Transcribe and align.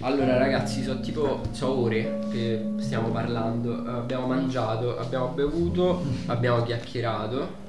Allora 0.00 0.38
ragazzi, 0.38 0.84
sono 0.84 1.00
tipo 1.00 1.40
so 1.50 1.76
ore 1.76 2.20
che 2.30 2.74
stiamo 2.78 3.08
parlando. 3.08 3.82
Abbiamo 3.86 4.26
mangiato, 4.26 4.96
abbiamo 4.96 5.28
bevuto, 5.28 6.02
abbiamo 6.26 6.62
chiacchierato. 6.62 7.66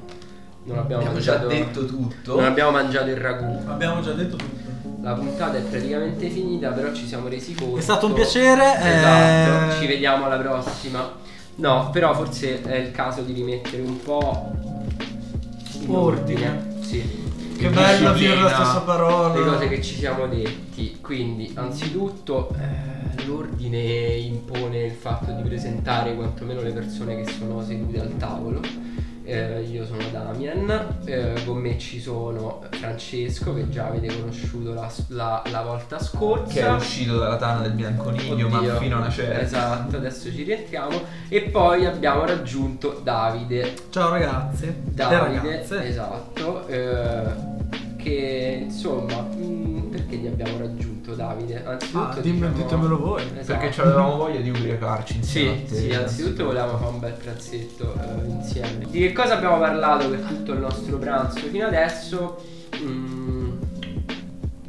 Non 0.65 0.77
abbiamo, 0.77 1.01
Abbiamo 1.01 1.19
già 1.19 1.37
mangiato 1.37 1.47
detto 1.47 1.85
tutto. 1.85 2.35
Non 2.35 2.45
abbiamo 2.45 2.69
mangiato 2.69 3.09
il 3.09 3.17
ragù. 3.17 3.59
Abbiamo 3.67 4.01
già 4.01 4.11
detto 4.11 4.35
tutto. 4.35 4.67
La 5.01 5.13
puntata 5.13 5.57
è 5.57 5.61
praticamente 5.61 6.29
finita, 6.29 6.69
però 6.69 6.93
ci 6.93 7.07
siamo 7.07 7.27
resi 7.29 7.55
conto. 7.55 7.77
È 7.77 7.81
stato 7.81 8.05
un 8.05 8.13
piacere. 8.13 8.75
Esatto, 8.75 9.71
eh, 9.71 9.79
ci 9.79 9.87
vediamo 9.87 10.25
alla 10.25 10.37
prossima. 10.37 11.11
No, 11.55 11.89
però 11.91 12.13
forse 12.13 12.61
è 12.61 12.75
il 12.75 12.91
caso 12.91 13.21
di 13.21 13.33
rimettere 13.33 13.81
un 13.81 13.99
po' 14.01 14.51
in 15.81 15.95
Ordine. 15.95 16.77
Sì. 16.81 17.18
Che 17.59 17.69
bello 17.69 18.13
dire 18.13 18.35
la 18.35 18.49
stessa 18.53 18.79
parola. 18.81 19.33
le 19.37 19.43
cose 19.45 19.67
che 19.67 19.81
ci 19.81 19.95
siamo 19.95 20.27
detti. 20.27 20.97
Quindi, 21.01 21.51
anzitutto, 21.55 22.49
eh, 22.57 23.25
l'ordine 23.25 23.81
impone 24.15 24.83
il 24.85 24.93
fatto 24.93 25.31
di 25.31 25.41
presentare 25.43 26.15
quantomeno 26.15 26.61
le 26.61 26.71
persone 26.71 27.21
che 27.21 27.29
sono 27.31 27.61
sedute 27.63 27.99
al 27.99 28.15
tavolo. 28.17 28.61
Eh, 29.25 29.61
io 29.69 29.85
sono 29.85 29.99
Damian, 30.11 31.01
eh, 31.05 31.33
con 31.45 31.57
me 31.57 31.77
ci 31.77 31.99
sono 32.01 32.63
Francesco 32.71 33.53
che 33.53 33.69
già 33.69 33.85
avete 33.85 34.07
conosciuto 34.19 34.73
la, 34.73 34.91
la- 35.09 35.43
la 35.51 35.61
volta 35.61 35.99
scorsa. 35.99 36.51
Che 36.51 36.65
è 36.65 36.71
uscito 36.71 37.19
dalla 37.19 37.35
tana 37.35 37.61
del 37.61 37.73
bianconiglio, 37.73 38.47
ma 38.49 38.59
fino 38.77 38.95
a 38.95 38.99
una 39.01 39.09
certa. 39.11 39.39
Esatto, 39.41 39.97
adesso 39.97 40.31
ci 40.31 40.41
rientriamo. 40.41 40.99
E 41.27 41.41
poi 41.41 41.85
abbiamo 41.85 42.25
raggiunto 42.25 42.99
Davide. 43.03 43.71
Ciao 43.91 44.09
ragazzi. 44.09 44.73
Davide, 44.83 45.61
esatto. 45.85 46.65
eh, 46.65 47.48
che 48.01 48.59
insomma, 48.63 49.21
mm, 49.35 49.89
perché 49.89 50.15
li 50.15 50.27
abbiamo 50.27 50.57
raggiunto 50.57 51.13
Davide? 51.15 51.63
Anzitutto 51.65 51.99
Ah, 52.17 52.19
dimmi- 52.21 52.37
diciamo- 52.39 52.55
ditemelo 52.57 52.97
voi. 52.99 53.23
Esatto. 53.37 53.59
Perché 53.59 53.81
avevamo 53.81 54.15
voglia 54.17 54.39
di 54.39 54.49
ubriacarci 54.49 55.17
insieme. 55.17 55.63
Sì, 55.67 55.75
sì, 55.75 55.93
anzitutto 55.93 56.45
volevamo 56.45 56.77
fare 56.77 56.91
un 56.91 56.99
bel 56.99 57.13
pranzetto 57.13 57.93
eh, 57.93 58.27
insieme. 58.29 58.85
Di 58.89 58.99
che 58.99 59.13
cosa 59.13 59.35
abbiamo 59.35 59.59
parlato 59.59 60.09
per 60.09 60.19
tutto 60.21 60.53
il 60.53 60.59
nostro 60.59 60.97
pranzo 60.97 61.39
fino 61.39 61.65
adesso? 61.67 62.41
Mm, 62.81 63.49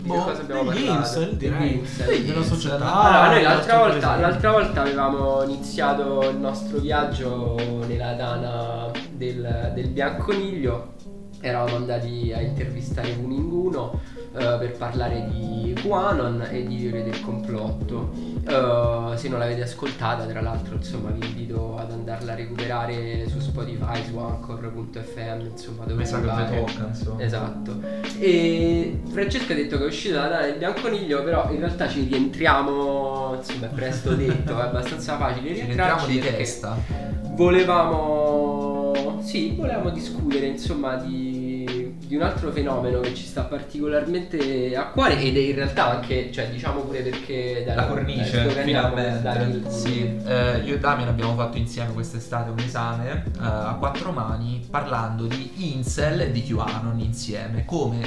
di 0.03 0.09
Boh, 0.09 0.15
che 0.15 0.21
cosa 0.31 0.41
abbiamo 0.41 0.65
parlato? 0.65 0.91
incel, 0.91 1.37
direi. 1.37 1.59
Degli 1.69 1.79
incel. 1.79 2.15
Sì, 2.15 2.25
della 2.25 2.43
società. 2.43 2.93
Allora, 2.95 3.33
noi 3.33 3.43
l'altra 3.43 3.79
volta, 3.79 4.17
l'altra 4.17 4.51
volta 4.53 4.81
avevamo 4.81 5.43
iniziato 5.45 6.29
il 6.31 6.37
nostro 6.37 6.79
viaggio 6.79 7.57
nella 7.87 8.15
tana 8.15 8.91
del, 9.13 9.73
del 9.75 9.89
bianconiglio. 9.89 10.95
Eravamo 11.41 11.77
andati 11.77 12.33
a 12.35 12.41
intervistare 12.41 13.17
Kuninguno 13.17 14.01
eh, 14.33 14.57
per 14.59 14.77
parlare 14.77 15.29
di 15.31 15.75
QAnon 15.83 16.47
e 16.51 16.67
di 16.67 16.83
teorie 16.83 17.03
del 17.03 17.21
complotto. 17.21 18.13
Eh, 18.47 19.17
se 19.17 19.29
non 19.29 19.39
l'avete 19.39 19.63
ascoltata, 19.63 20.25
tra 20.27 20.41
l'altro, 20.41 20.77
insomma, 20.77 21.11
vi 21.11 21.27
invito 21.27 21.77
ad 21.77 21.91
andarla 21.91 22.33
a 22.33 22.35
recuperare 22.35 23.29
su 23.29 23.41
Spotify, 23.41 24.05
su 24.05 24.19
Anchor.fm, 24.19 25.47
insomma, 25.51 25.85
dove 25.85 26.01
Mi 26.01 26.07
sa 26.07 26.21
che 26.21 26.57
tocca, 26.57 26.87
insomma. 26.89 27.23
Esatto. 27.23 27.81
E 28.19 29.01
Francesco 29.11 29.53
ha 29.53 29.57
detto 29.57 29.79
che 29.79 29.85
è 29.85 29.87
uscito 29.87 30.15
dalla 30.15 30.29
tana 30.29 30.47
del 30.47 30.59
bianconiglio, 30.59 31.25
però 31.25 31.51
in 31.51 31.59
realtà 31.59 31.89
ci 31.89 32.05
rientriamo, 32.05 33.35
insomma, 33.37 33.67
è 33.67 33.75
presto 33.75 34.15
detto, 34.15 34.59
è 34.59 34.63
abbastanza 34.63 35.17
facile 35.17 35.49
Ci 35.49 35.63
rientriamo 35.63 36.07
rientrarci 36.07 36.13
di 36.13 36.21
testa. 36.21 36.77
volevamo 37.35 39.19
sì, 39.23 39.55
volevamo 39.57 39.91
discutere, 39.91 40.47
insomma, 40.47 40.97
di, 40.97 41.30
di 42.11 42.17
un 42.17 42.23
altro 42.23 42.51
fenomeno 42.51 42.99
che 42.99 43.15
ci 43.15 43.23
sta 43.25 43.43
particolarmente 43.43 44.75
a 44.75 44.87
cuore 44.87 45.17
ed 45.21 45.37
è 45.37 45.39
in 45.39 45.55
realtà 45.55 45.91
anche, 45.91 46.33
cioè, 46.33 46.51
diciamo 46.51 46.81
pure 46.81 47.03
perché 47.03 47.63
dai, 47.65 47.77
La 47.77 47.83
dai, 47.83 47.89
cornice, 47.89 48.43
dai, 48.53 48.65
finalmente. 48.65 49.29
il- 49.39 49.67
Sì, 49.71 50.17
eh, 50.27 50.59
io 50.65 50.75
e 50.75 50.79
Damian 50.81 51.07
abbiamo 51.07 51.37
fatto 51.37 51.57
insieme 51.57 51.93
quest'estate 51.93 52.51
un 52.51 52.59
esame 52.59 53.23
eh, 53.27 53.39
a 53.39 53.77
quattro 53.79 54.11
mani 54.11 54.61
parlando 54.69 55.27
di 55.27 55.53
incel 55.73 56.23
e 56.23 56.33
di 56.33 56.43
QAnon 56.43 56.99
insieme, 56.99 57.65
come 57.65 58.01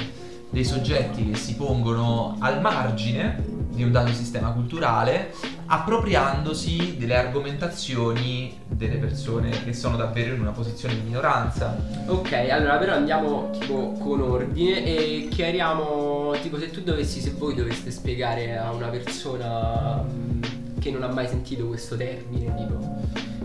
dei 0.50 0.64
soggetti 0.64 1.30
che 1.30 1.36
si 1.38 1.56
pongono 1.56 2.36
al 2.40 2.60
margine 2.60 3.42
di 3.74 3.82
un 3.82 3.92
dato 3.92 4.12
sistema 4.12 4.50
culturale, 4.50 5.34
appropriandosi 5.66 6.96
delle 6.98 7.16
argomentazioni 7.16 8.60
delle 8.66 8.96
persone 8.96 9.50
che 9.64 9.72
sono 9.72 9.96
davvero 9.96 10.34
in 10.34 10.40
una 10.40 10.50
posizione 10.50 10.94
di 10.94 11.00
minoranza. 11.00 11.76
Ok, 12.06 12.32
allora 12.50 12.76
però 12.76 12.94
andiamo 12.94 13.50
tipo 13.58 13.92
con 13.92 14.20
ordine 14.20 14.84
e 14.84 15.28
chiariamo 15.30 16.32
tipo 16.42 16.58
se 16.58 16.70
tu 16.70 16.82
dovessi, 16.82 17.20
se 17.20 17.32
voi 17.36 17.54
doveste 17.54 17.90
spiegare 17.90 18.56
a 18.56 18.72
una 18.72 18.88
persona 18.88 20.02
mh, 20.02 20.78
che 20.80 20.90
non 20.90 21.02
ha 21.02 21.08
mai 21.08 21.26
sentito 21.26 21.66
questo 21.66 21.96
termine, 21.96 22.54
tipo 22.56 23.02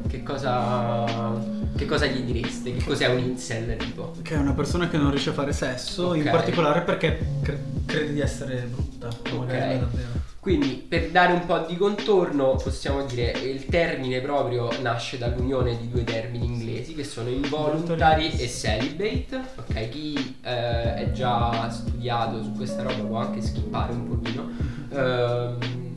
che 0.07 0.23
cosa 0.23 1.05
che 1.79 1.85
cosa 1.85 2.05
gli 2.07 2.19
direste? 2.29 2.73
Che 2.75 2.83
cos'è 2.83 3.07
un 3.07 3.19
incel 3.19 3.77
tipo? 3.77 4.11
Che 4.21 4.33
è 4.33 4.37
una 4.37 4.51
persona 4.51 4.89
che 4.89 4.97
non 4.97 5.11
riesce 5.11 5.29
a 5.29 5.33
fare 5.33 5.53
sesso, 5.53 6.13
in 6.13 6.23
Ok. 6.23 6.29
particolare 6.29 6.81
perché 6.81 7.17
cre- 7.41 7.63
crede 7.85 8.11
di 8.13 8.19
essere 8.19 8.67
brutta. 8.69 9.07
o 9.07 9.37
magari 9.37 9.59
non 9.59 9.69
è 9.69 9.77
davvero. 9.79 10.07
Quindi 10.41 10.85
per 10.87 11.09
dare 11.11 11.31
un 11.33 11.45
po' 11.45 11.59
di 11.59 11.77
contorno 11.77 12.55
possiamo 12.61 13.05
dire 13.05 13.31
che 13.31 13.47
il 13.47 13.65
termine 13.65 14.19
proprio 14.19 14.69
nasce 14.81 15.17
dall'unione 15.17 15.77
di 15.77 15.89
due 15.89 16.03
termini 16.03 16.45
inglesi 16.45 16.93
che 16.95 17.03
sono 17.05 17.29
involuntary 17.29 18.29
e 18.37 18.47
celibate. 18.49 19.41
Ok, 19.55 19.89
chi 19.89 20.35
eh, 20.41 20.95
è 20.95 21.11
già 21.13 21.69
studiato 21.69 22.43
su 22.43 22.51
questa 22.53 22.83
roba 22.83 23.03
può 23.03 23.17
anche 23.19 23.41
skippare 23.41 23.93
un 23.93 24.07
pochino. 24.07 24.49
Ehm, 24.91 25.88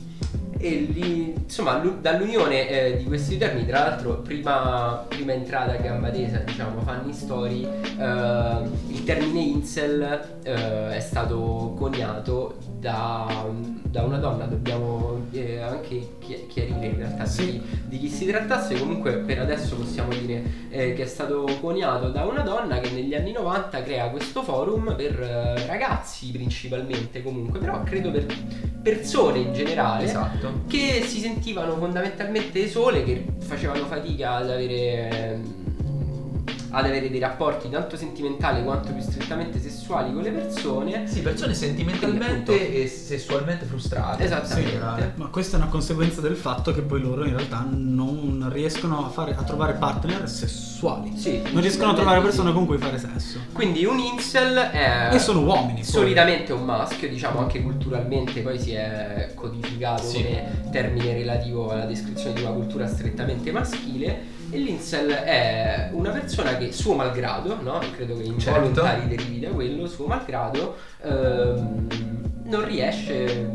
e 0.63 1.33
insomma, 1.43 1.83
lu- 1.83 1.99
dall'unione 1.99 2.69
eh, 2.69 2.97
di 2.97 3.03
questi 3.03 3.37
due 3.37 3.47
termini, 3.47 3.67
tra 3.67 3.79
l'altro, 3.79 4.21
prima, 4.21 5.05
prima 5.09 5.33
entrata 5.33 5.73
a 5.73 5.75
gamba 5.75 6.09
tesa, 6.09 6.37
diciamo, 6.37 6.79
Funny 6.79 7.11
Story, 7.11 7.63
eh, 7.65 8.69
il 8.87 9.03
termine 9.03 9.41
incel 9.41 10.37
eh, 10.43 10.95
è 10.95 10.99
stato 11.01 11.75
coniato 11.77 12.72
da, 12.83 13.45
da 13.83 14.03
una 14.03 14.17
donna, 14.17 14.43
dobbiamo 14.43 15.21
eh, 15.31 15.61
anche 15.61 16.15
chi- 16.19 16.47
chiarire 16.47 16.85
in 16.87 16.97
realtà 16.97 17.25
Sì. 17.25 17.51
di, 17.51 17.61
di 17.85 17.97
chi 17.99 18.09
si 18.09 18.25
trattasse, 18.25 18.77
comunque 18.77 19.13
per 19.19 19.39
adesso 19.39 19.77
possiamo 19.77 20.09
dire 20.09 20.43
eh, 20.69 20.93
che 20.93 21.03
è 21.03 21.05
stato 21.05 21.47
coniato 21.61 22.09
da 22.09 22.25
una 22.25 22.41
donna 22.41 22.79
che 22.81 22.89
negli 22.91 23.15
anni 23.15 23.31
90 23.31 23.81
crea 23.83 24.09
questo 24.09 24.43
forum 24.43 24.95
per 24.97 25.17
eh, 25.21 25.65
ragazzi 25.65 26.29
principalmente 26.31 27.23
comunque, 27.23 27.59
però 27.59 27.81
credo 27.83 28.11
per 28.11 28.25
persone 28.81 29.39
in 29.39 29.53
generale 29.53 30.03
Esatto. 30.03 30.63
che 30.67 31.03
si 31.05 31.19
sentivano 31.21 31.77
fondamentalmente 31.77 32.67
sole, 32.67 33.05
che 33.05 33.25
facevano 33.39 33.85
fatica 33.85 34.35
ad 34.35 34.49
avere, 34.49 35.09
ehm, 35.31 35.53
ad 36.75 36.85
avere 36.85 37.09
dei 37.11 37.19
rapporti 37.19 37.69
tanto 37.69 37.95
sentimentali 37.97 38.63
quanto 38.63 38.91
più 38.91 39.01
strettamente 39.01 39.59
sessuali 39.59 40.11
con 40.11 40.23
le 40.23 40.31
persone. 40.31 41.07
Sì, 41.07 41.21
persone 41.21 41.53
sentimentalmente 41.53 42.81
e 42.83 42.87
sessualmente 42.87 43.65
frustrate. 43.65 44.23
Esattamente. 44.23 44.71
generale. 44.71 45.13
Ma 45.15 45.27
questa 45.27 45.57
è 45.57 45.59
una 45.61 45.69
conseguenza 45.69 46.19
del 46.19 46.35
fatto 46.35 46.73
che 46.73 46.81
poi 46.81 46.99
loro 46.99 47.25
in 47.25 47.35
realtà 47.35 47.63
non 47.69 48.49
riescono 48.51 49.05
a, 49.05 49.09
fare, 49.09 49.35
a 49.37 49.43
trovare 49.43 49.73
partner 49.73 50.27
sessuali. 50.27 51.15
Sì, 51.15 51.41
Non 51.51 51.61
riescono 51.61 51.91
a 51.91 51.93
trovare 51.93 52.17
sì. 52.19 52.25
persone 52.25 52.53
con 52.53 52.65
cui 52.65 52.77
fare 52.79 52.97
sesso. 52.97 53.37
Quindi 53.53 53.85
un 53.85 53.99
incel 53.99 54.55
è 54.71 55.09
E 55.13 55.19
sono 55.19 55.41
uomini. 55.41 55.75
poi. 55.75 55.83
solitamente 55.83 56.53
un 56.53 56.63
maschio, 56.65 57.07
diciamo 57.07 57.39
anche 57.39 57.61
culturalmente 57.61 58.41
poi 58.41 58.59
si 58.59 58.71
è 58.73 59.31
codificato 59.35 60.03
Sì. 60.07 60.23
come 60.23 60.69
termine 60.71 61.13
relativo 61.13 61.69
alla 61.69 61.85
descrizione 61.85 62.33
di 62.33 62.41
una 62.41 62.51
cultura 62.51 62.87
strettamente 62.87 63.51
maschile. 63.51 64.41
E 64.53 64.59
l'incel 64.59 65.09
è 65.09 65.89
una 65.93 66.11
persona 66.11 66.55
che 66.57 66.71
suo 66.71 66.93
malgrado, 66.93 67.59
no? 67.59 67.79
Credo 67.95 68.15
che 68.15 68.25
Certo. 68.37 68.59
involontari 68.59 69.07
derivi 69.07 69.39
da 69.39 69.49
quello, 69.49 69.87
suo 69.87 70.05
malgrado 70.05 70.75
ehm, 71.01 71.87
non 72.43 72.63
riesce 72.63 73.49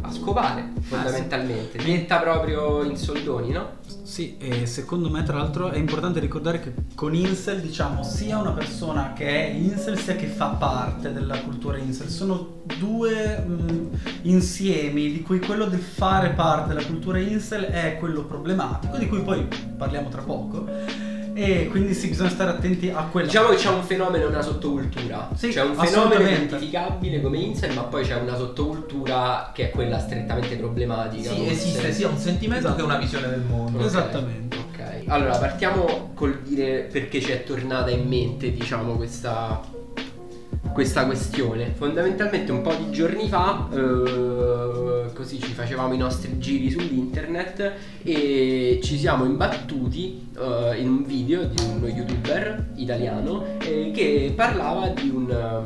a 0.00 0.10
scopare 0.10 0.70
fondamentalmente. 0.80 1.76
Diventa 1.76 2.16
proprio 2.16 2.82
in 2.82 2.96
soldoni, 2.96 3.50
no? 3.50 3.80
Sì, 4.12 4.36
e 4.36 4.66
secondo 4.66 5.08
me 5.08 5.22
tra 5.22 5.38
l'altro 5.38 5.70
è 5.70 5.78
importante 5.78 6.20
ricordare 6.20 6.60
che 6.60 6.74
con 6.94 7.14
incel 7.14 7.62
diciamo 7.62 8.02
sia 8.02 8.36
una 8.36 8.50
persona 8.50 9.14
che 9.14 9.26
è 9.26 9.48
incel 9.54 9.98
sia 9.98 10.16
che 10.16 10.26
fa 10.26 10.48
parte 10.48 11.14
della 11.14 11.40
cultura 11.40 11.78
incel. 11.78 12.10
Sono 12.10 12.60
due 12.78 13.38
mh, 13.38 13.88
insiemi 14.24 15.10
di 15.12 15.22
cui 15.22 15.40
quello 15.40 15.64
del 15.64 15.80
fare 15.80 16.28
parte 16.34 16.74
della 16.74 16.84
cultura 16.84 17.20
incel 17.20 17.64
è 17.64 17.96
quello 17.98 18.26
problematico, 18.26 18.98
di 18.98 19.08
cui 19.08 19.22
poi 19.22 19.48
parliamo 19.78 20.10
tra 20.10 20.20
poco. 20.20 20.66
E 21.34 21.68
quindi 21.68 21.94
sì, 21.94 22.08
bisogna 22.08 22.30
stare 22.30 22.50
attenti 22.50 22.90
a 22.90 23.02
quello. 23.04 23.26
Diciamo 23.26 23.48
che 23.48 23.56
c'è 23.56 23.68
un 23.68 23.82
fenomeno 23.82 24.24
e 24.24 24.28
una 24.28 24.42
sottocultura. 24.42 25.30
Sì, 25.34 25.48
c'è 25.48 25.62
un 25.62 25.74
fenomeno 25.74 26.28
identificabile 26.28 27.20
come 27.20 27.38
incel, 27.38 27.74
ma 27.74 27.82
poi 27.82 28.04
c'è 28.04 28.16
una 28.16 28.36
sottocultura 28.36 29.50
che 29.54 29.68
è 29.68 29.70
quella 29.70 29.98
strettamente 29.98 30.56
problematica. 30.56 31.30
Sì, 31.30 31.48
esiste 31.48 31.92
sia 31.92 32.08
un 32.08 32.18
sentimento 32.18 32.66
Esatto. 32.66 32.76
che 32.76 32.82
una 32.82 32.98
visione 32.98 33.28
del 33.28 33.40
mondo. 33.42 33.78
Ok, 33.78 33.84
Esattamente. 33.84 34.56
Ok. 34.56 35.02
Allora, 35.06 35.36
partiamo 35.36 36.10
col 36.14 36.40
dire 36.42 36.88
perché 36.90 37.20
ci 37.20 37.32
è 37.32 37.44
tornata 37.44 37.90
in 37.90 38.06
mente, 38.06 38.52
diciamo, 38.52 38.94
questa 38.94 39.60
questa 40.72 41.04
questione. 41.06 41.72
Fondamentalmente 41.76 42.50
un 42.52 42.62
po' 42.62 42.74
di 42.74 42.90
giorni 42.90 43.28
fa, 43.28 43.68
eh, 43.72 45.12
così 45.14 45.40
ci 45.40 45.52
facevamo 45.52 45.92
i 45.94 45.98
nostri 45.98 46.38
giri 46.38 46.70
sull'internet 46.70 47.72
e 48.02 48.80
ci 48.82 48.98
siamo 48.98 49.24
imbattuti 49.24 50.28
eh, 50.38 50.76
in 50.78 50.88
un 50.88 51.04
video 51.04 51.44
di 51.44 51.62
uno 51.70 51.86
youtuber 51.86 52.70
italiano 52.76 53.44
eh, 53.60 53.90
che 53.94 54.32
parlava 54.34 54.88
di 54.88 55.08
un, 55.08 55.62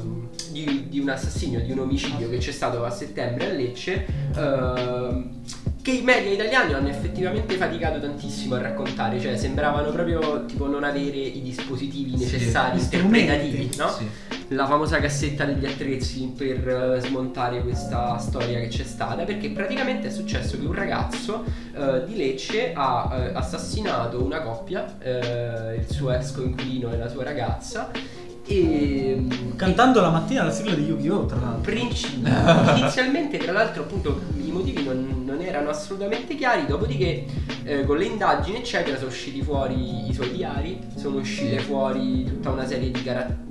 di, 0.50 0.86
di 0.88 0.98
un 0.98 1.08
assassinio, 1.08 1.60
di 1.60 1.70
un 1.72 1.80
omicidio 1.80 2.28
che 2.28 2.38
c'è 2.38 2.52
stato 2.52 2.84
a 2.84 2.90
settembre 2.90 3.50
a 3.50 3.52
Lecce. 3.52 4.06
eh, 4.36 5.34
che 5.82 5.92
i 5.92 6.02
media 6.02 6.32
italiani 6.32 6.72
hanno 6.74 6.88
effettivamente 6.88 7.54
faticato 7.54 8.00
tantissimo 8.00 8.56
a 8.56 8.60
raccontare, 8.60 9.20
cioè 9.20 9.36
sembravano 9.36 9.92
proprio 9.92 10.44
tipo 10.44 10.66
non 10.66 10.82
avere 10.82 11.16
i 11.18 11.40
dispositivi 11.42 12.10
Sì, 12.18 12.24
necessari, 12.24 12.80
strumenti. 12.80 13.18
interpretativi, 13.20 13.76
no? 13.76 13.88
Sì. 13.90 14.04
La 14.48 14.66
famosa 14.66 15.00
cassetta 15.00 15.44
degli 15.44 15.66
attrezzi 15.66 16.32
per 16.36 16.68
eh, 16.68 17.00
smontare 17.00 17.62
questa 17.62 18.16
storia 18.18 18.60
che 18.60 18.68
c'è 18.68 18.84
stata 18.84 19.24
perché 19.24 19.50
praticamente 19.50 20.08
è 20.08 20.10
successo 20.10 20.58
che 20.58 20.66
un 20.66 20.74
ragazzo 20.74 21.44
eh, 21.74 22.04
di 22.06 22.16
Lecce 22.16 22.72
ha 22.72 23.10
eh, 23.12 23.30
assassinato 23.34 24.22
una 24.22 24.42
coppia 24.42 24.98
eh, 25.00 25.76
il 25.76 25.90
suo 25.90 26.12
ex 26.12 26.32
coinquilino 26.32 26.92
e 26.92 26.96
la 26.96 27.08
sua 27.08 27.24
ragazza 27.24 27.90
e 28.48 29.26
Cantando 29.56 30.00
la 30.00 30.10
mattina 30.10 30.44
la 30.44 30.52
sigla 30.52 30.74
di 30.74 30.84
Yu-Gi-Oh! 30.84 31.26
tra 31.26 31.40
l'altro. 31.40 31.62
Princi- 31.62 32.22
inizialmente 32.22 33.38
tra 33.38 33.50
l'altro 33.50 33.82
appunto 33.82 34.20
i 34.36 34.52
motivi 34.52 34.84
non, 34.84 35.24
non 35.26 35.40
erano 35.40 35.70
assolutamente 35.70 36.36
chiari 36.36 36.66
dopodiché 36.66 37.24
eh, 37.64 37.84
con 37.84 37.96
le 37.96 38.04
indagini 38.04 38.58
eccetera 38.58 38.96
sono 38.96 39.08
usciti 39.08 39.42
fuori 39.42 40.08
i 40.08 40.14
suoi 40.14 40.30
diari 40.30 40.78
sono 40.94 41.16
uscite 41.16 41.58
fuori 41.58 42.24
tutta 42.24 42.50
una 42.50 42.64
serie 42.64 42.92
di 42.92 43.02
caratteristiche 43.02 43.46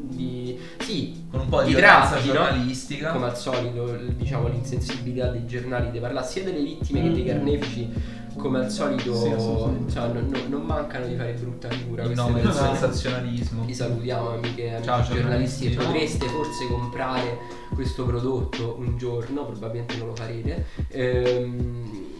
sì 0.80 1.26
Con 1.32 1.40
un 1.42 1.50
po' 1.50 1.62
di 1.64 1.74
no? 1.74 1.80
giornalistica. 2.24 3.12
come 3.12 3.26
al 3.26 3.38
solito 3.38 3.96
diciamo 4.16 4.48
l'insensibilità 4.48 5.28
dei 5.28 5.46
giornali 5.46 5.92
di 5.92 6.00
parlare 6.00 6.26
sia 6.26 6.44
delle 6.44 6.62
vittime 6.62 7.02
che 7.04 7.12
dei 7.12 7.24
Mm. 7.24 7.28
carnefici 7.28 7.90
come 8.38 8.60
al 8.60 8.70
solito 8.70 9.16
Sì, 9.16 9.28
insomma, 9.30 10.08
non, 10.08 10.30
non- 10.50 10.62
mancano 10.66 11.06
di 11.08 11.16
fare 11.16 11.32
brutta 11.34 11.70
figura 11.70 12.04
queste 12.04 12.22
nome 12.22 12.42
del 12.42 12.52
sensazionalismo. 12.52 13.64
Vi 13.64 13.74
salutiamo 13.74 14.30
amiche 14.34 14.72
amici 14.74 14.84
Ciao, 14.84 15.04
ciao, 15.06 15.16
giornalisti 15.16 15.72
ciao. 15.72 15.86
potreste 15.86 16.28
forse 16.28 16.68
comprare 16.68 17.38
questo 17.74 18.04
prodotto 18.04 18.76
un 18.78 18.98
giorno, 18.98 19.46
probabilmente 19.46 19.96
non 19.98 20.08
lo 20.08 20.16
farete. 20.16 20.66
Ehm, 20.90 22.14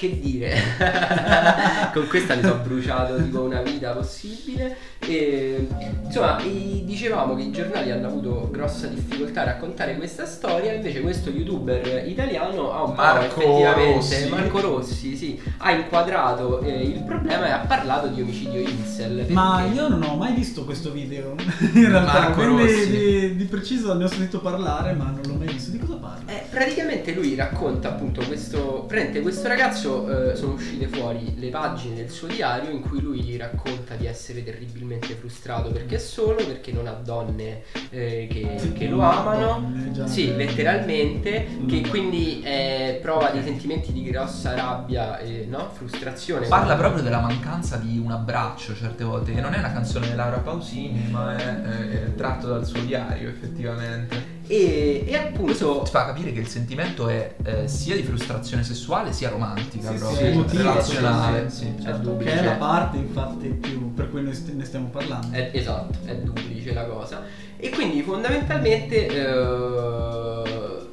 che 0.00 0.18
dire, 0.18 0.56
con 1.92 2.06
questa 2.08 2.34
mi 2.34 2.40
sono 2.40 2.62
bruciato 2.62 3.22
tipo 3.22 3.42
una 3.42 3.60
vita 3.60 3.92
possibile. 3.92 4.74
E, 4.98 5.66
insomma, 6.04 6.40
dicevamo 6.42 7.34
che 7.34 7.42
i 7.42 7.50
giornali 7.50 7.90
hanno 7.90 8.06
avuto 8.06 8.48
grossa 8.50 8.86
difficoltà 8.86 9.42
a 9.42 9.44
raccontare 9.44 9.96
questa 9.96 10.24
storia, 10.24 10.72
invece 10.72 11.02
questo 11.02 11.28
youtuber 11.28 12.08
italiano 12.08 12.72
ha 12.72 12.84
un 12.84 12.94
Marco 12.94 13.42
Rossi. 13.74 14.28
Marco 14.30 14.60
Rossi, 14.62 15.16
sì, 15.16 15.38
ha 15.58 15.70
inquadrato 15.72 16.62
eh, 16.62 16.82
il 16.82 17.02
problema 17.02 17.48
e 17.48 17.50
ha 17.50 17.58
parlato 17.58 18.06
di 18.06 18.22
omicidio 18.22 18.60
incel. 18.60 19.26
Ma 19.28 19.66
io 19.70 19.86
non 19.88 20.02
ho 20.02 20.16
mai 20.16 20.32
visto 20.32 20.64
questo 20.64 20.92
video 20.92 21.34
in 21.74 21.90
realtà, 21.90 22.20
Marco 22.20 22.42
quindi 22.42 22.62
Rossi. 22.62 22.90
di, 22.90 23.36
di 23.36 23.44
preciso 23.44 23.92
ne 23.92 24.04
ho 24.04 24.08
sentito 24.08 24.40
parlare, 24.40 24.94
ma 24.94 25.04
non 25.04 25.20
l'ho 25.26 25.34
mai 25.34 25.48
visto. 25.48 25.70
Di 25.70 25.78
cosa 25.78 25.96
parla? 25.96 26.19
Praticamente 26.50 27.12
lui 27.14 27.34
racconta 27.36 27.90
appunto 27.90 28.22
questo. 28.26 28.84
Prende 28.88 29.20
questo 29.20 29.46
ragazzo, 29.48 30.32
eh, 30.32 30.34
sono 30.36 30.54
uscite 30.54 30.88
fuori 30.88 31.34
le 31.38 31.48
pagine 31.48 31.94
del 31.94 32.10
suo 32.10 32.26
diario 32.26 32.70
in 32.70 32.80
cui 32.80 33.00
lui 33.00 33.36
racconta 33.36 33.94
di 33.94 34.06
essere 34.06 34.42
terribilmente 34.42 35.14
frustrato 35.14 35.70
perché 35.70 35.94
è 35.94 35.98
solo, 35.98 36.44
perché 36.44 36.72
non 36.72 36.86
ha 36.88 36.92
donne 36.92 37.62
eh, 37.90 38.26
che, 38.28 38.72
che 38.74 38.88
lo 38.88 39.00
amano. 39.02 39.68
donne. 39.92 40.08
Sì, 40.08 40.34
letteralmente, 40.34 41.46
Mm. 41.50 41.68
che 41.68 41.88
quindi 41.88 42.42
eh, 42.42 42.98
prova 43.00 43.30
dei 43.30 43.42
sentimenti 43.42 43.92
di 43.92 44.02
grossa 44.02 44.54
rabbia 44.54 45.18
e 45.18 45.46
no? 45.48 45.70
frustrazione. 45.72 46.48
Parla 46.48 46.74
proprio 46.76 47.02
della 47.02 47.20
mancanza 47.20 47.76
di 47.76 47.98
un 47.98 48.10
abbraccio 48.10 48.74
certe 48.74 49.04
volte, 49.04 49.32
che 49.32 49.40
non 49.40 49.54
è 49.54 49.58
una 49.58 49.72
canzone 49.72 50.08
di 50.08 50.14
Laura 50.16 50.38
Pausini, 50.38 51.08
ma 51.10 51.36
è, 51.36 51.62
è- 51.62 52.04
è 52.06 52.14
tratto 52.16 52.48
dal 52.48 52.66
suo 52.66 52.80
diario 52.80 53.28
effettivamente. 53.28 54.29
E, 54.52 55.04
e 55.06 55.30
Questo 55.38 55.64
appunto. 55.68 55.82
ti 55.84 55.90
fa 55.92 56.06
capire 56.06 56.32
che 56.32 56.40
il 56.40 56.48
sentimento 56.48 57.06
è 57.06 57.36
eh, 57.44 57.68
sia 57.68 57.94
di 57.94 58.02
frustrazione 58.02 58.64
sessuale 58.64 59.12
sia 59.12 59.28
romantica 59.30 59.90
Sì, 59.90 59.96
sì, 59.96 60.02
proprio, 60.02 60.26
emotivo, 60.26 60.62
relazionale. 60.62 61.50
sì, 61.50 61.56
sì. 61.56 61.72
sì. 61.76 61.82
Certo, 61.84 62.02
duplice. 62.10 62.30
che 62.32 62.40
è 62.40 62.44
la 62.44 62.52
parte 62.54 62.96
infatti 62.96 63.46
più 63.46 63.94
per 63.94 64.10
cui 64.10 64.22
noi 64.22 64.34
st- 64.34 64.52
ne 64.52 64.64
stiamo 64.64 64.88
parlando. 64.88 65.36
È, 65.36 65.50
esatto, 65.52 65.98
è 66.04 66.16
duplice 66.16 66.72
la 66.72 66.84
cosa. 66.84 67.22
E 67.56 67.68
quindi 67.70 68.02
fondamentalmente 68.02 69.06
eh, 69.06 70.88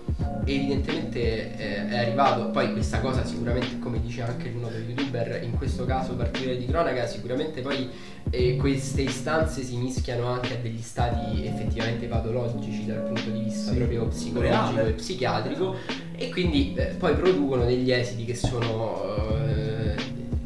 evidentemente 0.46 1.58
eh, 1.58 1.88
è 1.90 1.98
arrivato, 1.98 2.50
poi 2.52 2.72
questa 2.74 3.00
cosa 3.00 3.26
sicuramente 3.26 3.80
come 3.80 4.00
dice 4.00 4.22
anche 4.22 4.50
il 4.50 4.56
noto 4.58 4.78
youtuber, 4.78 5.42
in 5.44 5.58
questo 5.58 5.86
caso 5.86 6.14
particolare 6.14 6.58
di 6.58 6.66
cronaca, 6.68 7.08
sicuramente 7.08 7.62
poi 7.62 7.90
eh, 8.30 8.56
queste 8.58 9.02
istanze 9.04 9.64
si 9.64 9.78
mischiano 9.78 10.28
anche 10.28 10.56
a 10.56 10.58
degli 10.62 10.82
stati 10.82 11.46
effettivamente 11.46 12.08
patologici 12.08 12.86
dal 12.86 13.04
punto 13.04 13.30
di 13.30 13.44
vista 13.44 13.72
Sì, 13.72 13.78
proprio 13.78 14.08
psicologico 14.08 14.76
reale. 14.76 14.90
e 14.90 14.94
psichiatrico 14.94 15.76
e 16.16 16.30
quindi 16.30 16.74
eh, 16.76 16.96
poi 16.98 17.16
producono 17.16 17.66
degli 17.66 17.92
esiti 17.92 18.26
che 18.26 18.36
sono 18.36 19.04
eh, 19.46 19.96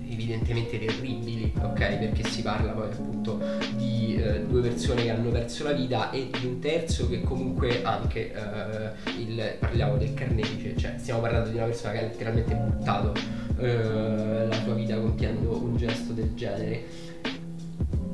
evidentemente 0.10 0.78
terribili, 0.80 1.52
ok? 1.62 1.78
Perché 1.98 2.24
si 2.24 2.42
parla 2.42 2.72
poi 2.72 2.86
appunto 2.86 3.40
di 3.76 4.16
eh, 4.22 4.42
due 4.46 4.62
persone 4.62 5.04
che 5.04 5.10
hanno 5.10 5.30
perso 5.30 5.64
la 5.64 5.72
vita 5.72 6.12
e 6.12 6.30
di 6.40 6.46
un 6.46 6.60
terzo 6.60 7.08
che 7.10 7.22
comunque 7.22 7.82
anche 7.84 8.34
eh, 8.34 9.12
il, 9.20 9.56
parliamo 9.60 9.98
del 9.98 10.14
carnefice, 10.14 10.76
cioè 10.78 10.96
stiamo 10.98 11.22
parlando 11.22 11.50
di 11.50 11.56
una 11.56 11.66
persona 11.66 11.94
che 11.94 12.00
ha 12.00 12.02
letteralmente 12.04 12.54
buttato 12.54 13.14
eh, 13.60 14.48
la 14.48 14.56
sua 14.64 14.74
vita 14.74 14.96
compiendo 15.00 15.58
un 15.64 15.78
gesto 15.78 16.14
del 16.14 16.34
genere. 16.36 17.10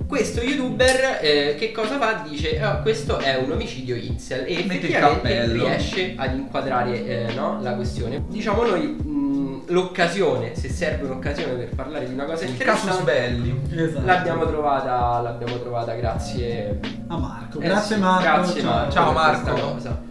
Questo 0.08 0.42
youtuber 0.42 1.20
eh, 1.22 1.56
che 1.60 1.72
cosa 1.74 1.98
fa? 2.00 2.24
Dice 2.28 2.60
"Ah, 2.62 2.78
questo 2.78 3.18
è 3.18 3.36
un 3.36 3.52
omicidio 3.52 3.94
incel 3.96 4.46
e 4.48 4.64
Mette 4.66 4.88
effettivamente 4.88 5.52
riesce 5.52 6.14
ad 6.16 6.34
inquadrare 6.36 7.06
eh, 7.28 7.34
no, 7.34 7.60
la 7.62 7.74
questione. 7.74 8.24
Diciamo 8.30 8.64
noi 8.66 8.88
mh, 8.88 9.64
l'occasione, 9.68 10.56
se 10.56 10.70
serve 10.70 11.06
un'occasione 11.08 11.54
per 11.56 11.76
parlare 11.76 12.08
di 12.08 12.14
una 12.14 12.24
cosa 12.24 12.46
Il 12.46 12.56
casus 12.58 12.84
interessante, 13.00 13.04
belli. 13.04 13.62
Esatto. 13.76 14.06
l'abbiamo 14.06 14.46
trovata, 14.48 15.20
l'abbiamo 15.22 15.60
trovata 15.60 15.94
grazie 15.96 16.80
A 17.08 17.18
Marco. 17.18 17.60
eh 17.60 17.66
Grazie 17.66 17.96
sì, 17.96 18.02
Marco. 18.02 18.24
Grazie 18.24 18.62
ciao. 18.62 18.72
Marco. 18.72 18.92
Ciao, 18.92 19.12
Marco. 19.12 19.54
cosa. 19.74 20.02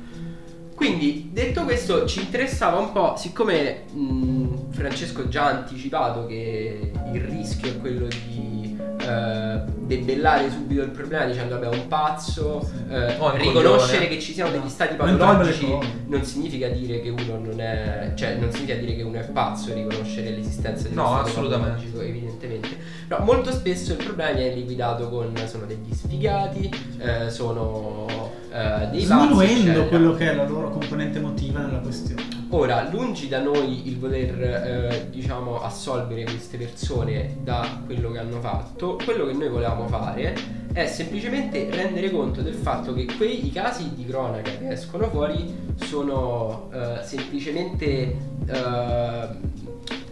Quindi, 0.75 1.31
detto 1.32 1.64
questo, 1.64 2.04
ci 2.04 2.20
interessava 2.20 2.76
un 2.78 2.92
po', 2.92 3.14
siccome 3.16 3.84
mh, 3.90 4.72
Francesco 4.72 5.26
già 5.26 5.44
ha 5.46 5.49
anticipato 5.56 6.26
che 6.26 6.92
il 7.14 7.20
rischio 7.23 7.70
è 7.70 7.78
quello 7.78 8.06
di 8.09 8.65
eh, 9.06 9.60
debellare 9.86 10.50
subito 10.50 10.82
il 10.82 10.90
problema 10.90 11.25
dicendo 11.26 11.58
vabbè 11.58 11.68
è 11.75 11.78
un 11.78 11.88
pazzo, 11.88 12.60
Sì. 12.64 12.92
eh, 12.92 13.14
Oh, 13.18 13.30
un 13.32 13.38
riconoscere 13.38 13.98
coglione. 13.98 14.08
che 14.08 14.20
ci 14.20 14.32
siano 14.32 14.50
degli 14.50 14.68
stati 14.68 14.96
No, 14.96 15.04
patologici 15.16 15.66
cose. 15.66 15.88
non 16.06 16.25
significa 16.25 16.68
dire 16.68 17.00
che 17.00 17.08
uno 17.10 17.38
non 17.38 17.60
è, 17.60 18.12
cioè 18.14 18.34
non 18.34 18.50
significa 18.50 18.78
dire 18.78 18.96
che 18.96 19.02
uno 19.02 19.18
è 19.18 19.25
pazzo 19.30 19.70
e 19.70 19.75
riconoscere 19.75 20.30
l'esistenza 20.30 20.88
di 20.88 20.94
uno 20.94 21.02
No, 21.02 21.08
stato 21.08 21.28
assolutamente. 21.28 21.70
patologico, 21.70 22.00
evidentemente. 22.02 22.68
Però 23.08 23.22
molto 23.22 23.52
spesso 23.52 23.92
il 23.92 24.02
problema 24.04 24.32
viene 24.32 24.54
liquidato 24.54 25.08
con 25.08 25.32
sono 25.46 25.64
degli 25.66 25.92
sfigati, 25.94 26.70
eh, 26.98 27.30
sono 27.30 28.06
eh, 28.52 28.88
dei 28.90 29.04
pazzi, 29.04 29.34
Sminuendo 29.34 29.86
quello 29.88 30.14
che 30.14 30.30
è 30.30 30.34
la 30.34 30.44
loro 30.46 30.70
componente 30.70 31.18
emotiva 31.18 31.60
nella 31.60 31.78
questione. 31.78 32.36
Ora, 32.56 32.88
lungi 32.90 33.28
da 33.28 33.40
noi 33.40 33.86
il 33.86 33.98
voler, 33.98 34.42
eh, 34.42 35.08
diciamo, 35.10 35.60
assolvere 35.60 36.25
queste 36.25 36.56
persone 36.56 37.36
da 37.42 37.82
quello 37.84 38.10
che 38.10 38.18
hanno 38.18 38.40
fatto, 38.40 38.98
quello 39.04 39.26
che 39.26 39.34
noi 39.34 39.50
volevamo 39.50 39.86
fare 39.88 40.34
è 40.72 40.86
semplicemente 40.86 41.68
rendere 41.70 42.10
conto 42.10 42.40
del 42.40 42.54
fatto 42.54 42.94
che 42.94 43.06
quei 43.18 43.50
casi 43.52 43.92
di 43.94 44.06
cronaca 44.06 44.50
che 44.56 44.70
escono 44.70 45.10
fuori 45.10 45.54
sono 45.84 46.70
eh, 46.72 47.04
semplicemente 47.04 48.16
eh, 48.46 49.54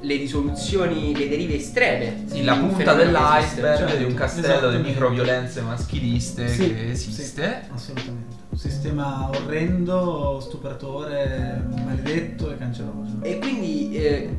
le 0.01 0.17
risoluzioni, 0.17 1.17
le 1.17 1.29
derive 1.31 1.55
estreme. 1.57 2.25
Sì, 2.27 2.35
di 2.41 2.45
la 2.45 2.53
un 2.55 2.69
punta 2.69 2.93
dell'iceberg 2.93 3.83
esiste. 3.85 3.99
di 3.99 4.05
un 4.05 4.15
castello 4.15 4.47
di 4.49 4.55
esattamente. 4.55 4.89
microviolenze 4.89 5.61
maschiliste 5.63 6.49
Sì, 6.49 6.75
che 6.75 6.91
esiste. 6.91 7.63
sì, 7.65 7.71
assolutamente. 7.73 8.24
Sistema 8.65 9.29
orrendo, 9.29 10.41
stupratore, 10.41 11.63
maledetto 11.85 12.51
e 12.51 12.57
canceroso. 12.57 13.19
E 13.21 13.39
quindi 13.39 13.95
eh, 13.95 14.31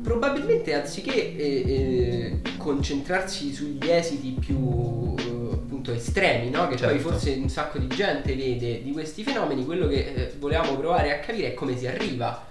probabilmente 0.00 0.74
anziché 0.74 1.36
eh, 1.36 1.62
eh, 1.66 2.40
concentrarsi 2.56 3.52
sugli 3.52 3.90
esiti 3.90 4.36
più 4.38 5.12
eh, 5.18 5.54
appunto 5.54 5.90
estremi, 5.90 6.50
no? 6.50 6.68
che 6.68 6.76
poi 6.76 6.78
Certo. 6.78 7.08
forse 7.08 7.32
un 7.32 7.48
sacco 7.48 7.78
di 7.78 7.88
gente 7.88 8.36
vede 8.36 8.80
di 8.80 8.92
questi 8.92 9.24
fenomeni, 9.24 9.64
quello 9.64 9.88
che 9.88 10.12
eh, 10.14 10.32
volevamo 10.38 10.76
provare 10.76 11.12
a 11.12 11.18
capire 11.18 11.48
è 11.48 11.54
come 11.54 11.76
si 11.76 11.88
arriva 11.88 12.46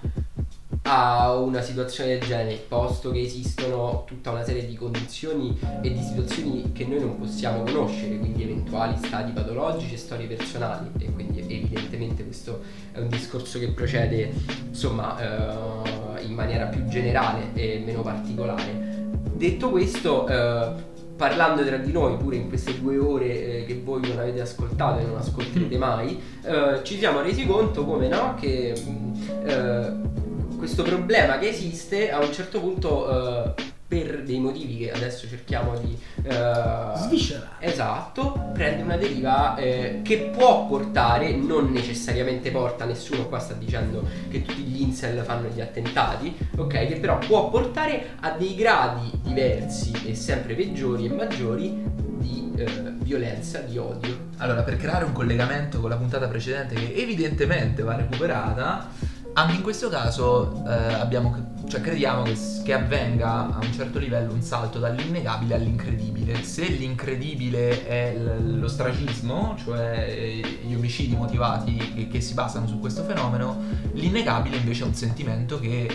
a 0.89 1.35
una 1.35 1.61
situazione 1.61 2.17
del 2.17 2.27
genere, 2.27 2.63
posto 2.65 3.11
che 3.11 3.19
esistono 3.19 4.05
tutta 4.07 4.31
una 4.31 4.45
serie 4.45 4.65
di 4.65 4.75
condizioni 4.75 5.59
e 5.81 5.91
di 5.91 6.01
situazioni 6.01 6.71
che 6.71 6.85
noi 6.85 7.01
non 7.01 7.19
possiamo 7.19 7.63
conoscere, 7.63 8.17
quindi 8.17 8.43
eventuali 8.43 8.95
stati 8.95 9.33
patologici 9.33 9.95
e 9.95 9.97
storie 9.97 10.27
personali 10.27 10.89
e 10.97 11.11
quindi 11.11 11.39
evidentemente 11.41 12.23
questo 12.23 12.61
è 12.93 12.99
un 12.99 13.09
discorso 13.09 13.59
che 13.59 13.67
procede 13.71 14.31
insomma 14.69 15.17
eh, 15.19 16.23
in 16.23 16.33
maniera 16.33 16.67
più 16.67 16.85
generale 16.85 17.51
e 17.53 17.83
meno 17.85 18.01
particolare. 18.01 18.95
Detto 19.33 19.69
questo, 19.69 20.25
eh, 20.25 20.71
parlando 21.17 21.65
tra 21.65 21.77
di 21.77 21.91
noi 21.91 22.15
pure 22.15 22.37
in 22.37 22.47
queste 22.47 22.79
due 22.79 22.97
ore 22.97 23.59
eh, 23.59 23.65
che 23.65 23.81
voi 23.83 24.07
non 24.07 24.19
avete 24.19 24.39
ascoltato 24.39 24.99
e 24.99 25.03
non 25.03 25.17
ascolterete 25.17 25.75
mm. 25.75 25.79
mai, 25.79 26.21
eh, 26.43 26.79
ci 26.83 26.97
siamo 26.97 27.21
resi 27.21 27.45
conto 27.45 27.83
come 27.83 28.07
no, 28.07 28.35
che 28.39 28.73
mm, 28.79 29.13
eh, 29.45 30.25
questo 30.57 30.83
problema 30.83 31.37
che 31.37 31.49
esiste 31.49 32.11
a 32.11 32.19
un 32.19 32.33
certo 32.33 32.59
punto 32.59 33.53
eh, 33.55 33.75
per 33.87 34.23
dei 34.23 34.39
motivi 34.39 34.77
che 34.79 34.91
adesso 34.91 35.29
cerchiamo 35.29 35.77
di 35.77 35.97
uh, 36.23 36.97
sviscerare. 36.97 37.55
Esatto, 37.59 38.49
prende 38.51 38.83
una 38.83 38.97
deriva 38.97 39.55
eh, 39.55 40.01
che 40.03 40.29
può 40.35 40.67
portare, 40.67 41.33
non 41.33 41.71
necessariamente 41.71 42.51
porta, 42.51 42.83
nessuno 42.83 43.27
qua 43.27 43.39
sta 43.39 43.53
dicendo 43.53 44.05
che 44.29 44.43
tutti 44.43 44.61
gli 44.61 44.81
incel 44.81 45.23
fanno 45.23 45.47
gli 45.47 45.61
attentati, 45.61 46.35
ok? 46.57 46.87
Che 46.87 46.97
però 46.99 47.17
può 47.19 47.49
portare 47.49 48.07
a 48.19 48.31
dei 48.31 48.55
gradi 48.55 49.09
diversi 49.23 49.93
e 50.05 50.15
sempre 50.15 50.53
peggiori 50.55 51.05
e 51.05 51.13
maggiori 51.13 51.81
di 51.95 52.51
eh, 52.57 52.65
violenza, 53.03 53.59
di 53.59 53.77
odio. 53.77 54.25
Allora, 54.37 54.63
per 54.63 54.75
creare 54.75 55.05
un 55.05 55.13
collegamento 55.13 55.79
con 55.79 55.89
la 55.89 55.95
puntata 55.95 56.27
precedente 56.27 56.75
che 56.75 56.93
evidentemente 56.93 57.83
va 57.83 57.95
recuperata, 57.95 58.89
anche 59.37 59.53
in 59.53 59.61
questo 59.61 59.87
caso 59.87 60.63
eh, 60.67 60.93
abbiamo, 60.93 61.53
cioè, 61.67 61.79
crediamo 61.79 62.23
che, 62.23 62.35
che, 62.63 62.73
avvenga 62.73 63.55
a 63.55 63.59
un 63.61 63.71
certo 63.71 63.99
livello 63.99 64.33
un 64.33 64.41
salto 64.41 64.79
dall'innegabile 64.79 65.53
all'incredibile. 65.53 66.41
Se 66.41 66.65
l'incredibile 66.65 67.85
è 67.85 68.15
l- 68.15 68.59
l'ostracismo, 68.59 69.55
cioè 69.63 70.41
gli 70.63 70.73
omicidi 70.73 71.15
motivati 71.15 71.75
che, 71.75 72.07
che 72.07 72.19
si 72.19 72.33
basano 72.33 72.65
su 72.65 72.79
questo 72.79 73.03
fenomeno, 73.03 73.61
l'innegabile 73.93 74.57
invece 74.57 74.83
è 74.83 74.87
un 74.87 74.95
sentimento 74.95 75.59
che 75.59 75.87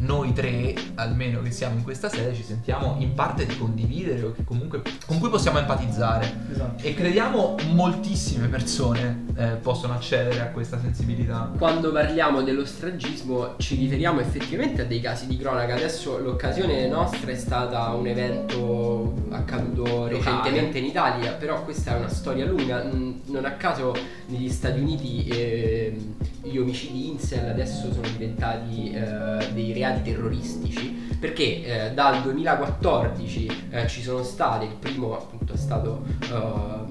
noi 0.00 0.32
tre, 0.32 0.74
almeno 0.94 1.42
che 1.42 1.50
siamo 1.50 1.76
in 1.76 1.82
questa 1.82 2.08
sede, 2.08 2.34
ci 2.34 2.42
sentiamo 2.42 2.96
in 2.98 3.14
parte 3.14 3.46
di 3.46 3.56
condividere 3.56 4.22
o 4.22 4.32
che 4.32 4.44
comunque 4.44 4.82
con 5.06 5.18
cui 5.18 5.28
possiamo 5.28 5.58
empatizzare. 5.58 6.32
Esatto. 6.50 6.84
E 6.84 6.94
crediamo 6.94 7.56
moltissime 7.70 8.48
persone 8.48 9.26
eh, 9.36 9.46
possono 9.62 9.94
accedere 9.94 10.40
a 10.40 10.46
questa 10.46 10.80
sensibilità. 10.80 11.52
Quando 11.56 11.92
parliamo 11.92 12.42
dello 12.42 12.64
stragismo 12.64 13.54
ci 13.58 13.76
riferiamo 13.76 14.20
effettivamente 14.20 14.82
a 14.82 14.84
dei 14.84 15.00
casi 15.00 15.26
di 15.26 15.36
cronaca. 15.36 15.74
Adesso 15.74 16.18
l'occasione 16.18 16.86
nostra 16.88 17.30
è 17.30 17.36
stata 17.36 17.92
un 17.94 18.06
evento 18.06 19.14
accaduto 19.30 19.82
Locale. 19.82 20.16
recentemente 20.16 20.78
in 20.78 20.84
Italia, 20.84 21.32
però 21.32 21.62
questa 21.64 21.94
è 21.94 21.98
una 21.98 22.08
storia 22.08 22.46
lunga. 22.46 22.82
Non 22.82 23.44
a 23.44 23.52
caso 23.52 23.94
negli 24.26 24.50
Stati 24.50 24.80
Uniti 24.80 25.26
eh, 25.28 25.96
gli 26.42 26.56
omicidi 26.56 27.08
incel 27.08 27.48
adesso 27.48 27.92
sono 27.92 28.08
diventati 28.08 28.90
eh, 28.90 29.52
dei 29.52 29.72
reati 29.72 29.87
reati 29.88 30.02
terroristici 30.02 31.06
perché 31.18 31.86
eh, 31.86 31.92
dal 31.92 32.22
2014 32.22 33.68
eh, 33.70 33.86
ci 33.88 34.02
sono 34.02 34.22
state, 34.22 34.66
il 34.66 34.76
primo 34.78 35.16
appunto 35.16 35.54
è 35.54 35.56
stato 35.56 36.04
uh, 36.30 36.86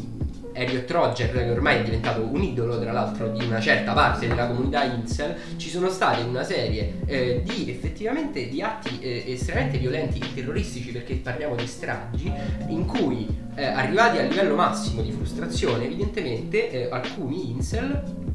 Elliot 0.51 0.89
Roger 0.91 1.31
che 1.31 1.49
ormai 1.49 1.77
è 1.77 1.83
diventato 1.83 2.23
un 2.23 2.41
idolo 2.41 2.77
tra 2.77 2.91
l'altro 2.91 3.29
di 3.29 3.45
una 3.45 3.61
certa 3.61 3.93
parte 3.93 4.27
della 4.27 4.47
comunità 4.47 4.83
incel 4.83 5.35
ci 5.55 5.69
sono 5.69 5.87
state 5.89 6.23
una 6.23 6.43
serie 6.43 6.95
eh, 7.05 7.41
di 7.45 7.69
effettivamente 7.69 8.49
di 8.49 8.61
atti 8.61 8.99
eh, 8.99 9.23
estremamente 9.27 9.77
violenti 9.77 10.19
e 10.19 10.33
terroristici 10.33 10.91
perché 10.91 11.13
parliamo 11.15 11.55
di 11.55 11.67
stragi 11.67 12.33
in 12.67 12.85
cui 12.85 13.27
eh, 13.55 13.65
arrivati 13.65 14.17
al 14.17 14.27
livello 14.27 14.55
massimo 14.55 15.01
di 15.01 15.11
frustrazione 15.11 15.85
evidentemente 15.85 16.89
alcuni 16.89 17.51
incel 17.51 18.26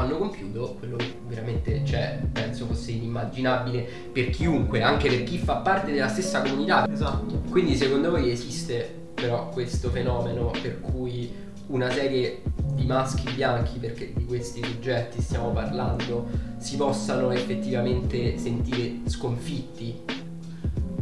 hanno 0.00 0.18
compiuto 0.18 0.76
quello 0.78 0.96
che 0.96 1.14
veramente 1.28 1.82
cioè, 1.84 2.20
penso 2.32 2.66
fosse 2.66 2.92
inimmaginabile 2.92 3.86
per 4.12 4.30
chiunque, 4.30 4.82
anche 4.82 5.08
per 5.08 5.22
chi 5.22 5.38
fa 5.38 5.56
parte 5.56 5.92
della 5.92 6.08
stessa 6.08 6.42
comunità. 6.42 6.90
Esatto. 6.90 7.42
Quindi 7.48 7.76
secondo 7.76 8.10
voi 8.10 8.30
esiste 8.30 8.98
però 9.14 9.48
questo 9.50 9.90
fenomeno 9.90 10.50
per 10.62 10.80
cui 10.80 11.30
una 11.66 11.90
serie 11.90 12.42
di 12.74 12.84
maschi 12.84 13.30
bianchi, 13.32 13.78
perché 13.78 14.12
di 14.14 14.24
questi 14.24 14.60
soggetti 14.64 15.20
stiamo 15.20 15.50
parlando, 15.50 16.28
si 16.56 16.76
possano 16.76 17.30
effettivamente 17.30 18.38
sentire 18.38 19.00
sconfitti 19.06 20.18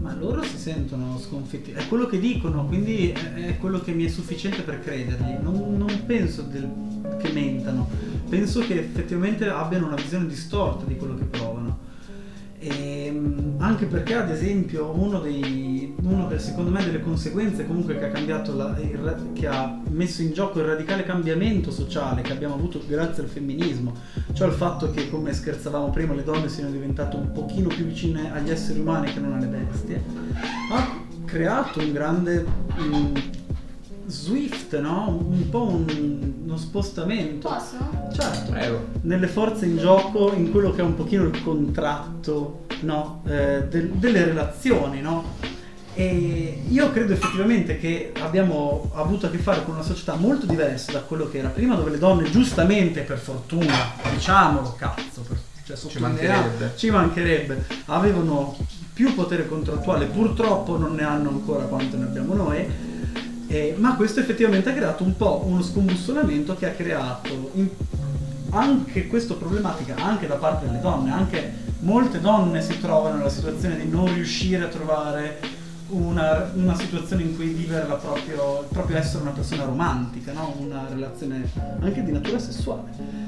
ma 0.08 0.14
loro 0.14 0.42
si 0.42 0.56
sentono 0.56 1.18
sconfitti, 1.18 1.72
è 1.72 1.86
quello 1.86 2.06
che 2.06 2.18
dicono, 2.18 2.64
quindi 2.64 3.10
è 3.10 3.58
quello 3.58 3.78
che 3.80 3.92
mi 3.92 4.04
è 4.04 4.08
sufficiente 4.08 4.62
per 4.62 4.80
crederli. 4.80 5.36
Non, 5.42 5.76
non 5.76 6.04
penso 6.06 6.42
del, 6.42 6.66
che 7.20 7.30
mentano, 7.30 7.88
penso 8.28 8.60
che 8.60 8.78
effettivamente 8.78 9.48
abbiano 9.48 9.86
una 9.86 9.96
visione 9.96 10.26
distorta 10.26 10.84
di 10.84 10.96
quello 10.96 11.16
che 11.16 11.24
provano. 11.24 11.86
E, 12.60 13.06
ehm, 13.06 13.54
anche 13.58 13.86
perché 13.86 14.14
ad 14.14 14.30
esempio 14.30 14.90
uno 14.90 15.20
dei, 15.20 15.94
uno 16.02 16.26
del, 16.26 16.40
secondo 16.40 16.70
me 16.70 16.84
delle 16.84 17.00
conseguenze 17.00 17.64
comunque 17.64 17.96
che 17.96 18.06
ha 18.06 18.10
cambiato 18.10 18.56
la, 18.56 18.76
il, 18.80 19.30
che 19.32 19.46
ha 19.46 19.80
messo 19.90 20.22
in 20.22 20.32
gioco 20.32 20.58
il 20.58 20.64
radicale 20.64 21.04
cambiamento 21.04 21.70
sociale 21.70 22.22
che 22.22 22.32
abbiamo 22.32 22.54
avuto 22.54 22.82
grazie 22.84 23.22
al 23.22 23.28
femminismo 23.28 23.94
cioè 24.32 24.48
il 24.48 24.54
fatto 24.54 24.90
che 24.90 25.08
come 25.08 25.32
scherzavamo 25.32 25.90
prima 25.90 26.14
le 26.14 26.24
donne 26.24 26.48
siano 26.48 26.70
diventate 26.70 27.14
un 27.14 27.30
pochino 27.30 27.68
più 27.68 27.84
vicine 27.84 28.32
agli 28.32 28.50
esseri 28.50 28.80
umani 28.80 29.12
che 29.12 29.20
non 29.20 29.34
alle 29.34 29.46
bestie 29.46 30.02
ha 30.72 31.06
creato 31.26 31.78
un 31.78 31.92
grande 31.92 32.44
um, 32.76 33.12
Swift, 34.08 34.78
no? 34.80 35.08
Un 35.08 35.48
po' 35.50 35.68
un, 35.68 36.32
uno 36.44 36.56
spostamento. 36.56 37.48
Posso? 37.48 37.76
Certo. 38.12 38.50
Prego. 38.50 38.86
Nelle 39.02 39.28
forze 39.28 39.66
in 39.66 39.76
gioco, 39.76 40.32
in 40.34 40.50
quello 40.50 40.72
che 40.72 40.80
è 40.80 40.84
un 40.84 40.94
pochino 40.94 41.24
il 41.24 41.42
contratto, 41.42 42.64
no? 42.80 43.22
Eh, 43.26 43.64
del, 43.68 43.90
delle 43.90 44.24
relazioni, 44.24 45.00
no? 45.00 45.56
E 45.94 46.62
io 46.68 46.92
credo 46.92 47.12
effettivamente 47.12 47.78
che 47.78 48.12
abbiamo 48.20 48.90
avuto 48.94 49.26
a 49.26 49.30
che 49.30 49.38
fare 49.38 49.64
con 49.64 49.74
una 49.74 49.82
società 49.82 50.14
molto 50.14 50.46
diversa 50.46 50.92
da 50.92 51.00
quello 51.00 51.28
che 51.28 51.38
era 51.38 51.48
prima, 51.48 51.74
dove 51.74 51.90
le 51.90 51.98
donne, 51.98 52.30
giustamente, 52.30 53.02
per 53.02 53.18
fortuna, 53.18 53.74
diciamolo, 54.10 54.74
cazzo, 54.78 55.22
per, 55.22 55.38
cioè, 55.64 55.76
ci 55.76 55.98
mancherebbe. 55.98 56.72
ci 56.76 56.90
mancherebbe, 56.90 57.66
avevano 57.86 58.56
più 58.94 59.12
potere 59.14 59.48
contrattuale, 59.48 60.06
purtroppo 60.06 60.76
non 60.76 60.94
ne 60.94 61.02
hanno 61.02 61.30
ancora 61.30 61.64
quanto 61.64 61.96
ne 61.96 62.04
abbiamo 62.04 62.34
noi 62.34 62.96
eh, 63.48 63.74
ma 63.78 63.96
questo 63.96 64.20
effettivamente 64.20 64.70
ha 64.70 64.74
creato 64.74 65.02
un 65.02 65.16
po' 65.16 65.42
uno 65.46 65.62
scombussolamento 65.62 66.54
che 66.54 66.66
ha 66.66 66.72
creato 66.72 67.50
in, 67.54 67.68
anche 68.50 69.06
questa 69.06 69.34
problematica 69.34 69.96
anche 69.96 70.26
da 70.26 70.36
parte 70.36 70.66
delle 70.66 70.80
donne, 70.80 71.12
anche 71.12 71.52
molte 71.80 72.20
donne 72.20 72.62
si 72.62 72.78
trovano 72.78 73.16
nella 73.16 73.28
situazione 73.28 73.76
di 73.76 73.88
non 73.88 74.12
riuscire 74.12 74.64
a 74.64 74.68
trovare 74.68 75.40
una, 75.88 76.50
una 76.54 76.76
situazione 76.76 77.22
in 77.22 77.36
cui 77.36 77.46
vivere 77.48 77.86
proprio, 77.86 78.66
proprio 78.70 78.96
essere 78.98 79.22
una 79.22 79.30
persona 79.30 79.64
romantica, 79.64 80.32
no? 80.32 80.54
una 80.58 80.86
relazione 80.88 81.48
anche 81.80 82.04
di 82.04 82.12
natura 82.12 82.38
sessuale. 82.38 83.27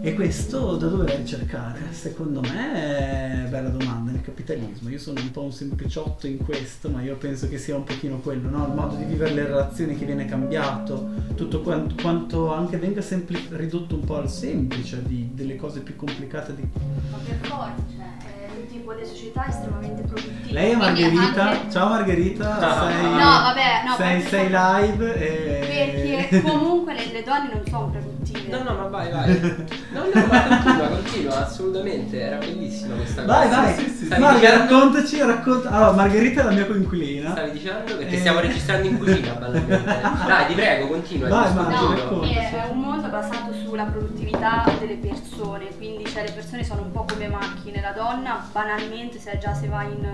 E 0.00 0.14
questo 0.14 0.76
da 0.76 0.86
dove 0.86 1.16
ricercare? 1.16 1.80
Secondo 1.90 2.40
me 2.40 3.44
è 3.44 3.48
bella 3.48 3.68
domanda 3.68 4.12
nel 4.12 4.20
capitalismo. 4.22 4.88
Io 4.88 4.98
sono 4.98 5.20
un 5.20 5.30
po' 5.30 5.42
un 5.42 5.52
sempliciotto 5.52 6.26
in 6.26 6.38
questo, 6.38 6.88
ma 6.88 7.02
io 7.02 7.16
penso 7.16 7.48
che 7.48 7.58
sia 7.58 7.74
un 7.74 7.84
pochino 7.84 8.18
quello, 8.18 8.48
no? 8.48 8.66
il 8.66 8.72
modo 8.74 8.94
di 8.94 9.04
vivere 9.04 9.34
le 9.34 9.44
relazioni 9.44 9.96
che 9.96 10.04
viene 10.04 10.24
cambiato, 10.24 11.08
tutto 11.34 11.62
quanto, 11.62 11.96
quanto 12.00 12.52
anche 12.52 12.76
venga 12.76 13.00
sempli- 13.00 13.48
ridotto 13.50 13.96
un 13.96 14.04
po' 14.04 14.16
al 14.16 14.30
semplice 14.30 15.02
di, 15.02 15.30
delle 15.34 15.56
cose 15.56 15.80
più 15.80 15.96
complicate. 15.96 16.54
Di... 16.54 16.68
Ma 17.10 17.18
per 17.18 17.46
forza, 17.46 17.82
cioè, 17.90 18.66
tipo 18.68 18.94
di 18.94 19.04
società 19.04 19.46
estremamente 19.48 20.02
produttive. 20.02 20.52
Lei 20.52 20.70
è 20.72 20.76
Margherita. 20.76 21.48
Anche... 21.50 21.70
Ciao 21.70 21.88
Margherita. 21.88 22.54
No, 22.54 22.88
sei, 22.88 23.02
no, 23.02 23.18
vabbè, 23.18 23.82
no, 23.86 23.94
sei, 23.96 24.22
sei 24.22 24.48
live. 24.48 25.14
E... 25.16 26.18
Perché 26.28 26.42
comunque 26.46 26.94
le, 26.94 27.12
le, 27.12 27.22
donne 27.22 27.50
non 27.52 27.62
sono 27.66 27.88
produttive. 27.88 28.17
No, 28.48 28.62
no, 28.62 28.74
ma 28.74 28.86
vai, 28.88 29.10
vai. 29.10 29.66
No, 29.92 30.04
no, 30.12 30.26
ma 30.26 30.46
continua, 30.48 30.88
continua, 30.88 31.46
assolutamente. 31.46 32.20
Era 32.20 32.38
bellissima 32.38 32.94
questa 32.96 33.22
cosa. 33.22 33.38
Vai, 33.38 33.48
vai. 33.48 33.74
Sì, 33.74 33.88
sì, 33.90 34.04
sì. 34.06 34.18
Margherita, 34.18 34.58
raccontaci, 34.58 35.20
racconta. 35.20 35.70
Allora, 35.70 35.92
Margherita 35.92 36.40
è 36.40 36.44
la 36.44 36.50
mia 36.50 36.66
coinquilina. 36.66 37.30
Stavi 37.30 37.50
dicendo? 37.52 37.96
Perché 37.96 38.14
e... 38.14 38.18
stiamo 38.18 38.40
registrando 38.40 38.88
in 38.88 38.98
cucina, 38.98 39.32
banalmente. 39.32 39.84
Dai, 40.26 40.46
ti 40.46 40.54
prego, 40.54 40.86
continua. 40.88 41.28
Vai, 41.28 41.54
Margherita, 41.54 42.10
no, 42.10 42.22
è 42.22 42.68
un 42.70 42.80
mondo 42.80 43.08
basato 43.08 43.52
sulla 43.52 43.84
produttività 43.84 44.64
delle 44.78 44.96
persone, 44.96 45.68
quindi 45.76 46.06
cioè, 46.06 46.24
le 46.24 46.32
persone 46.32 46.64
sono 46.64 46.82
un 46.82 46.90
po' 46.90 47.04
come 47.08 47.28
macchine. 47.28 47.80
La 47.80 47.92
donna 47.92 48.46
banalmente 48.50 49.18
se 49.18 49.38
già 49.38 49.54
se 49.54 49.68
va 49.68 49.82
in, 49.82 50.10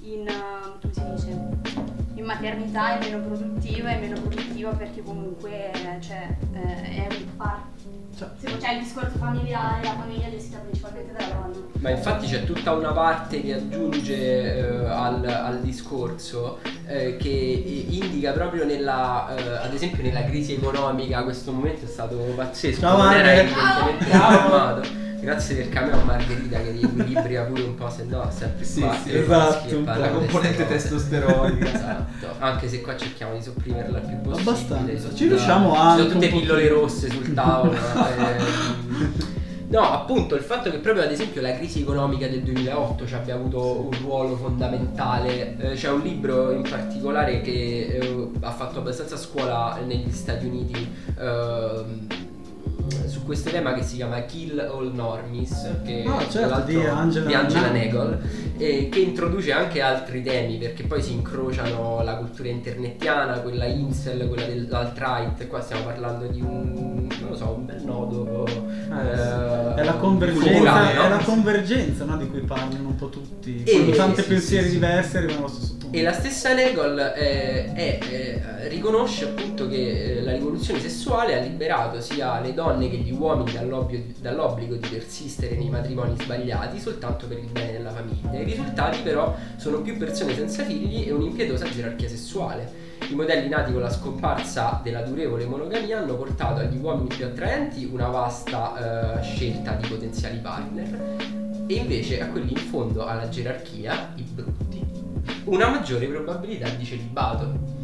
in 0.00 0.24
come 0.80 0.92
si 0.92 1.02
dice 1.14 1.28
in 1.30 1.75
maternità 2.26 2.98
è 2.98 3.04
meno 3.04 3.24
produttiva 3.24 3.88
è 3.88 4.00
meno 4.00 4.20
produttiva 4.20 4.70
perché 4.70 5.02
comunque 5.02 5.70
cioè, 6.00 6.28
eh, 6.52 7.06
è 7.06 7.06
un 7.08 7.36
par- 7.36 7.62
Cioè, 8.18 8.28
c'è 8.58 8.72
il 8.72 8.82
discorso 8.82 9.18
familiare, 9.18 9.82
la 9.82 9.94
famiglia 9.94 10.26
è 10.26 10.30
gestita 10.30 10.58
principalmente 10.58 11.12
dalla 11.12 11.34
donna. 11.34 11.54
Ma 11.80 11.90
infatti 11.90 12.26
c'è 12.26 12.44
tutta 12.44 12.72
una 12.72 12.92
parte 12.92 13.42
che 13.42 13.54
aggiunge 13.54 14.56
eh, 14.56 14.86
al, 14.86 15.24
al 15.26 15.60
discorso 15.60 16.58
eh, 16.86 17.16
che 17.18 17.28
indica 17.28 18.32
proprio 18.32 18.64
nella, 18.64 19.34
eh, 19.36 19.66
ad 19.66 19.74
esempio 19.74 20.02
nella 20.02 20.24
crisi 20.24 20.54
economica, 20.54 21.22
questo 21.24 21.52
momento 21.52 21.84
è 21.84 21.88
stato 21.88 22.16
pazzesco, 22.16 22.80
Ciao, 22.80 22.96
non 22.96 23.12
era 23.12 23.32
evidentemente 23.34 24.04
programmato. 24.04 25.04
Grazie 25.20 25.56
del 25.56 25.68
cameo 25.70 26.00
a 26.00 26.04
Margherita 26.04 26.58
che 26.60 26.70
riequilibria 26.70 27.42
pure 27.44 27.62
un 27.62 27.74
po', 27.74 27.88
se 27.90 28.04
no 28.04 28.30
sempre 28.30 28.64
Sì, 28.64 28.80
qua. 28.80 28.96
sì, 29.02 29.16
esatto, 29.16 29.82
La 29.84 30.10
componente 30.10 30.66
testosteronica. 30.66 31.64
Esatto, 31.76 32.26
anche 32.38 32.68
se 32.68 32.80
qua 32.80 32.96
cerchiamo 32.96 33.34
di 33.34 33.42
sopprimerla 33.42 33.98
il 33.98 34.04
più 34.06 34.20
possibile. 34.20 34.50
Abbastanza. 34.50 35.08
Ci 35.10 35.16
Ci 35.16 35.28
riusciamo 35.28 35.74
anche 35.74 36.02
Ci 36.02 36.08
sono 36.08 36.20
tutte 36.20 36.28
pillole 36.38 36.68
rosse 36.68 37.10
sul 37.10 37.34
tavolo. 37.34 37.72
ehm. 37.72 39.34
No, 39.68 39.80
appunto, 39.80 40.36
il 40.36 40.42
fatto 40.42 40.70
che 40.70 40.78
proprio 40.78 41.02
ad 41.02 41.10
esempio 41.10 41.42
la 41.42 41.52
crisi 41.56 41.80
economica 41.80 42.28
del 42.28 42.42
2008 42.42 43.04
ci 43.04 43.14
abbia 43.14 43.34
avuto 43.34 43.80
un 43.80 43.90
ruolo 44.00 44.36
fondamentale. 44.36 45.56
Eh, 45.58 45.72
c'è 45.74 45.90
un 45.90 46.02
libro 46.02 46.52
in 46.52 46.62
particolare 46.62 47.40
che 47.40 47.98
eh, 48.00 48.30
ha 48.42 48.52
fatto 48.52 48.78
abbastanza 48.78 49.16
scuola 49.16 49.76
negli 49.84 50.12
Stati 50.12 50.46
Uniti. 50.46 50.88
ehm, 51.18 52.06
su 53.06 53.24
questo 53.24 53.50
tema 53.50 53.72
che 53.74 53.82
si 53.82 53.96
chiama 53.96 54.20
Kill 54.22 54.58
All 54.58 54.92
Normies 54.94 55.68
che 55.84 56.04
Ah, 56.06 56.26
certo, 56.28 56.60
di 56.60 56.76
Angela 56.76 57.26
di 57.26 57.34
Angela 57.34 57.70
Nagel. 57.70 57.92
Nagel 57.92 58.18
e 58.58 58.88
che 58.90 58.98
introduce 59.00 59.52
anche 59.52 59.80
altri 59.82 60.22
temi 60.22 60.56
perché 60.58 60.84
poi 60.84 61.02
si 61.02 61.12
incrociano 61.12 62.02
la 62.02 62.16
cultura 62.16 62.48
internetiana, 62.48 63.40
quella 63.40 63.66
incel, 63.66 64.26
quella 64.28 64.46
dell'alt-right, 64.46 65.46
qua 65.46 65.60
stiamo 65.60 65.82
parlando 65.84 66.26
di 66.26 66.40
un, 66.40 67.06
non 67.20 67.28
lo 67.30 67.36
so, 67.36 67.50
un 67.58 67.66
bel 67.66 67.82
nodo. 67.84 68.46
eh, 68.46 69.74
È 69.80 69.84
la 69.84 69.94
convergenza, 69.94 70.48
culturale, 70.50 70.94
no? 70.94 71.02
è 71.02 71.08
la 71.08 71.18
convergenza 71.18 72.04
no, 72.04 72.16
di 72.16 72.28
cui 72.28 72.40
parlano 72.40 72.88
un 72.88 72.94
po' 72.94 73.08
tutti. 73.08 73.62
E- 73.64 73.72
Quando 73.72 73.92
tanti 73.96 74.22
sì, 74.22 74.28
pensieri 74.28 74.66
sì, 74.68 74.72
diversi 74.72 75.16
arrivano 75.16 75.38
allo 75.38 75.48
stesso. 75.48 75.75
E 75.96 76.02
la 76.02 76.12
stessa 76.12 76.52
Nagel 76.52 77.14
eh, 77.16 77.72
eh, 77.74 78.68
riconosce 78.68 79.24
appunto 79.24 79.66
che 79.66 80.18
eh, 80.18 80.22
la 80.22 80.32
rivoluzione 80.32 80.78
sessuale 80.78 81.34
ha 81.34 81.40
liberato 81.40 82.02
sia 82.02 82.38
le 82.38 82.52
donne 82.52 82.90
che 82.90 82.98
gli 82.98 83.12
uomini 83.12 83.50
dall'obbligo 84.20 84.74
di 84.74 84.88
persistere 84.88 85.56
nei 85.56 85.70
matrimoni 85.70 86.14
sbagliati 86.20 86.78
soltanto 86.78 87.26
per 87.26 87.38
il 87.38 87.46
bene 87.46 87.72
della 87.72 87.92
famiglia. 87.92 88.38
I 88.38 88.44
risultati 88.44 89.00
però 89.00 89.34
sono 89.56 89.80
più 89.80 89.96
persone 89.96 90.34
senza 90.34 90.64
figli 90.64 91.08
e 91.08 91.12
un'impietosa 91.12 91.66
gerarchia 91.70 92.10
sessuale. 92.10 92.70
I 93.08 93.14
modelli 93.14 93.48
nati 93.48 93.72
con 93.72 93.80
la 93.80 93.90
scomparsa 93.90 94.82
della 94.84 95.00
durevole 95.00 95.46
monogamia 95.46 96.00
hanno 96.00 96.14
portato 96.16 96.60
agli 96.60 96.76
uomini 96.76 97.08
più 97.08 97.24
attraenti 97.24 97.88
una 97.90 98.08
vasta 98.08 99.18
eh, 99.18 99.22
scelta 99.22 99.72
di 99.72 99.88
potenziali 99.88 100.36
partner 100.40 101.16
e 101.66 101.74
invece 101.74 102.20
a 102.20 102.26
quelli 102.26 102.50
in 102.50 102.58
fondo 102.58 103.06
alla 103.06 103.30
gerarchia, 103.30 104.12
i 104.16 104.22
brutti, 104.22 104.85
una 105.46 105.68
maggiore 105.68 106.06
probabilità 106.06 106.68
di 106.70 106.84
celibato. 106.84 107.74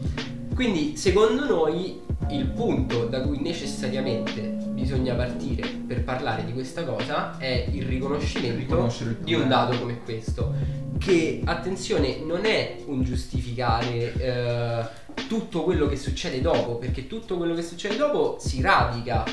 Quindi, 0.55 0.97
secondo 0.97 1.47
noi, 1.47 2.01
il 2.29 2.47
punto 2.47 3.07
da 3.07 3.23
cui 3.23 3.41
necessariamente 3.41 4.41
bisogna 4.73 5.15
partire 5.15 5.67
per 5.69 6.03
parlare 6.05 6.45
di 6.45 6.53
questa 6.53 6.85
cosa 6.85 7.37
è 7.39 7.69
il 7.71 7.85
riconoscimento 7.85 8.91
di 9.23 9.35
un 9.35 9.49
dato 9.49 9.79
come 9.79 10.01
questo. 10.05 10.81
Che, 10.99 11.41
attenzione, 11.45 12.19
non 12.25 12.45
è 12.45 12.77
un 12.87 13.03
giustificare 13.03 14.13
eh, 14.15 14.85
tutto 15.27 15.63
quello 15.63 15.87
che 15.87 15.97
succede 15.97 16.41
dopo, 16.41 16.77
perché 16.77 17.07
tutto 17.07 17.37
quello 17.37 17.55
che 17.55 17.63
succede 17.63 17.97
dopo 17.97 18.37
si 18.39 18.61
radica 18.61 19.25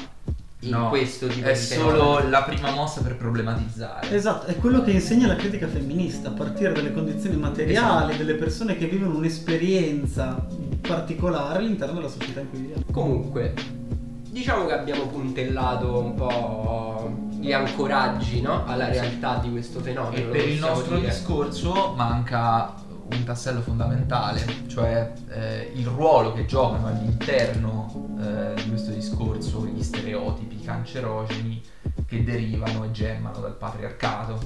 in 0.62 0.72
No, 0.72 0.89
questo 0.89 1.28
tipo 1.28 1.48
È 1.48 1.54
di 1.54 1.58
fenomeno. 1.60 1.98
solo 1.98 2.30
la 2.30 2.44
prima 2.44 2.72
mossa 2.72 3.01
per 3.01 3.16
problematizzare. 3.16 4.13
Esatto, 4.13 4.48
è 4.48 4.56
quello 4.58 4.84
che 4.84 4.92
insegna 4.92 5.28
la 5.28 5.36
critica 5.38 5.68
femminista, 5.68 6.30
a 6.30 6.32
partire 6.32 6.74
dalle 6.74 6.92
condizioni 6.92 7.38
materiali, 7.38 8.12
Esatto. 8.12 8.18
delle 8.25 8.34
persone 8.38 8.78
che 8.78 8.88
vivono 8.88 9.16
un'esperienza 9.18 10.46
particolare 10.82 11.60
all'interno 11.60 11.96
della 11.96 12.10
società 12.10 12.42
in 12.42 12.50
cui 12.50 12.60
viviamo. 12.60 12.84
Comunque, 12.92 13.54
diciamo 14.30 14.66
che 14.66 14.74
abbiamo 14.74 15.08
puntellato 15.08 15.98
un 16.00 16.13
po' 16.16 17.18
gli 17.39 17.54
ancoraggi 17.54 18.42
no? 18.42 18.66
alla 18.66 18.89
realtà 18.89 19.39
di 19.42 19.51
questo 19.51 19.80
fenomeno. 19.80 20.28
E 20.28 20.30
per 20.30 20.48
il 20.48 20.60
nostro 20.60 20.96
dire. 20.98 21.08
discorso 21.08 21.94
manca 21.96 22.74
un 23.12 23.24
tassello 23.24 23.62
fondamentale, 23.62 24.42
cioè 24.68 25.12
eh, 25.29 25.72
il 25.75 25.86
ruolo 25.88 26.33
che 26.33 26.46
giocano 26.46 26.88
all'interno 26.88 28.10
eh, 28.20 28.53
di 28.62 28.70
questo 28.70 28.92
discorso 28.92 29.66
gli 29.66 29.81
stereotipi 29.83 30.60
cancerogeni 30.62 31.62
che 32.05 32.24
derivano 32.24 32.83
e 32.86 32.92
gemmano 32.92 33.40
dal 33.40 33.55
patriarcato. 33.55 34.40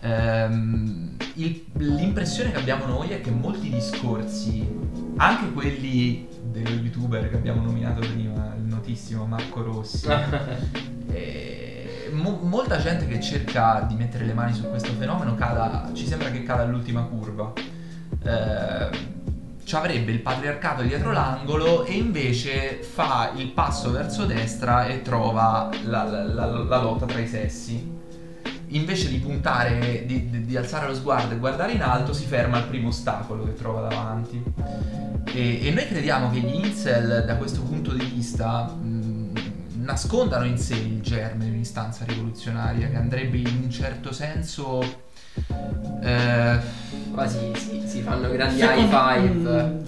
Ehm, 0.00 1.16
il- 1.34 1.64
l'impressione 1.76 2.50
che 2.52 2.58
abbiamo 2.58 2.86
noi 2.86 3.10
è 3.10 3.20
che 3.20 3.30
molti 3.30 3.70
discorsi, 3.70 4.66
anche 5.16 5.52
quelli 5.52 6.28
dello 6.42 6.70
youtuber 6.70 7.28
che 7.30 7.36
abbiamo 7.36 7.62
nominato 7.62 8.00
prima, 8.00 8.54
il 8.56 8.62
notissimo 8.64 9.24
Marco 9.26 9.62
Rossi, 9.62 10.06
e 11.10 11.73
mo- 12.14 12.40
molta 12.42 12.78
gente 12.78 13.06
che 13.06 13.20
cerca 13.20 13.84
di 13.86 13.94
mettere 13.94 14.24
le 14.24 14.32
mani 14.34 14.54
su 14.54 14.68
questo 14.68 14.92
fenomeno 14.92 15.34
cada, 15.34 15.90
ci 15.92 16.06
sembra 16.06 16.30
che 16.30 16.42
cada 16.42 16.62
all'ultima 16.62 17.02
curva. 17.02 17.52
Eh, 18.22 19.12
ci 19.64 19.74
avrebbe 19.76 20.12
il 20.12 20.20
patriarcato 20.20 20.82
dietro 20.82 21.10
l'angolo 21.10 21.84
e 21.84 21.94
invece 21.94 22.82
fa 22.82 23.32
il 23.34 23.48
passo 23.52 23.90
verso 23.90 24.26
destra 24.26 24.84
e 24.86 25.00
trova 25.02 25.70
la, 25.84 26.04
la- 26.04 26.22
la- 26.24 26.46
la 26.46 26.80
lotta 26.82 27.06
tra 27.06 27.18
i 27.18 27.26
sessi. 27.26 27.92
Invece 28.68 29.08
di 29.08 29.18
puntare, 29.18 30.04
di, 30.06 30.28
di- 30.30 30.44
di 30.44 30.56
alzare 30.56 30.86
lo 30.88 30.94
sguardo 30.94 31.34
e 31.34 31.38
guardare 31.38 31.72
in 31.72 31.82
alto, 31.82 32.12
si 32.12 32.26
ferma 32.26 32.58
al 32.58 32.64
primo 32.66 32.88
ostacolo 32.88 33.44
che 33.44 33.54
trova 33.54 33.88
davanti. 33.88 34.42
E, 35.32 35.66
e 35.66 35.70
noi 35.72 35.86
crediamo 35.88 36.30
che 36.30 36.40
gli 36.40 36.54
incel, 36.54 37.24
da 37.26 37.36
questo 37.36 37.62
punto 37.62 37.92
di 37.92 38.04
vista, 38.04 38.64
mh, 38.64 39.03
nascondano 39.84 40.44
in 40.46 40.58
sé 40.58 40.74
il 40.74 41.00
germe 41.00 41.44
di 41.44 41.50
un'istanza 41.50 42.04
rivoluzionaria 42.04 42.88
che 42.88 42.96
andrebbe 42.96 43.36
in 43.38 43.60
un 43.64 43.70
certo 43.70 44.12
senso. 44.12 44.80
eh, 46.02 46.58
Quasi 47.12 47.38
si, 47.56 47.82
si 47.86 48.00
fanno 48.00 48.28
grandi 48.30 48.60
high 48.60 48.88
five. 48.88 49.62
mm, 49.62 49.82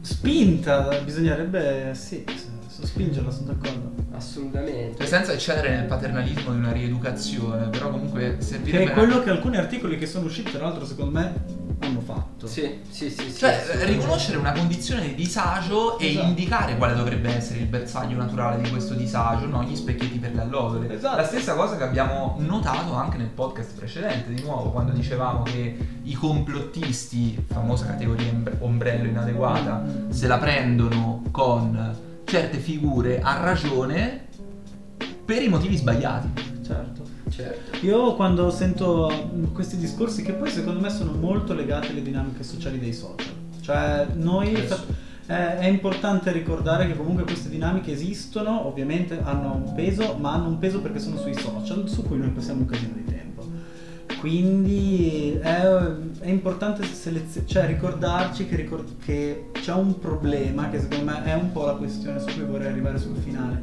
spinta, 0.00 0.98
bisognerebbe 1.04 1.92
sì, 1.94 2.24
s- 2.34 2.82
spingerla, 2.82 3.30
sono 3.30 3.52
d'accordo. 3.52 4.01
Assolutamente. 4.22 4.96
cioè 4.98 5.06
senza 5.06 5.32
eccedere 5.32 5.70
nel 5.74 5.84
paternalismo 5.86 6.52
di 6.52 6.58
una 6.58 6.72
rieducazione, 6.72 7.66
però 7.68 7.90
comunque 7.90 8.36
Che 8.38 8.42
servirebbe. 8.44 8.90
è 8.90 8.94
quello 8.94 9.20
che 9.22 9.30
alcuni 9.30 9.56
articoli 9.56 9.98
che 9.98 10.06
sono 10.06 10.26
usciti, 10.26 10.50
tra 10.52 10.62
l'altro, 10.62 10.86
secondo 10.86 11.18
me, 11.18 11.60
hanno 11.80 12.00
fatto. 12.00 12.46
Sì, 12.46 12.78
sì, 12.88 13.10
sì. 13.10 13.28
sì, 13.30 13.38
Cioè, 13.38 13.60
riconoscere 13.84 14.36
una 14.38 14.52
condizione 14.52 15.02
di 15.08 15.14
disagio 15.16 15.98
e 15.98 16.10
Esatto. 16.10 16.26
indicare 16.28 16.76
quale 16.76 16.94
dovrebbe 16.94 17.34
essere 17.34 17.58
il 17.58 17.66
bersaglio 17.66 18.16
naturale 18.16 18.62
di 18.62 18.70
questo 18.70 18.94
disagio, 18.94 19.46
no? 19.46 19.64
Gli 19.64 19.74
specchietti 19.74 20.18
per 20.18 20.32
le 20.34 20.42
allodole. 20.42 20.94
Esatto. 20.94 21.16
La 21.16 21.24
stessa 21.26 21.54
cosa 21.54 21.76
che 21.76 21.82
abbiamo 21.82 22.36
notato 22.38 22.94
anche 22.94 23.16
nel 23.16 23.26
podcast 23.28 23.74
precedente, 23.76 24.32
di 24.32 24.42
nuovo, 24.42 24.70
quando 24.70 24.92
dicevamo 24.92 25.42
che 25.42 25.76
i 26.04 26.12
complottisti, 26.14 27.44
famosa 27.48 27.86
categoria 27.86 28.30
ombre- 28.30 28.56
ombrello 28.60 29.08
inadeguata, 29.08 29.82
se 30.10 30.26
la 30.28 30.38
prendono 30.38 31.22
con 31.32 32.10
certe 32.32 32.56
figure 32.56 33.20
a 33.20 33.42
ragione 33.42 34.28
per 35.22 35.42
i 35.42 35.48
motivi 35.48 35.76
sbagliati. 35.76 36.28
Certo. 36.64 37.02
Certo. 37.28 37.84
Io 37.84 38.14
quando 38.14 38.50
sento 38.50 39.50
questi 39.52 39.76
discorsi, 39.76 40.22
che 40.22 40.32
poi 40.32 40.48
secondo 40.48 40.80
me 40.80 40.88
sono 40.88 41.12
molto 41.12 41.52
legati 41.52 41.88
alle 41.88 42.00
dinamiche 42.00 42.42
sociali 42.42 42.78
dei 42.78 42.94
social, 42.94 43.34
cioè 43.60 44.06
noi 44.14 44.66
è 45.26 45.66
importante 45.66 46.32
ricordare 46.32 46.86
che 46.86 46.96
comunque 46.96 47.24
queste 47.24 47.50
dinamiche 47.50 47.92
esistono, 47.92 48.66
ovviamente 48.66 49.20
hanno 49.22 49.54
un 49.54 49.74
peso, 49.74 50.16
ma 50.18 50.32
hanno 50.32 50.48
un 50.48 50.58
peso 50.58 50.80
perché 50.80 51.00
sono 51.00 51.18
sui 51.18 51.34
social, 51.34 51.86
su 51.86 52.02
cui 52.02 52.16
noi 52.16 52.30
passiamo 52.30 52.60
un 52.60 52.66
casino 52.66 52.94
di 52.94 53.04
tempo. 53.04 53.31
Quindi 54.22 55.36
è, 55.42 55.62
è 56.20 56.28
importante 56.28 56.84
selezio- 56.84 57.44
cioè 57.44 57.66
ricordarci 57.66 58.46
che, 58.46 58.54
ricor- 58.54 58.96
che 59.04 59.46
c'è 59.50 59.72
un 59.72 59.98
problema 59.98 60.70
che 60.70 60.78
secondo 60.78 61.06
me 61.06 61.24
è 61.24 61.34
un 61.34 61.50
po' 61.50 61.66
la 61.66 61.72
questione 61.72 62.20
su 62.20 62.26
cui 62.26 62.44
vorrei 62.44 62.68
arrivare 62.68 62.98
sul 63.00 63.16
finale 63.16 63.60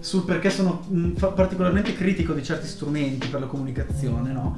sul 0.00 0.24
perché 0.24 0.50
sono 0.50 0.82
mh, 0.88 1.10
particolarmente 1.36 1.94
critico 1.94 2.32
di 2.32 2.42
certi 2.42 2.66
strumenti 2.66 3.28
per 3.28 3.38
la 3.38 3.46
comunicazione, 3.46 4.32
no? 4.32 4.54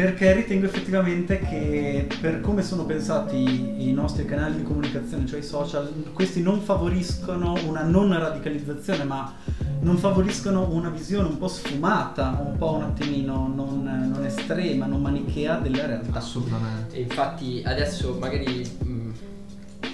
Perché 0.00 0.32
ritengo 0.32 0.64
effettivamente 0.64 1.40
che 1.40 2.08
per 2.22 2.40
come 2.40 2.62
sono 2.62 2.86
pensati 2.86 3.86
i 3.86 3.92
nostri 3.92 4.24
canali 4.24 4.56
di 4.56 4.62
comunicazione, 4.62 5.26
cioè 5.26 5.40
i 5.40 5.42
social, 5.42 5.92
questi 6.14 6.40
non 6.40 6.62
favoriscono 6.62 7.54
una 7.66 7.82
non 7.82 8.18
radicalizzazione, 8.18 9.04
ma 9.04 9.34
non 9.80 9.98
favoriscono 9.98 10.70
una 10.70 10.88
visione 10.88 11.28
un 11.28 11.36
po' 11.36 11.48
sfumata, 11.48 12.42
un 12.42 12.56
po' 12.56 12.76
un 12.76 12.84
attimino 12.84 13.52
non, 13.54 13.82
non 14.10 14.24
estrema, 14.24 14.86
non 14.86 15.02
manichea 15.02 15.58
della 15.58 15.84
realtà. 15.84 16.16
Assolutamente. 16.16 16.96
E 16.96 17.02
infatti 17.02 17.60
adesso 17.62 18.16
magari 18.18 18.66
mh, 18.78 19.12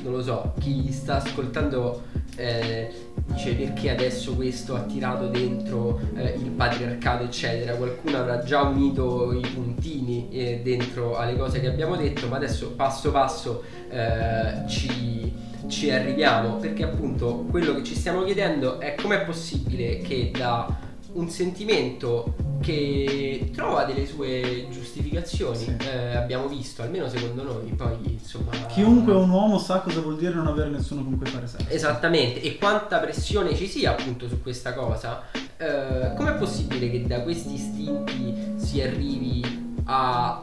non 0.04 0.12
lo 0.12 0.22
so, 0.22 0.54
chi 0.60 0.92
sta 0.92 1.16
ascoltando 1.16 2.04
eh, 2.36 2.94
dice 3.26 3.54
perché 3.54 3.90
adesso 3.90 4.34
questo 4.34 4.74
ha 4.74 4.82
tirato 4.82 5.28
dentro 5.28 6.00
eh, 6.14 6.38
il 6.42 6.50
patriarcato 6.50 7.24
eccetera? 7.24 7.74
Qualcuno 7.74 8.18
avrà 8.18 8.42
già 8.42 8.62
unito 8.62 9.32
i 9.32 9.46
puntini 9.46 10.28
eh, 10.30 10.60
dentro 10.62 11.16
alle 11.16 11.36
cose 11.36 11.60
che 11.60 11.68
abbiamo 11.68 11.96
detto 11.96 12.28
ma 12.28 12.36
adesso 12.36 12.72
passo 12.72 13.10
passo 13.10 13.64
eh, 13.90 14.66
ci, 14.68 15.32
ci 15.68 15.90
arriviamo. 15.90 16.56
Perché 16.56 16.84
appunto 16.84 17.46
quello 17.50 17.74
che 17.74 17.82
ci 17.82 17.94
stiamo 17.94 18.22
chiedendo 18.24 18.80
è 18.80 18.94
com'è 18.94 19.24
possibile 19.24 19.98
che 19.98 20.30
da 20.36 20.84
un 21.16 21.28
sentimento 21.30 22.34
che 22.60 23.50
trova 23.54 23.84
delle 23.84 24.06
sue 24.06 24.66
giustificazioni, 24.70 25.58
Sì. 25.58 25.76
eh, 25.80 26.16
abbiamo 26.16 26.46
visto, 26.48 26.82
almeno 26.82 27.08
secondo 27.08 27.42
noi, 27.42 27.70
poi 27.76 27.96
insomma... 28.04 28.50
Chiunque 28.68 29.12
è 29.12 29.16
un 29.16 29.30
uomo 29.30 29.58
sa 29.58 29.80
cosa 29.80 30.00
vuol 30.00 30.16
dire 30.16 30.34
non 30.34 30.46
avere 30.46 30.70
nessuno 30.70 31.02
con 31.04 31.16
cui 31.18 31.26
fare 31.26 31.46
sesso. 31.46 31.66
Esattamente, 31.68 32.40
e 32.40 32.56
quanta 32.58 32.98
pressione 32.98 33.54
ci 33.54 33.66
sia 33.66 33.90
appunto 33.92 34.28
su 34.28 34.40
questa 34.42 34.72
cosa. 34.74 35.24
Eh, 35.58 36.12
com'è 36.16 36.34
possibile 36.34 36.90
che 36.90 37.06
da 37.06 37.22
questi 37.22 37.54
istinti 37.54 38.34
si 38.56 38.80
arrivi 38.82 39.42
a 39.84 40.42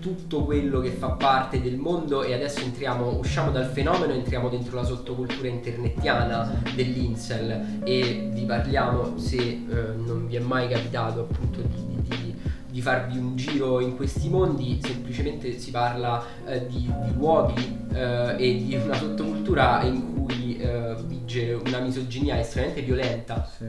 tutto 0.00 0.44
quello 0.44 0.80
che 0.80 0.90
fa 0.90 1.10
parte 1.10 1.60
del 1.60 1.76
mondo 1.76 2.24
e 2.24 2.34
adesso 2.34 2.60
entriamo, 2.60 3.18
usciamo 3.18 3.50
dal 3.50 3.66
fenomeno, 3.66 4.12
entriamo 4.12 4.48
dentro 4.48 4.74
la 4.76 4.84
sottocultura 4.84 5.46
internettiana 5.46 6.62
dell'incel 6.74 7.80
e 7.84 8.30
vi 8.32 8.44
parliamo 8.44 9.18
se 9.18 9.36
eh, 9.36 9.62
non 9.96 10.26
vi 10.26 10.36
è 10.36 10.40
mai 10.40 10.68
capitato 10.68 11.20
appunto 11.20 11.60
di, 11.60 12.02
di- 12.02 12.34
di- 12.66 12.80
farvi 12.80 13.18
un 13.18 13.36
giro 13.36 13.80
in 13.80 13.94
questi 13.94 14.28
mondi, 14.30 14.80
semplicemente 14.82 15.58
si 15.58 15.70
parla 15.70 16.24
eh, 16.46 16.66
di, 16.66 16.90
di 17.04 17.14
luoghi 17.14 17.78
eh, 17.92 18.36
e 18.38 18.64
di 18.64 18.74
una 18.74 18.94
sottocultura 18.94 19.82
in 19.82 20.24
cui 20.24 20.56
eh, 20.56 20.96
vige 21.04 21.52
una 21.52 21.80
misoginia 21.80 22.38
estremamente 22.38 22.82
violenta. 22.82 23.46
Sì. 23.56 23.64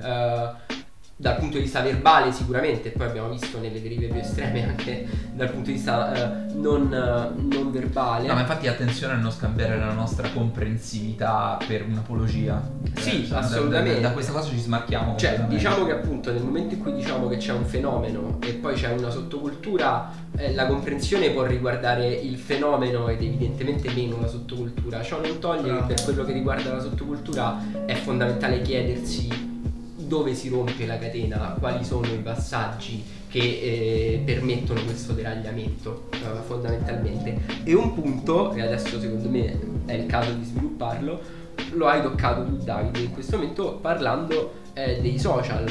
Dal 1.21 1.38
punto 1.38 1.57
di 1.57 1.63
vista 1.63 1.81
verbale 1.81 2.31
sicuramente, 2.31 2.89
poi 2.89 3.05
abbiamo 3.05 3.29
visto 3.29 3.60
nelle 3.60 3.79
derive 3.79 4.07
più 4.07 4.19
estreme 4.19 4.67
anche 4.67 5.07
dal 5.36 5.51
punto 5.51 5.67
di 5.67 5.73
vista 5.73 6.13
eh, 6.13 6.53
non, 6.55 6.91
eh, 6.91 7.55
non 7.55 7.71
verbale. 7.71 8.25
No, 8.25 8.34
ma 8.34 8.39
infatti 8.39 8.67
attenzione 8.67 9.13
a 9.13 9.17
non 9.17 9.31
scambiare 9.31 9.77
la 9.77 9.93
nostra 9.93 10.27
comprensività 10.29 11.60
per 11.67 11.86
un'apologia. 11.88 12.60
Sì, 12.95 13.27
da- 13.27 13.38
assolutamente. 13.38 14.01
Da, 14.01 14.07
da 14.07 14.13
questa 14.13 14.31
cosa 14.31 14.49
ci 14.49 14.57
smarchiamo. 14.57 15.15
Cioè, 15.15 15.45
diciamo 15.47 15.86
che 15.86 15.91
appunto 15.91 16.31
nel 16.31 16.41
momento 16.41 16.73
in 16.73 16.81
cui 16.81 16.93
diciamo 16.93 17.27
che 17.27 17.38
c'è 17.38 17.53
un 17.53 17.65
fenomeno 17.65 18.39
e 18.41 18.53
poi 18.53 18.73
c'è 18.73 18.91
una 18.91 19.12
sottocultura, 19.12 20.12
eh, 20.36 20.55
la 20.55 20.65
comprensione 20.65 21.29
può 21.29 21.43
riguardare 21.43 22.10
il 22.10 22.38
fenomeno 22.38 23.07
ed 23.10 23.21
evidentemente 23.21 23.91
meno 23.93 24.19
la 24.19 24.27
sottocultura. 24.27 25.03
Ciò 25.03 25.21
non 25.21 25.38
toglie 25.38 25.86
che 25.86 25.93
per 25.93 26.03
quello 26.03 26.25
che 26.25 26.34
riguarda 26.34 26.73
la 26.73 26.81
sottocultura 26.81 27.60
è 27.86 27.93
fondamentale 27.93 28.63
chiedersi 28.63 29.49
dove 30.12 30.36
si 30.36 30.50
rompe 30.50 30.86
la 30.86 30.97
catena, 30.97 31.56
quali 31.58 31.86
sono 31.86 32.06
i 32.08 32.17
passaggi 32.17 33.02
che 33.30 33.39
eh, 33.39 34.21
permettono 34.26 34.84
questo 34.84 35.13
deragliamento 35.13 36.10
eh, 36.12 36.41
fondamentalmente. 36.45 37.39
E 37.63 37.74
un 37.74 37.93
punto, 37.93 38.52
e 38.52 38.62
adesso 38.62 39.00
secondo 39.00 39.30
me 39.30 39.58
è 39.86 39.93
il 39.93 40.08
caso 40.08 40.34
di 40.34 40.43
svilupparlo, 40.43 41.17
lo 41.76 41.88
hai 41.88 42.02
toccato 42.02 42.43
tu 42.43 42.58
Davide 42.58 43.00
in 43.00 43.13
questo 43.13 43.38
momento 43.38 43.80
parlando 43.82 44.52
eh, 44.74 45.00
dei 45.00 45.17
social. 45.17 45.63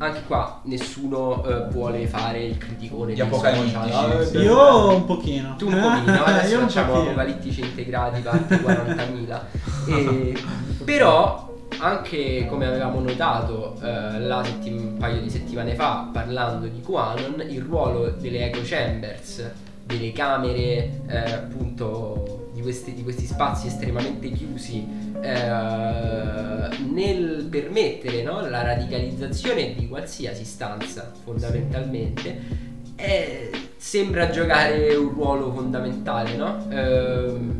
Anche 0.00 0.20
qua 0.26 0.60
nessuno 0.64 1.42
eh, 1.46 1.70
vuole 1.70 2.06
fare 2.06 2.44
il 2.44 2.58
criticone 2.58 3.14
dei 3.14 3.22
apocalittici. 3.22 3.72
social. 3.72 4.26
Sì. 4.26 4.36
Io 4.36 4.94
un 4.96 5.04
pochino. 5.06 5.56
Tu 5.56 5.66
un 5.66 5.80
pochino, 5.80 6.24
adesso 6.24 6.52
Io 6.52 6.58
un 6.58 6.66
facciamo 6.66 6.92
pochino. 6.92 7.10
apocalittici 7.12 7.60
integrati 7.62 8.20
parte 8.20 8.56
40.000. 8.56 9.40
E, 9.88 10.36
però 10.84 11.48
anche 11.78 12.46
come 12.48 12.66
avevamo 12.66 13.00
notato 13.00 13.76
eh, 13.82 14.44
settim- 14.44 14.80
un 14.80 14.96
paio 14.96 15.20
di 15.20 15.30
settimane 15.30 15.74
fa 15.74 16.08
parlando 16.12 16.66
di 16.66 16.80
QAnon, 16.80 17.44
il 17.48 17.62
ruolo 17.62 18.10
delle 18.10 18.46
echo 18.46 18.60
chambers, 18.62 19.48
delle 19.84 20.12
camere 20.12 21.02
eh, 21.06 21.32
appunto 21.32 22.50
di 22.52 22.60
questi, 22.60 22.94
di 22.94 23.02
questi 23.02 23.24
spazi 23.24 23.68
estremamente 23.68 24.30
chiusi 24.30 24.86
eh, 25.20 26.68
nel 26.90 27.46
permettere 27.48 28.22
no, 28.22 28.46
la 28.48 28.62
radicalizzazione 28.62 29.74
di 29.74 29.88
qualsiasi 29.88 30.44
stanza 30.44 31.12
fondamentalmente 31.24 32.66
eh, 32.96 33.50
sembra 33.76 34.28
giocare 34.28 34.94
un 34.96 35.10
ruolo 35.10 35.52
fondamentale, 35.52 36.34
no? 36.34 36.66
Ehm, 36.68 37.58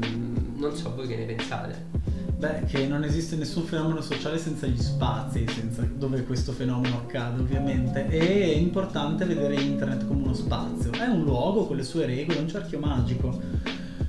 non 0.56 0.74
so 0.74 0.92
voi 0.96 1.06
che 1.06 1.14
ne 1.14 1.24
pensate. 1.24 1.97
Beh, 2.38 2.66
che 2.66 2.86
non 2.86 3.02
esiste 3.02 3.34
nessun 3.34 3.64
fenomeno 3.64 4.00
sociale 4.00 4.38
senza 4.38 4.68
gli 4.68 4.80
spazi, 4.80 5.44
senza 5.48 5.82
dove 5.92 6.22
questo 6.22 6.52
fenomeno 6.52 6.98
accade, 6.98 7.40
ovviamente. 7.40 8.06
E 8.06 8.52
è 8.52 8.56
importante 8.56 9.24
vedere 9.24 9.56
internet 9.56 10.06
come 10.06 10.22
uno 10.22 10.34
spazio. 10.34 10.92
È 10.92 11.06
un 11.08 11.24
luogo 11.24 11.66
con 11.66 11.76
le 11.76 11.82
sue 11.82 12.06
regole, 12.06 12.38
un 12.38 12.48
cerchio 12.48 12.78
magico, 12.78 13.36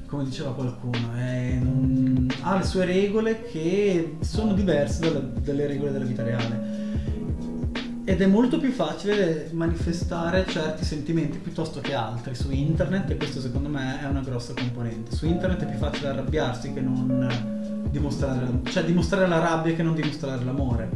come 0.06 0.26
diceva 0.26 0.54
qualcuno. 0.54 1.10
Un- 1.12 2.28
ha 2.42 2.56
le 2.56 2.64
sue 2.66 2.86
regole 2.86 3.46
che 3.46 4.18
sono 4.20 4.54
diverse 4.54 5.00
dalle, 5.00 5.32
dalle 5.42 5.66
regole 5.66 5.92
della 5.92 6.06
vita 6.06 6.22
reale. 6.22 6.78
Ed 8.04 8.22
è 8.22 8.28
molto 8.28 8.60
più 8.60 8.72
facile 8.72 9.50
manifestare 9.54 10.46
certi 10.48 10.86
sentimenti 10.86 11.40
piuttosto 11.40 11.82
che 11.82 11.96
altri 11.96 12.36
su 12.36 12.52
internet 12.52 13.10
e 13.10 13.18
questo 13.18 13.42
secondo 13.42 13.70
me 13.70 14.00
è 14.02 14.06
una 14.06 14.22
grossa 14.22 14.54
componente. 14.54 15.16
Su 15.16 15.26
internet 15.26 15.64
è 15.64 15.68
più 15.68 15.80
facile 15.80 16.10
arrabbiarsi 16.10 16.74
che 16.74 16.82
non 16.82 17.58
dimostrare, 17.90 18.48
cioè 18.66 18.84
dimostrare 18.84 19.28
la 19.28 19.40
rabbia 19.40 19.74
che 19.74 19.84
non 19.84 19.96
dimostrare 19.96 20.44
l'amore. 20.44 20.90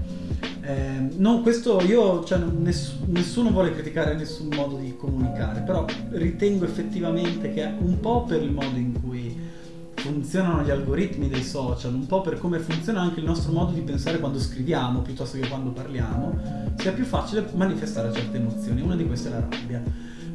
Eh, 0.62 1.10
no, 1.18 1.42
questo 1.42 1.82
io, 1.82 2.24
cioè, 2.24 2.40
ness- 2.40 3.00
nessuno 3.08 3.52
vuole 3.52 3.74
criticare 3.74 4.16
nessun 4.16 4.48
modo 4.56 4.78
di 4.78 4.96
comunicare, 4.96 5.62
però 5.62 5.86
ritengo 6.12 6.64
effettivamente 6.64 7.54
che 7.54 7.70
un 7.80 8.00
po' 8.00 8.24
per 8.24 8.42
il 8.42 8.52
modo 8.52 8.78
in 8.78 9.02
cui 9.02 9.52
funzionano 9.96 10.64
gli 10.64 10.70
algoritmi 10.70 11.30
dei 11.30 11.44
social, 11.44 11.94
un 11.94 12.06
po' 12.06 12.22
per 12.22 12.38
come 12.38 12.60
funziona 12.60 13.02
anche 13.02 13.20
il 13.20 13.26
nostro 13.26 13.52
modo 13.52 13.72
di 13.72 13.82
pensare 13.82 14.20
quando 14.20 14.40
scriviamo 14.40 15.00
piuttosto 15.00 15.38
che 15.38 15.48
quando 15.48 15.72
parliamo, 15.72 16.74
sia 16.78 16.92
più 16.92 17.06
facile 17.06 17.46
manifestare 17.54 18.12
certe 18.14 18.38
emozioni. 18.38 18.82
Una 18.82 18.96
di 18.96 19.06
queste 19.06 19.30
è 19.30 19.32
la 19.32 19.40
rabbia, 19.40 19.82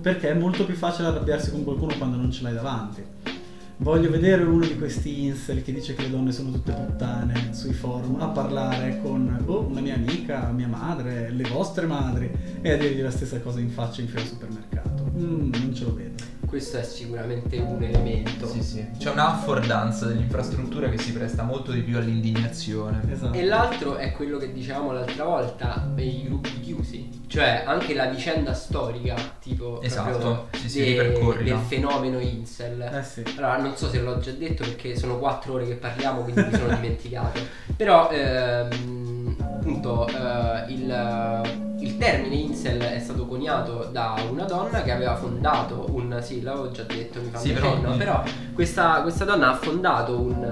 perché 0.01 0.31
è 0.31 0.35
molto 0.35 0.65
più 0.65 0.75
facile 0.75 1.09
arrabbiarsi 1.09 1.51
con 1.51 1.65
qualcuno 1.65 1.95
quando 1.97 2.17
non 2.17 2.31
ce 2.31 2.43
l'hai 2.43 2.55
davanti. 2.55 3.03
Voglio 3.81 4.11
vedere 4.11 4.43
uno 4.43 4.67
di 4.67 4.77
questi 4.77 5.25
incel 5.25 5.63
che 5.63 5.73
dice 5.73 5.95
che 5.95 6.03
le 6.03 6.11
donne 6.11 6.33
sono 6.33 6.51
tutte 6.51 6.73
puttane 6.73 7.55
sui 7.55 7.73
forum 7.73 8.21
a 8.21 8.27
parlare 8.27 9.01
con 9.01 9.45
oh, 9.47 9.61
una 9.61 9.81
mia 9.81 9.95
amica, 9.95 10.51
mia 10.51 10.67
madre, 10.67 11.31
le 11.31 11.49
vostre 11.49 11.87
madri 11.87 12.29
e 12.61 12.73
a 12.73 12.77
dirgli 12.77 13.01
la 13.01 13.13
stessa 13.13 13.41
cosa 13.41 13.61
in 13.61 13.71
faccia 13.71 14.01
in 14.01 14.09
fila 14.09 14.21
al 14.21 14.27
supermercato. 14.27 15.11
Mm, 15.17 15.53
non 15.53 15.75
ce 15.75 15.85
lo 15.85 15.95
vedo. 15.95 16.28
Questo 16.49 16.79
è 16.79 16.83
sicuramente 16.83 17.59
un 17.59 17.83
elemento. 17.83 18.47
Sì, 18.49 18.63
sì. 18.63 18.87
C'è 18.99 19.11
una 19.11 19.35
affordanza 19.35 20.07
dell'infrastruttura 20.07 20.89
che 20.89 20.97
si 20.97 21.13
presta 21.13 21.43
molto 21.43 21.73
di 21.73 21.83
più 21.83 21.99
all'indignazione. 21.99 23.03
Esatto. 23.11 23.37
E 23.37 23.45
l'altro 23.45 23.97
è 23.97 24.13
quello 24.13 24.39
che 24.39 24.51
dicevamo 24.51 24.93
l'altra 24.93 25.25
volta, 25.25 25.93
i 25.97 26.23
gruppi 26.25 26.59
chiusi, 26.61 27.21
cioè 27.27 27.65
anche 27.67 27.93
la 27.93 28.07
vicenda 28.07 28.55
storica, 28.55 29.15
tipo 29.41 29.83
Esatto, 29.83 30.49
sì, 30.53 30.71
sì, 30.71 30.95
de- 30.95 31.13
del 31.43 31.53
no? 31.53 31.59
fenomeno 31.61 32.19
incel. 32.19 32.81
Eh 32.81 33.03
sì. 33.03 33.23
Allora, 33.37 33.59
non 33.59 33.77
so 33.77 33.91
se 33.91 34.01
l'ho 34.01 34.19
già 34.19 34.33
detto 34.33 34.65
perché 34.65 34.97
sono 34.97 35.19
quattro 35.19 35.53
ore 35.53 35.67
che 35.67 35.75
parliamo, 35.75 36.23
quindi 36.23 36.45
mi 36.45 36.53
sono 36.55 36.73
dimenticato. 36.81 37.41
Però, 37.77 38.09
ehm, 38.11 39.18
appunto, 39.57 40.07
eh, 40.09 40.65
il, 40.73 41.77
il 41.81 41.97
termine 41.99 42.35
incel 42.37 42.81
è 42.81 42.99
stato 42.99 43.27
coniato 43.27 43.89
da 43.91 44.17
una 44.31 44.45
donna 44.45 44.83
che 44.83 44.93
aveva 44.93 45.17
fondato 45.17 45.87
un... 45.91 46.19
Sì, 46.23 46.43
l'avevo 46.43 46.71
già 46.71 46.83
detto, 46.83 47.21
mi 47.21 47.31
fa 47.31 47.39
Sì, 47.39 47.53
però- 47.53 47.71
cenno, 47.73 47.97
però 47.97 48.23
questa, 48.55 49.03
questa 49.03 49.25
donna 49.25 49.51
ha 49.51 49.57
fondato 49.57 50.19
un, 50.19 50.43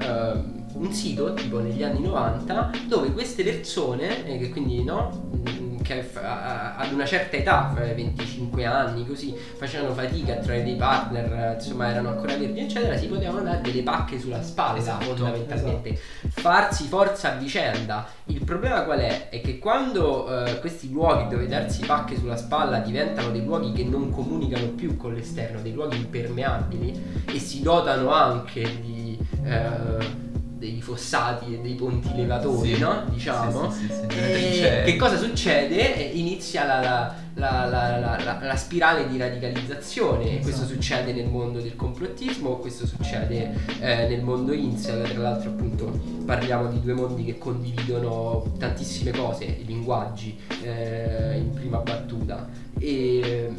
eh, 0.00 0.58
un 0.74 0.92
sito 0.92 1.34
tipo 1.34 1.60
negli 1.60 1.82
anni 1.82 2.00
90 2.00 2.70
dove 2.88 3.12
queste 3.12 3.42
persone, 3.42 4.24
eh, 4.26 4.38
che 4.38 4.50
quindi 4.50 4.82
no, 4.84 5.10
mm, 5.36 5.59
che 5.94 6.02
f- 6.02 6.16
a- 6.16 6.42
a- 6.42 6.76
ad 6.76 6.92
una 6.92 7.04
certa 7.04 7.36
età, 7.36 7.70
fra 7.74 7.84
i 7.84 7.94
25 7.94 8.64
anni 8.64 9.06
così, 9.06 9.34
facevano 9.56 9.92
fatica 9.94 10.34
a 10.34 10.36
trovare 10.36 10.62
dei 10.62 10.76
partner, 10.76 11.32
eh, 11.32 11.54
insomma 11.54 11.88
erano 11.88 12.10
ancora 12.10 12.36
vergini 12.36 12.60
eccetera, 12.66 12.96
si 12.96 13.06
potevano 13.06 13.42
dare 13.42 13.60
delle 13.62 13.82
pacche 13.82 14.18
sulla 14.18 14.42
spalla 14.42 14.78
Esatto, 14.78 15.04
fondamentalmente, 15.06 15.98
farsi 16.28 16.84
forza 16.86 17.32
a 17.32 17.36
vicenda. 17.36 18.06
Il 18.26 18.44
problema 18.44 18.82
qual 18.82 19.00
è? 19.00 19.28
È 19.28 19.40
che 19.40 19.58
quando 19.58 20.44
eh, 20.44 20.60
questi 20.60 20.90
luoghi 20.90 21.28
dove 21.28 21.48
darsi 21.48 21.84
pacche 21.84 22.16
sulla 22.16 22.36
spalla 22.36 22.78
diventano 22.78 23.30
dei 23.30 23.44
luoghi 23.44 23.72
che 23.72 23.84
non 23.84 24.10
comunicano 24.10 24.66
più 24.68 24.96
con 24.96 25.14
l'esterno, 25.14 25.60
dei 25.60 25.72
luoghi 25.72 25.96
impermeabili 25.96 27.24
e 27.32 27.38
si 27.38 27.62
dotano 27.62 28.12
anche 28.12 28.62
di, 28.80 29.18
eh, 29.44 30.28
dei 30.60 30.80
fossati 30.82 31.54
e 31.54 31.58
dei 31.60 31.72
ponti 31.74 32.14
levatori, 32.14 32.74
Sì. 32.74 32.80
no? 32.80 33.04
Diciamo. 33.10 33.70
Sì, 33.72 33.86
sì, 33.88 34.60
che 34.84 34.96
cosa 34.98 35.16
succede? 35.16 35.96
Eh, 35.96 36.18
Inizia 36.18 36.66
la, 36.66 36.80
la- 36.80 37.14
la- 37.34 37.64
la- 37.64 37.98
la- 37.98 38.22
la- 38.22 38.38
la 38.42 38.56
spirale 38.56 39.08
di 39.08 39.16
radicalizzazione. 39.16 40.24
E 40.36 40.40
Questo 40.40 40.64
Esatto. 40.64 40.74
succede 40.74 41.12
nel 41.14 41.28
mondo 41.28 41.60
del 41.60 41.74
complottismo, 41.76 42.56
questo 42.58 42.86
succede 42.86 43.54
eh, 43.80 44.06
nel 44.08 44.22
mondo 44.22 44.52
incel. 44.52 45.08
Tra 45.10 45.18
l'altro, 45.22 45.48
appunto, 45.50 45.98
parliamo 46.26 46.66
di 46.68 46.80
due 46.82 46.92
mondi 46.92 47.24
che 47.24 47.38
condividono 47.38 48.52
tantissime 48.58 49.12
cose, 49.12 49.44
i 49.44 49.64
linguaggi 49.64 50.38
eh, 50.62 51.38
in 51.38 51.54
prima 51.54 51.78
battuta. 51.78 52.46
E, 52.78 53.50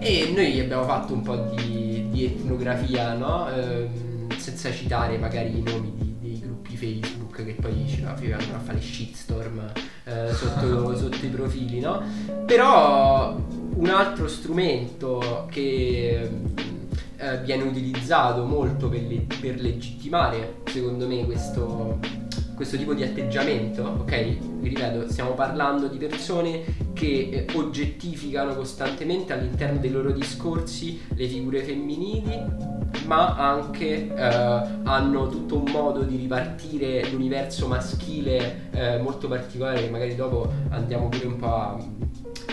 e 0.00 0.32
noi 0.34 0.60
abbiamo 0.60 0.84
fatto 0.84 1.14
un 1.14 1.22
po' 1.22 1.36
di, 1.56 2.06
di 2.10 2.24
etnografia, 2.26 3.12
no? 3.14 3.50
Ehm, 3.50 3.88
senza 4.36 4.70
citare 4.72 5.18
magari 5.18 5.58
i 5.58 5.62
nomi 5.62 5.92
di- 5.96 6.11
gruppi 6.62 6.76
Facebook 6.76 7.44
che 7.44 7.56
poi 7.60 7.84
ci 7.88 8.00
vengono 8.00 8.54
a 8.56 8.60
fare 8.60 8.80
shitstorm 8.80 9.72
eh, 10.04 10.32
sotto, 10.32 10.96
sotto 10.96 11.26
i 11.26 11.28
profili, 11.28 11.80
no? 11.80 12.02
Però 12.46 13.36
un 13.74 13.88
altro 13.88 14.28
strumento 14.28 15.46
che 15.50 16.30
eh, 17.16 17.38
viene 17.40 17.64
utilizzato 17.64 18.44
molto 18.44 18.88
per, 18.88 19.02
le- 19.02 19.26
per 19.40 19.60
legittimare, 19.60 20.60
secondo 20.66 21.06
me, 21.06 21.24
questo, 21.24 21.98
questo 22.62 22.76
tipo 22.76 22.94
di 22.94 23.02
atteggiamento, 23.02 23.82
ok? 23.82 24.36
Vi 24.60 24.68
ripeto, 24.68 25.10
stiamo 25.10 25.32
parlando 25.32 25.88
di 25.88 25.98
persone 25.98 26.62
che 26.92 27.28
eh, 27.32 27.46
oggettificano 27.54 28.54
costantemente 28.54 29.32
all'interno 29.32 29.80
dei 29.80 29.90
loro 29.90 30.12
discorsi 30.12 31.00
le 31.12 31.26
figure 31.26 31.64
femminili, 31.64 32.40
ma 33.06 33.34
anche 33.36 34.14
eh, 34.14 34.14
hanno 34.14 35.28
tutto 35.28 35.56
un 35.56 35.70
modo 35.72 36.02
di 36.02 36.16
ripartire 36.16 37.10
l'universo 37.10 37.66
maschile 37.66 38.68
eh, 38.70 38.98
molto 38.98 39.26
particolare 39.26 39.82
che 39.82 39.90
magari 39.90 40.14
dopo 40.14 40.48
andiamo 40.68 41.08
pure 41.08 41.26
un 41.26 41.36
po' 41.36 41.56
a, 41.56 41.84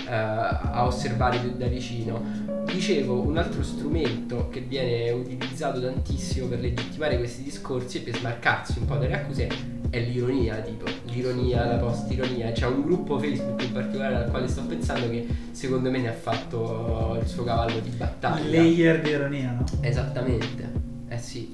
eh, 0.08 0.12
a 0.12 0.86
osservare 0.88 1.38
più 1.38 1.52
da 1.56 1.68
vicino. 1.68 2.48
Dicevo, 2.66 3.22
un 3.22 3.38
altro 3.38 3.62
strumento 3.62 4.50
che 4.50 4.62
viene 4.62 5.12
utilizzato 5.12 5.80
tantissimo 5.80 6.48
per 6.48 6.62
legittimare 6.62 7.18
questi 7.18 7.44
discorsi 7.44 7.98
e 7.98 8.02
per 8.02 8.16
smarcarsi 8.16 8.80
un 8.80 8.86
po' 8.86 8.96
dalle 8.96 9.14
accuse 9.14 9.78
è 9.90 10.00
l'ironia, 10.00 10.56
tipo 10.58 10.86
l'ironia, 11.06 11.66
la 11.66 11.78
post-ironia. 11.78 12.52
C'è 12.52 12.68
un 12.68 12.84
gruppo 12.84 13.18
Facebook 13.20 13.62
in 13.64 13.72
particolare 13.72 14.16
al 14.16 14.30
quale 14.30 14.48
sto 14.48 14.64
pensando 14.64 15.10
che 15.10 15.28
secondo 15.52 15.90
me 15.90 16.00
ne 16.00 16.10
ha 16.10 16.14
fatto 16.14 17.18
il 17.22 17.28
suo 17.28 17.44
cavallo 17.44 17.80
di 17.80 17.90
battaglia. 17.90 18.46
Il 18.46 18.52
layer 18.52 19.02
di 19.02 19.10
ironia, 19.10 19.52
no? 19.52 19.66
Esattamente, 19.82 20.72
eh 21.08 21.18
sì, 21.18 21.54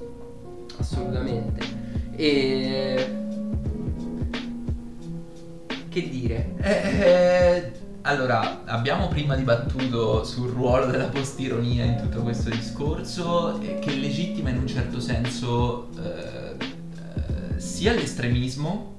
assolutamente. 0.78 1.84
E 2.16 3.24
che 5.88 6.08
dire? 6.10 6.52
Eh, 6.60 7.72
allora, 8.02 8.64
abbiamo 8.66 9.08
prima 9.08 9.34
dibattuto 9.34 10.22
sul 10.24 10.50
ruolo 10.50 10.86
della 10.86 11.06
postironia 11.06 11.84
in 11.84 11.96
tutto 11.96 12.22
questo 12.22 12.50
discorso, 12.50 13.58
eh, 13.60 13.78
che 13.78 13.94
legittima 13.96 14.50
in 14.50 14.58
un 14.58 14.66
certo 14.66 15.00
senso 15.00 15.88
eh, 15.98 16.54
eh, 16.58 16.75
sia 17.56 17.92
l'estremismo, 17.92 18.94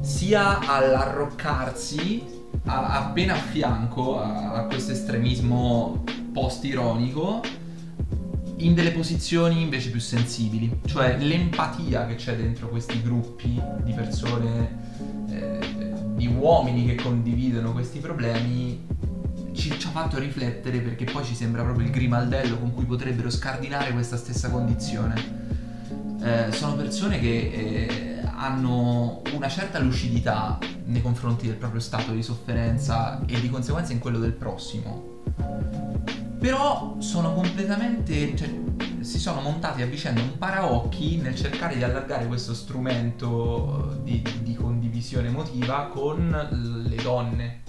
sia 0.00 0.58
all'arroccarsi 0.58 2.22
a- 2.64 3.06
appena 3.06 3.34
a 3.34 3.38
fianco 3.38 4.20
a, 4.20 4.52
a 4.52 4.64
questo 4.64 4.92
estremismo 4.92 6.04
post-ironico 6.32 7.40
in 8.58 8.74
delle 8.74 8.90
posizioni 8.90 9.62
invece 9.62 9.90
più 9.90 10.00
sensibili, 10.00 10.80
cioè 10.86 11.16
l'empatia 11.18 12.06
che 12.06 12.16
c'è 12.16 12.36
dentro 12.36 12.68
questi 12.68 13.00
gruppi 13.02 13.60
di 13.84 13.92
persone, 13.92 15.26
eh, 15.28 15.58
di 16.14 16.26
uomini 16.26 16.86
che 16.86 16.96
condividono 16.96 17.72
questi 17.72 18.00
problemi, 18.00 18.84
ci, 19.52 19.78
ci 19.78 19.86
ha 19.86 19.90
fatto 19.90 20.18
riflettere 20.18 20.80
perché 20.80 21.04
poi 21.04 21.24
ci 21.24 21.34
sembra 21.34 21.62
proprio 21.62 21.86
il 21.86 21.92
grimaldello 21.92 22.58
con 22.58 22.74
cui 22.74 22.84
potrebbero 22.84 23.30
scardinare 23.30 23.92
questa 23.92 24.16
stessa 24.16 24.50
condizione. 24.50 25.46
Eh, 26.20 26.52
sono 26.52 26.74
persone 26.74 27.20
che 27.20 27.28
eh, 27.28 28.22
hanno 28.34 29.22
una 29.34 29.48
certa 29.48 29.78
lucidità 29.78 30.58
nei 30.84 31.02
confronti 31.02 31.46
del 31.46 31.56
proprio 31.56 31.80
stato 31.80 32.12
di 32.12 32.22
sofferenza 32.22 33.20
e 33.26 33.40
di 33.40 33.48
conseguenza 33.48 33.92
in 33.92 33.98
quello 33.98 34.18
del 34.18 34.32
prossimo. 34.32 35.16
Però 36.38 36.96
sono 36.98 37.34
completamente. 37.34 38.36
cioè, 38.36 38.48
si 39.00 39.18
sono 39.18 39.40
montati 39.40 39.82
a 39.82 39.86
vicenda 39.86 40.20
un 40.20 40.38
paraocchi 40.38 41.18
nel 41.18 41.34
cercare 41.34 41.76
di 41.76 41.84
allargare 41.84 42.26
questo 42.26 42.52
strumento 42.52 44.00
di, 44.02 44.22
di 44.42 44.54
condivisione 44.54 45.28
emotiva 45.28 45.86
con 45.86 46.84
le 46.88 46.96
donne. 47.02 47.67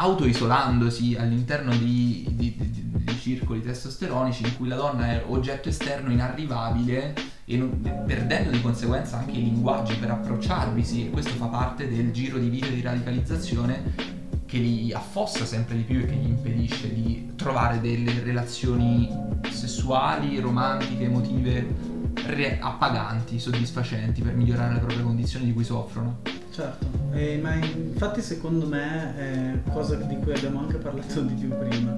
Autoisolandosi 0.00 1.16
all'interno 1.16 1.70
di, 1.76 2.26
di- 2.30 2.56
di- 2.56 2.90
di 3.04 3.14
circoli 3.20 3.60
testosteronici 3.60 4.42
in 4.44 4.56
cui 4.56 4.66
la 4.68 4.76
donna 4.76 5.06
è 5.12 5.24
oggetto 5.26 5.68
esterno 5.68 6.10
inarrivabile 6.10 7.14
e 7.44 7.56
non- 7.56 7.78
perdendo 8.06 8.50
di 8.50 8.60
conseguenza 8.62 9.18
anche 9.18 9.32
i 9.38 9.42
linguaggi 9.44 9.94
per 9.96 10.10
approcciarvisi, 10.10 11.06
e 11.06 11.10
questo 11.10 11.34
fa 11.34 11.46
parte 11.46 11.88
del 11.88 12.10
giro 12.10 12.38
di 12.38 12.48
vita 12.48 12.68
di 12.68 12.80
radicalizzazione 12.80 14.20
che 14.46 14.58
li 14.58 14.92
affossa 14.92 15.44
sempre 15.44 15.76
di 15.76 15.82
più 15.82 16.00
e 16.00 16.06
che 16.06 16.14
gli 16.14 16.28
impedisce 16.28 16.92
di 16.92 17.32
trovare 17.36 17.80
delle 17.80 18.22
relazioni 18.22 19.08
sessuali, 19.50 20.38
romantiche, 20.40 21.04
emotive 21.04 21.91
re- 22.26 22.58
appaganti, 22.60 23.38
soddisfacenti 23.38 24.22
per 24.22 24.34
migliorare 24.34 24.74
le 24.74 24.80
proprie 24.80 25.02
condizioni 25.02 25.46
di 25.46 25.52
cui 25.52 25.64
soffrono. 25.64 26.18
Certo, 26.50 26.86
Eh, 27.12 27.38
ma 27.42 27.54
infatti 27.54 28.20
secondo 28.20 28.66
me, 28.66 29.16
è 29.16 29.70
cosa 29.70 29.96
di 29.96 30.16
cui 30.18 30.34
abbiamo 30.34 30.60
anche 30.60 30.76
parlato 30.76 31.20
di 31.22 31.34
più 31.34 31.48
prima, 31.48 31.96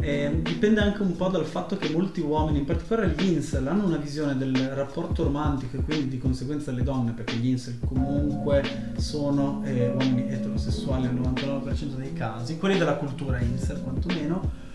eh, 0.00 0.40
dipende 0.42 0.80
anche 0.80 1.02
un 1.02 1.14
po' 1.16 1.28
dal 1.28 1.44
fatto 1.44 1.76
che 1.76 1.90
molti 1.90 2.20
uomini, 2.20 2.58
in 2.58 2.64
particolare 2.64 3.14
gli 3.16 3.32
incel, 3.32 3.66
hanno 3.66 3.84
una 3.86 3.96
visione 3.96 4.36
del 4.36 4.56
rapporto 4.74 5.24
romantico 5.24 5.76
e 5.76 5.82
quindi 5.82 6.08
di 6.08 6.18
conseguenza 6.18 6.70
le 6.70 6.82
donne, 6.82 7.12
perché 7.12 7.34
gli 7.36 7.48
incel 7.48 7.78
comunque 7.84 8.62
sono 8.96 9.60
eh, 9.64 9.88
uomini 9.88 10.30
eterosessuali 10.30 11.06
al 11.06 11.14
99% 11.14 11.96
dei 11.96 12.12
casi, 12.12 12.58
quelli 12.58 12.78
della 12.78 12.94
cultura 12.94 13.40
incel 13.40 13.80
quantomeno, 13.82 14.68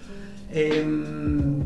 ehm, 0.50 1.64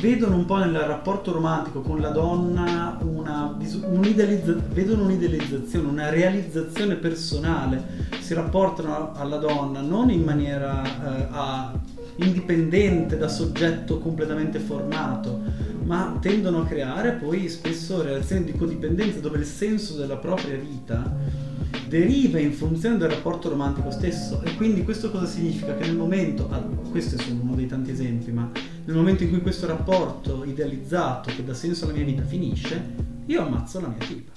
vedono 0.00 0.36
un 0.36 0.44
po' 0.46 0.56
nel 0.56 0.74
rapporto 0.74 1.32
romantico 1.32 1.80
con 1.80 2.00
la 2.00 2.08
donna 2.10 2.98
una, 3.02 3.56
un'idealizza- 3.58 4.56
vedono 4.72 5.04
un'idealizzazione, 5.04 5.88
una 5.88 6.08
realizzazione 6.08 6.96
personale, 6.96 7.82
si 8.20 8.34
rapportano 8.34 9.12
alla 9.14 9.36
donna 9.36 9.80
non 9.80 10.10
in 10.10 10.22
maniera 10.22 10.82
eh, 10.82 11.26
a- 11.30 11.72
indipendente 12.16 13.16
da 13.16 13.28
soggetto 13.28 13.98
completamente 13.98 14.58
formato, 14.58 15.40
ma 15.84 16.16
tendono 16.20 16.60
a 16.60 16.64
creare 16.66 17.12
poi 17.12 17.48
spesso 17.48 18.02
relazioni 18.02 18.44
di 18.44 18.52
codipendenza 18.52 19.20
dove 19.20 19.38
il 19.38 19.46
senso 19.46 19.96
della 19.96 20.16
propria 20.16 20.56
vita 20.56 21.02
deriva 21.88 22.38
in 22.38 22.52
funzione 22.52 22.96
del 22.96 23.10
rapporto 23.10 23.48
romantico 23.48 23.90
stesso 23.90 24.40
e 24.42 24.54
quindi 24.56 24.82
questo 24.82 25.10
cosa 25.10 25.26
significa? 25.26 25.74
Che 25.76 25.86
nel 25.86 25.96
momento, 25.96 26.48
ah, 26.50 26.62
questo 26.90 27.16
è 27.16 27.18
solo 27.18 27.40
uno 27.42 27.54
dei 27.54 27.66
tanti 27.66 27.90
esempi, 27.90 28.30
ma 28.32 28.50
nel 28.84 28.96
momento 28.96 29.22
in 29.22 29.30
cui 29.30 29.40
questo 29.40 29.66
rapporto 29.66 30.44
idealizzato 30.44 31.30
che 31.34 31.44
dà 31.44 31.54
senso 31.54 31.84
alla 31.84 31.94
mia 31.94 32.04
vita 32.04 32.22
finisce, 32.22 33.10
io 33.26 33.42
ammazzo 33.42 33.80
la 33.80 33.88
mia 33.88 34.06
tipa. 34.06 34.30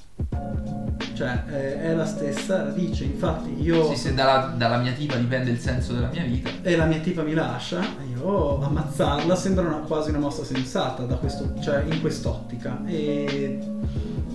Cioè 1.13 1.43
eh, 1.49 1.81
è 1.81 1.93
la 1.93 2.05
stessa 2.05 2.63
radice, 2.63 3.05
infatti 3.05 3.61
io... 3.61 3.87
Sì, 3.89 3.95
se 3.95 4.13
dalla, 4.13 4.53
dalla 4.57 4.77
mia 4.77 4.91
tipa 4.91 5.15
dipende 5.15 5.49
il 5.49 5.59
senso 5.59 5.93
della 5.93 6.09
mia 6.11 6.23
vita. 6.23 6.49
e 6.61 6.75
la 6.75 6.85
mia 6.85 6.99
tipa 6.99 7.23
mi 7.23 7.33
lascia, 7.33 7.81
io 8.13 8.61
ammazzarla 8.61 9.35
sembra 9.35 9.65
una- 9.65 9.77
quasi 9.79 10.09
una 10.09 10.19
mossa 10.19 10.43
sensata 10.43 11.03
da 11.03 11.15
questo, 11.15 11.53
cioè 11.61 11.83
in 11.89 12.01
quest'ottica. 12.01 12.81
E 12.85 13.59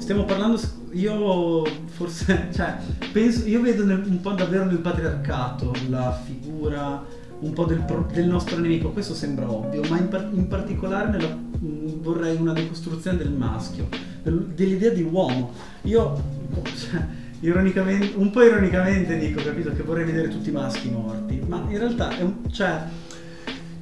stiamo 0.01 0.25
parlando, 0.25 0.59
io 0.93 1.65
forse, 1.87 2.49
cioè, 2.55 2.77
penso, 3.13 3.47
io 3.47 3.61
vedo 3.61 3.85
nel- 3.85 4.03
un 4.07 4.21
po' 4.21 4.33
davvero 4.33 4.65
nel 4.65 4.79
patriarcato 4.79 5.73
la 5.89 6.13
figura 6.25 7.05
un 7.41 7.53
po' 7.55 7.65
del, 7.65 7.83
del 8.13 8.27
nostro 8.29 8.59
nemico, 8.59 8.91
questo 8.91 9.15
sembra 9.15 9.51
ovvio, 9.51 9.83
ma 9.89 9.99
in, 9.99 10.09
par- 10.09 10.29
in 10.33 10.47
particolare 10.49 11.11
nella- 11.11 11.29
mh, 11.35 12.03
vorrei 12.03 12.37
una 12.37 12.53
decostruzione 12.53 13.17
del 13.17 13.31
maschio, 13.33 13.89
del- 14.23 14.47
dell'idea 14.55 14.91
di 14.91 15.03
uomo. 15.03 15.53
Io, 15.83 16.23
cioè, 16.77 17.01
ironicamente, 17.41 18.13
un 18.17 18.31
po' 18.31 18.43
ironicamente 18.43 19.17
dico, 19.19 19.43
capito, 19.43 19.73
che 19.73 19.83
vorrei 19.83 20.05
vedere 20.05 20.29
tutti 20.29 20.51
i 20.51 20.53
maschi 20.53 20.91
morti, 20.91 21.41
ma 21.47 21.65
in 21.69 21.79
realtà 21.79 22.17
è 22.17 22.23
un, 22.23 22.35
cioè, 22.51 22.83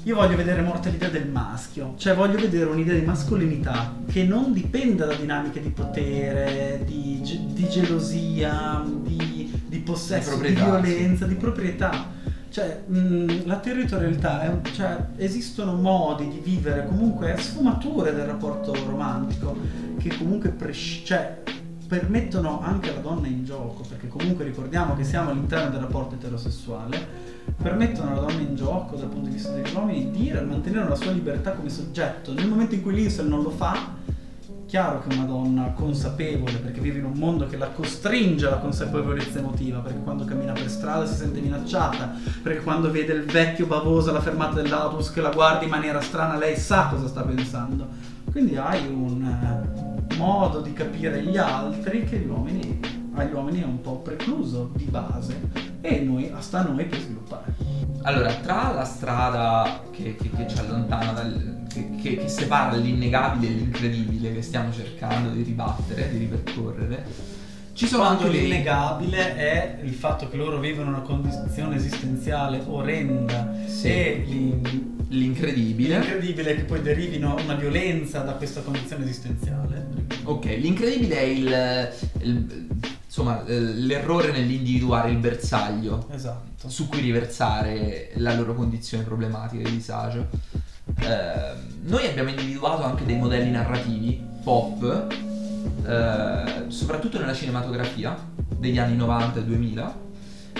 io 0.09 0.15
voglio 0.15 0.37
vedere 0.37 0.63
morta 0.63 0.89
l'idea 0.89 1.11
del 1.11 1.29
maschio, 1.29 1.93
cioè 1.99 2.15
voglio 2.15 2.39
vedere 2.39 2.71
un'idea 2.71 2.99
di 2.99 3.05
mascolinità 3.05 3.95
che 4.11 4.25
non 4.25 4.55
dipenda 4.55 5.05
da 5.05 5.13
dinamiche 5.15 5.61
di 5.61 5.69
potere, 5.69 6.81
di, 6.87 7.21
ge- 7.23 7.41
di 7.49 7.69
gelosia, 7.69 8.83
di, 9.03 9.53
di 9.67 9.79
possesso, 9.81 10.31
di 10.31 10.37
proprietà, 10.55 10.65
violenza, 10.81 11.27
di 11.27 11.35
proprietà. 11.35 12.07
Cioè 12.49 12.85
mh, 12.87 13.45
la 13.45 13.57
territorialità 13.59 14.41
è 14.41 14.49
un- 14.49 14.65
cioè, 14.73 14.97
esistono 15.17 15.75
modi 15.75 16.27
di 16.31 16.41
vivere 16.43 16.87
comunque 16.87 17.37
sfumature 17.37 18.15
del 18.15 18.25
rapporto 18.25 18.73
romantico 18.73 19.55
che 19.99 20.17
comunque 20.17 20.49
pres- 20.49 21.03
cioè, 21.05 21.43
permettono 21.87 22.63
anche 22.63 22.91
alla 22.91 23.01
donna 23.01 23.27
in 23.27 23.45
gioco, 23.45 23.85
perché 23.87 24.09
comunque 24.09 24.47
ricordiamo 24.47 24.97
che 24.97 25.05
siamo 25.05 25.29
all'interno 25.31 25.69
del 25.69 25.81
rapporto 25.81 26.15
eterosessuale, 26.15 27.28
permettono 27.61 28.13
alla 28.13 28.21
donna 28.21 28.41
in 28.41 28.55
gioco 28.55 28.97
dal 28.97 29.09
punto 29.09 29.29
di 29.29 29.35
vista 29.35 29.51
degli 29.53 29.75
uomini 29.75 30.11
di 30.11 30.33
mantenere 30.47 30.89
la 30.89 30.95
sua 30.95 31.11
libertà 31.11 31.53
come 31.53 31.69
soggetto. 31.69 32.33
Nel 32.33 32.47
momento 32.47 32.75
in 32.75 32.83
cui 32.83 32.95
l'Insel 32.95 33.27
non 33.27 33.43
lo 33.43 33.51
fa, 33.51 33.97
chiaro 34.67 35.03
che 35.03 35.15
una 35.15 35.25
donna 35.25 35.73
consapevole, 35.73 36.59
perché 36.59 36.81
vive 36.81 36.99
in 36.99 37.07
un 37.07 37.17
mondo 37.17 37.47
che 37.47 37.57
la 37.57 37.69
costringe 37.69 38.47
alla 38.47 38.59
consapevolezza 38.59 39.39
emotiva, 39.39 39.79
perché 39.79 39.99
quando 40.01 40.25
cammina 40.25 40.53
per 40.53 40.69
strada 40.69 41.07
si 41.07 41.15
sente 41.15 41.41
minacciata, 41.41 42.15
perché 42.43 42.63
quando 42.63 42.91
vede 42.91 43.15
il 43.15 43.25
vecchio 43.25 43.67
bavoso 43.67 44.11
alla 44.11 44.21
fermata 44.21 44.61
dell'autobus 44.61 45.11
che 45.11 45.23
la 45.23 45.31
guarda 45.31 45.65
in 45.65 45.71
maniera 45.71 46.01
strana, 46.01 46.37
lei 46.37 46.57
sa 46.57 46.89
cosa 46.89 47.09
sta 47.09 47.23
pensando. 47.23 47.87
Quindi 48.31 48.57
hai 48.57 48.87
un 48.87 49.25
eh, 49.25 50.17
modo 50.17 50.61
di 50.61 50.75
capire 50.75 51.23
gli 51.23 51.39
altri 51.39 52.05
che 52.05 52.19
gli 52.19 52.29
uomini, 52.29 52.79
agli 53.23 53.33
uomini 53.33 53.61
è 53.61 53.65
un 53.65 53.81
po' 53.81 53.97
precluso 53.99 54.71
di 54.75 54.85
base 54.85 55.41
e 55.81 56.01
noi, 56.01 56.31
sta 56.41 56.61
a 56.61 56.63
noi 56.65 56.85
per 56.85 56.99
sviluppare. 57.01 57.55
Allora, 58.03 58.33
tra 58.35 58.73
la 58.73 58.85
strada 58.85 59.83
che, 59.91 60.15
che- 60.17 60.31
che 60.31 60.47
ci 60.49 60.59
allontana, 60.59 61.13
dal- 61.13 61.65
che, 61.73 61.91
che- 62.01 62.17
che 62.17 62.29
separa 62.29 62.77
l'innegabile 62.77 63.49
e 63.53 63.55
l'incredibile 63.55 64.33
che 64.35 64.43
stiamo 64.43 64.73
cercando 64.73 65.31
di 65.31 65.43
ribattere, 65.43 66.09
di 66.11 66.19
ripercorrere, 66.19 67.05
ci 67.75 67.87
sono 67.87 68.03
Quando 68.05 68.25
anche 68.25 68.33
dei... 68.37 68.49
l'innegabile 68.49 69.37
è 69.37 69.79
il 69.85 69.93
fatto 69.95 70.29
che 70.29 70.37
loro 70.37 70.59
vivono 70.59 70.89
una 70.89 71.01
condizione 71.03 71.77
esistenziale 71.77 72.61
orrenda 72.67 73.53
Sì. 73.67 73.87
e 73.89 74.23
l'in- 74.27 74.97
L'incredibile. 75.11 75.99
l'incredibile 76.01 76.51
è 76.51 76.57
che 76.57 76.65
poi 76.65 76.83
derivino 76.83 77.35
una 77.43 77.55
violenza 77.55 78.19
da 78.21 78.33
questa 78.33 78.61
condizione 78.61 79.05
esistenziale. 79.05 79.87
Ok, 80.25 80.45
l'incredibile 80.61 81.17
è 81.17 81.23
il, 81.23 81.89
il- 82.21 82.67
insomma, 83.19 83.45
eh, 83.47 83.59
l'errore 83.59 84.31
nell'individuare 84.31 85.11
il 85.11 85.17
bersaglio 85.17 86.07
Esatto. 86.11 86.69
su 86.69 86.89
cui 86.89 87.01
riversare 87.01 88.13
la 88.15 88.35
loro 88.35 88.55
condizione 88.55 89.03
problematica 89.03 89.65
di 89.65 89.75
disagio. 89.75 90.29
Eh, 91.01 91.53
noi 91.83 92.07
abbiamo 92.07 92.31
individuato 92.31 92.85
anche 92.85 93.05
dei 93.05 93.17
modelli 93.17 93.51
narrativi 93.51 94.25
pop, 94.43 95.07
eh, 95.85 96.65
soprattutto 96.69 97.19
nella 97.19 97.35
cinematografia 97.35 98.17
degli 98.57 98.79
anni 98.79 98.97
90 98.97 99.41
e 99.41 99.45
2000, 99.45 99.95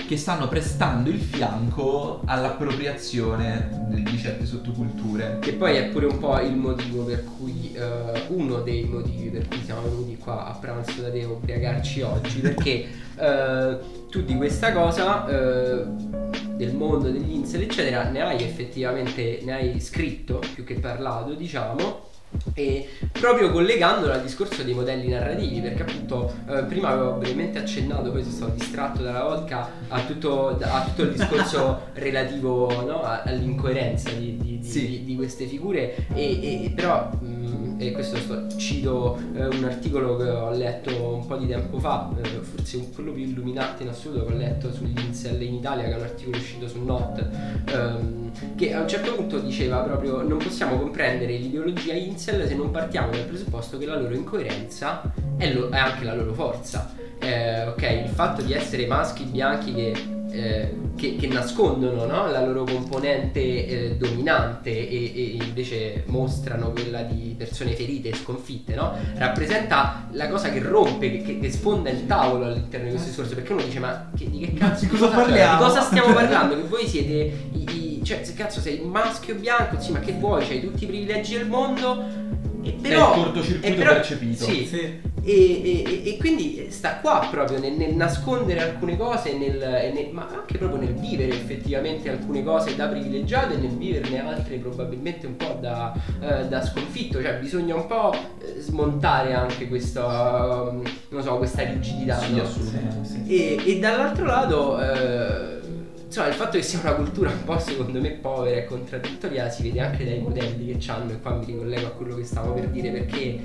che 0.07 0.17
stanno 0.17 0.47
prestando 0.47 1.09
il 1.09 1.19
fianco 1.19 2.21
all'appropriazione 2.25 3.87
di 3.89 4.17
certe 4.17 4.45
sottoculture. 4.45 5.39
Che 5.39 5.53
poi 5.53 5.75
è 5.77 5.89
pure 5.89 6.05
un 6.05 6.19
po' 6.19 6.39
il 6.39 6.55
motivo 6.55 7.03
per 7.03 7.23
cui, 7.23 7.71
eh, 7.73 8.23
uno 8.29 8.61
dei 8.61 8.83
motivi 8.83 9.29
per 9.29 9.47
cui 9.47 9.61
siamo 9.63 9.83
venuti 9.83 10.17
qua 10.17 10.47
a 10.47 10.53
pranzo 10.53 11.01
da 11.01 11.11
te 11.11 11.23
a 11.23 11.29
ubriacarci 11.29 12.01
oggi, 12.01 12.39
perché 12.41 12.87
eh, 13.15 13.77
tu 14.09 14.23
di 14.23 14.35
questa 14.35 14.71
cosa, 14.73 15.27
eh, 15.27 15.85
del 16.55 16.75
mondo 16.75 17.09
degli 17.09 17.31
incel 17.31 17.61
eccetera, 17.61 18.09
ne 18.09 18.21
hai 18.21 18.43
effettivamente, 18.43 19.41
ne 19.43 19.53
hai 19.53 19.79
scritto 19.79 20.41
più 20.53 20.63
che 20.63 20.75
parlato, 20.75 21.33
diciamo. 21.33 22.07
E 22.53 22.87
proprio 23.11 23.51
collegandolo 23.51 24.13
al 24.13 24.21
discorso 24.21 24.63
dei 24.63 24.73
modelli 24.73 25.07
narrativi, 25.07 25.59
perché 25.61 25.81
appunto 25.81 26.31
eh, 26.47 26.63
prima 26.63 26.89
avevo 26.89 27.13
brevemente 27.13 27.57
accennato, 27.59 28.11
poi 28.11 28.21
sono 28.23 28.33
stato 28.35 28.51
distratto 28.53 29.01
dalla 29.01 29.23
vodka 29.23 29.69
a 29.87 30.01
tutto, 30.01 30.57
a 30.61 30.83
tutto 30.85 31.03
il 31.03 31.11
discorso 31.11 31.87
relativo 31.95 32.69
no, 32.85 33.01
all'incoerenza 33.03 34.11
di, 34.11 34.37
di- 34.37 34.59
di- 34.59 34.67
Sì. 34.67 34.87
di- 34.87 35.03
di 35.05 35.15
queste 35.15 35.45
figure, 35.45 35.95
e, 36.13 36.65
e- 36.65 36.71
però, 36.75 37.09
mh, 37.19 37.68
e 37.79 37.91
questo 37.93 38.17
sto- 38.17 38.45
cito 38.57 39.17
eh, 39.33 39.45
un 39.47 39.63
articolo 39.63 40.17
che 40.17 40.29
ho 40.29 40.51
letto 40.51 41.13
un 41.15 41.25
po' 41.25 41.37
di 41.37 41.47
tempo 41.47 41.79
fa, 41.79 42.09
eh, 42.21 42.27
forse 42.41 42.89
quello 42.93 43.11
più 43.13 43.23
illuminante 43.23 43.83
in 43.83 43.89
assoluto 43.89 44.25
che 44.25 44.33
ho 44.33 44.35
letto 44.37 44.71
sugli 44.71 44.99
incel 44.99 45.41
in 45.41 45.53
Italia, 45.55 45.85
che 45.85 45.93
è 45.93 45.95
un 45.95 46.03
articolo 46.03 46.37
uscito 46.37 46.67
su 46.67 46.83
Not, 46.83 47.27
ehm, 47.71 48.31
che 48.55 48.73
a 48.73 48.81
un 48.81 48.87
certo 48.87 49.15
punto 49.15 49.39
diceva 49.39 49.77
proprio 49.79 50.21
non 50.21 50.37
possiamo 50.37 50.77
comprendere 50.77 51.37
l'ideologia 51.37 51.93
incel 51.93 52.47
se 52.47 52.53
non 52.55 52.69
partiamo 52.69 53.11
dal 53.11 53.23
presupposto 53.25 53.77
che 53.77 53.85
la 53.85 53.97
loro 53.97 54.13
incoerenza 54.13 55.01
è, 55.37 55.51
lo- 55.53 55.69
è 55.69 55.77
anche 55.77 56.03
la 56.03 56.13
loro 56.15 56.33
forza. 56.33 56.93
Eh, 57.21 57.65
ok, 57.65 57.81
il 58.05 58.09
fatto 58.09 58.41
di 58.41 58.53
essere 58.53 58.85
maschi 58.87 59.23
bianchi 59.23 59.73
che, 59.73 59.93
eh, 60.31 60.73
che- 60.95 61.15
che 61.15 61.27
nascondono 61.27 62.05
no, 62.05 62.29
la 62.29 62.45
loro 62.45 62.63
componente 62.63 63.39
eh, 63.39 63.95
dominante 63.97 64.69
e, 64.69 65.11
e 65.15 65.37
invece 65.43 66.03
mostrano 66.07 66.71
quella 66.71 67.01
di 67.03 67.33
persone 67.37 67.73
ferite 67.75 68.09
e 68.09 68.15
sconfitte, 68.15 68.75
no? 68.75 68.93
rappresenta 69.15 70.07
la 70.11 70.27
cosa 70.29 70.49
che 70.51 70.59
rompe, 70.59 71.21
che, 71.23 71.39
che- 71.39 71.51
sfonda 71.51 71.89
il 71.89 72.05
tavolo 72.05 72.45
all'interno 72.45 72.85
di 72.85 72.91
questo 72.91 73.09
discorso. 73.09 73.33
Perché 73.35 73.53
uno 73.53 73.63
dice: 73.63 73.79
Ma 73.79 74.09
che- 74.15 74.29
di 74.29 74.39
che 74.39 74.53
cazzo 74.53 74.85
Di 74.85 74.91
cosa 74.91 75.07
parliamo?" 75.07 75.57
Di 75.57 75.63
cosa 75.63 75.81
stiamo 75.81 76.13
parlando? 76.13 76.55
Che 76.55 76.67
voi 76.67 76.87
siete 76.87 77.13
i, 77.53 77.63
i- 77.99 78.01
cioè, 78.03 78.23
se 78.23 78.33
cazzo 78.33 78.59
sei 78.59 78.79
un 78.83 78.89
maschio 78.89 79.35
bianco, 79.35 79.79
sì, 79.79 79.91
ma 79.91 79.99
che 79.99 80.13
vuoi? 80.13 80.45
C'hai 80.45 80.61
tutti 80.61 80.83
i 80.83 80.87
privilegi 80.87 81.37
del 81.37 81.47
mondo. 81.47 82.27
E 82.61 82.71
però, 82.81 83.13
È 83.13 83.17
il 83.17 83.23
cortocircuito 83.23 83.67
e 83.67 83.73
però- 83.73 83.93
percepito. 83.93 84.43
Sì, 84.43 84.65
Sì. 84.65 84.99
e, 85.23 85.61
e- 85.63 86.01
e- 86.09 86.17
quindi 86.17 86.67
sta 86.69 86.97
qua 86.97 87.25
proprio 87.31 87.57
nel, 87.57 87.71
nel 87.73 87.93
nascondere 87.95 88.61
alcune 88.61 88.97
cose, 88.97 89.37
nel- 89.37 89.57
nel- 89.93 90.09
ma 90.11 90.27
anche 90.29 90.57
proprio 90.57 90.81
nel 90.81 90.93
vivere 90.93 91.29
effettivamente 91.29 92.09
alcune 92.09 92.43
cose 92.43 92.75
da 92.75 92.87
privilegiato 92.87 93.53
e 93.53 93.57
nel 93.57 93.69
viverne 93.71 94.19
altre 94.27 94.57
probabilmente 94.57 95.25
un 95.25 95.37
po' 95.37 95.57
da, 95.61 95.93
eh, 96.21 96.47
da 96.47 96.61
sconfitto. 96.65 97.21
Cioè 97.21 97.37
bisogna 97.39 97.75
un 97.75 97.87
po' 97.87 98.13
eh, 98.13 98.59
smontare 98.59 99.33
anche 99.33 99.67
questa, 99.69 100.69
um, 100.69 100.81
non 101.09 101.23
so, 101.23 101.37
questa 101.37 101.63
rigidità. 101.63 102.17
Sì, 102.19 102.35
no? 102.35 102.41
assolutamente. 102.43 103.07
Sì, 103.07 103.23
sì. 103.25 103.37
E, 103.65 103.71
e 103.75 103.79
dall'altro 103.79 104.25
lato, 104.25 104.81
eh, 104.81 105.57
insomma, 106.09 106.27
il 106.27 106.33
fatto 106.33 106.57
che 106.57 106.63
sia 106.63 106.79
una 106.79 106.93
cultura 106.93 107.29
un 107.29 107.43
po' 107.43 107.59
secondo 107.59 108.01
me 108.01 108.09
povera 108.13 108.57
e 108.57 108.65
contraddittoria 108.65 109.47
si 109.49 109.61
vede 109.61 109.79
anche 109.79 110.03
dai 110.03 110.19
modelli 110.19 110.75
che 110.75 110.91
hanno, 110.91 111.11
e 111.11 111.19
qua 111.19 111.35
mi 111.35 111.45
ricollego 111.45 111.85
a 111.85 111.91
quello 111.91 112.15
che 112.15 112.23
stavo 112.23 112.53
per 112.53 112.67
dire, 112.69 112.89
perché 112.89 113.39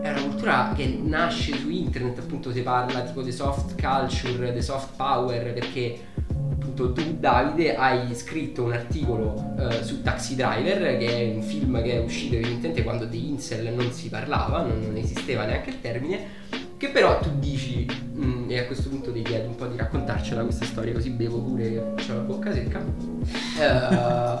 è 0.00 0.10
una 0.10 0.22
cultura 0.22 0.72
che 0.74 0.98
nasce 1.02 1.54
su 1.54 1.68
internet, 1.68 2.18
appunto 2.18 2.50
si 2.50 2.62
parla 2.62 3.02
tipo 3.02 3.20
di 3.20 3.30
soft 3.30 3.80
culture, 3.80 4.54
di 4.54 4.62
soft 4.62 4.96
power, 4.96 5.52
perché 5.52 5.98
appunto 6.26 6.94
tu 6.94 7.16
Davide 7.18 7.76
hai 7.76 8.14
scritto 8.14 8.62
un 8.64 8.72
articolo 8.72 9.54
eh, 9.58 9.84
su 9.84 10.00
Taxi 10.00 10.34
Driver, 10.34 10.96
che 10.96 11.08
è 11.08 11.34
un 11.34 11.42
film 11.42 11.82
che 11.82 11.92
è 11.92 11.98
uscito 11.98 12.36
evidentemente 12.36 12.82
quando 12.84 13.04
di 13.04 13.28
incel 13.28 13.74
non 13.74 13.92
si 13.92 14.08
parlava, 14.08 14.62
non, 14.62 14.80
non 14.80 14.96
esisteva 14.96 15.44
neanche 15.44 15.70
il 15.70 15.80
termine, 15.82 16.24
che 16.76 16.90
però 16.90 17.18
tu 17.20 17.30
dici, 17.38 17.86
mm, 18.16 18.50
e 18.50 18.58
a 18.58 18.66
questo 18.66 18.88
punto 18.88 19.12
ti 19.12 19.22
chiedi 19.22 19.46
un 19.46 19.54
po' 19.54 19.66
di 19.66 19.76
raccontarcela 19.76 20.42
questa 20.42 20.64
storia, 20.64 20.92
così 20.92 21.10
bevo 21.10 21.40
pure 21.40 21.78
ho 21.78 21.94
la 22.06 22.14
bocca 22.20 22.52
secca. 22.52 22.82
Eh, 23.58 24.38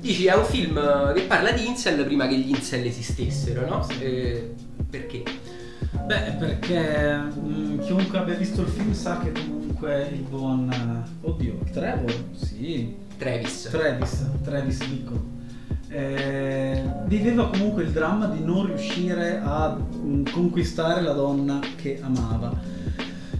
dici, 0.00 0.26
è 0.26 0.34
un 0.34 0.44
film 0.44 1.12
che 1.14 1.22
parla 1.22 1.52
di 1.52 1.66
incel 1.66 2.04
prima 2.04 2.26
che 2.26 2.36
gli 2.36 2.50
incel 2.50 2.84
esistessero, 2.86 3.68
no? 3.68 3.86
Eh, 4.00 4.54
perché? 4.88 5.22
Beh, 6.04 6.36
perché 6.38 7.16
mm, 7.16 7.80
chiunque 7.80 8.18
abbia 8.18 8.34
visto 8.34 8.62
il 8.62 8.68
film 8.68 8.92
sa 8.92 9.18
che 9.18 9.32
comunque 9.32 10.08
il 10.12 10.22
buon... 10.22 11.04
Oddio, 11.22 11.58
Trevor? 11.72 12.14
Sì. 12.32 12.94
Travis. 13.16 13.68
Travis, 13.70 14.26
Travis 14.44 14.84
Bickle. 14.84 15.35
Eh, 15.88 16.82
viveva 17.04 17.48
comunque 17.48 17.84
il 17.84 17.90
dramma 17.90 18.26
di 18.26 18.42
non 18.42 18.66
riuscire 18.66 19.40
a 19.42 19.76
mm, 19.76 20.24
conquistare 20.32 21.00
la 21.00 21.12
donna 21.12 21.60
che 21.76 22.00
amava. 22.02 22.74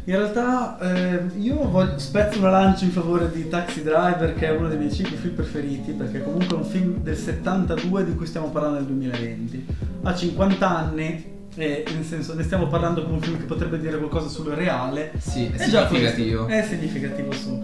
In 0.09 0.17
realtà 0.17 0.79
eh, 0.79 1.25
io 1.39 1.69
voglio, 1.69 1.99
spezzo 1.99 2.39
una 2.39 2.51
lancia 2.51 2.85
in 2.85 2.93
favore 2.93 3.29
di 3.33 3.49
Taxi 3.49 3.83
Driver 3.83 4.35
che 4.35 4.47
è 4.47 4.57
uno 4.57 4.69
dei 4.69 4.79
miei 4.79 4.93
5 4.93 5.17
film 5.17 5.35
preferiti 5.35 5.91
perché 5.93 6.23
comunque 6.23 6.57
è 6.57 6.61
un 6.61 6.65
film 6.65 7.03
del 7.03 7.17
72 7.17 8.05
di 8.05 8.15
cui 8.15 8.27
stiamo 8.27 8.51
parlando 8.51 8.79
nel 8.79 8.87
2020. 8.87 9.67
Ha 10.03 10.15
50 10.15 10.69
anni 10.69 11.35
e 11.57 11.85
nel 11.93 12.05
senso 12.05 12.35
ne 12.35 12.43
stiamo 12.43 12.67
parlando 12.67 13.03
come 13.03 13.15
un 13.15 13.21
film 13.23 13.39
che 13.39 13.45
potrebbe 13.45 13.79
dire 13.79 13.97
qualcosa 13.97 14.29
sul 14.29 14.47
reale 14.49 15.13
Sì, 15.19 15.47
è 15.47 15.53
è 15.53 15.69
significativo. 15.69 16.47
È 16.47 16.63
significativo 16.63 17.33
su. 17.33 17.63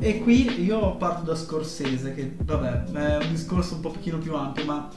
E 0.00 0.20
qui 0.20 0.64
io 0.64 0.96
parto 0.96 1.22
da 1.22 1.34
Scorsese, 1.34 2.14
che 2.14 2.34
vabbè, 2.38 2.84
è 2.92 3.16
un 3.24 3.30
discorso 3.30 3.74
un 3.74 3.80
po' 3.80 3.90
pochino 3.90 4.18
più 4.18 4.34
ampio, 4.34 4.64
ma 4.64 4.88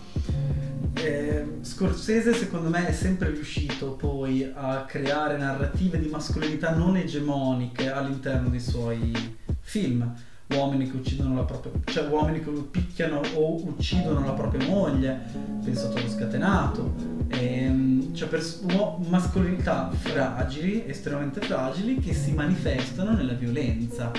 eh, 0.94 1.46
Scorsese 1.62 2.34
secondo 2.34 2.70
me 2.70 2.88
è 2.88 2.94
sempre 2.94 3.30
riuscito 3.30 3.92
poi 3.94 4.50
a 4.54 4.86
creare 4.86 5.38
narrative 5.38 6.00
di 6.00 6.08
mascolinità 6.08 6.74
non 6.74 6.96
egemoniche 6.96 7.92
all'interno 7.92 8.50
dei 8.50 8.62
suoi 8.62 9.12
film. 9.60 10.14
Uomini 10.56 10.90
che 10.90 10.98
uccidono 10.98 11.36
la 11.36 11.44
propria, 11.44 11.72
cioè 11.86 12.08
uomini 12.08 12.44
che 12.44 12.50
picchiano 12.72 13.22
o 13.36 13.64
uccidono 13.68 14.26
la 14.26 14.32
propria 14.32 14.68
moglie, 14.68 15.20
penso 15.64 15.88
a 15.88 15.90
Toro 15.90 16.10
Scatenato, 16.10 17.18
Ehm, 17.32 18.12
cioè 18.16 18.28
pers- 18.28 18.64
uo- 18.74 18.98
mascolinità 19.08 19.92
fragili, 19.92 20.84
estremamente 20.88 21.42
fragili, 21.42 22.00
che 22.00 22.14
si 22.16 22.32
manifestano 22.34 23.12
nella 23.12 23.34
violenza. 23.34 24.12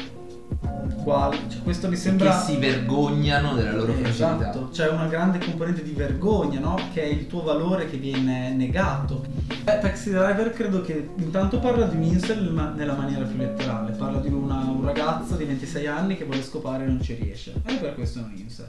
Quale, 1.03 1.39
cioè, 1.49 1.63
questo 1.63 1.89
mi 1.89 1.97
sembra... 1.97 2.31
Che 2.31 2.53
si 2.53 2.57
vergognano 2.59 3.55
della 3.55 3.73
loro 3.73 3.93
fragilità. 3.93 4.39
Esatto, 4.39 4.69
c'è 4.71 4.89
una 4.89 5.07
grande 5.07 5.39
componente 5.39 5.83
di 5.83 5.93
vergogna, 5.93 6.61
no? 6.61 6.79
Che 6.93 7.03
è 7.03 7.07
il 7.07 7.27
tuo 7.27 7.43
valore 7.43 7.89
che 7.89 7.97
viene 7.97 8.53
negato. 8.55 9.25
Eh, 9.65 9.79
Taxi 9.79 10.11
Driver 10.11 10.53
credo 10.53 10.81
che 10.83 11.11
intanto 11.17 11.59
parla 11.59 11.87
di 11.87 11.97
un 11.97 12.03
incel 12.03 12.53
ma 12.53 12.71
nella 12.71 12.95
maniera 12.95 13.25
più 13.25 13.37
letterale, 13.37 13.93
parla 13.93 14.21
di 14.21 14.29
una, 14.29 14.57
un 14.57 14.85
ragazzo 14.85 15.37
di 15.37 15.45
26 15.45 15.87
anni 15.87 16.17
che 16.17 16.25
vuole 16.25 16.43
scopare 16.43 16.85
e 16.85 16.87
non 16.87 17.03
ci 17.03 17.15
riesce. 17.15 17.55
E 17.65 17.75
per 17.75 17.95
questo 17.95 18.21
è 18.21 18.23
un 18.23 18.33
incel. 18.37 18.69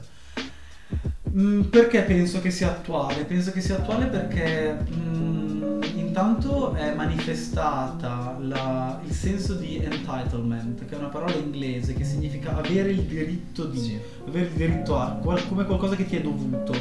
Mm, 1.34 1.62
perché 1.62 2.02
penso 2.02 2.40
che 2.40 2.50
sia 2.50 2.68
attuale? 2.68 3.24
Penso 3.24 3.52
che 3.52 3.60
sia 3.62 3.76
attuale 3.76 4.04
perché 4.06 4.76
mm, 4.94 5.80
intanto 5.96 6.74
è 6.74 6.94
manifestata 6.94 8.36
la- 8.38 9.00
il 9.06 9.12
senso 9.14 9.54
di 9.54 9.76
entitlement, 9.82 10.84
che 10.84 10.94
è 10.94 10.98
una 10.98 11.08
parola 11.08 11.34
inglese 11.34 11.94
che 11.94 12.04
significa 12.04 12.54
avere 12.56 12.90
il 12.90 13.02
diritto 13.04 13.64
di, 13.64 13.78
Sì. 13.78 13.98
avere 14.28 14.46
il 14.46 14.52
diritto 14.52 14.98
a, 14.98 15.12
qual- 15.22 15.46
come 15.48 15.64
qualcosa 15.64 15.96
che 15.96 16.04
ti 16.06 16.16
è 16.16 16.20
dovuto. 16.20 16.74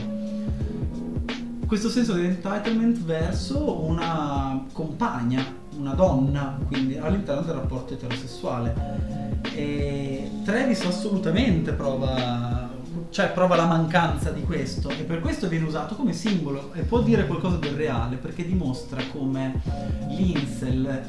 Questo 1.66 1.90
senso 1.90 2.14
di 2.16 2.26
entitlement 2.26 2.98
verso 3.06 3.82
una 3.86 4.66
compagna, 4.74 5.42
una 5.78 5.94
donna, 5.94 6.58
quindi 6.68 6.98
all'interno 6.98 7.44
del 7.44 7.54
rapporto 7.56 7.94
eterosessuale. 7.94 9.40
E 9.54 10.30
Travis 10.44 10.84
assolutamente 10.84 11.72
prova, 11.72 12.70
cioè 13.12 13.30
prova 13.32 13.56
la 13.58 13.66
mancanza 13.66 14.32
di 14.32 14.42
questo 14.42 14.90
e 14.90 15.04
per 15.04 15.20
questo 15.20 15.48
viene 15.50 15.66
usato 15.66 15.96
come 15.96 16.14
simbolo 16.14 16.72
e 16.74 16.82
può 16.84 17.02
dire 17.02 17.28
qualcosa 17.28 17.58
del 17.58 17.74
reale 17.74 18.16
perché 18.16 18.46
dimostra 18.46 19.02
come 19.12 19.62
l'insel 20.08 21.04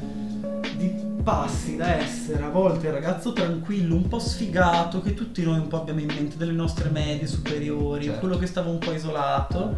di- 0.77 1.11
passi 1.23 1.77
da 1.77 1.95
essere 1.95 2.43
a 2.43 2.49
volte 2.49 2.87
il 2.87 2.93
ragazzo 2.93 3.31
tranquillo, 3.31 3.95
un 3.95 4.09
po' 4.09 4.19
sfigato, 4.19 4.99
che 5.01 5.13
tutti 5.13 5.41
noi 5.41 5.57
un 5.59 5.69
po' 5.69 5.79
abbiamo 5.79 6.01
in 6.01 6.07
mente 6.07 6.35
delle 6.35 6.51
nostre 6.51 6.89
medie 6.89 7.27
superiori, 7.27 8.03
Certo. 8.03 8.19
quello 8.19 8.37
che 8.37 8.45
stava 8.45 8.69
un 8.69 8.77
po' 8.79 8.91
isolato, 8.91 9.73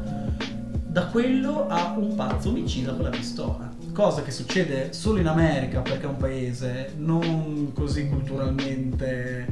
da 0.88 1.05
quello 1.05 1.67
a 1.67 1.93
un 1.99 2.15
pazzo 2.15 2.49
omicida 2.49 2.93
con 2.93 3.03
la 3.03 3.09
pistola. 3.11 3.71
Cosa 3.93 4.23
che 4.23 4.32
succede 4.32 4.91
solo 4.91 5.19
in 5.19 5.28
America 5.28 5.82
perché 5.82 6.05
è 6.05 6.09
un 6.09 6.17
paese 6.17 6.93
non 6.97 7.71
così 7.76 8.07
culturalmente 8.09 9.45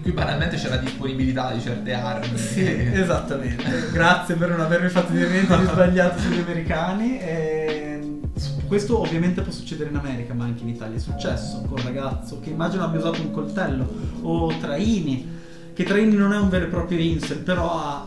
In 0.00 0.06
cui 0.06 0.12
banalmente 0.14 0.56
c'è 0.56 0.70
la 0.70 0.78
disponibilità 0.78 1.52
di 1.52 1.60
certe 1.60 1.92
armi. 1.92 2.38
sì, 2.38 2.64
esattamente. 2.66 3.90
Grazie 3.92 4.34
per 4.34 4.48
non 4.48 4.60
avermi 4.60 4.88
fatto 4.88 5.12
dire 5.12 5.28
niente 5.28 5.58
di 5.58 5.64
sbagliato 5.66 6.18
sugli 6.20 6.38
americani. 6.40 7.18
E 7.20 8.20
questo 8.66 8.98
ovviamente 8.98 9.42
può 9.42 9.52
succedere 9.52 9.90
in 9.90 9.96
America, 9.96 10.32
ma 10.32 10.44
anche 10.44 10.62
in 10.62 10.70
Italia 10.70 10.96
è 10.96 11.00
successo 11.00 11.60
con 11.68 11.78
un 11.80 11.84
ragazzo 11.84 12.40
che 12.40 12.48
immagino 12.48 12.82
abbia 12.82 12.98
usato 12.98 13.20
un 13.20 13.30
coltello 13.30 13.86
o 14.22 14.50
Traini. 14.58 15.38
Che 15.74 15.84
Traini 15.84 16.14
non 16.16 16.32
è 16.32 16.38
un 16.38 16.48
vero 16.48 16.64
e 16.64 16.68
proprio 16.68 16.98
incel, 16.98 17.38
però 17.40 17.70
ha 17.70 18.06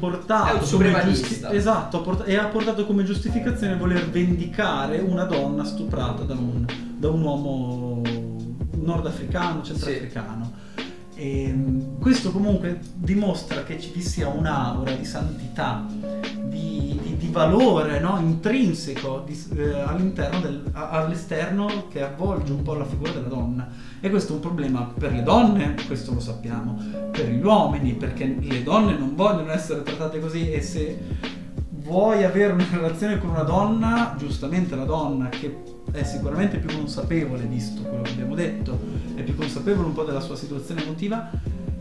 portato 0.00 0.46
È 0.46 0.52
un 0.52 0.56
come 0.60 0.66
suprematista. 0.66 1.52
esatto, 1.52 1.98
ha 1.98 2.00
port- 2.00 2.26
e 2.26 2.36
ha 2.36 2.46
portato 2.46 2.86
come 2.86 3.04
giustificazione 3.04 3.76
voler 3.76 4.08
vendicare 4.08 4.98
una 5.00 5.24
donna 5.24 5.64
stuprata 5.64 6.22
da 6.22 6.32
un, 6.32 6.64
da 6.96 7.10
un 7.10 7.20
uomo 7.20 8.00
nordafricano, 8.80 9.62
centroafricano. 9.62 10.66
E 11.20 11.52
mh, 11.52 11.98
questo 11.98 12.30
comunque 12.30 12.78
dimostra 12.94 13.64
che 13.64 13.80
ci 13.80 14.00
sia 14.00 14.28
un'aura 14.28 14.92
di 14.92 15.04
santità, 15.04 15.84
di, 16.44 16.96
di- 17.02 17.16
di 17.16 17.28
valore 17.32 17.98
no? 17.98 18.20
intrinseco 18.20 19.24
di- 19.26 19.36
eh, 19.56 19.80
all'interno 19.80 20.38
del, 20.38 20.62
all'esterno 20.72 21.88
che 21.88 22.02
avvolge 22.04 22.52
un 22.52 22.62
po' 22.62 22.74
la 22.74 22.84
figura 22.84 23.10
della 23.10 23.26
donna. 23.26 23.68
E 24.00 24.10
questo 24.10 24.32
è 24.32 24.36
un 24.36 24.42
problema 24.42 24.92
per 24.96 25.10
le 25.10 25.24
donne, 25.24 25.74
questo 25.88 26.14
lo 26.14 26.20
sappiamo, 26.20 26.80
per 27.10 27.28
gli 27.28 27.42
uomini, 27.44 27.94
perché 27.94 28.36
le 28.40 28.62
donne 28.62 28.96
non 28.96 29.16
vogliono 29.16 29.50
essere 29.50 29.82
trattate 29.82 30.20
così 30.20 30.52
e 30.52 30.62
se 30.62 31.00
vuoi 31.70 32.22
avere 32.22 32.52
una 32.52 32.64
relazione 32.70 33.18
con 33.18 33.30
una 33.30 33.42
donna, 33.42 34.14
giustamente 34.16 34.76
la 34.76 34.84
donna 34.84 35.28
che 35.30 35.77
è 35.90 36.02
sicuramente 36.02 36.58
più 36.58 36.76
consapevole, 36.76 37.44
visto 37.44 37.82
quello 37.82 38.02
che 38.02 38.10
abbiamo 38.10 38.34
detto, 38.34 38.78
è 39.14 39.22
più 39.22 39.34
consapevole 39.34 39.88
un 39.88 39.94
po' 39.94 40.04
della 40.04 40.20
sua 40.20 40.36
situazione 40.36 40.82
emotiva, 40.82 41.30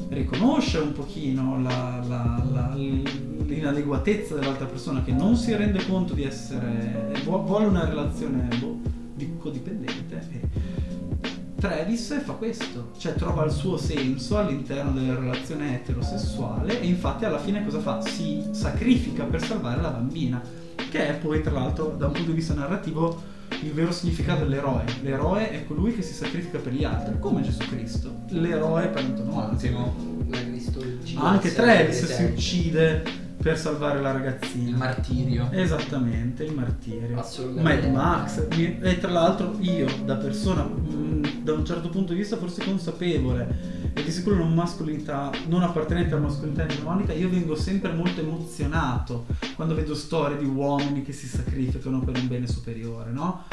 riconosce 0.10 0.78
un 0.78 0.94
pochino 0.94 1.62
la- 1.62 2.02
la- 2.08 2.44
la- 2.52 2.74
l'inadeguatezza 2.76 4.36
dell'altra 4.36 4.66
persona 4.66 5.04
che 5.04 5.12
non 5.12 5.36
si 5.36 5.54
rende 5.56 5.86
conto 5.86 6.14
di 6.14 6.24
essere, 6.24 7.14
vu- 7.24 7.44
vuole 7.46 7.66
una 7.66 7.86
relazione 7.86 8.48
boh, 8.60 8.80
di 9.16 9.34
codipendente 9.38 10.22
e 10.32 10.42
Travis 11.60 12.22
fa 12.24 12.34
questo, 12.34 12.92
cioè 13.00 13.16
trova 13.16 13.44
il 13.44 13.52
suo 13.52 13.78
senso 13.78 14.38
all'interno 14.38 14.92
della 14.92 15.16
relazione 15.18 15.74
eterosessuale 15.82 16.80
e 16.80 16.86
infatti 16.86 17.26
alla 17.26 17.40
fine 17.40 17.64
cosa 17.66 17.80
fa? 17.80 18.00
Si 18.00 18.44
sacrifica 18.52 19.24
per 19.24 19.44
salvare 19.44 19.82
la 19.82 19.90
bambina, 19.90 20.40
che 20.92 21.08
è 21.08 21.16
poi 21.16 21.42
tra 21.42 21.54
l'altro 21.54 21.96
da 21.98 22.06
un 22.06 22.12
punto 22.12 22.30
di 22.30 22.36
vista 22.38 22.54
narrativo 22.54 23.20
il 23.64 23.72
vero 23.74 23.92
significato 23.92 24.44
dell'eroe. 24.44 24.84
L'eroe 25.02 25.52
è 25.52 25.66
colui 25.66 25.94
che 25.94 26.02
si 26.02 26.14
sacrifica 26.14 26.60
per 26.60 26.74
gli 26.74 26.84
altri, 26.84 27.20
come 27.20 27.42
Gesù 27.42 27.66
Cristo, 27.68 28.22
l'eroe 28.30 28.88
per 28.88 29.04
antonomasia. 29.04 29.76
Anche 31.16 31.54
Travis 31.54 32.06
si 32.06 32.24
uccide 32.24 33.26
per 33.42 33.58
salvare 33.58 34.02
la 34.02 34.12
ragazzina. 34.12 34.70
Il 34.70 34.76
martirio. 34.76 35.50
Esattamente, 35.52 36.44
il 36.44 36.54
martirio. 36.54 37.20
Assolutamente. 37.20 37.88
Mad 37.88 37.96
Max. 37.96 38.48
E 38.50 38.98
tra 39.00 39.12
l'altro 39.12 39.56
io, 39.60 39.88
da 40.04 40.16
persona, 40.16 40.64
mh, 40.64 41.44
da 41.44 41.54
un 41.54 41.66
certo 41.66 41.90
punto 41.90 42.14
di 42.14 42.20
vista 42.20 42.38
forse 42.38 42.64
consapevole 42.64 43.92
e 43.94 44.04
di 44.04 44.12
sicuro 44.12 44.36
non 44.36 44.54
mascolinità, 44.54 45.32
non 45.48 45.64
appartenente 45.64 46.14
alla 46.14 46.26
mascolinità 46.26 46.66
egemonica, 46.66 47.14
io 47.14 47.30
vengo 47.30 47.56
sempre 47.56 47.94
molto 47.94 48.22
emozionato 48.22 49.26
quando 49.56 49.74
vedo 49.74 49.96
storie 49.96 50.38
di 50.38 50.46
uomini 50.46 51.04
che 51.04 51.14
si 51.14 51.28
sacrificano 51.28 52.02
per 52.02 52.18
un 52.18 52.28
bene 52.28 52.48
superiore, 52.48 53.12
no? 53.12 53.46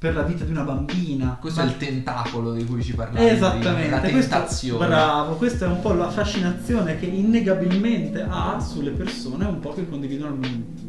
Per 0.00 0.14
la 0.14 0.22
vita 0.22 0.44
di 0.44 0.52
una 0.52 0.62
bambina. 0.62 1.36
Questo 1.40 1.60
Ma- 1.60 1.66
è 1.66 1.70
il 1.70 1.76
tentacolo 1.76 2.52
di 2.52 2.64
cui 2.64 2.84
ci 2.84 2.94
parlavi. 2.94 3.16
prima, 3.18 3.32
Esattamente, 3.32 3.90
La 3.90 3.98
questo- 4.00 4.18
tentazione. 4.30 4.86
bravo, 4.86 5.34
questa 5.34 5.64
è 5.64 5.68
un 5.68 5.80
po' 5.80 5.92
la 5.92 6.08
fascinazione 6.08 6.96
che 7.00 7.06
innegabilmente 7.06 8.24
ha 8.28 8.60
sulle 8.60 8.92
persone 8.92 9.44
un 9.46 9.58
po' 9.58 9.72
che 9.72 9.88
condividono 9.88 10.38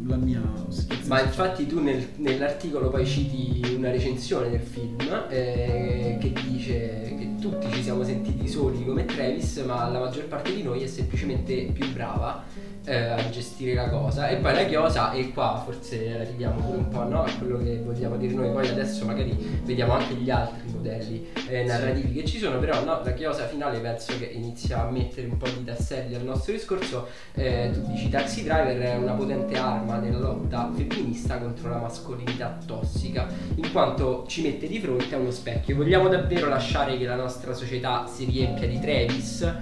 la 0.06 0.16
mia 0.16 0.40
situazione. 0.70 1.08
Ma 1.08 1.22
infatti 1.24 1.66
tu 1.66 1.82
nel- 1.82 2.10
nell'articolo 2.18 2.90
poi 2.92 3.04
citi 3.08 3.74
una 3.76 3.90
recensione 3.90 4.48
del 4.52 4.62
film 4.62 4.98
eh, 5.28 6.18
che 6.22 6.32
dice 6.48 7.16
che 7.18 7.36
tutti 7.42 7.66
ci 7.72 7.82
siamo 7.82 8.04
sentiti 8.04 8.48
soli 8.48 8.86
come 8.86 9.06
Travis, 9.06 9.58
ma 9.66 9.90
la 9.90 9.98
maggior 10.02 10.26
parte 10.26 10.54
di 10.54 10.62
noi 10.62 10.84
è 10.84 10.88
semplicemente 10.88 11.72
più 11.74 11.92
brava 11.94 12.44
eh, 12.90 13.10
a 13.10 13.30
gestire 13.30 13.76
la 13.76 13.88
cosa. 13.88 14.28
E 14.28 14.38
poi 14.38 14.54
la 14.54 14.66
chiosa, 14.66 15.12
e 15.12 15.32
qua 15.32 15.62
forse 15.64 16.20
arriviamo 16.20 16.60
pure 16.60 16.78
un 16.78 16.88
po' 16.88 17.04
no, 17.04 17.24
a 17.24 17.30
quello 17.38 17.60
che 17.60 17.78
vogliamo 17.78 18.18
dire 18.18 18.34
noi, 18.34 18.52
poi 18.52 18.68
adesso 18.68 19.06
magari 19.06 19.62
vediamo 19.64 19.94
anche 19.94 20.16
gli 20.16 20.30
altri 20.32 20.72
modelli 20.72 21.28
eh, 21.48 21.64
narrativi 21.64 22.14
che 22.14 22.26
ci 22.26 22.40
sono, 22.40 22.58
però 22.58 22.84
no, 22.84 23.02
la 23.04 23.14
chiosa 23.14 23.46
finale 23.46 23.80
penso 23.80 24.18
che 24.18 24.26
inizia 24.26 24.82
a 24.82 24.90
mettere 24.90 25.28
un 25.28 25.38
po' 25.38 25.48
di 25.48 25.64
tasselli 25.64 26.16
al 26.16 26.24
nostro 26.24 26.52
discorso. 26.52 27.08
Eh, 27.36 27.70
tu 27.72 27.82
dici 27.92 28.10
Taxi 28.10 28.44
Driver 28.44 28.78
è 28.80 28.96
una 28.96 29.14
potente 29.14 29.56
arma 29.56 29.98
nella 29.98 30.18
lotta 30.18 30.72
femminista 30.74 31.38
contro 31.38 31.70
la 31.70 31.78
mascolinità 31.78 32.58
tossica, 32.66 33.28
in 33.56 33.72
quanto 33.72 34.26
ci 34.28 34.42
mette 34.42 34.68
di 34.68 34.80
fronte 34.80 35.14
a 35.14 35.20
uno 35.20 35.32
specchio. 35.32 35.76
Vogliamo 35.76 36.08
davvero 36.08 36.48
lasciare 36.48 36.98
che 36.98 37.06
la 37.06 37.16
nostra 37.16 37.54
società 37.54 38.08
si 38.08 38.26
riempia 38.26 38.68
di 38.68 38.80
Travis? 38.80 39.54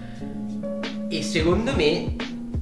E 1.09 1.21
secondo 1.21 1.73
me, 1.73 2.15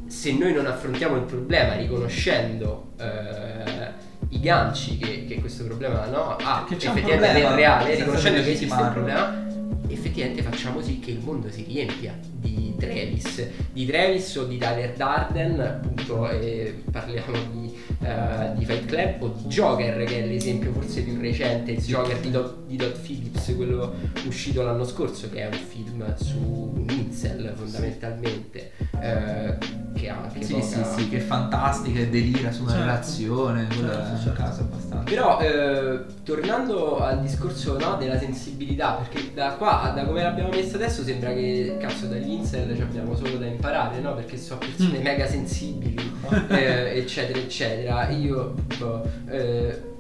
se 0.08 0.34
noi 0.34 0.54
non 0.54 0.66
affrontiamo 0.66 1.16
il 1.16 1.24
problema 1.24 1.76
riconoscendo 1.76 2.92
eh, 2.98 4.04
i 4.30 4.40
ganci 4.40 4.98
che, 4.98 5.26
che 5.26 5.40
questo 5.40 5.64
problema 5.64 6.06
no, 6.08 6.36
ha 6.36 6.66
Che 6.68 6.76
effettivamente 6.76 7.16
problema, 7.16 7.34
nel 7.34 7.56
reale, 7.56 7.96
riconoscendo 7.96 8.42
che 8.42 8.52
esiste 8.52 8.82
un 8.82 8.92
problema, 8.92 9.46
effettivamente 9.88 10.42
facciamo 10.42 10.82
sì 10.82 11.00
che 11.00 11.12
il 11.12 11.20
mondo 11.20 11.50
si 11.50 11.64
riempia 11.68 12.18
di 12.22 12.74
Travis, 12.78 13.48
di 13.72 13.86
Travis 13.86 14.36
o 14.36 14.46
di 14.46 14.58
Tyler 14.58 14.94
Darden, 14.94 15.60
appunto, 15.60 16.30
e 16.30 16.84
parliamo 16.92 17.38
di, 17.52 17.74
eh, 18.02 18.54
di 18.56 18.66
Fight 18.66 18.86
Club 18.86 19.22
o 19.24 19.36
di 19.38 19.48
Joker, 19.48 20.04
che 20.04 20.24
è 20.24 20.26
l'esempio 20.26 20.72
forse 20.72 21.02
più 21.02 21.20
recente, 21.20 21.72
il 21.72 21.82
Joker 21.82 22.20
di, 22.20 22.32
Todd- 22.32 22.68
di 22.68 22.76
Todd 22.76 22.96
Phillips, 22.96 23.54
quello 23.56 23.94
uscito 24.26 24.64
l'anno 24.64 24.84
scorso, 24.84 25.30
che 25.30 25.42
è 25.42 25.46
un 25.46 25.54
film 25.54 26.16
su 26.16 26.38
un 26.76 26.86
incel 26.90 27.54
fondamentalmente, 27.56 28.72
eh, 29.02 29.58
che 29.96 30.10
ha 30.10 30.18
anche 30.22 30.44
Sì, 30.44 30.54
poca- 30.54 30.66
sì, 30.66 30.84
sì, 30.98 31.10
che 31.10 31.18
è 31.18 31.22
fantastica 31.22 32.00
e 32.00 32.10
delira 32.10 32.52
su 32.52 32.64
una 32.64 32.72
Certo. 32.72 32.86
relazione. 32.86 33.68
Certo, 33.72 33.86
un 34.12 34.20
certo. 34.24 34.42
caso 34.44 34.62
abbastanza. 34.62 35.04
Però 35.10 35.40
eh, 35.40 36.00
tornando 36.24 37.00
al 37.00 37.22
discorso 37.22 37.78
no, 37.80 37.96
della 37.98 38.18
sensibilità, 38.20 38.92
perché 38.94 39.34
da 39.34 39.52
qua, 39.54 39.92
da 39.96 40.04
come 40.06 40.22
l'abbiamo 40.22 40.50
messa 40.50 40.76
adesso, 40.76 41.04
sembra 41.04 41.34
che 41.34 41.78
cazzo 41.80 42.08
dagli 42.08 42.30
incel 42.30 42.76
ci 42.76 42.82
abbiamo 42.82 43.16
solo 43.16 43.38
da 43.38 43.46
imparare, 43.46 44.00
no? 44.02 44.14
Perché 44.14 44.38
sono 44.38 44.60
persone 44.60 45.00
Mm. 45.00 45.04
mega 45.04 45.28
sensibili, 45.28 46.12
eh, 46.50 46.98
eccetera, 46.98 47.40
eccetera. 47.40 48.10
Io, 48.10 48.54
eh, 49.30 49.94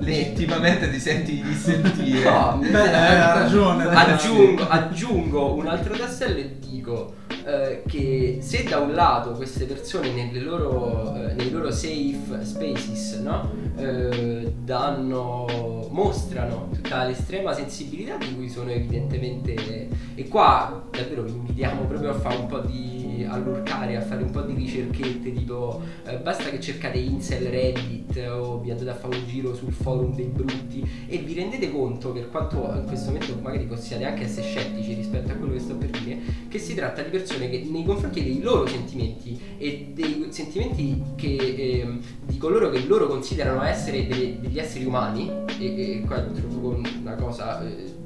legittimamente 0.00 0.90
ti 0.90 0.98
senti 0.98 1.34
di 1.36 1.42
dissentire. 1.42 2.22
No, 2.30 2.58
Beh, 2.60 2.92
ha 2.92 3.34
ragione. 3.40 3.84
aggiungo, 3.84 4.68
aggiungo 4.68 5.54
un 5.54 5.66
altro 5.68 5.96
tassello 5.96 6.38
e 6.38 6.56
dico 6.58 7.14
eh, 7.44 7.82
che 7.86 8.38
se 8.40 8.64
da 8.64 8.78
un 8.78 8.94
lato 8.94 9.32
queste 9.32 9.64
persone 9.64 10.30
loro, 10.34 11.14
eh, 11.14 11.32
nei 11.34 11.50
loro 11.50 11.70
safe 11.70 12.44
spaces 12.44 13.14
no? 13.22 13.50
Eh, 13.76 14.52
danno, 14.62 15.88
mostrano 15.90 16.68
tutta 16.72 17.04
l'estrema 17.04 17.52
sensibilità 17.52 18.16
di 18.16 18.34
cui 18.34 18.48
sono 18.48 18.70
evidentemente 18.70 19.88
e 20.14 20.28
qua 20.28 20.82
davvero 20.90 21.22
vi 21.22 21.30
invitiamo 21.30 21.82
proprio 21.82 22.10
a 22.10 22.14
fare 22.14 22.36
un 22.36 22.46
po' 22.46 22.60
di 22.60 23.26
all'urcare, 23.28 23.96
a 23.96 24.00
fare 24.00 24.22
un 24.22 24.30
po' 24.30 24.42
di 24.42 24.54
ricerchette 24.54 25.32
tipo 25.32 25.80
eh, 26.04 26.16
basta 26.18 26.50
che 26.50 26.60
cercate 26.60 26.98
incel 26.98 27.46
reddit 27.48 27.99
o 28.18 28.58
vi 28.60 28.70
andate 28.70 28.90
a 28.90 28.94
fare 28.94 29.16
un 29.16 29.26
giro 29.26 29.54
sul 29.54 29.72
forum 29.72 30.14
dei 30.14 30.26
brutti 30.26 30.86
e 31.06 31.18
vi 31.18 31.34
rendete 31.34 31.70
conto 31.70 32.10
per 32.12 32.30
quanto 32.30 32.56
in 32.74 32.84
questo 32.86 33.10
momento 33.10 33.36
magari 33.40 33.64
possiate 33.66 34.04
anche 34.04 34.24
essere 34.24 34.46
scettici 34.46 34.94
rispetto 34.94 35.32
a 35.32 35.34
quello 35.34 35.52
che 35.52 35.60
sto 35.60 35.76
per 35.76 35.90
dire 35.90 36.18
che 36.48 36.58
si 36.58 36.74
tratta 36.74 37.02
di 37.02 37.10
persone 37.10 37.48
che 37.48 37.66
nei 37.68 37.84
confronti 37.84 38.22
dei 38.22 38.40
loro 38.40 38.66
sentimenti 38.66 39.38
e 39.58 39.92
dei 39.94 40.26
sentimenti 40.30 41.02
che, 41.16 41.36
ehm, 41.36 42.00
di 42.26 42.38
coloro 42.38 42.70
che 42.70 42.84
loro 42.86 43.06
considerano 43.06 43.62
essere 43.62 44.06
delle- 44.06 44.40
degli 44.40 44.58
esseri 44.58 44.84
umani 44.84 45.30
e, 45.58 45.98
e 45.98 46.02
qua 46.06 46.24
introduco 46.24 46.80
una 47.00 47.14
cosa 47.14 47.66
eh, 47.66 47.99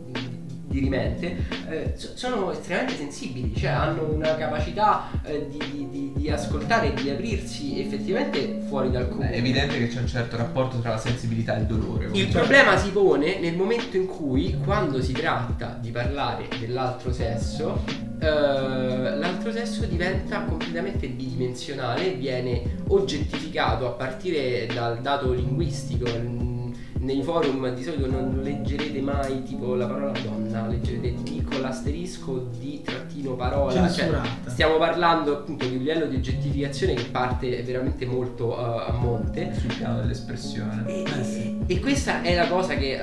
dirimente 0.74 1.36
eh, 1.68 1.92
so- 1.96 2.10
sono 2.14 2.50
estremamente 2.52 2.96
sensibili 2.96 3.54
cioè 3.56 3.70
hanno 3.70 4.02
una 4.12 4.34
capacità 4.34 5.08
eh, 5.24 5.46
di, 5.48 5.88
di- 5.90 6.12
di- 6.14 6.30
ascoltare 6.30 6.92
e 6.94 7.02
di 7.02 7.10
aprirsi 7.10 7.78
effettivamente 7.80 8.60
fuori 8.66 8.90
dal 8.90 9.08
comune 9.08 9.30
È 9.30 9.36
evidente 9.36 9.78
che 9.78 9.88
c'è 9.88 10.00
un 10.00 10.06
certo 10.08 10.36
rapporto 10.36 10.78
tra 10.80 10.90
la 10.90 10.98
sensibilità 10.98 11.54
e 11.56 11.60
il 11.60 11.66
dolore. 11.66 12.08
il 12.12 12.26
problema 12.28 12.76
si 12.78 12.90
pone 12.90 13.38
nel 13.38 13.54
momento 13.54 13.96
in 13.98 14.06
cui, 14.06 14.56
quando 14.64 15.02
si 15.02 15.12
tratta 15.12 15.78
di 15.80 15.90
parlare 15.90 16.48
dell'altro 16.58 17.12
sesso, 17.12 17.84
eh, 18.18 18.26
l'altro 18.26 19.52
sesso 19.52 19.84
diventa 19.84 20.42
completamente 20.44 21.06
bidimensionale, 21.08 22.12
viene 22.14 22.62
oggettificato 22.88 23.86
a 23.86 23.90
partire 23.90 24.66
dal 24.72 25.00
dato 25.00 25.32
linguistico. 25.32 26.06
Nei 27.04 27.22
forum 27.22 27.74
di 27.74 27.82
solito 27.82 28.06
non 28.10 28.40
leggerete 28.42 28.98
mai 29.02 29.42
tipo 29.42 29.74
la 29.74 29.86
parola 29.86 30.18
donna, 30.20 30.66
leggerete 30.66 31.14
piccolo 31.22 31.66
asterisco 31.66 32.48
di 32.58 32.80
trattino 32.82 33.34
parola. 33.36 33.90
cioè, 33.90 34.10
stiamo 34.46 34.78
parlando 34.78 35.34
appunto 35.34 35.66
di 35.66 35.72
un 35.76 35.82
livello 35.82 36.06
di 36.06 36.16
oggettificazione 36.16 36.94
che 36.94 37.04
parte 37.04 37.62
veramente 37.62 38.06
molto 38.06 38.58
eh, 38.58 38.90
a 38.90 38.92
monte. 38.92 39.52
sul 39.54 39.74
piano 39.74 40.00
dell'espressione. 40.00 40.82
E, 40.86 41.02
Eh 41.02 41.24
sì. 41.24 41.58
e 41.66 41.78
questa 41.80 42.22
è 42.22 42.34
la 42.34 42.48
cosa 42.48 42.74
che 42.74 42.94
eh, 42.94 43.02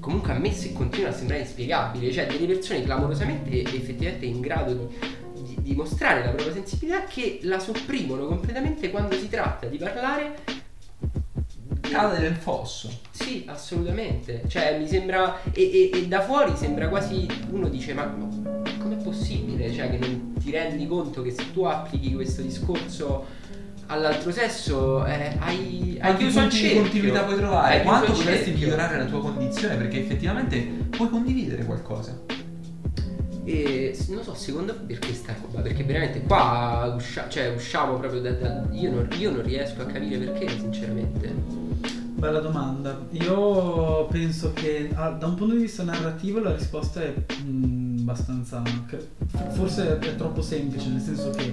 comunque 0.00 0.32
a 0.32 0.38
me 0.38 0.52
se 0.52 0.72
continua 0.72 1.10
a 1.10 1.12
sembrare 1.12 1.42
inspiegabile, 1.42 2.10
cioè 2.10 2.26
delle 2.26 2.46
persone 2.46 2.82
clamorosamente 2.82 3.50
e 3.50 3.60
effettivamente 3.60 4.26
in 4.26 4.40
grado 4.40 4.72
di, 4.74 5.44
di- 5.44 5.56
di 5.62 5.74
mostrare 5.76 6.24
la 6.24 6.30
propria 6.30 6.52
sensibilità 6.52 7.04
che 7.04 7.38
la 7.42 7.60
sopprimono 7.60 8.26
completamente 8.26 8.90
quando 8.90 9.14
si 9.14 9.28
tratta 9.28 9.66
di 9.66 9.76
parlare. 9.78 10.34
Cade 11.92 12.18
nel 12.18 12.34
fosso. 12.36 12.90
Sì, 13.10 13.44
assolutamente. 13.46 14.42
Cioè, 14.48 14.78
mi 14.78 14.86
sembra. 14.88 15.40
E, 15.52 15.90
e- 15.92 15.98
e 15.98 16.06
da 16.08 16.20
fuori 16.22 16.52
sembra 16.56 16.88
quasi. 16.88 17.26
Uno 17.50 17.68
dice: 17.68 17.92
Ma 17.94 18.06
com'è 18.78 18.96
possibile? 18.96 19.72
Cioè, 19.72 19.90
che 19.90 19.98
non 19.98 20.34
ti 20.42 20.50
rendi 20.50 20.86
conto 20.86 21.22
che 21.22 21.30
se 21.30 21.52
tu 21.52 21.64
applichi 21.64 22.14
questo 22.14 22.42
discorso 22.42 23.40
all'altro 23.86 24.30
sesso 24.32 25.04
eh, 25.04 25.36
hai, 25.40 25.98
hai 26.00 26.16
chiuso 26.16 26.40
il 26.40 26.50
cerchio. 26.50 26.80
continuità 26.82 27.24
puoi 27.24 27.36
trovare? 27.36 27.74
Hai 27.78 27.82
Quanto 27.84 28.12
potresti 28.12 28.44
cerchio. 28.46 28.52
migliorare 28.66 28.96
la 28.98 29.04
tua 29.04 29.20
condizione? 29.20 29.76
Perché 29.76 30.00
effettivamente 30.00 30.58
puoi 30.90 31.08
condividere 31.10 31.64
qualcosa. 31.64 32.18
E 33.44 33.98
non 34.08 34.22
so, 34.22 34.34
secondo 34.34 34.72
me 34.72 34.84
perché 34.86 35.12
sta 35.12 35.34
roba? 35.40 35.62
Perché 35.62 35.82
veramente 35.82 36.22
qua 36.22 36.92
uscia- 36.96 37.28
cioè, 37.28 37.52
usciamo 37.54 37.96
proprio 37.98 38.20
da. 38.20 38.30
da- 38.30 38.64
io, 38.70 38.90
non, 38.92 39.08
io 39.18 39.30
non 39.32 39.42
riesco 39.42 39.82
a 39.82 39.86
capire 39.86 40.16
perché, 40.18 40.48
sinceramente. 40.48 41.60
Bella 42.22 42.38
domanda. 42.38 42.96
Io 43.10 44.06
penso 44.06 44.52
che 44.52 44.90
ah, 44.94 45.10
da 45.10 45.26
un 45.26 45.34
punto 45.34 45.56
di 45.56 45.62
vista 45.62 45.82
narrativo 45.82 46.38
la 46.38 46.54
risposta 46.54 47.02
è 47.02 47.12
mm, 47.42 47.98
abbastanza. 47.98 48.62
forse 49.54 49.98
è 49.98 50.14
troppo 50.14 50.40
semplice, 50.40 50.88
nel 50.88 51.00
senso 51.00 51.30
che 51.30 51.52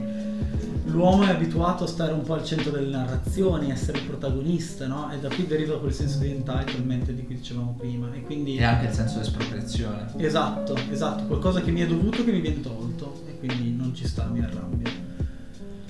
l'uomo 0.86 1.24
è 1.24 1.30
abituato 1.30 1.86
a 1.86 1.88
stare 1.88 2.14
un 2.14 2.22
po' 2.22 2.36
al 2.36 2.44
centro 2.46 2.70
delle 2.70 2.96
narrazioni, 2.96 3.72
essere 3.72 3.98
il 3.98 4.04
protagonista, 4.04 4.86
no? 4.86 5.12
E 5.12 5.18
da 5.18 5.30
qui 5.30 5.48
deriva 5.48 5.80
quel 5.80 5.92
senso 5.92 6.20
di 6.20 6.30
entitlement 6.30 7.10
di 7.14 7.26
cui 7.26 7.38
dicevamo 7.38 7.76
prima. 7.76 8.14
E 8.14 8.22
quindi. 8.22 8.58
E 8.58 8.64
anche 8.64 8.86
il 8.86 8.94
senso 8.94 9.16
di 9.16 9.22
espropriazione. 9.22 10.06
Esatto, 10.18 10.78
esatto, 10.92 11.24
qualcosa 11.24 11.62
che 11.62 11.72
mi 11.72 11.82
è 11.82 11.88
dovuto 11.88 12.24
che 12.24 12.32
mi 12.32 12.42
viene 12.42 12.62
tolto. 12.62 13.24
E 13.28 13.40
quindi 13.40 13.76
non 13.76 13.96
ci 13.96 14.06
sta, 14.06 14.26
mi 14.26 14.44
arrabbio. 14.44 15.09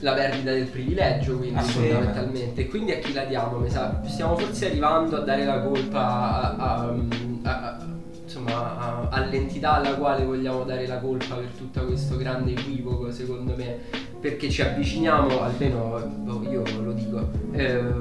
La 0.02 0.14
perdita 0.14 0.52
del 0.52 0.68
privilegio, 0.68 1.38
quindi 1.38 1.60
fondamentalmente. 1.90 2.68
Quindi 2.68 2.92
a 2.94 3.00
chi 3.00 3.14
la 3.14 3.24
diamo? 3.26 3.58
Mi 3.58 3.70
sa, 3.70 4.02
stiamo 4.06 4.38
forse 4.38 4.68
arrivando 4.68 5.18
a 5.18 5.20
dare 5.20 5.44
la 5.44 5.60
colpa 5.62 6.00
a- 6.00 6.56
a- 6.56 6.96
a- 7.44 7.78
insomma, 8.24 9.10
all'entità 9.10 9.74
alla 9.74 9.96
quale 9.96 10.24
vogliamo 10.24 10.64
dare 10.64 10.88
la 10.88 11.00
colpa 11.00 11.36
per 11.36 11.50
tutto 11.58 11.86
questo 11.86 12.16
grande 12.18 12.52
equivoco, 12.52 13.12
secondo 13.12 13.56
me. 13.58 13.78
Perché 14.22 14.50
ci 14.50 14.62
avviciniamo, 14.62 15.42
almeno 15.42 16.00
boh, 16.24 16.44
io 16.50 16.64
lo 16.84 16.92
dico. 16.94 17.30
ehm, 17.54 18.00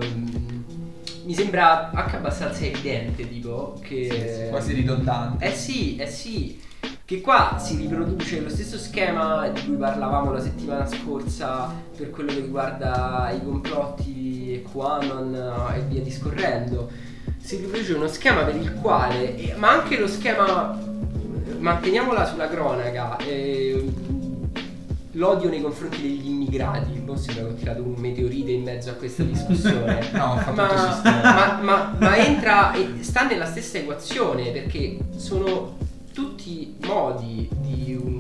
mi 1.29 1.35
sembra 1.35 1.91
anche 1.91 2.17
abbastanza 2.17 2.65
evidente, 2.65 3.29
tipo, 3.29 3.79
che. 3.83 4.47
Quasi 4.49 4.73
ridondante. 4.73 5.45
Eh 5.45 5.53
sì, 5.53 5.97
eh 5.97 6.07
sì. 6.07 6.59
Che 7.05 7.21
qua 7.21 7.59
si 7.59 7.77
riproduce 7.77 8.41
lo 8.41 8.49
stesso 8.49 8.79
schema 8.79 9.47
di 9.49 9.63
cui 9.63 9.77
parlavamo 9.77 10.33
la 10.33 10.41
settimana 10.41 10.87
scorsa 10.87 11.71
per 11.95 12.09
quello 12.09 12.33
che 12.33 12.41
riguarda 12.41 13.31
i 13.35 13.45
complotti 13.45 14.55
e 14.55 14.65
QAnon 14.71 15.35
eh, 15.75 15.79
e 15.79 15.83
via 15.83 16.01
discorrendo. 16.01 16.91
Si 17.39 17.57
riproduce 17.57 17.93
uno 17.93 18.09
schema 18.09 18.45
per 18.45 18.57
il 18.57 18.73
quale, 18.73 19.37
eh, 19.37 19.55
ma 19.55 19.71
anche 19.71 19.99
lo 19.99 20.07
schema, 20.07 20.79
manteniamola 21.59 22.25
sulla 22.25 22.49
cronaca, 22.49 23.19
eh, 23.19 23.87
l'odio 25.19 25.51
nei 25.51 25.61
confronti 25.61 26.01
degli 26.01 26.29
immigrati. 26.29 26.93
Boh, 27.01 27.17
sembra 27.17 27.45
che 27.45 27.51
ho 27.51 27.55
tirato 27.55 27.83
un 27.83 27.95
meteorite 27.99 28.53
in 28.53 28.63
mezzo 28.63 28.91
a 28.91 28.95
questa 28.95 29.23
discussione. 29.25 29.97
No, 30.19 30.41
ma, 30.55 30.67
ma, 31.33 31.59
ma- 31.63 31.97
ma 31.99 32.17
entra 32.17 32.73
e 32.73 32.89
sta 33.03 33.27
nella 33.27 33.45
stessa 33.47 33.79
equazione 33.79 34.51
perché 34.51 34.97
sono 35.17 35.77
tutti 36.13 36.75
modi 36.85 37.49
di 37.61 37.95
un, 38.01 38.17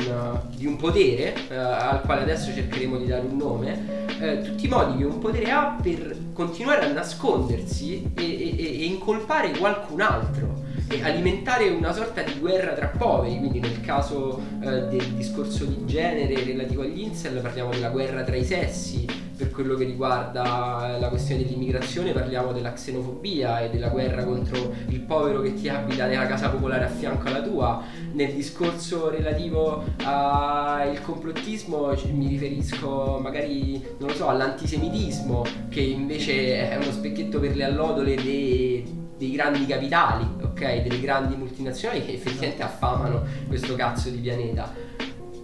di 0.54 0.66
un 0.66 0.76
potere 0.76 1.34
eh, 1.48 1.56
al 1.56 2.02
quale 2.02 2.22
adesso 2.22 2.52
cercheremo 2.52 2.96
di 2.96 3.06
dare 3.06 3.26
un 3.26 3.36
nome 3.36 4.06
eh, 4.20 4.40
tutti 4.42 4.66
i 4.66 4.68
modi 4.68 4.98
che 4.98 5.04
un 5.04 5.18
potere 5.18 5.50
ha 5.50 5.76
per 5.82 6.16
continuare 6.32 6.84
a 6.86 6.92
nascondersi 6.92 8.08
e- 8.14 8.22
e- 8.22 8.56
e 8.80 8.84
incolpare 8.84 9.50
qualcun 9.56 10.00
altro 10.00 10.62
e 10.90 11.02
alimentare 11.02 11.68
una 11.68 11.92
sorta 11.92 12.22
di 12.22 12.38
guerra 12.38 12.72
tra 12.72 12.86
poveri, 12.86 13.38
quindi 13.38 13.60
nel 13.60 13.80
caso 13.82 14.40
eh, 14.60 14.86
del 14.86 15.12
discorso 15.14 15.64
di 15.64 15.84
genere 15.84 16.42
relativo 16.42 16.82
agli 16.82 17.00
incel 17.00 17.40
parliamo 17.40 17.70
della 17.70 17.90
guerra 17.90 18.22
tra 18.22 18.36
i 18.36 18.44
sessi, 18.44 19.06
per 19.36 19.50
quello 19.50 19.76
che 19.76 19.84
riguarda 19.84 20.96
la 20.98 21.08
questione 21.10 21.44
dell'immigrazione 21.44 22.12
parliamo 22.12 22.52
della 22.52 22.72
xenofobia 22.72 23.60
e 23.60 23.70
della 23.70 23.88
guerra 23.88 24.24
contro 24.24 24.74
il 24.88 25.00
povero 25.00 25.42
che 25.42 25.54
ti 25.54 25.68
abita 25.68 26.06
nella 26.06 26.26
casa 26.26 26.48
popolare 26.48 26.86
a 26.86 26.88
fianco 26.88 27.28
alla 27.28 27.42
tua, 27.42 27.82
nel 28.14 28.32
discorso 28.32 29.10
relativo 29.10 29.84
al 30.02 31.00
complottismo 31.02 31.94
mi 32.12 32.26
riferisco 32.28 33.20
magari, 33.22 33.80
non 33.98 34.08
lo 34.08 34.14
so, 34.14 34.28
all'antisemitismo 34.28 35.44
che 35.68 35.80
invece 35.80 36.70
è 36.70 36.76
uno 36.76 36.90
specchietto 36.90 37.38
per 37.38 37.54
le 37.54 37.64
allodole 37.64 38.14
dei 38.16 38.98
dei 39.18 39.32
grandi 39.32 39.66
capitali, 39.66 40.24
ok? 40.58 40.82
Delle 40.82 41.00
grandi 41.00 41.36
multinazionali 41.36 42.04
che 42.04 42.12
effettivamente 42.14 42.62
affamano 42.62 43.22
questo 43.46 43.74
cazzo 43.76 44.10
di 44.10 44.18
pianeta. 44.18 44.74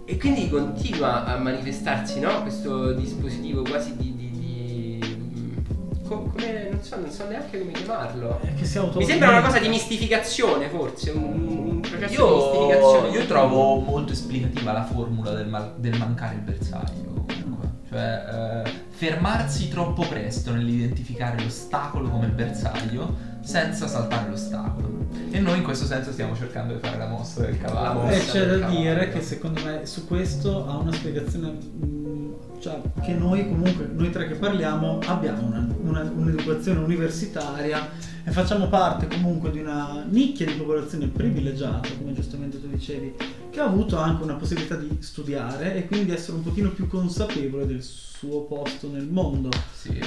E 0.07 0.17
quindi 0.17 0.49
continua 0.49 1.25
a 1.25 1.37
manifestarsi, 1.37 2.19
no? 2.19 2.41
Questo 2.43 2.91
dispositivo 2.93 3.63
quasi 3.63 3.95
di. 3.95 4.15
di, 4.15 4.29
di- 4.31 4.99
mm, 5.03 6.05
co- 6.07 6.23
come. 6.31 6.69
Non 6.69 6.83
so, 6.83 6.99
non 6.99 7.09
so 7.09 7.27
neanche 7.27 7.57
come 7.57 7.71
chiamarlo. 7.71 8.39
È 8.41 8.53
che 8.53 8.65
si 8.65 8.77
auto 8.77 8.99
Mi 8.99 9.05
sembra 9.05 9.29
una 9.29 9.41
cosa 9.41 9.57
di 9.57 9.67
mistificazione, 9.67 10.67
forse, 10.69 11.09
un, 11.09 11.23
un 11.23 11.79
processo 11.79 12.07
di 12.07 12.13
Io, 12.13 12.35
mistificazione. 12.35 13.17
io 13.17 13.25
trovo 13.25 13.79
molto 13.79 14.11
esplicativa 14.13 14.73
la 14.73 14.83
formula 14.83 15.31
del, 15.31 15.47
mal- 15.47 15.73
del 15.77 15.97
mancare 15.97 16.35
il 16.35 16.41
bersaglio. 16.41 17.25
Comunque. 17.25 17.69
Cioè, 17.89 18.63
eh, 18.63 18.71
fermarsi 18.89 19.69
troppo 19.69 20.03
presto 20.07 20.51
nell'identificare 20.53 21.41
l'ostacolo 21.41 22.09
come 22.09 22.27
bersaglio 22.27 23.33
senza 23.45 23.87
saltare 23.87 24.29
l'ostacolo. 24.29 24.93
E 25.31 25.39
noi 25.39 25.57
in 25.57 25.63
questo 25.63 25.85
senso 25.85 26.11
stiamo 26.11 26.35
cercando 26.35 26.73
di 26.73 26.79
fare 26.79 26.97
la 26.97 27.07
mossa 27.07 27.41
del 27.41 27.57
cavallo. 27.59 28.09
E 28.09 28.19
c'è 28.19 28.45
da 28.45 28.59
cavallo. 28.59 28.79
dire 28.79 29.09
che 29.11 29.21
secondo 29.21 29.61
me 29.63 29.85
su 29.85 30.05
questo 30.07 30.67
ha 30.67 30.77
una 30.77 30.91
spiegazione 30.93 31.51
mm, 31.85 32.13
Cioè, 32.59 32.81
che 33.03 33.13
noi 33.13 33.47
comunque, 33.47 33.87
noi 33.93 34.09
tre 34.09 34.27
che 34.27 34.33
parliamo, 34.35 34.99
abbiamo 35.05 35.45
una- 35.45 35.67
una- 35.83 36.11
un'educazione 36.15 36.79
universitaria 36.79 37.89
e 38.23 38.31
facciamo 38.31 38.67
parte 38.69 39.07
comunque 39.07 39.51
di 39.51 39.59
una 39.59 40.03
nicchia 40.09 40.47
di 40.47 40.53
popolazione 40.53 41.07
privilegiata, 41.07 41.89
come 41.97 42.13
giustamente 42.13 42.59
tu 42.59 42.67
dicevi, 42.67 43.13
che 43.51 43.59
ha 43.59 43.65
avuto 43.65 43.97
anche 43.97 44.23
una 44.23 44.33
possibilità 44.33 44.75
di 44.75 44.97
studiare 44.99 45.75
e 45.75 45.85
quindi 45.85 46.11
essere 46.11 46.37
un 46.37 46.43
pochino 46.43 46.69
più 46.71 46.87
consapevole 46.87 47.67
del 47.67 47.83
suo 47.83 48.41
posto 48.45 48.89
nel 48.91 49.05
mondo. 49.07 49.49
Sì. 49.73 49.99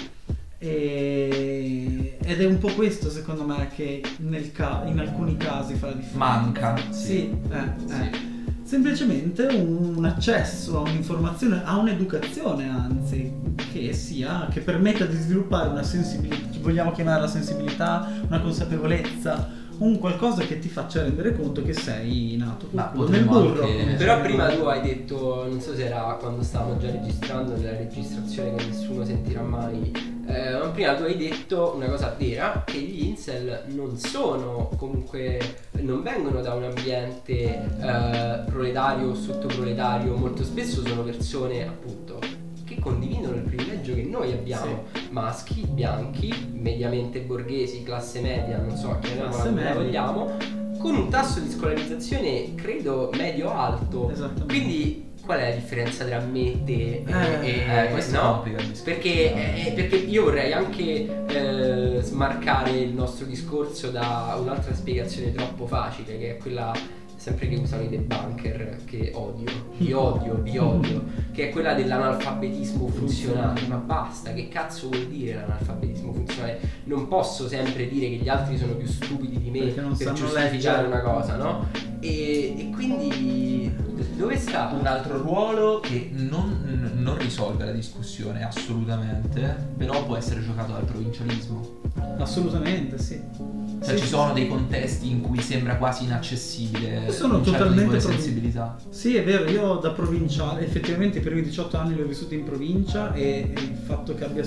E- 0.61 2.16
ed 2.22 2.40
è 2.40 2.44
un 2.44 2.59
po' 2.59 2.68
questo 2.74 3.11
secondo 3.11 3.44
me 3.44 3.68
che 3.74 4.02
nel 4.18 4.52
ca- 4.52 4.82
in 4.86 4.98
alcuni 4.98 5.36
casi 5.36 5.74
fa 5.74 5.86
la 5.86 5.92
differenza. 5.92 6.18
Manca. 6.18 6.76
Sì, 6.90 7.30
eh, 7.50 7.56
eh. 7.56 7.64
Sì. 7.86 8.26
Semplicemente 8.64 9.46
un, 9.46 9.94
un 9.96 10.04
accesso 10.04 10.76
a 10.78 10.80
un'informazione, 10.80 11.62
a 11.64 11.78
un'educazione 11.78 12.68
anzi, 12.68 13.32
che 13.72 13.94
sia, 13.94 14.46
che 14.50 14.61
permetta 14.61 15.06
di 15.06 15.16
sviluppare 15.16 15.70
una 15.70 15.82
sensibilità, 15.82 16.59
vogliamo 16.61 16.92
chiamarla 16.92 17.26
sensibilità, 17.26 18.06
una 18.26 18.40
consapevolezza, 18.40 19.48
un 19.79 19.99
qualcosa 19.99 20.43
che 20.45 20.59
ti 20.59 20.68
faccia 20.68 21.03
rendere 21.03 21.35
conto 21.37 21.62
che 21.62 21.72
sei 21.72 22.37
nato 22.37 22.68
nel 23.11 23.24
burro. 23.24 23.62
anche- 23.62 23.95
Però 23.95 24.20
prima 24.20 24.47
tu 24.49 24.62
hai 24.64 24.81
detto, 24.81 25.47
non 25.49 25.61
so 25.61 25.74
se 25.74 25.85
era 25.87 26.16
quando 26.20 26.43
stavamo 26.43 26.79
già 26.79 26.91
registrando 26.91 27.55
nella 27.57 27.76
registrazione 27.76 28.55
che 28.57 28.64
nessuno 28.66 29.05
sentirà 29.05 29.43
mai, 29.43 29.93
eh, 30.26 30.51
ma 30.59 30.68
prima 30.70 30.95
tu 30.95 31.05
hai 31.05 31.16
detto 31.16 31.74
una 31.76 31.87
cosa 31.87 32.14
vera, 32.18 32.62
che 32.66 32.79
gli 32.79 33.05
incel 33.05 33.62
non 33.68 33.97
sono 33.97 34.68
comunque, 34.76 35.39
non 35.81 36.03
vengono 36.03 36.41
da 36.41 36.55
un 36.55 36.64
ambiente 36.64 37.35
eh, 37.81 38.41
proletario 38.47 39.11
o 39.11 39.14
sottoproletario, 39.14 40.16
molto 40.16 40.43
spesso 40.45 40.85
sono 40.85 41.03
persone 41.03 41.66
appunto 41.66 42.18
condividono 42.79 43.35
il 43.37 43.43
privilegio 43.43 43.95
che 43.95 44.03
noi 44.03 44.33
abbiamo, 44.33 44.85
maschi, 45.11 45.66
bianchi, 45.68 46.33
mediamente 46.53 47.20
borghesi, 47.20 47.83
classe 47.83 48.20
media, 48.20 48.59
non 48.59 48.76
so, 48.76 48.99
chiamiamola 49.01 49.43
come 49.43 49.72
vogliamo, 49.72 50.37
con 50.79 50.95
un 50.95 51.09
tasso 51.09 51.41
di 51.41 51.51
scolarizzazione 51.51 52.55
credo 52.55 53.11
medio-alto. 53.16 54.11
Esattamente. 54.11 54.45
Quindi 54.47 55.07
qual 55.24 55.41
è 55.41 55.51
la 55.51 55.55
differenza 55.57 56.05
tra 56.07 56.20
me 56.20 56.53
e 56.53 56.64
te? 56.64 56.72
e- 56.72 57.05
Eh, 57.07 57.47
e- 57.47 57.85
eh, 57.87 57.91
questo 57.91 58.22
no? 58.22 58.45
Perché, 58.83 59.66
eh, 59.66 59.72
perché 59.72 59.97
io 59.97 60.24
vorrei 60.24 60.53
anche 60.53 61.26
eh, 61.26 62.01
smarcare 62.01 62.70
il 62.70 62.95
nostro 62.95 63.26
discorso 63.26 63.91
da 63.91 64.39
un'altra 64.41 64.72
spiegazione 64.74 65.33
troppo 65.33 65.66
facile, 65.66 66.16
che 66.18 66.31
è 66.31 66.37
quella 66.39 66.72
sempre 67.29 67.49
che 67.49 67.57
usano 67.57 67.83
i 67.83 67.89
debunker, 67.89 68.85
che 68.85 69.12
odio, 69.14 69.51
vi 69.76 69.93
odio, 69.93 70.35
vi 70.37 70.57
odio, 70.57 71.05
che 71.33 71.49
è 71.49 71.53
quella 71.53 71.74
dell'analfabetismo 71.74 72.89
funzionale. 72.89 73.61
Ma 73.66 73.76
basta, 73.76 74.33
che 74.33 74.49
cazzo 74.49 74.89
vuol 74.89 75.07
dire 75.07 75.35
l'analfabetismo 75.35 76.12
funzionale? 76.12 76.61
Non 76.85 77.07
posso 77.07 77.47
sempre 77.47 77.89
dire 77.89 78.09
che 78.09 78.16
gli 78.16 78.29
altri 78.29 78.57
sono 78.57 78.74
più 78.74 78.87
stupidi 78.87 79.39
di 79.39 79.51
me 79.51 79.66
per 79.66 80.12
giustificare 80.12 80.49
leggere. 80.51 80.87
una 80.87 81.01
cosa, 81.01 81.37
no? 81.37 81.66
E, 82.01 82.55
e 82.57 82.70
quindi 82.70 83.70
dove 84.16 84.37
sta 84.37 84.72
un 84.79 84.87
altro 84.87 85.18
ruolo 85.18 85.81
che 85.81 86.11
non, 86.12 86.93
non 86.95 87.18
risolve 87.18 87.64
la 87.66 87.72
discussione 87.72 88.45
assolutamente, 88.45 89.66
però 89.76 90.05
può 90.05 90.16
essere 90.16 90.43
giocato 90.43 90.72
dal 90.72 90.85
provincialismo. 90.85 91.76
Assolutamente, 92.18 92.99
sì. 92.99 93.20
Cioè 93.81 93.97
Sì, 93.97 94.03
ci 94.03 94.09
sono 94.09 94.33
dei 94.33 94.49
contesti 94.49 95.11
in 95.11 95.20
cui 95.20 95.41
sembra 95.41 95.76
quasi 95.76 96.05
inaccessibile 96.05 97.11
Sono 97.11 97.37
un 97.37 97.45
certo 97.45 97.59
totalmente 97.59 97.97
provin- 97.99 98.18
sensibilità. 98.20 98.76
Sì, 98.91 99.14
è 99.16 99.24
vero, 99.24 99.49
io 99.49 99.74
da 99.76 99.91
provinciale, 99.91 100.64
effettivamente 100.64 101.18
i 101.18 101.20
primi 101.20 101.43
18 101.43 101.76
anni 101.76 101.95
li 101.95 102.03
ho 102.03 102.07
vissuti 102.07 102.35
in 102.35 102.45
provincia 102.45 103.12
e, 103.12 103.53
e 103.55 103.61
il 103.61 103.79
fatto 103.85 104.14
che 104.14 104.24
abbia, 104.24 104.43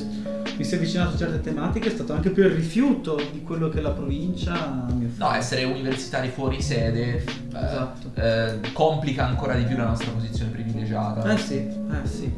mi 0.58 0.64
sia 0.64 0.78
avvicinato 0.78 1.16
a 1.16 1.18
certe 1.18 1.42
tematiche 1.42 1.88
è 1.88 1.92
stato 1.92 2.14
anche 2.14 2.30
per 2.30 2.46
il 2.48 2.52
rifiuto 2.52 3.16
di 3.32 3.42
quello 3.42 3.70
che 3.70 3.82
la 3.82 3.92
provincia 3.92 4.86
mi 4.94 5.06
offre. 5.06 5.18
No, 5.18 5.34
essere 5.34 5.64
universitari 5.64 6.30
fuori 6.30 6.62
sede 6.62 7.16
eh, 7.18 7.24
Esatto. 7.54 8.12
eh, 8.16 8.60
complica 8.74 9.26
ancora 9.26 9.56
di 9.56 9.64
più 9.64 9.78
la 9.78 9.86
nostra 9.86 10.12
posizione 10.12 10.52
privilegiata. 10.52 11.32
Eh 11.34 11.38
sì, 11.38 11.56
eh 11.56 12.08
sì. 12.08 12.34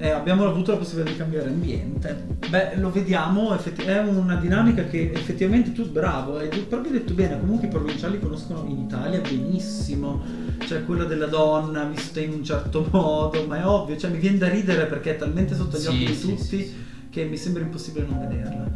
Eh, 0.00 0.10
abbiamo 0.10 0.46
avuto 0.46 0.70
la 0.70 0.78
possibilità 0.78 1.10
di 1.10 1.16
cambiare 1.18 1.48
ambiente. 1.48 2.26
Beh, 2.48 2.76
lo 2.76 2.90
vediamo, 2.92 3.52
effetti- 3.52 3.82
è 3.82 3.98
una 3.98 4.36
dinamica 4.36 4.84
che 4.84 5.10
effettivamente 5.12 5.72
tu, 5.72 5.90
bravo, 5.90 6.36
hai 6.36 6.48
proprio 6.68 6.92
detto 6.92 7.14
bene, 7.14 7.38
comunque 7.40 7.66
i 7.66 7.70
provinciali 7.70 8.20
conoscono 8.20 8.64
in 8.68 8.78
Italia 8.78 9.20
benissimo, 9.20 10.22
cioè 10.66 10.84
quella 10.84 11.02
della 11.04 11.26
donna 11.26 11.82
vista 11.84 12.20
in 12.20 12.32
un 12.32 12.44
certo 12.44 12.86
modo, 12.92 13.44
ma 13.46 13.58
è 13.60 13.66
ovvio, 13.66 13.96
cioè 13.96 14.10
mi 14.10 14.18
viene 14.18 14.38
da 14.38 14.48
ridere 14.48 14.86
perché 14.86 15.16
è 15.16 15.16
talmente 15.16 15.56
sotto 15.56 15.76
gli 15.76 15.80
Sì, 15.80 15.88
occhi 15.88 16.06
di 16.06 16.14
sì, 16.14 16.26
tutti 16.28 16.44
sì. 16.64 16.74
che 17.10 17.24
mi 17.24 17.36
sembra 17.36 17.62
impossibile 17.64 18.06
non 18.08 18.20
vederla. 18.20 18.66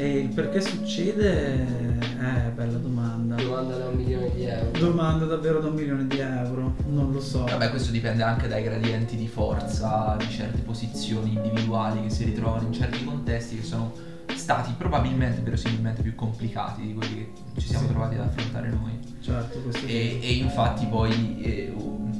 E 0.00 0.18
il 0.18 0.28
perché 0.28 0.60
succede? 0.60 1.66
Eh, 2.20 2.50
bella 2.54 2.78
domanda. 2.78 3.34
domanda 3.34 3.76
da 3.76 3.88
un 3.88 3.96
milione 3.96 4.30
di 4.32 4.44
euro? 4.44 4.70
Domanda 4.78 5.24
davvero 5.24 5.58
da 5.60 5.68
un 5.70 5.74
milione 5.74 6.06
di 6.06 6.18
euro, 6.20 6.74
non 6.86 7.10
lo 7.10 7.20
so. 7.20 7.44
Vabbè, 7.46 7.70
questo 7.70 7.90
dipende 7.90 8.22
anche 8.22 8.46
dai 8.46 8.62
gradienti 8.62 9.16
di 9.16 9.26
forza 9.26 10.14
di 10.16 10.28
certe 10.30 10.60
posizioni 10.60 11.32
individuali 11.34 12.00
che 12.02 12.10
si 12.10 12.22
ritrovano 12.24 12.68
in 12.68 12.72
certi 12.72 13.04
contesti 13.04 13.56
che 13.56 13.64
sono 13.64 13.92
stati 14.36 14.72
probabilmente, 14.78 15.40
verosimilmente 15.40 16.02
più 16.02 16.14
complicati 16.14 16.82
di 16.82 16.94
quelli 16.94 17.14
che 17.54 17.60
ci 17.60 17.66
siamo 17.66 17.86
Sì. 17.86 17.90
trovati 17.92 18.14
ad 18.14 18.20
affrontare 18.20 18.68
noi. 18.68 18.98
Certo, 19.28 19.86
E, 19.86 20.18
e 20.22 20.32
infatti 20.36 20.86
poi, 20.86 21.40
eh, 21.42 21.74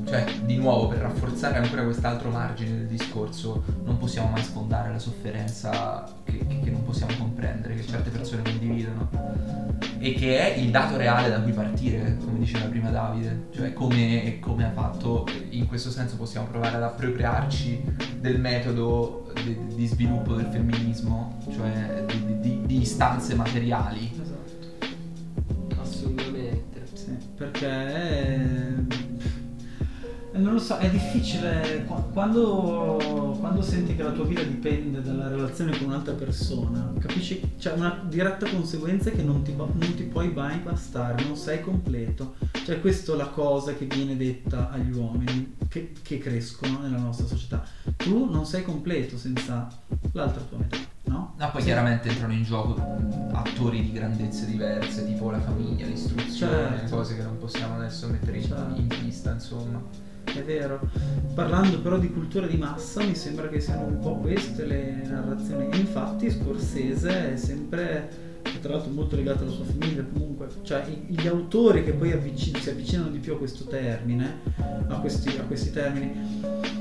cioè, 0.04 0.24
di 0.44 0.56
nuovo, 0.56 0.88
per 0.88 0.98
rafforzare 0.98 1.56
ancora 1.58 1.82
quest'altro 1.84 2.30
margine 2.30 2.70
del 2.76 2.86
discorso, 2.86 3.62
non 3.84 3.96
possiamo 3.96 4.28
mai 4.28 4.42
sfondare 4.42 4.90
la 4.92 4.98
sofferenza 4.98 6.04
che, 6.24 6.38
che- 6.62 6.70
non 6.70 6.84
possiamo 6.84 7.12
comprendere, 7.18 7.74
che 7.74 7.86
certe 7.86 8.10
persone 8.10 8.42
condividono. 8.42 9.08
E 10.00 10.12
che 10.14 10.38
è 10.38 10.58
il 10.58 10.70
dato 10.70 10.96
reale 10.96 11.28
da 11.28 11.40
cui 11.40 11.52
partire, 11.52 12.16
come 12.24 12.38
diceva 12.38 12.66
prima 12.66 12.90
Davide. 12.90 13.46
Cioè, 13.54 13.72
come, 13.72 14.38
come 14.40 14.64
ha 14.66 14.70
fatto, 14.70 15.26
in 15.50 15.66
questo 15.66 15.90
senso 15.90 16.16
possiamo 16.16 16.46
provare 16.46 16.76
ad 16.76 16.82
appropriarci 16.84 17.82
del 18.20 18.38
metodo 18.38 19.32
di, 19.44 19.56
di 19.74 19.86
sviluppo 19.86 20.34
del 20.34 20.46
femminismo, 20.46 21.38
cioè 21.52 22.04
di, 22.06 22.24
di- 22.26 22.40
di- 22.40 22.60
di 22.66 22.80
istanze 22.80 23.34
materiali. 23.34 24.10
Esatto. 24.12 24.36
Sì, 27.08 27.16
perché 27.36 27.66
eh, 30.32 30.38
non 30.38 30.52
lo 30.52 30.58
so, 30.58 30.76
è 30.76 30.90
difficile 30.90 31.84
qua- 31.86 32.02
quando, 32.12 33.36
quando 33.40 33.62
senti 33.62 33.96
che 33.96 34.02
la 34.02 34.12
tua 34.12 34.24
vita 34.24 34.42
dipende 34.42 35.00
dalla 35.00 35.28
relazione 35.28 35.76
con 35.78 35.86
un'altra 35.86 36.12
persona, 36.12 36.92
capisci? 36.98 37.54
C'è 37.58 37.72
una 37.72 38.04
diretta 38.06 38.46
conseguenza 38.48 39.10
che 39.10 39.22
non 39.22 39.42
ti, 39.42 39.54
non 39.56 39.94
ti 39.96 40.02
puoi 40.02 40.30
mai 40.32 40.58
bastare, 40.58 41.24
non 41.24 41.36
sei 41.36 41.62
completo. 41.62 42.34
Cioè, 42.64 42.80
questa 42.80 43.14
è 43.14 43.16
la 43.16 43.28
cosa 43.28 43.74
che 43.74 43.86
viene 43.86 44.16
detta 44.16 44.70
agli 44.70 44.92
uomini 44.92 45.56
che, 45.68 45.92
che 46.02 46.18
crescono 46.18 46.80
nella 46.80 46.98
nostra 46.98 47.26
società. 47.26 47.64
Tu 47.96 48.30
non 48.30 48.44
sei 48.44 48.62
completo 48.62 49.16
senza 49.16 49.66
l'altra 50.12 50.42
tua 50.42 50.58
metà, 50.58 50.76
no? 51.38 51.50
Poi 51.50 51.60
Sì. 51.60 51.66
chiaramente 51.66 52.08
entrano 52.08 52.32
in 52.32 52.42
gioco 52.42 52.96
attori 53.32 53.82
di 53.82 53.92
grandezze 53.92 54.46
diverse, 54.46 55.06
tipo 55.06 55.30
la 55.30 55.40
famiglia, 55.40 55.86
l'istruzione, 55.86 56.78
Certo. 56.78 56.96
cose 56.96 57.16
che 57.16 57.22
non 57.22 57.38
possiamo 57.38 57.76
adesso 57.76 58.08
mettere 58.08 58.38
in, 58.38 58.44
Certo. 58.44 58.80
in 58.80 58.86
pista, 58.86 59.32
insomma. 59.32 59.80
È 60.24 60.42
vero. 60.42 60.80
Parlando 61.34 61.80
però 61.80 61.96
di 61.98 62.10
cultura 62.12 62.46
di 62.46 62.56
massa, 62.56 63.02
mi 63.02 63.14
sembra 63.14 63.48
che 63.48 63.60
siano 63.60 63.86
un 63.86 63.98
po' 63.98 64.16
queste 64.16 64.66
le 64.66 65.02
narrazioni. 65.08 65.68
Infatti 65.78 66.30
Scorsese 66.30 67.32
è 67.32 67.36
sempre, 67.36 68.10
tra 68.60 68.72
l'altro 68.74 68.90
molto 68.92 69.16
legato 69.16 69.44
alla 69.44 69.52
sua 69.52 69.64
famiglia 69.64 70.04
comunque, 70.12 70.48
cioè 70.62 70.84
gli 71.06 71.26
autori 71.26 71.82
che 71.82 71.92
poi 71.92 72.12
avvici- 72.12 72.54
si 72.60 72.68
avvicinano 72.68 73.08
di 73.08 73.18
più 73.18 73.32
a 73.32 73.38
questo 73.38 73.64
termine, 73.64 74.40
a 74.88 74.94
questi, 75.00 75.28
a 75.38 75.42
questi 75.44 75.70
termini, 75.70 76.12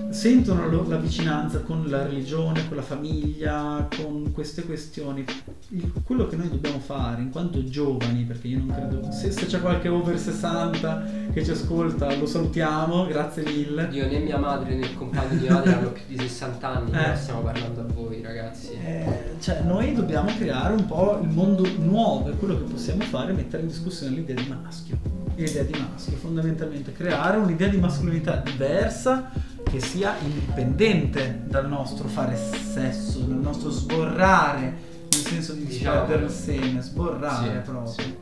sentono 0.09 0.67
lo- 0.67 0.85
la 0.87 0.97
vicinanza 0.97 1.59
con 1.61 1.85
la 1.87 2.03
religione, 2.03 2.67
con 2.67 2.77
la 2.77 2.83
famiglia, 2.83 3.87
con 4.01 4.31
queste 4.31 4.63
questioni. 4.63 5.25
Il- 5.69 5.91
quello 6.03 6.27
che 6.27 6.35
noi 6.35 6.49
dobbiamo 6.49 6.79
fare 6.79 7.21
in 7.21 7.29
quanto 7.29 7.63
giovani, 7.65 8.23
perché 8.23 8.47
io 8.47 8.59
non 8.59 8.67
credo, 8.73 9.11
se, 9.11 9.31
se 9.31 9.45
c'è 9.45 9.59
qualche 9.59 9.89
over 9.89 10.17
60 10.17 11.03
che 11.33 11.43
ci 11.43 11.51
ascolta, 11.51 12.13
lo 12.15 12.25
salutiamo, 12.25 13.05
grazie 13.07 13.43
mille. 13.43 13.89
Io 13.91 14.07
né 14.07 14.19
mia 14.19 14.37
madre 14.37 14.75
né 14.75 14.85
il 14.85 14.95
compagno 14.95 15.29
di 15.35 15.41
mia 15.41 15.53
madre 15.53 15.73
hanno 15.73 15.91
più 15.91 16.03
di 16.07 16.17
60 16.17 16.67
anni, 16.75 16.91
Eh. 16.91 17.15
stiamo 17.15 17.41
parlando 17.41 17.81
a 17.81 17.85
voi 17.93 18.21
ragazzi. 18.21 18.71
Eh, 18.73 19.35
cioè, 19.39 19.61
noi 19.65 19.93
dobbiamo 19.93 20.29
creare 20.37 20.73
un 20.73 20.85
po' 20.85 21.19
il 21.21 21.29
mondo 21.29 21.67
nuovo 21.79 22.29
e 22.29 22.37
quello 22.37 22.55
che 22.57 22.63
possiamo 22.63 23.03
fare 23.03 23.31
è 23.31 23.35
mettere 23.35 23.61
in 23.63 23.67
discussione 23.67 24.15
l'idea 24.15 24.35
di 24.35 24.47
maschio. 24.47 24.97
L'idea 25.35 25.63
di 25.63 25.77
maschio, 25.77 26.15
fondamentalmente 26.17 26.91
creare 26.93 27.37
un'idea 27.37 27.67
di 27.67 27.77
mascolinità 27.77 28.37
diversa 28.37 29.29
che 29.70 29.80
sia 29.82 30.15
indipendente 30.22 31.41
dal 31.45 31.68
nostro 31.68 32.07
fare 32.07 32.36
sesso, 32.36 33.20
dal 33.20 33.38
nostro 33.38 33.70
sborrare, 33.70 34.61
nel 35.09 35.20
senso 35.22 35.53
di 35.53 35.65
Diciamo. 35.65 36.13
il 36.13 36.30
seme, 36.30 36.82
sborrare 36.82 37.61
Sì, 37.63 37.70
proprio. 37.72 37.91
sì. 37.91 38.15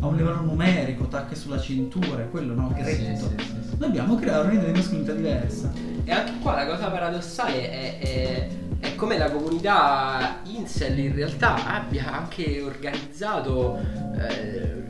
A 0.00 0.06
un 0.06 0.16
livello 0.16 0.40
numerico, 0.42 1.06
tacche 1.06 1.34
sulla 1.34 1.58
cintura, 1.58 2.20
è 2.22 2.30
quello 2.30 2.54
no, 2.54 2.72
gretto. 2.74 3.26
sì, 3.28 3.34
sì. 3.68 3.76
Dobbiamo 3.76 4.16
creare 4.16 4.48
un'idea 4.48 4.70
di 4.70 4.78
mascolinità 4.78 5.12
diversa. 5.12 5.72
E 6.04 6.10
anche 6.12 6.32
qua 6.40 6.54
la 6.54 6.66
cosa 6.66 6.88
paradossale 6.90 7.70
è, 7.70 7.98
è, 7.98 8.48
è 8.80 8.94
come 8.94 9.18
la 9.18 9.30
comunità 9.30 10.38
Incel 10.44 10.98
in 10.98 11.14
realtà 11.14 11.74
abbia 11.74 12.12
anche 12.12 12.60
organizzato 12.60 13.78
eh, 14.18 14.84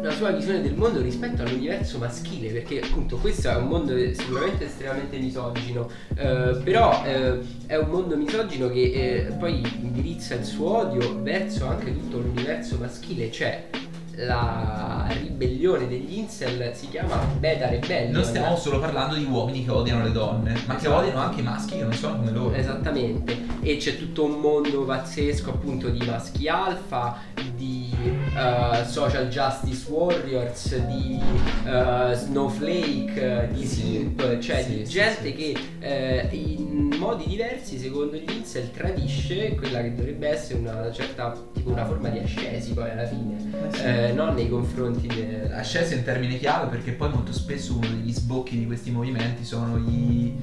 la 0.00 0.10
sua 0.10 0.30
visione 0.30 0.62
del 0.62 0.74
mondo 0.74 1.00
rispetto 1.00 1.42
all'universo 1.42 1.98
maschile, 1.98 2.50
perché 2.50 2.80
appunto 2.80 3.16
questo 3.16 3.48
è 3.50 3.56
un 3.56 3.68
mondo 3.68 3.96
sicuramente 4.14 4.66
estremamente 4.66 5.16
misogino, 5.18 5.88
eh, 6.14 6.60
però 6.62 7.02
eh, 7.04 7.38
è 7.66 7.76
un 7.76 7.88
mondo 7.88 8.16
misogino 8.16 8.68
che 8.68 8.82
eh, 9.28 9.32
poi 9.38 9.62
indirizza 9.80 10.34
il 10.34 10.44
suo 10.44 10.78
odio 10.78 11.22
verso 11.22 11.66
anche 11.66 11.92
tutto 11.92 12.18
l'universo 12.18 12.78
maschile, 12.78 13.30
cioè 13.30 13.68
la 14.16 15.06
ribellione 15.08 15.88
degli 15.88 16.18
incel 16.18 16.72
si 16.74 16.88
chiama 16.88 17.16
Beta 17.38 17.68
Rebellion. 17.70 18.12
Non 18.12 18.24
stiamo 18.24 18.56
solo 18.56 18.78
parlando 18.78 19.14
di 19.14 19.24
uomini 19.24 19.64
che 19.64 19.70
odiano 19.70 20.02
le 20.02 20.12
donne, 20.12 20.52
ma 20.66 20.74
che 20.74 20.86
Esatto. 20.86 20.96
odiano 21.00 21.20
anche 21.20 21.40
i 21.40 21.42
maschi 21.42 21.76
che 21.78 21.82
non 21.82 21.92
sono 21.94 22.16
come 22.16 22.30
loro. 22.30 22.54
Esattamente, 22.54 23.38
e 23.62 23.76
c'è 23.78 23.96
tutto 23.96 24.24
un 24.24 24.32
mondo 24.32 24.84
pazzesco 24.84 25.50
appunto 25.50 25.88
di 25.88 26.04
maschi 26.04 26.46
alfa, 26.46 27.20
di 27.56 27.81
eh, 28.08 28.84
social 28.86 29.28
justice 29.28 29.90
warriors, 29.90 30.76
di 30.86 31.20
eh, 31.66 32.14
snowflake, 32.14 33.48
di 33.52 33.66
Sì, 33.66 33.80
simp, 33.82 34.38
cioè 34.38 34.62
sì, 34.62 34.76
di 34.78 34.86
sì, 34.86 34.92
gente 34.92 35.24
sì. 35.24 35.32
che 35.34 35.56
eh, 35.80 36.28
in 36.32 36.94
modi 36.98 37.24
diversi 37.26 37.78
secondo 37.78 38.16
gli 38.16 38.30
incel 38.30 38.70
tradisce 38.70 39.54
quella 39.54 39.82
che 39.82 39.94
dovrebbe 39.94 40.28
essere 40.28 40.58
una 40.60 40.90
certa 40.92 41.34
tipo 41.52 41.70
una 41.70 41.84
forma 41.84 42.08
di 42.08 42.18
ascesi 42.18 42.72
poi 42.72 42.90
alla 42.90 43.06
fine, 43.06 43.36
Eh 43.70 43.76
sì. 43.76 43.82
eh, 43.84 44.12
non 44.12 44.34
nei 44.34 44.48
confronti 44.48 45.06
del... 45.08 45.50
Ascesi 45.52 45.94
è 45.94 45.96
un 45.98 46.04
termine 46.04 46.38
chiave 46.38 46.68
perché 46.68 46.92
poi 46.92 47.10
molto 47.10 47.32
spesso 47.32 47.74
uno 47.74 47.86
degli 47.88 48.12
sbocchi 48.12 48.56
di 48.58 48.66
questi 48.66 48.90
movimenti 48.90 49.44
sono 49.44 49.76
i 49.76 50.34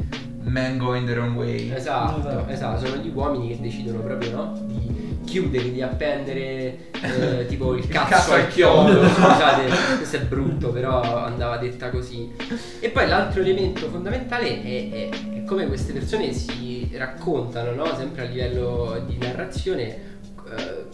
men 0.43 0.77
going 0.77 1.07
the 1.07 1.13
wrong 1.13 1.35
way. 1.37 1.71
Esatto, 1.71 2.19
Esatto. 2.19 2.49
esatto, 2.51 2.85
sono 2.85 3.01
gli 3.01 3.11
uomini 3.13 3.49
che 3.49 3.59
decidono 3.61 3.99
proprio 3.99 4.31
no? 4.31 4.59
di 4.65 5.08
chiudere, 5.29 5.71
di 5.71 5.81
appendere 5.81 6.89
eh, 7.01 7.45
tipo 7.47 7.75
il 7.75 7.83
Il 7.83 7.87
cazzo, 7.89 8.09
cazzo 8.09 8.33
al 8.33 8.47
chiodo. 8.47 9.07
scusate, 9.07 9.63
questo 9.97 10.15
è 10.17 10.21
brutto, 10.21 10.69
però 10.71 11.23
andava 11.25 11.57
detta 11.57 11.89
così. 11.89 12.31
E 12.79 12.89
poi 12.89 13.07
l'altro 13.07 13.41
elemento 13.41 13.87
fondamentale 13.89 14.61
è, 14.61 14.89
è- 14.91 15.09
è 15.09 15.43
come 15.43 15.67
queste 15.67 15.93
persone 15.93 16.33
si 16.33 16.89
raccontano, 16.95 17.71
no? 17.73 17.95
sempre 17.95 18.23
a 18.23 18.25
livello 18.29 19.03
di 19.07 19.17
narrazione, 19.17 19.87
eh, 19.87 20.87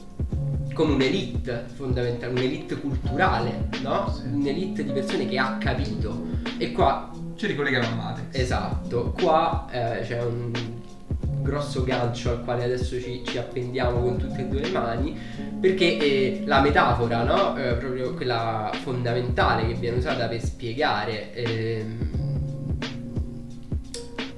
come 0.74 0.94
un'elite 0.94 1.66
fondamentale, 1.74 2.32
un'elite 2.34 2.76
culturale, 2.80 3.70
no? 3.82 4.14
Sì. 4.14 4.28
Un'elite 4.32 4.84
di 4.84 4.92
persone 4.92 5.26
che 5.28 5.38
ha 5.38 5.58
capito. 5.58 6.24
E 6.58 6.72
qua 6.74 7.10
Ci 7.36 7.48
ricolleghiamo 7.48 7.88
a 7.88 7.96
Matrix. 7.96 8.40
Esatto, 8.40 9.14
qua 9.20 9.68
eh, 9.72 10.02
c'è 10.04 10.22
un 10.22 10.52
grosso 11.46 11.84
gancio 11.84 12.32
al 12.32 12.44
quale 12.44 12.64
adesso 12.64 13.00
ci, 13.00 13.24
ci 13.26 13.38
appendiamo 13.38 14.02
con 14.02 14.18
tutte 14.18 14.42
e 14.42 14.46
due 14.48 14.62
le 14.62 14.70
mani 14.72 15.18
perché 15.62 15.98
eh, 15.98 16.44
la 16.46 16.60
metafora, 16.60 17.24
no? 17.24 17.56
Eh, 17.56 17.76
proprio 17.76 18.14
quella 18.16 18.72
fondamentale 18.82 19.68
che 19.68 19.74
viene 19.76 19.98
usata 19.98 20.28
per 20.28 20.44
spiegare 20.44 21.34
ehm, 21.34 22.10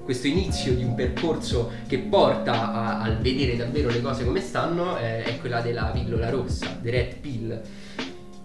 questo 0.04 0.28
inizio 0.28 0.74
di 0.74 0.84
un 0.84 0.96
percorso 0.96 1.72
che 1.88 1.98
porta 1.98 2.74
a- 2.74 3.02
al 3.02 3.18
vedere 3.18 3.56
davvero 3.58 3.90
le 3.90 4.02
cose 4.02 4.24
come 4.24 4.40
stanno 4.42 4.98
eh, 4.98 5.24
è 5.24 5.38
quella 5.40 5.62
della 5.62 5.86
pillola 5.94 6.30
rossa, 6.30 6.78
The 6.82 6.92
Red 6.92 7.16
Pill 7.16 7.62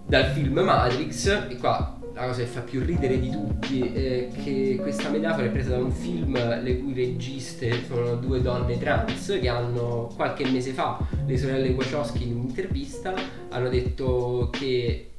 dal 0.07 0.25
film 0.27 0.59
Matrix 0.61 1.27
e 1.49 1.57
qua 1.59 1.99
la 2.15 2.27
cosa 2.27 2.43
che 2.43 2.47
fa 2.47 2.61
più 2.61 2.85
ridere 2.85 3.19
di 3.19 3.31
tutti 3.31 3.81
è 3.81 4.29
che 4.43 4.79
questa 4.81 5.09
metafora 5.09 5.47
è 5.47 5.51
presa 5.51 5.71
da 5.71 5.79
un 5.79 5.91
film 5.91 6.35
le 6.63 6.79
cui 6.79 6.93
registe 6.93 7.85
sono 7.87 8.17
due 8.17 8.43
donne 8.43 8.79
trans 8.79 9.39
che 9.41 9.49
hanno 9.49 10.13
qualche 10.15 10.49
mese 10.51 10.73
fa 10.73 10.99
le 11.27 11.39
sorelle 11.39 11.71
Wachowski 11.71 12.29
in 12.29 12.37
un'intervista 12.37 13.15
hanno 13.49 13.69
detto 13.69 14.51
che 14.51 15.12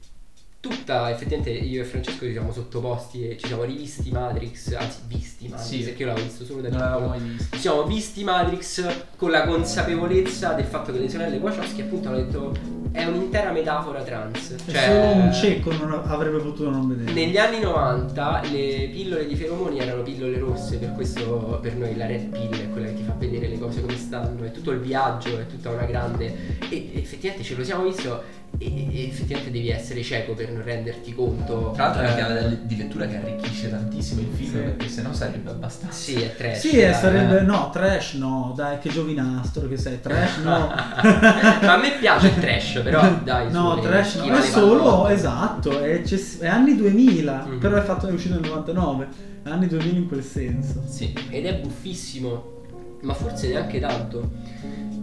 tutta 0.64 1.10
effettivamente 1.12 1.50
io 1.50 1.82
e 1.82 1.84
Francesco 1.84 2.24
ci 2.24 2.32
siamo 2.32 2.54
sottoposti 2.54 3.28
e 3.28 3.38
ci 3.38 3.48
siamo 3.48 3.64
rivisti 3.64 4.12
Matrix 4.12 4.72
anzi 4.74 5.00
visti 5.08 5.50
Matrix 5.50 5.68
Sì. 5.70 5.84
perché 5.84 6.04
io 6.04 6.08
l'avevo 6.08 6.26
visto 6.26 6.46
solo 6.46 6.62
da 6.62 6.70
piccolo 6.70 7.16
visto. 7.18 7.56
ci 7.56 7.60
siamo 7.60 7.84
visti 7.84 8.24
Matrix 8.24 8.88
con 9.18 9.30
la 9.32 9.46
consapevolezza 9.46 10.54
del 10.54 10.64
fatto 10.64 10.94
che 10.94 11.00
le 11.00 11.10
sorelle 11.10 11.36
Wachowski 11.36 11.82
appunto 11.82 12.08
hanno 12.08 12.18
detto 12.18 12.52
è 12.94 13.04
un'intera 13.06 13.52
metafora 13.52 14.04
trans. 14.04 14.56
Cioè, 14.70 14.82
solo 14.86 15.24
un 15.24 15.34
cieco 15.34 15.74
non 15.74 16.00
avrebbe 16.06 16.38
potuto 16.38 16.70
non 16.70 16.88
vedere. 16.88 17.12
negli 17.12 17.38
anni 17.38 17.60
90 17.60 18.42
le 18.52 18.90
pillole 18.94 19.26
di 19.26 19.36
feromoni 19.36 19.80
erano 19.80 20.04
pillole 20.04 20.38
rosse, 20.38 20.78
per 20.78 20.94
questo 20.94 21.60
per 21.62 21.76
noi 21.76 21.98
la 21.98 22.06
red 22.06 22.28
pill 22.28 22.54
è 22.56 22.70
quella 22.70 22.88
che 22.88 22.94
ti 22.94 23.04
fa 23.04 23.16
vedere 23.18 23.48
le 23.48 23.58
cose 23.58 23.82
come 23.82 23.98
stanno, 23.98 24.44
è 24.46 24.52
tutto 24.52 24.72
il 24.72 24.80
viaggio, 24.80 25.40
è 25.40 25.46
tutta 25.48 25.72
una 25.72 25.86
grande... 25.86 26.60
E 26.70 26.92
effettivamente 26.94 27.44
ce 27.44 27.56
lo 27.56 27.64
siamo 27.66 27.84
visto 27.84 28.42
e, 28.60 28.88
e 28.96 29.08
effettivamente 29.08 29.52
devi 29.52 29.70
essere 29.70 30.02
cieco 30.04 30.34
per 30.34 30.52
non 30.52 30.64
renderti 30.64 31.14
conto. 31.14 31.72
Tra 31.74 31.86
l'altro 31.86 32.02
è 32.02 32.06
una 32.06 32.14
eh, 32.14 32.16
chiave 32.16 32.60
di 32.64 32.78
lettura 32.78 33.08
che 33.08 33.18
arricchisce 33.18 33.70
tantissimo 33.70 34.22
il 34.22 34.28
film 34.34 34.50
Sì. 34.52 34.58
perché 34.58 34.88
sennò 34.88 35.12
sarebbe 35.14 35.50
abbastanza. 35.50 35.96
Sì, 35.98 36.22
è 36.22 36.36
trash. 36.36 36.60
Sì, 36.60 36.78
eh, 36.78 36.86
dai, 36.86 36.94
sarebbe. 36.94 37.40
eh. 37.40 37.42
No, 37.42 37.70
trash 37.72 38.14
no, 38.14 38.54
dai, 38.56 38.78
che 38.80 38.90
giovinastro 38.90 39.68
che 39.68 39.78
sei. 39.78 40.00
Trash 40.00 40.38
no. 40.44 40.68
Ma 40.70 41.74
a 41.74 41.78
me 41.78 41.92
piace 42.00 42.28
il 42.28 42.40
trash, 42.40 42.82
però 42.84 43.02
dai. 43.24 43.52
No, 43.52 43.76
su, 43.76 43.82
trash 43.82 44.16
no, 44.16 44.36
è 44.36 44.42
solo, 44.42 45.08
esatto, 45.08 45.80
è, 45.82 45.90
eccess- 45.94 46.40
è 46.40 46.48
anni 46.48 46.76
2000, 46.76 47.46
Mhm. 47.48 47.58
però 47.60 47.76
è, 47.78 47.82
fatto, 47.82 48.08
è 48.08 48.12
uscito 48.12 48.36
nel 48.40 48.44
99, 48.50 49.08
è 49.44 49.50
anni 49.50 49.68
2000 49.68 49.98
in 49.98 50.08
quel 50.08 50.24
senso. 50.24 50.84
Sì. 50.88 51.14
Ed 51.30 51.46
è 51.46 51.56
buffissimo, 51.56 52.52
ma 53.02 53.14
forse 53.14 53.48
neanche 53.50 53.80
tanto, 53.80 54.30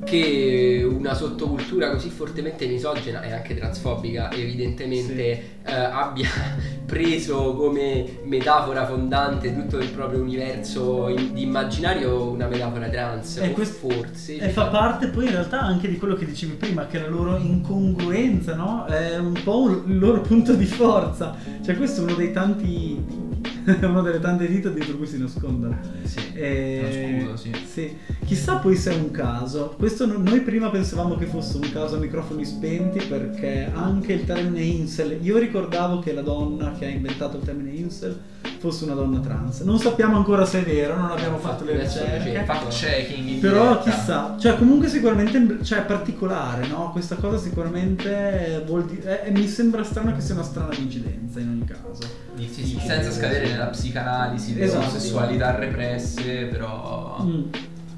che 0.05 0.87
una 0.89 1.15
sottocultura 1.15 1.91
così 1.91 2.09
fortemente 2.09 2.67
misogena 2.67 3.23
e 3.23 3.33
anche 3.33 3.55
transfobica 3.57 4.31
evidentemente 4.33 5.21
eh, 5.65 5.73
abbia 5.75 6.29
preso 6.87 7.55
come 7.55 8.19
metafora 8.25 8.87
fondante 8.87 9.55
tutto 9.55 9.79
il 9.79 9.89
proprio 9.91 10.21
universo 10.21 11.09
in- 11.09 11.33
di 11.35 11.43
immaginario 11.43 12.31
una 12.31 12.49
metafora 12.49 12.89
trans. 12.89 13.37
E 13.39 13.53
quest- 13.53 13.79
forse. 13.79 14.39
E 14.39 14.49
fa 14.49 14.67
parte 14.67 15.09
poi 15.09 15.27
in 15.27 15.31
realtà 15.33 15.61
anche 15.61 15.89
di 15.89 15.97
quello 15.99 16.15
che 16.15 16.25
dicevi 16.27 16.55
prima, 16.55 16.87
che 16.87 16.99
la 16.99 17.07
loro 17.09 17.37
incongruenza, 17.37 18.55
no? 18.57 18.87
È 18.87 19.17
un 19.19 19.39
po' 19.45 19.61
un- 19.63 19.83
il 19.87 19.99
loro 19.99 20.21
punto 20.23 20.55
di 20.55 20.65
forza. 20.67 21.37
Cioè 21.65 21.77
questo 21.77 22.01
è 22.01 22.05
uno 22.05 22.15
dei 22.15 22.33
tanti... 22.33 23.29
una 23.87 24.03
delle 24.03 24.21
tante 24.21 24.49
dita 24.49 24.69
dietro 24.71 24.97
cui 24.97 25.07
si 25.07 25.19
nascondono. 25.19 25.79
Sì. 26.05 26.21
E- 26.35 27.21
Uno 27.23 27.37
scudo, 27.37 27.57
sì. 27.67 27.97
Chissà 28.25 28.57
poi 28.57 28.77
se 28.77 28.93
è 28.93 28.95
un 28.97 29.11
caso. 29.11 29.75
Questo 29.79 30.07
no- 30.07 30.19
noi 30.19 30.41
prima 30.41 30.71
pensavamo 30.71 31.17
che 31.17 31.27
fosse 31.27 31.57
un 31.57 31.71
caso 31.73 31.97
a 31.97 31.99
microfoni 31.99 32.45
spenti 32.45 33.05
perché 33.05 33.71
anche 33.73 34.13
il 34.13 34.25
termine 34.25 34.63
incel. 34.63 35.19
Io 35.23 35.39
ricordavo 35.39 35.99
che 36.01 36.13
la 36.13 36.23
donna 36.23 36.73
che 36.79 36.87
ha 36.87 36.91
inventato 36.91 37.37
il 37.39 37.43
termine 37.45 37.71
incel 37.71 38.19
fosse 38.61 38.85
una 38.85 38.93
donna 38.95 39.19
trans. 39.21 39.61
Non 39.63 39.79
sappiamo 39.79 40.17
ancora 40.17 40.45
se 40.45 40.61
è 40.61 40.65
vero, 40.65 40.95
non 40.95 41.11
abbiamo 41.11 41.39
fatto 41.39 41.65
le 41.65 41.79
ricerche. 41.81 42.45
Fact 42.45 42.69
checking 42.69 43.27
in 43.27 43.41
Però 43.41 43.69
diretta. 43.79 43.91
chissà, 43.91 44.37
cioè 44.39 44.57
comunque 44.59 44.87
sicuramente 44.89 45.65
cioè, 45.65 45.79
è 45.81 45.85
particolare, 45.85 46.67
no? 46.67 46.91
Questa 46.93 47.17
cosa 47.17 47.39
sicuramente 47.39 48.63
vuol 48.67 48.85
dire... 48.85 49.25
eh, 49.25 49.31
mi 49.31 49.47
sembra 49.49 49.83
strano 49.83 50.15
che 50.15 50.21
sia 50.21 50.35
una 50.35 50.45
strana 50.45 50.75
coincidenza 50.75 51.41
in 51.41 51.49
ogni 51.49 51.65
caso. 51.65 52.03
Sì, 52.37 52.65
sì, 52.65 52.79
senza 52.85 53.11
scadere 53.11 53.49
nella 53.49 53.67
psicanalisi 53.67 54.53
delle 54.55 54.67
Esatto. 54.67 54.83
omosessualità 54.85 55.55
represse, 55.57 56.45
però. 56.45 57.17
Mm, 57.23 57.43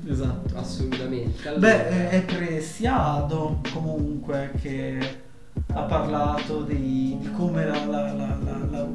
esatto. 0.09 0.57
Assolutamente. 0.57 1.49
Allora, 1.49 1.61
Beh, 1.61 1.89
è- 1.89 2.09
è 2.11 2.23
Presiado 2.23 3.61
comunque 3.73 4.53
che 4.61 4.99
ha 5.75 5.83
parlato 5.83 6.63
di, 6.63 7.17
di 7.21 7.31
come 7.33 7.67
la, 7.67 7.85
la- 7.85 8.13
la- 8.13 8.39
la- 8.71 8.89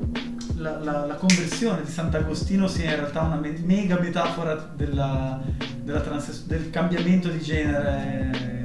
la- 0.68 0.80
la- 0.84 1.06
la- 1.06 1.16
conversione 1.16 1.84
di 1.84 1.92
Sant'Agostino 1.92 2.68
sia 2.68 2.92
in 2.92 2.96
realtà 2.98 3.22
una 3.22 3.36
me- 3.36 3.58
mega 3.64 4.00
metafora 4.00 4.56
della- 4.76 5.40
della 5.82 6.02
transes- 6.02 6.46
del 6.46 6.70
cambiamento 6.70 7.30
di 7.30 7.40
genere 7.40 8.56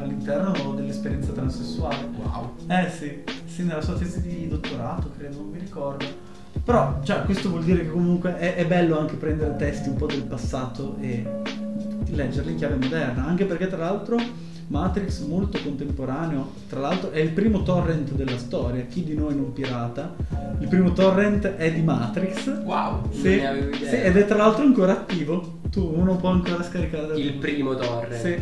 all'interno 0.00 0.74
dell'esperienza 0.74 1.32
transessuale. 1.32 2.08
Wow. 2.16 2.54
Eh 2.68 2.90
sì, 2.90 3.22
sì, 3.46 3.64
nella 3.64 3.82
sua 3.82 3.94
tesi 3.94 4.20
di 4.22 4.48
dottorato, 4.48 5.10
credo, 5.16 5.36
non 5.36 5.50
mi 5.50 5.58
ricordo. 5.58 6.06
Però, 6.64 7.00
cioè, 7.02 7.22
questo 7.22 7.48
vuol 7.48 7.64
dire 7.64 7.82
che 7.82 7.90
comunque 7.90 8.36
è, 8.38 8.54
è 8.56 8.66
bello 8.66 8.98
anche 8.98 9.14
prendere 9.14 9.56
testi 9.56 9.88
un 9.88 9.96
po' 9.96 10.06
del 10.06 10.22
passato 10.22 10.96
e 11.00 11.26
leggerli 12.06 12.52
in 12.52 12.56
chiave 12.58 12.76
moderna, 12.76 13.26
anche 13.26 13.44
perché 13.46 13.68
tra 13.68 13.78
l'altro 13.78 14.16
Matrix 14.72 15.20
molto 15.26 15.58
contemporaneo, 15.62 16.50
tra 16.66 16.80
l'altro 16.80 17.10
è 17.10 17.18
il 17.18 17.28
primo 17.28 17.62
torrent 17.62 18.10
della 18.12 18.38
storia, 18.38 18.82
chi 18.88 19.04
di 19.04 19.14
noi 19.14 19.34
non 19.36 19.52
pirata, 19.52 20.14
il 20.60 20.66
primo 20.66 20.92
torrent 20.94 21.46
è 21.56 21.70
di 21.70 21.82
Matrix, 21.82 22.62
Wow. 22.64 23.10
sì, 23.12 23.36
ne 23.36 23.46
avevo 23.48 23.76
idea. 23.76 23.88
sì, 23.90 23.96
ed 23.96 24.16
è 24.16 24.24
tra 24.24 24.36
l'altro 24.38 24.62
ancora 24.64 24.92
attivo, 24.92 25.58
tu 25.70 25.92
uno 25.94 26.16
può 26.16 26.30
ancora 26.30 26.62
scaricare 26.62 27.18
il 27.18 27.34
primo 27.34 27.74
torrent. 27.74 28.22
Sì, 28.22 28.36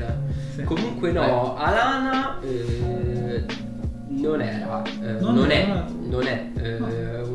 sì. 0.54 0.62
Comunque 0.62 1.10
no, 1.10 1.56
Alana 1.56 2.40
eh, 2.42 3.44
non 4.10 4.40
era, 4.40 4.82
eh, 4.84 5.12
Non 5.20 5.34
non, 5.34 5.50
era. 5.50 5.84
è, 5.84 5.90
non 6.08 6.26
è 6.28 6.50
eh, 6.56 6.78
No. 6.78 6.86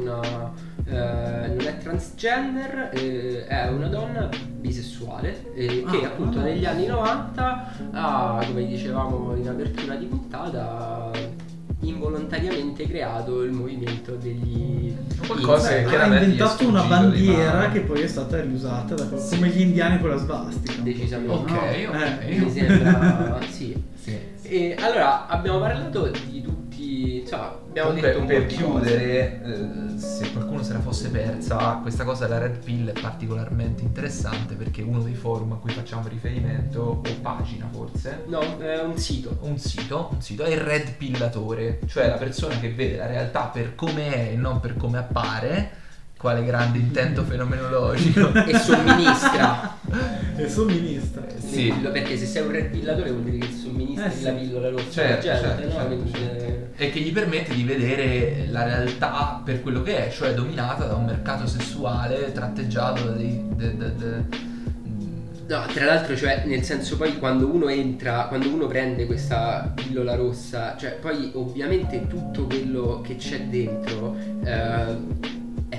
una 0.01 0.51
eh, 0.87 0.93
non 0.93 1.65
è 1.65 1.77
transgender, 1.79 2.89
eh, 2.93 3.45
è 3.47 3.67
una 3.69 3.87
donna 3.87 4.29
bisessuale 4.59 5.53
eh, 5.55 5.83
che 5.89 6.03
Ah, 6.03 6.07
appunto 6.07 6.39
ah. 6.39 6.43
negli 6.43 6.65
anni 6.65 6.85
90 6.87 7.71
ha, 7.91 8.43
come 8.45 8.65
dicevamo 8.67 9.35
in 9.35 9.47
apertura 9.47 9.95
di 9.95 10.05
puntata, 10.05 11.11
involontariamente 11.81 12.87
creato 12.87 13.43
il 13.43 13.51
movimento 13.51 14.15
degli 14.15 14.93
Qualcosa 15.27 15.69
che 15.83 15.95
ha 15.97 16.05
inventato 16.05 16.67
una 16.67 16.83
bandiera 16.83 17.69
che 17.71 17.81
poi 17.81 18.01
è 18.01 18.07
stata 18.07 18.39
riusata 18.41 18.95
da 18.95 19.17
Sì. 19.17 19.35
come 19.35 19.49
gli 19.49 19.61
indiani 19.61 19.99
con 19.99 20.09
la 20.09 20.17
svastica. 20.17 20.81
decisamente. 20.81 21.33
Ok, 21.33 21.49
No, 21.51 21.57
ok. 21.57 22.17
eh, 22.21 22.35
Mi 22.39 22.51
sembra 22.51 23.37
sì. 23.49 23.83
Sì. 23.95 24.17
E 24.43 24.75
allora 24.79 25.25
abbiamo 25.27 25.59
parlato 25.59 26.11
di 26.29 26.41
tutti, 27.05 27.19
insomma, 27.21 27.59
abbiamo 27.67 27.89
Comunque, 27.89 28.11
detto 28.13 28.25
per 28.25 28.43
cose. 28.43 28.55
chiudere, 28.55 29.41
eh, 29.43 29.97
se 29.99 30.31
qualcuno 30.33 30.63
se 30.63 30.73
la 30.73 30.79
fosse 30.79 31.09
persa, 31.09 31.79
questa 31.81 32.03
cosa 32.03 32.25
della 32.27 32.39
Red 32.39 32.63
Pill 32.63 32.89
è 32.91 32.99
particolarmente 32.99 33.81
interessante 33.83 34.55
perché 34.55 34.81
uno 34.81 34.99
dei 35.01 35.13
forum 35.13 35.53
a 35.53 35.55
cui 35.57 35.71
facciamo 35.71 36.07
riferimento, 36.07 36.81
o 36.81 37.01
pagina 37.21 37.67
forse, 37.71 38.23
No, 38.27 38.39
è 38.59 38.81
un 38.81 38.97
sito. 38.97 39.37
un 39.41 39.57
sito, 39.57 40.09
un 40.13 40.21
sito 40.21 40.43
è 40.43 40.51
il 40.51 40.59
Red 40.61 40.93
Pillatore, 40.95 41.79
cioè 41.87 42.07
la 42.07 42.15
persona 42.17 42.57
che 42.59 42.71
vede 42.73 42.97
la 42.97 43.07
realtà 43.07 43.45
per 43.45 43.75
come 43.75 44.13
è 44.13 44.31
e 44.31 44.35
non 44.35 44.59
per 44.59 44.75
come 44.77 44.97
appare. 44.97 45.83
Quale 46.25 46.43
grande 46.43 46.79
intento 46.79 47.23
fenomenologico. 47.23 48.33
e 48.33 48.57
somministra 48.57 49.77
E 50.35 50.49
somministra. 50.49 51.21
le 51.21 51.39
Sì. 51.39 51.71
pillole, 51.71 51.89
perché 51.91 52.17
se 52.17 52.25
sei 52.25 52.41
un 52.47 52.51
red 52.51 52.69
pillatore 52.71 53.11
vuol 53.11 53.21
dire 53.25 53.37
che 53.45 53.53
somministri 53.53 54.07
Eh, 54.07 54.11
sì. 54.11 54.23
la 54.23 54.31
pillola 54.31 54.69
rossa 54.69 54.89
Certo, 54.89 55.21
gente, 55.27 55.39
certo, 55.39 55.63
no? 55.67 55.71
certo, 55.71 55.87
Quindi, 55.87 56.11
certo. 56.13 56.43
eh, 56.43 56.69
e 56.77 56.89
che 56.89 56.99
gli 57.01 57.13
permette 57.13 57.53
di 57.53 57.63
vedere 57.63 58.47
la 58.49 58.63
realtà 58.63 59.39
per 59.45 59.61
quello 59.61 59.83
che 59.83 60.07
è, 60.07 60.11
cioè 60.11 60.33
dominata 60.33 60.85
da 60.85 60.95
un 60.95 61.05
mercato 61.05 61.45
sessuale 61.45 62.31
tratteggiato 62.31 63.03
da 63.03 63.11
dei... 63.11 63.43
de- 63.55 63.77
de- 63.77 63.95
de- 63.95 64.53
No, 65.47 65.63
tra 65.71 65.85
l'altro, 65.85 66.15
cioè, 66.17 66.41
nel 66.47 66.63
senso 66.63 66.97
poi 66.97 67.19
quando 67.19 67.45
uno 67.45 67.67
entra, 67.67 68.25
quando 68.27 68.49
uno 68.49 68.65
prende 68.65 69.05
questa 69.05 69.71
pillola 69.75 70.15
rossa, 70.15 70.75
cioè 70.75 70.93
poi 70.99 71.29
ovviamente 71.35 72.07
tutto 72.07 72.45
quello 72.47 73.01
che 73.05 73.15
c'è 73.15 73.41
dentro 73.41 74.15
eh, 74.43 75.34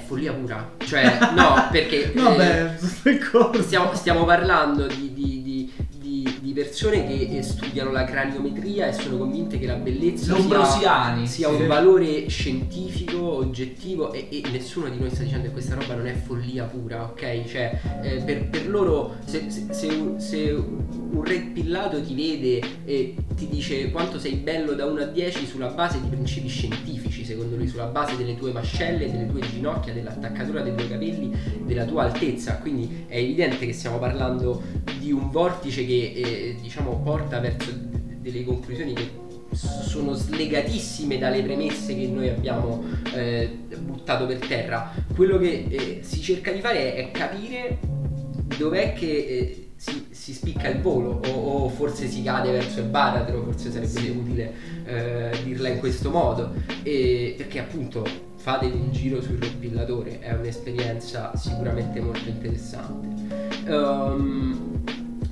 follia 0.06 0.32
pura. 0.32 0.72
Cioè, 0.78 1.18
no, 1.34 1.68
perché 1.70 2.12
No, 2.16 2.32
eh, 2.34 2.36
beh, 2.36 2.70
sono 2.78 3.16
d'accordo. 3.18 3.62
stiamo, 3.62 3.94
stiamo 3.94 4.24
parlando 4.24 4.86
di, 4.86 5.12
di- 5.12 5.42
di- 5.42 5.72
di- 5.98 6.38
di 6.40 6.52
persone 6.52 7.06
che 7.06 7.36
eh, 7.38 7.42
studiano 7.42 7.90
la 7.90 8.04
craniometria 8.04 8.86
e 8.88 8.92
sono 8.92 9.18
convinte 9.18 9.58
che 9.58 9.66
la 9.66 9.74
bellezza 9.74 10.34
sia, 10.64 11.26
sia 11.26 11.48
un 11.48 11.66
valore 11.66 12.28
scientifico, 12.28 13.20
oggettivo 13.36 14.12
e, 14.12 14.28
e 14.30 14.42
nessuno 14.50 14.88
di 14.88 14.98
noi 14.98 15.10
sta 15.10 15.22
dicendo 15.24 15.46
che 15.48 15.52
questa 15.52 15.74
roba 15.74 15.94
non 15.94 16.06
è 16.06 16.14
follia 16.14 16.64
pura, 16.64 17.02
ok? 17.04 17.44
Cioè, 17.46 17.80
eh, 18.02 18.16
per, 18.24 18.48
per 18.48 18.68
loro, 18.68 19.16
se, 19.24 19.46
se- 19.50 19.66
se 19.72 19.86
un- 19.88 20.20
se 20.20 20.50
un 20.52 21.22
red 21.24 21.50
pillato 21.50 22.00
ti 22.02 22.14
vede 22.14 22.60
e 22.84 23.14
ti 23.34 23.48
dice 23.48 23.90
quanto 23.90 24.18
sei 24.18 24.34
bello 24.34 24.72
da 24.72 24.84
1 24.86 25.00
a 25.00 25.04
10 25.06 25.46
sulla 25.46 25.68
base 25.68 26.00
di 26.00 26.08
principi 26.08 26.48
scientifici, 26.48 27.05
secondo 27.26 27.56
lui, 27.56 27.66
sulla 27.66 27.86
base 27.86 28.16
delle 28.16 28.36
tue 28.36 28.52
mascelle, 28.52 29.10
delle 29.10 29.26
tue 29.26 29.40
ginocchia, 29.40 29.92
dell'attaccatura 29.92 30.62
dei 30.62 30.74
tuoi 30.74 30.88
capelli, 30.88 31.32
della 31.64 31.84
tua 31.84 32.04
altezza. 32.04 32.56
Quindi 32.58 33.04
è 33.06 33.18
evidente 33.18 33.66
che 33.66 33.72
stiamo 33.72 33.98
parlando 33.98 34.62
di 34.98 35.12
un 35.12 35.30
vortice 35.30 35.84
che 35.84 36.12
eh, 36.14 36.56
diciamo 36.60 37.00
porta 37.02 37.40
verso 37.40 37.70
delle 38.20 38.44
conclusioni 38.44 38.94
che 38.94 39.24
sono 39.52 40.12
slegatissime 40.12 41.18
dalle 41.18 41.42
premesse 41.42 41.96
che 41.96 42.06
noi 42.06 42.28
abbiamo 42.28 42.82
eh, 43.14 43.58
buttato 43.78 44.26
per 44.26 44.38
terra. 44.38 44.92
Quello 45.14 45.38
che 45.38 45.66
eh, 45.68 45.98
si 46.02 46.20
cerca 46.20 46.52
di 46.52 46.60
fare 46.60 46.94
è, 46.94 47.06
è 47.06 47.10
capire 47.10 47.78
dov'è 48.58 48.92
che 48.92 49.06
eh, 49.06 49.65
si, 50.26 50.32
spicca 50.32 50.66
il 50.68 50.80
volo 50.80 51.20
o, 51.24 51.30
o 51.64 51.68
forse 51.68 52.08
si 52.08 52.22
cade 52.24 52.50
verso 52.50 52.80
il 52.80 52.86
baratro, 52.86 53.44
forse 53.44 53.70
sarebbe 53.70 54.08
utile 54.10 54.52
eh, 54.84 55.30
dirla 55.44 55.68
in 55.68 55.78
questo 55.78 56.10
modo, 56.10 56.52
E- 56.82 57.34
perché 57.36 57.60
appunto 57.60 58.04
fatevi 58.34 58.76
un 58.76 58.90
giro 58.90 59.22
sul 59.22 59.38
repillatore, 59.38 60.18
è 60.18 60.32
un'esperienza 60.34 61.30
sicuramente 61.36 62.00
molto 62.00 62.28
interessante. 62.28 63.08
Ehm, 63.66 64.80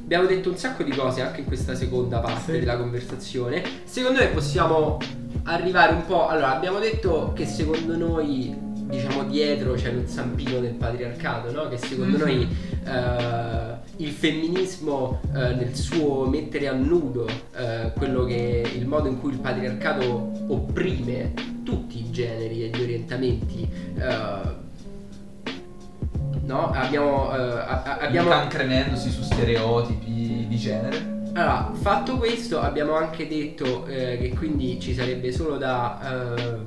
abbiamo 0.04 0.26
detto 0.26 0.50
un 0.50 0.56
sacco 0.56 0.82
di 0.84 0.92
cose 0.92 1.22
anche 1.22 1.40
in 1.40 1.46
questa 1.46 1.74
seconda 1.74 2.18
parte 2.20 2.52
Sì. 2.54 2.58
della 2.60 2.76
conversazione. 2.76 3.62
Secondo 3.84 4.20
me 4.20 4.26
possiamo 4.28 4.98
arrivare 5.44 5.92
un 5.94 6.06
po'. 6.06 6.28
Allora, 6.28 6.54
abbiamo 6.54 6.78
detto 6.78 7.32
che 7.34 7.46
secondo 7.46 7.96
noi, 7.96 8.54
diciamo, 8.86 9.24
dietro 9.24 9.72
c'è 9.74 9.92
lo 9.92 10.02
zampino 10.06 10.60
del 10.60 10.74
patriarcato, 10.74 11.50
no? 11.52 11.68
Che 11.68 11.78
secondo 11.78 12.16
Mhm. 12.18 12.22
noi 12.24 12.48
eh, 12.84 13.82
il 13.96 14.10
femminismo 14.10 15.20
eh, 15.34 15.54
nel 15.54 15.74
suo 15.74 16.26
mettere 16.26 16.68
a 16.68 16.72
nudo 16.72 17.26
eh, 17.56 17.92
quello 17.96 18.24
che 18.24 18.64
il 18.74 18.86
modo 18.86 19.08
in 19.08 19.20
cui 19.20 19.32
il 19.32 19.38
patriarcato 19.38 20.32
opprime 20.48 21.32
tutti 21.64 21.98
i 21.98 22.10
generi 22.10 22.64
e 22.64 22.68
gli 22.68 22.82
orientamenti. 22.82 23.68
no? 26.42 26.70
Abbiamo, 26.72 27.30
a- 27.30 27.98
abbiamo 28.00 28.28
incancrenendosi 28.28 29.10
su 29.10 29.22
stereotipi 29.22 30.46
di 30.46 30.56
genere. 30.58 31.12
allora, 31.32 31.70
fatto 31.72 32.18
questo, 32.18 32.60
abbiamo 32.60 32.94
anche 32.96 33.26
detto 33.26 33.84
che 33.84 34.34
quindi 34.36 34.78
ci 34.78 34.94
sarebbe 34.94 35.32
solo 35.32 35.56
da. 35.56 36.62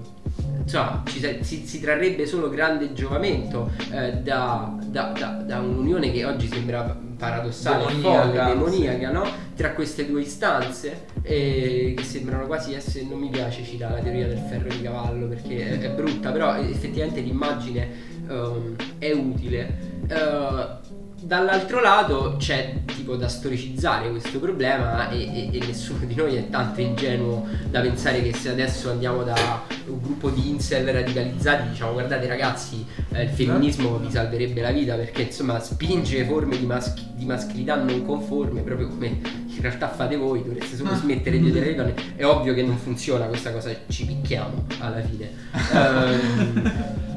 Insomma, 0.68 1.01
ci 1.05 1.22
si, 1.41 1.65
si 1.65 1.80
trarrebbe 1.80 2.26
solo 2.26 2.49
grande 2.49 2.91
giovamento 2.91 3.72
eh, 3.91 4.18
da, 4.18 4.76
da- 4.86 5.13
da- 5.18 5.41
da 5.45 5.59
un'unione 5.59 6.11
che 6.11 6.26
oggi 6.26 6.47
sembra 6.47 6.95
paradossale, 7.18 7.86
Demoniaca, 7.88 8.28
folle, 8.28 8.53
demoniaca, 8.53 9.11
no? 9.11 9.26
Tra 9.55 9.72
queste 9.72 10.05
due 10.05 10.22
istanze 10.22 11.05
eh, 11.24 11.93
che 11.95 12.03
sembrano 12.03 12.45
quasi 12.45 12.74
essere. 12.74 13.05
Non 13.05 13.18
mi 13.20 13.30
piace 13.30 13.63
citare 13.63 13.95
la 13.95 13.99
teoria 14.01 14.28
del 14.28 14.38
ferro 14.49 14.68
di 14.68 14.82
cavallo 14.82 15.28
perché 15.28 15.70
è, 15.70 15.80
è 15.80 15.89
brutta, 15.89 16.32
però 16.32 16.55
effettivamente 16.57 17.22
l'immagine 17.22 17.88
ehm, 18.28 18.76
è 18.99 19.11
utile. 19.13 19.95
Eh, 20.07 20.87
Dall'altro 21.28 21.82
lato 21.82 22.38
c'è 22.39 22.84
tipo 22.86 23.17
da 23.17 23.28
storicizzare 23.28 24.09
questo 24.11 24.39
problema 24.39 25.09
e, 25.09 25.23
e- 25.23 25.49
e 25.51 25.59
nessuno 25.59 26.05
di 26.05 26.15
noi 26.15 26.38
è 26.38 26.49
tanto 26.49 26.80
ingenuo 26.80 27.45
da 27.69 27.82
pensare 27.82 28.21
che 28.21 28.34
se 28.34 28.47
adesso 28.51 28.91
andiamo 28.91 29.23
da 29.23 29.65
un 29.88 29.99
gruppo 30.01 30.30
di 30.30 30.47
incel 30.47 30.88
radicalizzati 30.88 31.67
diciamo 31.67 31.91
guardate 31.91 32.28
ragazzi 32.28 32.86
eh, 33.11 33.23
il 33.23 33.30
femminismo 33.30 33.97
vi 33.97 34.09
salverebbe 34.09 34.61
la 34.61 34.71
vita 34.71 34.95
perché 34.95 35.23
insomma 35.23 35.59
spinge 35.59 36.23
forme 36.23 36.57
di, 36.57 36.65
maschi- 36.65 37.05
di 37.15 37.25
maschilità 37.25 37.75
non 37.75 38.05
conforme 38.05 38.61
proprio 38.61 38.88
come 38.88 39.07
in 39.07 39.61
realtà 39.61 39.89
fate 39.89 40.15
voi 40.15 40.43
dovreste 40.45 40.78
solo 40.78 40.95
smettere 40.95 41.39
di 41.39 41.49
odiare 41.49 41.67
le 41.67 41.75
donne. 41.75 41.93
È 42.15 42.23
ovvio 42.23 42.53
che 42.53 42.63
non 42.63 42.78
funziona 42.78 43.25
questa 43.25 43.51
cosa 43.51 43.69
ci 43.89 44.05
picchiamo 44.05 44.65
alla 44.80 45.01
fine. 45.01 45.30
Ehm, 45.73 47.16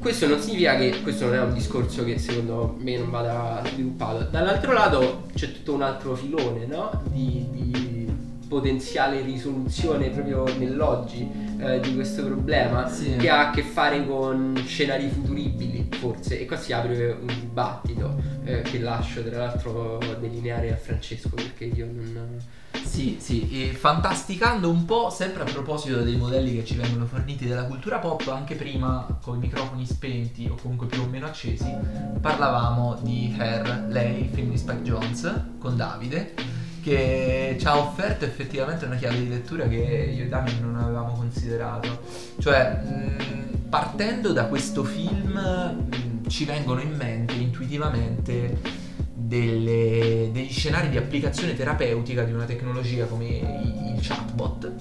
questo 0.00 0.26
non 0.26 0.40
significa 0.40 0.76
che 0.76 1.00
questo 1.02 1.26
non 1.26 1.34
è 1.34 1.40
un 1.40 1.52
discorso 1.52 2.04
che 2.04 2.18
secondo 2.18 2.76
me 2.78 2.96
non 2.96 3.10
vada 3.10 3.62
sviluppato. 3.66 4.26
Dall'altro 4.30 4.72
lato 4.72 5.26
c'è 5.34 5.52
tutto 5.52 5.74
un 5.74 5.82
altro 5.82 6.14
filone 6.14 6.66
no? 6.66 7.02
di, 7.12 7.46
di 7.50 8.08
potenziale 8.48 9.20
risoluzione 9.22 10.08
proprio 10.08 10.44
nell'oggi 10.58 11.28
eh, 11.60 11.78
di 11.78 11.94
questo 11.94 12.24
problema 12.24 12.88
Sì. 12.88 13.14
che 13.16 13.28
ha 13.28 13.48
a 13.48 13.50
che 13.50 13.62
fare 13.62 14.04
con 14.04 14.60
scenari 14.66 15.08
futuribili 15.08 15.86
forse 15.90 16.40
e 16.40 16.46
qua 16.46 16.56
si 16.56 16.72
apre 16.72 17.16
un 17.20 17.26
dibattito 17.26 18.20
eh, 18.44 18.62
che 18.62 18.80
lascio 18.80 19.22
tra 19.22 19.38
l'altro 19.38 20.00
delineare 20.18 20.72
a 20.72 20.76
Francesco 20.76 21.28
perché 21.28 21.66
io 21.66 21.86
non... 21.86 22.38
Sì, 22.84 23.16
sì, 23.18 23.48
e 23.50 23.72
fantasticando 23.72 24.68
un 24.68 24.84
po', 24.84 25.10
sempre 25.10 25.42
a 25.42 25.44
proposito 25.46 26.02
dei 26.02 26.16
modelli 26.16 26.54
che 26.54 26.64
ci 26.64 26.76
vengono 26.76 27.06
forniti 27.06 27.46
dalla 27.46 27.64
cultura 27.64 27.98
pop, 27.98 28.28
anche 28.28 28.56
prima 28.56 29.18
con 29.22 29.36
i 29.36 29.40
microfoni 29.40 29.86
spenti 29.86 30.48
o 30.50 30.56
comunque 30.60 30.86
più 30.86 31.00
o 31.02 31.06
meno 31.06 31.26
accesi, 31.26 31.72
parlavamo 32.20 32.98
di 33.02 33.34
Her, 33.38 33.86
lei, 33.88 34.24
il 34.24 34.28
film 34.30 34.50
di 34.50 34.58
Spike 34.58 34.82
Jones, 34.82 35.42
con 35.58 35.76
Davide, 35.76 36.34
che 36.82 37.56
ci 37.58 37.66
ha 37.66 37.78
offerto 37.78 38.24
effettivamente 38.24 38.84
una 38.86 38.96
chiave 38.96 39.18
di 39.18 39.28
lettura 39.28 39.66
che 39.68 39.76
io 39.76 40.24
e 40.24 40.28
Damien 40.28 40.60
non 40.60 40.76
avevamo 40.76 41.14
considerato. 41.14 42.02
Cioè, 42.38 42.82
mh, 42.82 43.68
partendo 43.68 44.32
da 44.32 44.44
questo 44.46 44.82
film, 44.84 45.38
mh, 45.38 46.28
ci 46.28 46.44
vengono 46.44 46.80
in 46.80 46.94
mente 46.96 47.34
intuitivamente 47.34 48.88
delle- 49.30 50.30
degli 50.32 50.50
scenari 50.50 50.88
di 50.88 50.96
applicazione 50.96 51.54
terapeutica 51.54 52.24
di 52.24 52.32
una 52.32 52.46
tecnologia 52.46 53.04
come 53.06 53.26
il 53.28 53.98
chatbot, 54.00 54.72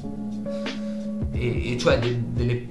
e, 1.31 1.73
e 1.73 1.77
cioè 1.77 1.99
de- 1.99 2.23
delle- 2.33 2.67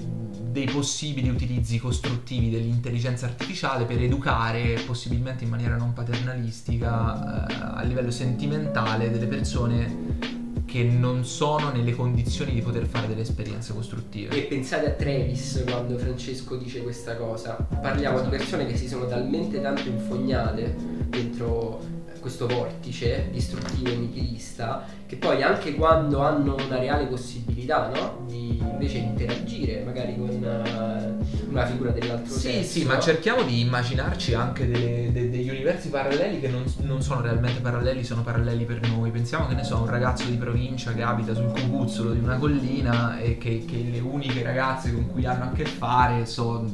dei 0.51 0.67
possibili 0.67 1.29
utilizzi 1.29 1.79
costruttivi 1.79 2.51
dell'intelligenza 2.51 3.27
artificiale 3.27 3.85
per 3.85 4.03
educare, 4.03 4.81
possibilmente 4.87 5.45
in 5.45 5.51
maniera 5.51 5.77
non 5.77 5.93
paternalistica, 5.93 7.47
eh, 7.47 7.55
a 7.77 7.83
livello 7.83 8.11
sentimentale, 8.11 9.13
delle 9.13 9.27
persone 9.27 10.37
che 10.69 10.85
non 10.85 11.25
sono 11.25 11.71
nelle 11.71 11.95
condizioni 11.95 12.53
di 12.53 12.61
poter 12.61 12.85
fare 12.85 13.09
delle 13.09 13.23
esperienze 13.23 13.73
costruttive. 13.73 14.37
E 14.37 14.43
pensate 14.43 14.89
a 14.89 14.91
Travis 14.91 15.65
quando 15.67 15.97
Francesco 15.97 16.57
dice 16.57 16.83
questa 16.83 17.17
cosa. 17.17 17.55
Parliamo 17.55 18.21
di 18.21 18.29
persone 18.29 18.67
che 18.67 18.77
si 18.77 18.87
sono 18.87 19.07
talmente 19.07 19.63
tanto 19.63 19.89
infognate 19.89 20.77
dentro 21.09 21.98
questo 22.29 22.47
vortice 22.47 23.29
distruttivo 23.33 23.91
e 23.91 23.97
nichilista 23.97 24.85
che 25.07 25.17
poi 25.17 25.43
anche 25.43 25.75
quando 25.75 26.21
hanno 26.21 26.57
una 26.57 26.79
reale 26.79 27.07
possibilità 27.07 27.89
no? 27.89 28.27
di 28.27 28.59
invece 28.59 28.99
interagire 28.99 29.83
magari 29.83 30.15
con 30.15 30.29
uh, 30.29 31.49
una 31.51 31.65
figura 31.65 31.91
dell'altro 31.91 32.31
sì, 32.31 32.51
sesso 32.51 32.79
Sì, 32.81 32.85
ma 32.85 32.99
cerchiamo 33.01 33.43
di 33.45 33.61
immaginarci 33.61 34.35
anche 34.35 34.69
delle, 34.69 35.11
de, 35.11 35.31
degli 35.31 35.49
universi 35.49 35.89
paralleli 35.89 36.39
che 36.39 36.49
non, 36.49 36.65
non, 36.83 37.01
sono 37.01 37.23
realmente 37.23 37.61
paralleli, 37.61 38.05
sono 38.05 38.23
paralleli 38.23 38.65
per 38.65 38.87
noi. 38.87 39.11
Pensiamo 39.11 39.47
che 39.47 39.55
ne 39.55 39.65
so, 39.65 39.79
un 39.79 39.87
ragazzo 39.87 40.29
di 40.29 40.37
provincia 40.37 40.93
che 40.93 41.03
abita 41.03 41.35
sul 41.35 41.51
cucuzzolo 41.51 42.13
di 42.13 42.19
una 42.19 42.37
collina 42.37 43.19
e 43.19 43.39
che, 43.39 43.65
che 43.67 43.89
le 43.91 44.01
uniche 44.01 44.43
ragazze 44.43 44.93
con 44.93 45.11
cui 45.11 45.25
hanno 45.25 45.45
a 45.45 45.53
che 45.53 45.65
fare 45.65 46.27
sono 46.27 46.69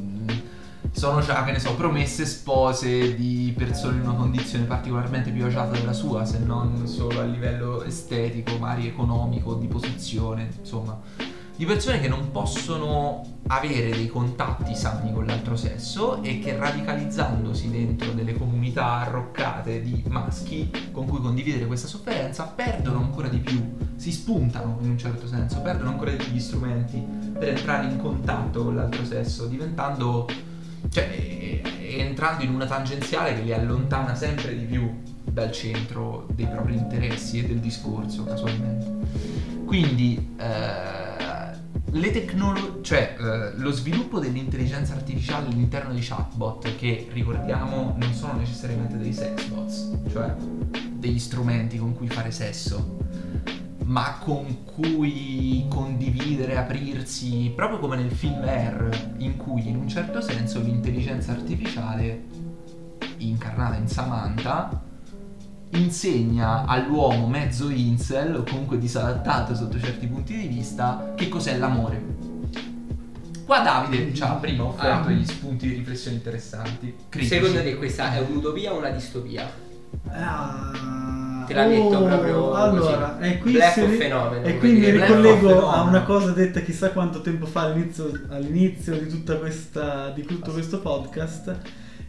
sono 0.95 1.19
già, 1.19 1.43
che 1.43 1.51
ne 1.51 1.59
so, 1.59 1.75
promesse 1.75 2.25
spose 2.25 3.15
di 3.15 3.53
persone 3.55 3.97
in 3.97 4.03
una 4.03 4.13
condizione 4.13 4.63
particolarmente 4.63 5.29
più 5.29 5.43
agiata 5.43 5.71
della 5.71 5.91
sua, 5.91 6.23
se 6.23 6.39
non 6.39 6.87
solo 6.87 7.19
a 7.19 7.23
livello 7.23 7.83
estetico, 7.83 8.57
magari 8.57 8.87
economico, 8.87 9.55
di 9.55 9.67
posizione, 9.67 10.49
insomma, 10.57 10.97
di 11.57 11.65
persone 11.65 11.99
che 11.99 12.07
non 12.07 12.31
possono 12.31 13.39
avere 13.47 13.89
dei 13.89 14.07
contatti 14.07 14.73
sani 14.73 15.11
con 15.13 15.25
l'altro 15.25 15.57
sesso 15.57 16.21
e 16.23 16.39
che 16.39 16.57
radicalizzandosi 16.57 17.69
dentro 17.69 18.11
delle 18.11 18.33
comunità 18.33 18.99
arroccate 19.01 19.81
di 19.81 20.01
maschi 20.07 20.71
con 20.91 21.05
cui 21.05 21.19
condividere 21.19 21.65
questa 21.65 21.87
sofferenza 21.87 22.43
perdono 22.45 22.99
ancora 22.99 23.27
di 23.27 23.39
più, 23.39 23.75
si 23.97 24.11
spuntano 24.13 24.77
in 24.81 24.91
un 24.91 24.97
certo 24.97 25.27
senso, 25.27 25.59
perdono 25.59 25.89
ancora 25.89 26.11
di 26.11 26.17
più 26.17 26.31
gli 26.31 26.39
strumenti 26.39 27.05
per 27.37 27.49
entrare 27.49 27.87
in 27.87 27.97
contatto 27.97 28.63
con 28.63 28.75
l'altro 28.75 29.03
sesso, 29.05 29.45
diventando 29.45 30.27
cioè 30.89 31.61
entrando 31.97 32.43
in 32.43 32.53
una 32.53 32.65
tangenziale 32.65 33.35
che 33.35 33.41
li 33.41 33.53
allontana 33.53 34.15
sempre 34.15 34.57
di 34.57 34.65
più 34.65 35.01
dal 35.23 35.51
centro 35.51 36.27
dei 36.33 36.47
propri 36.47 36.75
interessi 36.75 37.39
e 37.39 37.47
del 37.47 37.59
discorso 37.59 38.23
casualmente. 38.23 38.93
Quindi 39.65 40.35
eh, 40.37 41.35
le 41.91 42.11
tecnologie, 42.11 42.83
cioè 42.83 43.15
eh, 43.19 43.57
lo 43.57 43.71
sviluppo 43.71 44.19
dell'intelligenza 44.19 44.93
artificiale 44.93 45.47
all'interno 45.47 45.93
di 45.93 46.01
chatbot, 46.01 46.75
che 46.75 47.07
ricordiamo 47.11 47.95
non 47.97 48.13
sono 48.13 48.33
necessariamente 48.33 48.97
dei 48.97 49.13
sexbots, 49.13 49.91
cioè 50.11 50.35
degli 50.91 51.19
strumenti 51.19 51.77
con 51.77 51.93
cui 51.95 52.07
fare 52.07 52.31
sesso, 52.31 52.97
ma 53.85 54.17
con 54.19 54.63
cui 54.65 55.65
condividere, 55.69 56.57
aprirsi, 56.57 57.51
proprio 57.55 57.79
come 57.79 57.95
nel 57.97 58.11
film 58.11 58.41
Air, 58.43 59.13
in 59.17 59.37
cui 59.37 59.67
in 59.67 59.75
un 59.77 59.87
certo 59.87 60.21
senso 60.21 60.59
l'intelligenza 60.59 61.31
artificiale, 61.31 62.23
incarnata 63.17 63.75
in 63.75 63.87
Samantha, 63.87 64.81
insegna 65.71 66.65
all'uomo 66.65 67.27
mezzo 67.27 67.69
incel 67.69 68.35
o 68.35 68.43
comunque 68.43 68.77
disadattato 68.77 69.53
sotto 69.55 69.79
certi 69.79 70.07
punti 70.07 70.35
di 70.37 70.47
vista 70.47 71.13
che 71.15 71.27
cos'è 71.29 71.57
l'amore. 71.57 72.23
Qua 73.45 73.59
Davide 73.59 74.11
ci 74.13 74.23
ha 74.23 74.33
prima 74.33 74.63
offerto 74.63 75.07
Ah. 75.07 75.11
degli 75.11 75.25
spunti 75.25 75.67
di 75.67 75.75
riflessione 75.75 76.17
interessanti. 76.17 76.95
critici. 77.09 77.35
secondo 77.35 77.61
te 77.61 77.75
questa 77.75 78.13
è 78.13 78.19
un'utopia 78.19 78.73
o 78.73 78.77
una 78.79 78.89
distopia? 78.89 79.47
Ah, 80.07 80.71
Te 81.45 81.53
l'ha 81.53 81.67
detto 81.67 82.03
proprio 82.03 82.53
Allora, 82.53 83.15
così. 83.17 83.29
e 83.29 83.37
qui, 83.39 83.51
Black 83.53 83.75
ri- 83.77 83.97
fenomeno, 83.97 84.45
e 84.45 84.57
qui 84.57 84.71
mi 84.73 84.89
ricollego 84.89 85.69
a 85.69 85.81
una 85.81 86.03
cosa 86.03 86.31
detta 86.31 86.59
chissà 86.61 86.91
quanto 86.91 87.21
tempo 87.21 87.45
fa 87.45 87.61
all'inizio, 87.61 88.11
all'inizio 88.29 88.97
di, 88.97 89.07
tutta 89.07 89.35
questa, 89.37 90.09
di 90.09 90.23
tutto 90.25 90.51
questo 90.51 90.79
podcast, 90.79 91.55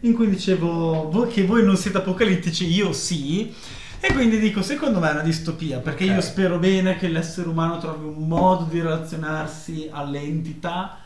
in 0.01 0.13
cui 0.13 0.29
dicevo 0.29 1.27
che 1.31 1.43
voi 1.45 1.63
non 1.63 1.75
siete 1.77 1.97
apocalittici, 1.97 2.65
io 2.71 2.91
sì. 2.93 3.53
E 3.99 4.13
quindi 4.13 4.37
dico, 4.37 4.61
secondo 4.61 4.99
me 4.99 5.09
è 5.09 5.13
una 5.13 5.21
distopia, 5.23 5.79
perché 5.79 6.03
Ok. 6.05 6.11
io 6.11 6.21
spero 6.21 6.59
bene 6.59 6.97
che 6.97 7.07
l'essere 7.07 7.49
umano 7.49 7.79
trovi 7.79 8.05
un 8.05 8.27
modo 8.27 8.67
di 8.69 8.79
relazionarsi 8.79 9.87
alle 9.91 10.21
entità, 10.21 10.97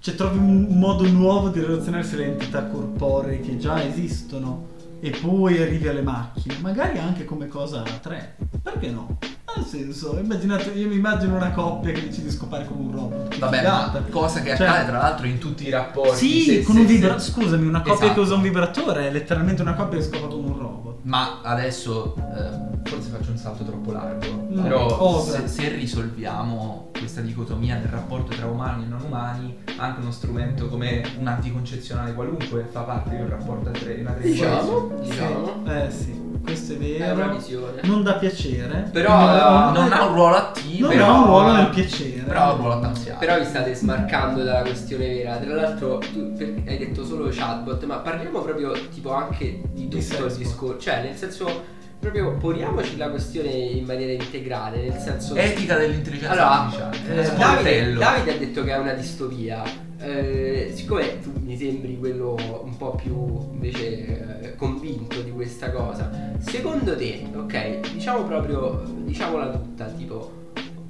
cioè 0.00 0.16
trovi 0.16 0.36
un 0.38 0.66
modo 0.78 1.06
nuovo 1.06 1.48
di 1.48 1.60
relazionarsi 1.60 2.14
alle 2.16 2.24
entità 2.24 2.64
corporee 2.66 3.38
che 3.40 3.56
già 3.56 3.84
esistono 3.84 4.70
e 5.04 5.10
poi 5.20 5.60
arrivi 5.60 5.88
alle 5.88 6.00
macchine, 6.02 6.54
magari 6.60 6.96
anche 6.98 7.24
come 7.24 7.48
cosa 7.48 7.80
a 7.82 7.98
tre. 8.00 8.36
Perché 8.62 8.88
no? 8.90 9.18
Nel 9.56 9.66
senso, 9.66 10.16
immaginate, 10.18 10.70
io 10.70 10.86
mi 10.86 10.94
immagino 10.94 11.34
una 11.34 11.50
coppia 11.50 11.92
che 11.92 12.02
decide 12.06 12.28
di 12.28 12.30
scopare 12.32 12.64
come 12.64 12.82
un 12.84 12.92
robot. 12.92 13.36
Vabbè, 13.36 13.56
figata. 13.58 13.98
ma 14.00 14.06
cosa 14.10 14.40
che 14.42 14.56
Cioè- 14.56 14.66
accade 14.66 14.86
tra 14.88 14.98
l'altro 14.98 15.26
in 15.26 15.38
tutti 15.38 15.66
i 15.66 15.70
rapporti. 15.70 16.16
Sì, 16.16 16.42
se- 16.44 16.62
con 16.62 16.74
se- 16.76 16.80
un 16.82 16.86
vibratore. 16.86 17.20
Scusami, 17.20 17.66
una 17.66 17.78
coppia 17.80 17.94
Esatto. 17.94 18.12
che 18.14 18.20
usa 18.20 18.34
un 18.36 18.42
vibratore 18.42 19.08
è 19.08 19.10
letteralmente 19.12 19.60
una 19.60 19.74
coppia 19.74 19.98
che 19.98 20.04
scopa 20.04 20.26
come 20.28 20.46
un 20.46 20.58
robot. 20.58 20.91
Ma 21.02 21.40
adesso 21.42 22.14
eh, 22.16 22.88
forse 22.88 23.08
faccio 23.10 23.30
un 23.32 23.36
salto 23.36 23.64
troppo 23.64 23.90
largo. 23.92 24.46
No, 24.48 24.62
però 24.62 24.86
cosa? 24.96 25.40
se, 25.40 25.48
se 25.48 25.68
risolviamo 25.70 26.90
questa 26.96 27.20
dicotomia 27.20 27.76
del 27.78 27.88
rapporto 27.88 28.34
tra 28.36 28.46
umani 28.46 28.84
e 28.84 28.86
non 28.86 29.02
umani, 29.02 29.56
anche 29.78 30.00
uno 30.00 30.12
strumento 30.12 30.68
come 30.68 31.02
un 31.18 31.26
anticoncezionale 31.26 32.12
qualunque 32.14 32.68
fa 32.70 32.82
parte 32.82 33.10
di 33.16 33.20
un 33.22 33.28
rapporto 33.28 33.70
a 33.70 33.72
tre. 33.72 33.96
Una 34.00 34.12
Diciamo, 34.12 34.90
Sì. 35.02 35.08
diciamo. 35.08 35.64
Eh 35.66 35.90
sì, 35.90 36.21
questo 36.42 36.72
è 36.72 36.76
È 36.76 36.78
vero. 36.78 37.14
una 37.14 37.26
visione. 37.32 37.80
non 37.84 38.02
dà 38.02 38.14
piacere. 38.14 38.88
Però, 38.92 39.14
non, 39.14 39.72
non 39.72 39.92
ha 39.92 40.06
un 40.06 40.14
ruolo 40.14 40.36
attivo, 40.36 40.86
non 40.88 40.96
però 40.96 41.06
ha 41.06 41.18
un 41.18 41.24
ruolo 41.26 41.52
nel 41.52 41.68
piacere. 41.68 42.22
Però 42.22 42.40
ha 42.40 42.52
un 42.52 42.56
ruolo 42.58 42.80
tanziale. 42.80 43.18
Però 43.18 43.38
vi 43.38 43.44
state 43.44 43.74
smarcando 43.74 44.42
dalla 44.42 44.62
questione 44.62 45.06
vera. 45.08 45.36
Tra 45.36 45.54
l'altro, 45.54 45.98
tu 45.98 46.32
hai 46.38 46.78
detto 46.78 47.04
solo 47.04 47.28
chatbot, 47.30 47.84
ma 47.84 47.96
parliamo 47.96 48.40
proprio 48.40 48.72
tipo 48.92 49.12
anche 49.12 49.62
di 49.72 49.88
tutto 49.88 50.26
il 50.26 50.34
discorso. 50.36 50.78
Cioè, 50.78 51.02
nel 51.02 51.16
senso, 51.16 51.80
proprio 52.02 52.32
poniamoci 52.32 52.96
la 52.96 53.10
questione 53.10 53.50
in 53.50 53.84
maniera 53.84 54.10
integrale. 54.10 54.88
Nel 54.88 54.98
senso, 54.98 55.36
Etica 55.36 55.76
dell'intelligenza 55.76 56.32
Allora, 56.32 56.88
artificiale. 56.88 57.22
eh, 57.22 57.36
Davide. 57.36 57.92
Davide 57.92 58.34
ha 58.34 58.38
detto 58.38 58.64
che 58.64 58.72
è 58.72 58.76
una 58.78 58.92
distopia. 58.92 59.62
Eh, 60.00 60.72
siccome 60.74 61.20
tu 61.20 61.32
mi 61.44 61.56
sembri 61.56 61.96
quello 61.96 62.34
un 62.64 62.76
po' 62.76 62.96
più 62.96 63.50
invece 63.52 64.40
eh, 64.42 64.56
convinto 64.56 65.20
di 65.20 65.30
questa 65.30 65.70
cosa, 65.70 66.10
secondo 66.40 66.96
te, 66.96 67.24
ok, 67.32 67.92
diciamo 67.92 68.24
proprio, 68.24 68.82
diciamola 69.04 69.50
tutta, 69.50 69.84
tipo 69.84 70.32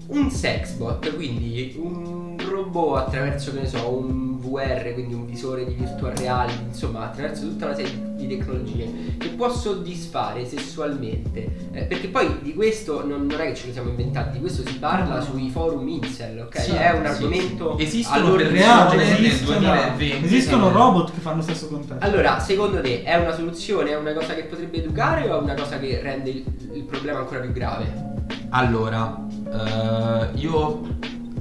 un 0.07 0.31
sexbot, 0.31 1.15
quindi 1.15 1.75
un 1.77 2.37
robot 2.39 3.09
attraverso, 3.09 3.53
che 3.53 3.61
ne 3.61 3.67
so, 3.67 3.99
un 3.99 4.32
VR, 4.43 4.93
quindi 4.93 5.15
un 5.15 5.25
visore 5.27 5.65
di 5.65 5.75
virtual 5.75 6.13
reality, 6.17 6.63
insomma, 6.67 7.05
attraverso 7.05 7.43
tutta 7.49 7.67
una 7.67 7.75
serie 7.75 8.11
di 8.17 8.27
tecnologie 8.29 9.17
che 9.19 9.29
può 9.29 9.49
soddisfare 9.51 10.45
sessualmente. 10.47 11.69
Eh, 11.73 11.85
perché 11.85 12.09
poi 12.09 12.39
di 12.43 12.55
questo 12.55 13.07
non, 13.07 13.27
non 13.27 13.41
è 13.41 13.47
che 13.47 13.55
ce 13.55 13.67
lo 13.69 13.73
siamo 13.73 13.89
inventati, 13.91 14.33
di 14.33 14.41
questo 14.41 14.67
si 14.67 14.79
parla 14.79 15.17
No. 15.17 15.23
sui 15.23 15.49
forum 15.51 15.87
incel, 15.89 16.41
ok? 16.41 16.59
Sì, 16.61 16.73
è 16.73 16.91
un 16.91 17.03
sì, 17.05 17.07
argomento 17.11 17.77
sì. 17.79 17.85
Esistono 17.85 18.33
per 18.35 18.47
reale, 18.49 19.03
esistono, 19.19 19.59
2020. 19.59 20.25
esistono 20.27 20.67
Sì. 20.69 20.73
robot 20.75 21.13
che 21.13 21.21
fanno 21.21 21.43
sesso 21.43 21.69
con 21.69 21.87
te. 21.87 21.95
Allora, 21.99 22.39
secondo 22.41 22.81
te 22.81 23.03
è 23.03 23.15
una 23.17 23.35
soluzione, 23.35 23.91
è 23.91 23.97
una 23.97 24.13
cosa 24.13 24.35
che 24.35 24.45
potrebbe 24.45 24.79
educare 24.79 25.29
o 25.31 25.39
è 25.39 25.43
una 25.43 25.55
cosa 25.55 25.79
che 25.79 26.01
rende 26.03 26.31
il, 26.31 26.45
il 26.73 26.83
problema 26.85 27.19
ancora 27.21 27.41
più 27.41 27.53
grave? 27.53 28.11
Allora, 28.51 29.17
eh, 29.53 30.39
io 30.39 30.81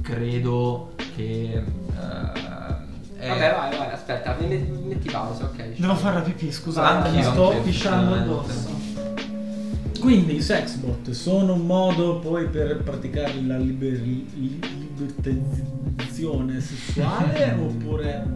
credo 0.02 0.92
che... 1.14 1.62
eh, 3.22 3.28
Vabbè, 3.28 3.54
vai, 3.54 3.76
vai, 3.78 3.92
aspetta, 3.92 4.36
mi 4.40 4.46
met- 4.48 4.68
mi 4.68 4.80
metti 4.88 5.08
pausa, 5.10 5.44
ok? 5.44 5.76
Devo 5.76 5.94
fare 5.94 6.14
la 6.16 6.20
pipì, 6.22 6.50
scusate, 6.50 7.08
Anch'io, 7.08 7.16
mi 7.18 7.22
sto 7.22 7.60
pisciando 7.62 8.14
effettivamente. 8.14 8.52
addosso. 8.52 10.00
Quindi 10.00 10.34
i 10.34 10.42
sexbot 10.42 11.10
sono 11.10 11.52
un 11.52 11.64
modo 11.64 12.18
poi 12.18 12.48
per 12.48 12.82
praticare 12.82 13.40
la 13.46 13.56
liber- 13.56 14.02
li- 14.02 14.58
libertizzazione 15.38 16.60
sessuale 16.60 17.52
oppure 17.62 18.26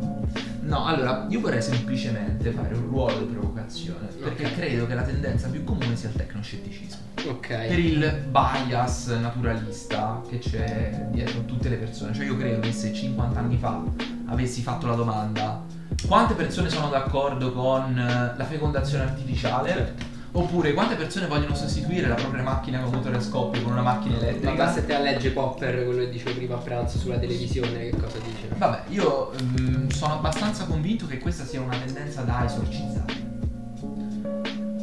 No, 0.66 0.84
allora, 0.84 1.26
io 1.28 1.40
vorrei 1.40 1.62
semplicemente 1.62 2.50
fare 2.50 2.74
un 2.74 2.88
ruolo 2.88 3.20
di 3.20 3.32
provocazione, 3.32 4.08
perché 4.20 4.52
credo 4.52 4.86
che 4.86 4.94
la 4.94 5.02
tendenza 5.02 5.48
più 5.48 5.62
comune 5.62 5.94
sia 5.96 6.08
il 6.08 6.16
tecnoscetticismo. 6.16 7.04
Ok. 7.28 7.48
Per 7.48 7.78
il 7.78 8.24
bias 8.28 9.06
naturalista 9.08 10.22
che 10.28 10.38
c'è 10.38 11.06
dietro 11.10 11.44
tutte 11.44 11.68
le 11.68 11.76
persone. 11.76 12.12
Cioè 12.12 12.24
io 12.24 12.36
credo 12.36 12.60
che 12.60 12.72
se 12.72 12.92
50 12.92 13.38
anni 13.38 13.56
fa 13.58 13.80
avessi 14.26 14.60
fatto 14.62 14.86
la 14.86 14.94
domanda 14.94 15.62
quante 16.06 16.34
persone 16.34 16.68
sono 16.68 16.88
d'accordo 16.88 17.52
con 17.52 17.94
la 17.94 18.44
fecondazione 18.44 19.04
artificiale? 19.04 19.68
Certo. 19.68 20.15
Oppure 20.38 20.74
quante 20.74 20.96
persone 20.96 21.26
vogliono 21.28 21.54
sostituire 21.54 22.08
la 22.08 22.14
propria 22.14 22.42
macchina 22.42 22.80
con 22.80 22.92
motore 22.92 23.16
a 23.16 23.20
scoppio 23.22 23.62
con 23.62 23.72
una 23.72 23.80
macchina 23.80 24.16
Ma 24.16 24.22
elettrica? 24.26 24.52
basta 24.52 24.82
te 24.82 24.94
a 24.94 24.98
legge 25.00 25.30
Popper, 25.30 25.84
quello 25.86 26.00
che 26.00 26.10
dicevo 26.10 26.34
prima 26.36 26.56
a 26.56 26.58
pranzo 26.58 26.98
sulla 26.98 27.16
televisione, 27.16 27.88
che 27.88 27.96
cosa 27.96 28.18
dice? 28.18 28.48
Vabbè, 28.54 28.82
io 28.88 29.32
mm, 29.58 29.88
sono 29.88 30.12
abbastanza 30.12 30.66
convinto 30.66 31.06
che 31.06 31.16
questa 31.18 31.44
sia 31.46 31.62
una 31.62 31.76
tendenza 31.78 32.20
da 32.20 32.44
esorcizzare. 32.44 33.14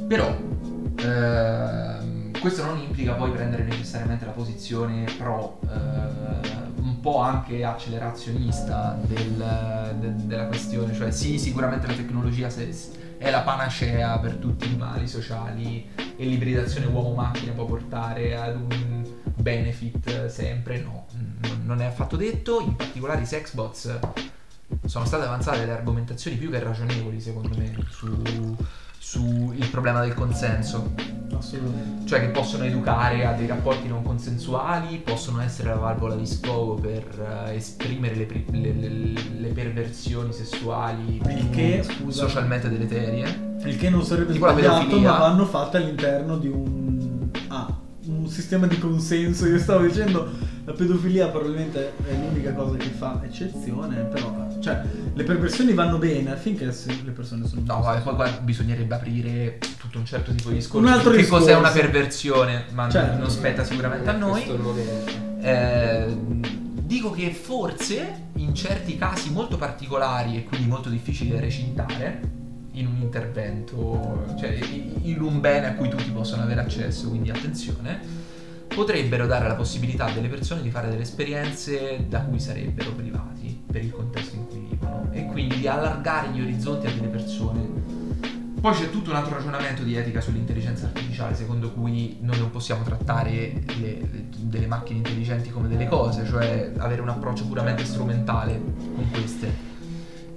Però, 0.08 0.36
ehm, 1.04 2.32
questo 2.40 2.66
non 2.66 2.80
implica 2.80 3.14
poi 3.14 3.30
prendere 3.30 3.64
necessariamente 3.64 4.26
la 4.26 4.32
posizione 4.32 5.06
pro, 5.20 5.60
eh, 5.66 6.82
un 6.82 7.00
po' 7.00 7.20
anche 7.20 7.64
accelerazionista 7.64 8.98
del- 9.04 9.96
de- 10.00 10.26
della 10.26 10.46
questione, 10.48 10.94
cioè 10.96 11.12
sì, 11.12 11.38
sicuramente 11.38 11.86
la 11.86 11.94
tecnologia 11.94 12.50
se- 12.50 12.72
è 13.24 13.30
la 13.32 13.40
panacea 13.40 14.20
per 14.20 14.34
tutti 14.34 14.70
i 14.70 14.76
mali 14.76 15.08
sociali 15.08 15.90
e 15.96 16.26
l'ibridazione 16.26 16.88
uomo-macchina 16.88 17.54
può 17.54 17.64
portare 17.64 18.36
ad 18.36 18.56
un 18.58 19.02
benefit 19.24 20.26
sempre, 20.26 20.82
no, 20.82 21.08
non 21.64 21.82
è 21.82 21.86
affatto 21.86 22.18
detto, 22.18 22.60
in 22.60 22.76
particolare 22.76 23.22
i 23.22 23.26
sexbots 23.26 23.98
sono 24.84 25.06
state 25.06 25.24
avanzate 25.24 25.60
delle 25.60 25.72
argomentazioni 25.72 26.36
più 26.36 26.52
che 26.52 26.60
ragionevoli 26.60 27.22
secondo 27.22 27.56
me 27.58 27.74
su, 27.92 28.58
su 29.06 29.52
il 29.54 29.68
problema 29.68 30.00
del 30.00 30.14
consenso 30.14 30.94
Assolutamente. 31.38 32.08
cioè 32.08 32.22
che 32.22 32.28
possono 32.30 32.64
educare 32.64 33.26
a 33.26 33.34
dei 33.34 33.48
rapporti 33.48 33.90
non 33.90 34.02
consensuali, 34.02 35.02
possono 35.04 35.42
essere 35.42 35.70
la 35.70 35.76
valvola 35.76 36.16
di 36.16 36.26
sfogo 36.26 36.76
per 36.76 37.46
eh, 37.50 37.56
esprimere 37.56 38.16
le, 38.16 38.24
pri- 38.26 38.46
le- 38.50 38.72
le- 38.72 39.14
le 39.40 39.48
perversioni 39.50 40.32
sessuali 40.32 41.18
Il 41.28 41.50
che, 41.50 41.84
scusa. 41.84 42.22
socialmente 42.28 42.70
deleterie. 42.70 43.56
Il 43.66 43.76
che 43.78 43.90
non 43.90 44.04
sarebbe 44.06 44.34
sbagliato, 44.34 44.98
ma 45.00 45.18
vanno 45.18 45.46
fatte 45.46 45.78
all'interno 45.78 46.38
di 46.38 46.48
un. 46.48 47.30
Ah, 47.50 47.78
un 48.06 48.28
sistema 48.28 48.68
di 48.68 48.78
consenso. 48.80 49.46
Io 49.48 49.60
stavo 49.60 49.86
dicendo 49.86 50.30
la 50.66 50.72
pedofilia 50.74 51.28
probabilmente 51.28 51.92
è 52.08 52.14
l'unica 52.14 52.54
cosa 52.54 52.78
che 52.78 52.90
fa 52.90 53.22
eccezione, 53.24 53.96
però. 54.04 54.48
Cioè, 54.60 54.82
le 55.14 55.24
perversioni 55.24 55.74
vanno 55.74 55.98
bene 55.98 56.32
affinché 56.32 56.66
le 56.66 57.12
persone 57.12 57.46
sono. 57.48 57.62
No, 57.66 57.82
vabbè, 57.82 58.02
poi 58.02 58.16
qua 58.16 58.30
bisognerebbe 58.42 58.96
aprire 58.96 59.60
tutto 59.78 59.98
un 60.00 60.06
certo 60.06 60.32
tipo 60.34 60.50
di 60.50 60.56
discorso. 60.56 60.86
Un 60.88 60.94
altro 60.94 61.12
che 61.12 61.18
discorso. 61.18 61.46
cos'è 61.46 61.58
una 61.58 61.70
perversione, 61.72 62.66
ma 62.72 62.90
Certo. 62.90 63.18
non 63.20 63.30
spetta 63.30 63.64
sicuramente 63.66 64.10
a 64.10 64.14
noi. 64.14 64.50
Il 64.50 64.60
momento. 64.60 65.22
Eh, 65.42 66.18
dico 66.86 67.12
che 67.12 67.32
forse 67.32 68.22
in 68.36 68.56
certi 68.56 68.98
casi 68.98 69.32
molto 69.32 69.58
particolari 69.58 70.38
e 70.38 70.44
quindi 70.46 70.68
molto 70.68 70.88
difficili 70.90 71.32
da 71.32 71.40
recintare 71.42 72.22
in 72.76 72.88
un 72.88 72.96
intervento, 73.02 74.34
cioè 74.40 74.58
in 75.02 75.22
un 75.22 75.40
bene 75.42 75.68
a 75.68 75.74
cui 75.76 75.90
tutti 75.90 76.10
possono 76.12 76.44
avere 76.44 76.62
accesso, 76.62 77.10
quindi 77.10 77.30
attenzione, 77.30 78.00
potrebbero 78.74 79.26
dare 79.28 79.48
la 79.48 79.56
possibilità 79.56 80.10
delle 80.12 80.28
persone 80.28 80.62
di 80.62 80.70
fare 80.70 80.90
delle 80.90 81.04
esperienze 81.04 82.06
da 82.08 82.22
cui 82.22 82.40
sarebbero 82.40 82.92
privati 82.92 83.62
per 83.72 83.84
il 83.84 83.92
contesto 83.92 84.36
in 84.36 84.48
cui 84.48 84.68
vivono 84.70 85.08
e 85.12 85.26
quindi 85.26 85.60
di 85.60 85.68
allargare 85.68 86.30
gli 86.32 86.42
orizzonti 86.42 86.88
a 86.88 86.92
delle 86.92 87.08
persone. 87.08 87.62
Poi 88.60 88.74
c'è 88.74 88.90
tutto 88.90 89.10
un 89.10 89.18
altro 89.18 89.36
ragionamento 89.36 89.84
di 89.84 89.96
etica 89.96 90.22
sull'intelligenza 90.22 90.86
artificiale, 90.86 91.36
secondo 91.36 91.72
cui 91.72 92.18
noi 92.22 92.38
non 92.40 92.50
possiamo 92.50 92.84
trattare 92.84 93.32
le- 93.32 93.64
le- 93.78 94.26
delle 94.38 94.68
macchine 94.68 95.00
intelligenti 95.00 95.50
come 95.50 95.68
delle 95.68 95.86
cose, 95.88 96.26
cioè 96.26 96.72
avere 96.78 97.02
un 97.02 97.10
approccio 97.10 97.46
puramente 97.46 97.84
strumentale 97.84 98.62
con 98.96 99.10
queste. 99.12 99.72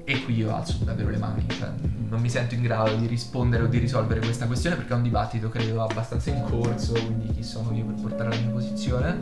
E 0.08 0.22
qui 0.22 0.36
io 0.36 0.54
alzo 0.54 0.76
davvero 0.84 1.10
le 1.10 1.16
mani, 1.16 1.44
cioè 1.48 1.68
non 2.08 2.20
mi 2.20 2.30
sento 2.30 2.54
in 2.54 2.62
grado 2.62 2.94
di 2.94 3.08
rispondere 3.08 3.64
o 3.64 3.66
di 3.66 3.78
risolvere 3.78 4.20
questa 4.20 4.46
questione 4.46 4.76
perché 4.76 4.92
è 4.92 4.96
un 4.96 5.02
dibattito 5.02 5.48
credo 5.48 5.82
abbastanza 5.82 6.30
in 6.30 6.44
corso, 6.44 6.92
quindi 6.92 7.34
chi 7.34 7.42
sono 7.42 7.72
io 7.72 7.84
per 7.86 7.94
portare 7.96 8.28
la 8.28 8.36
mia 8.36 8.50
posizione. 8.50 9.18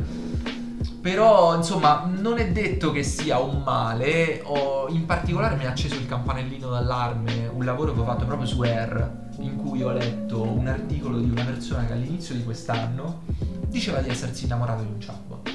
Però, 1.01 1.57
insomma, 1.57 2.07
non 2.14 2.39
è 2.39 2.53
detto 2.53 2.93
che 2.93 3.03
sia 3.03 3.39
un 3.39 3.62
male. 3.62 4.43
Ho- 4.45 4.87
in 4.91 5.07
particolare 5.07 5.57
mi 5.57 5.64
ha 5.64 5.70
acceso 5.70 5.95
il 5.95 6.07
campanellino 6.07 6.68
d'allarme 6.68 7.47
un 7.51 7.64
lavoro 7.64 7.95
che 7.95 8.01
ho 8.01 8.05
fatto 8.05 8.26
proprio 8.26 8.47
su 8.47 8.62
R, 8.62 9.11
in 9.39 9.57
cui 9.57 9.82
ho 9.82 9.91
letto 9.91 10.43
un 10.43 10.66
articolo 10.66 11.18
di 11.18 11.30
una 11.30 11.45
persona 11.45 11.87
che 11.87 11.95
all'inizio 11.95 12.35
di 12.35 12.45
quest'anno 12.45 13.22
diceva 13.68 14.01
di 14.01 14.11
essersi 14.11 14.45
innamorato 14.45 14.82
di 14.82 14.93
un 14.93 14.99
chatbot. 14.99 15.53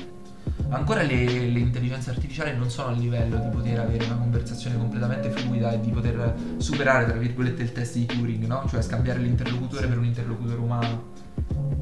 Ancora 0.70 1.02
le, 1.02 1.26
le 1.26 1.60
intelligenze 1.60 2.12
artificiali 2.12 2.56
non 2.56 2.70
sono 2.70 2.90
a 2.90 2.92
livello 2.92 3.38
di 3.38 3.50
poter 3.50 3.80
avere 3.80 4.06
una 4.06 4.16
conversazione 4.16 4.78
completamente 4.78 5.30
fluida 5.32 5.74
e 5.74 5.80
di 5.80 5.90
poter 5.90 6.36
superare, 6.58 7.06
tra 7.06 7.18
virgolette, 7.18 7.64
il 7.64 7.72
test 7.72 7.96
di 7.96 8.06
Turing, 8.06 8.46
no? 8.46 8.64
Cioè 8.68 8.82
scambiare 8.82 9.20
l'interlocutore 9.20 9.88
per 9.88 9.98
un 9.98 10.06
interlocutore 10.06 10.60
umano, 10.60 11.12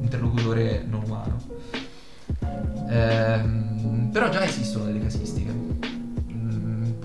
interlocutore 0.00 0.84
non 0.88 1.02
umano. 1.04 1.36
Ehm, 2.88 4.08
però 4.10 4.30
già 4.30 4.42
esistono 4.44 4.84
delle 4.86 5.00
casistiche. 5.00 5.57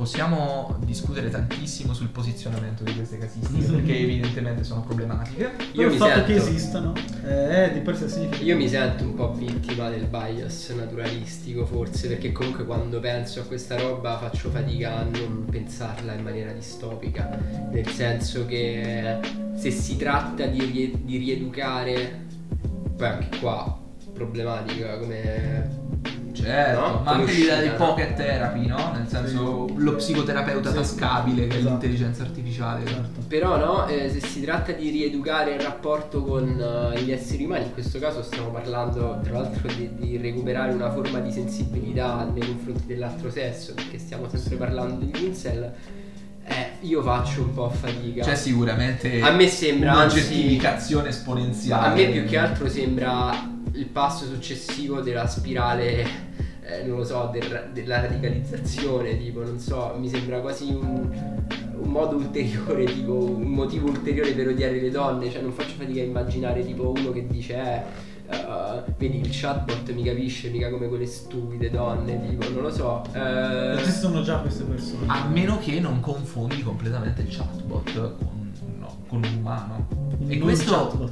Possiamo 0.03 0.75
discutere 0.83 1.29
tantissimo 1.29 1.93
sul 1.93 2.09
posizionamento 2.09 2.83
di 2.83 2.93
queste 2.93 3.17
casistiche 3.17 3.63
perché 3.71 3.99
evidentemente 3.99 4.65
sono 4.65 4.81
problematiche. 4.81 5.51
Io 5.71 5.81
Io 5.83 5.87
il 5.87 5.93
mi 5.93 5.97
fatto 5.97 6.11
sento- 6.11 6.25
che 6.25 6.35
esistano 6.35 6.93
eh, 7.25 7.71
di 7.71 7.79
per 7.79 7.95
sé 7.95 8.09
significa. 8.09 8.43
Io 8.43 8.57
mi 8.57 8.67
sento 8.67 9.05
un 9.05 9.13
po' 9.13 9.31
vittima 9.31 9.89
del 9.89 10.07
bias 10.07 10.73
naturalistico 10.75 11.65
forse 11.65 12.09
perché 12.09 12.33
comunque 12.33 12.65
quando 12.65 12.99
penso 12.99 13.39
a 13.39 13.43
questa 13.43 13.77
roba 13.77 14.17
faccio 14.17 14.49
fatica 14.49 14.97
a 14.97 15.03
non 15.03 15.45
pensarla 15.49 16.13
in 16.15 16.23
maniera 16.23 16.51
distopica, 16.51 17.39
nel 17.71 17.87
senso 17.87 18.45
che 18.45 19.19
se 19.55 19.71
si 19.71 19.95
tratta 19.95 20.45
di, 20.47 20.65
rie- 20.65 21.01
di 21.01 21.15
rieducare, 21.15 22.25
poi 22.97 23.07
anche 23.07 23.37
qua 23.39 23.79
problematica 24.13 24.97
come... 24.97 25.82
Certo, 26.33 26.79
no? 26.79 27.01
ma 27.03 27.11
anche 27.11 27.31
l'idea 27.31 27.63
no? 27.71 27.75
pocket 27.75 28.13
therapy, 28.15 28.65
no? 28.67 28.91
Nel 28.93 29.07
senso 29.07 29.69
lo 29.75 29.95
psicoterapeuta 29.95 30.69
Sì. 30.69 30.75
tascabile 30.75 31.47
che 31.47 31.53
è 31.55 31.57
Esatto. 31.57 31.69
l'intelligenza 31.71 32.23
artificiale. 32.23 32.85
Certo. 32.85 33.21
Però 33.27 33.57
no, 33.57 33.87
eh, 33.87 34.09
se 34.09 34.19
si 34.19 34.41
tratta 34.41 34.71
di 34.71 34.89
rieducare 34.89 35.53
il 35.53 35.61
rapporto 35.61 36.23
con 36.23 36.91
eh, 36.95 37.01
gli 37.01 37.11
esseri 37.11 37.45
umani, 37.45 37.65
in 37.65 37.73
questo 37.73 37.99
caso 37.99 38.21
stiamo 38.23 38.49
parlando 38.49 39.19
tra 39.23 39.33
l'altro 39.33 39.67
di, 39.73 39.89
di 39.95 40.17
recuperare 40.17 40.71
una 40.73 40.91
forma 40.91 41.19
di 41.19 41.31
sensibilità 41.31 42.27
nei 42.33 42.45
confronti 42.45 42.85
dell'altro 42.87 43.29
sesso, 43.29 43.73
perché 43.75 43.97
stiamo 43.99 44.27
sempre 44.29 44.55
parlando 44.57 45.05
di 45.05 45.25
incel, 45.25 45.71
eh, 46.45 46.71
io 46.81 47.01
faccio 47.01 47.41
un 47.41 47.53
po' 47.53 47.69
fatica. 47.69 48.23
C'è 48.23 48.35
sicuramente 48.35 49.21
A 49.21 49.31
me 49.31 49.47
sembra, 49.47 49.93
anzi- 49.93 50.17
un'oggettificazione 50.17 51.03
Ma 51.03 51.09
esponenziale. 51.09 51.87
a 51.87 51.93
me 51.93 52.05
più 52.11 52.25
che 52.25 52.37
altro 52.37 52.67
sembra 52.67 53.51
il 53.73 53.85
passo 53.87 54.25
successivo 54.25 55.01
della 55.01 55.27
spirale, 55.27 56.01
eh, 56.61 56.83
non 56.85 56.97
lo 56.97 57.03
so, 57.03 57.29
del- 57.31 57.69
della 57.73 58.01
radicalizzazione, 58.01 59.17
tipo, 59.17 59.43
non 59.43 59.59
so, 59.59 59.95
mi 59.97 60.09
sembra 60.09 60.39
quasi 60.39 60.69
un, 60.73 61.09
un 61.77 61.89
modo 61.89 62.15
ulteriore, 62.15 62.85
tipo 62.85 63.13
un 63.13 63.41
motivo 63.49 63.89
ulteriore 63.89 64.31
per 64.33 64.47
odiare 64.47 64.79
le 64.79 64.89
donne, 64.91 65.29
cioè 65.31 65.41
non 65.41 65.51
faccio 65.51 65.73
fatica 65.77 66.01
a 66.01 66.05
immaginare 66.05 66.65
tipo 66.65 66.91
uno 66.95 67.11
che 67.11 67.25
dice, 67.27 67.55
eh, 67.55 67.81
eh, 68.29 68.83
vedi 68.97 69.19
il 69.19 69.27
chatbot 69.31 69.91
mi 69.93 70.03
capisce 70.03 70.49
mica 70.49 70.69
come 70.69 70.87
quelle 70.87 71.05
stupide 71.05 71.69
donne, 71.69 72.29
tipo, 72.29 72.49
non 72.51 72.61
lo 72.63 72.71
so. 72.71 73.03
eh, 73.13 73.79
Esistono 73.81 74.21
già 74.21 74.37
queste 74.37 74.63
persone. 74.63 75.05
A 75.07 75.27
meno 75.27 75.57
che 75.59 75.79
non 75.79 75.99
confondi 75.99 76.61
completamente 76.63 77.21
il 77.23 77.27
chatbot 77.35 77.93
con, 78.17 78.51
no, 78.79 78.97
con 79.07 79.17
un 79.23 79.35
umano. 79.39 79.87
E 80.27 80.35
Non 80.35 80.43
questo... 80.43 80.71
chatbot. 80.71 81.11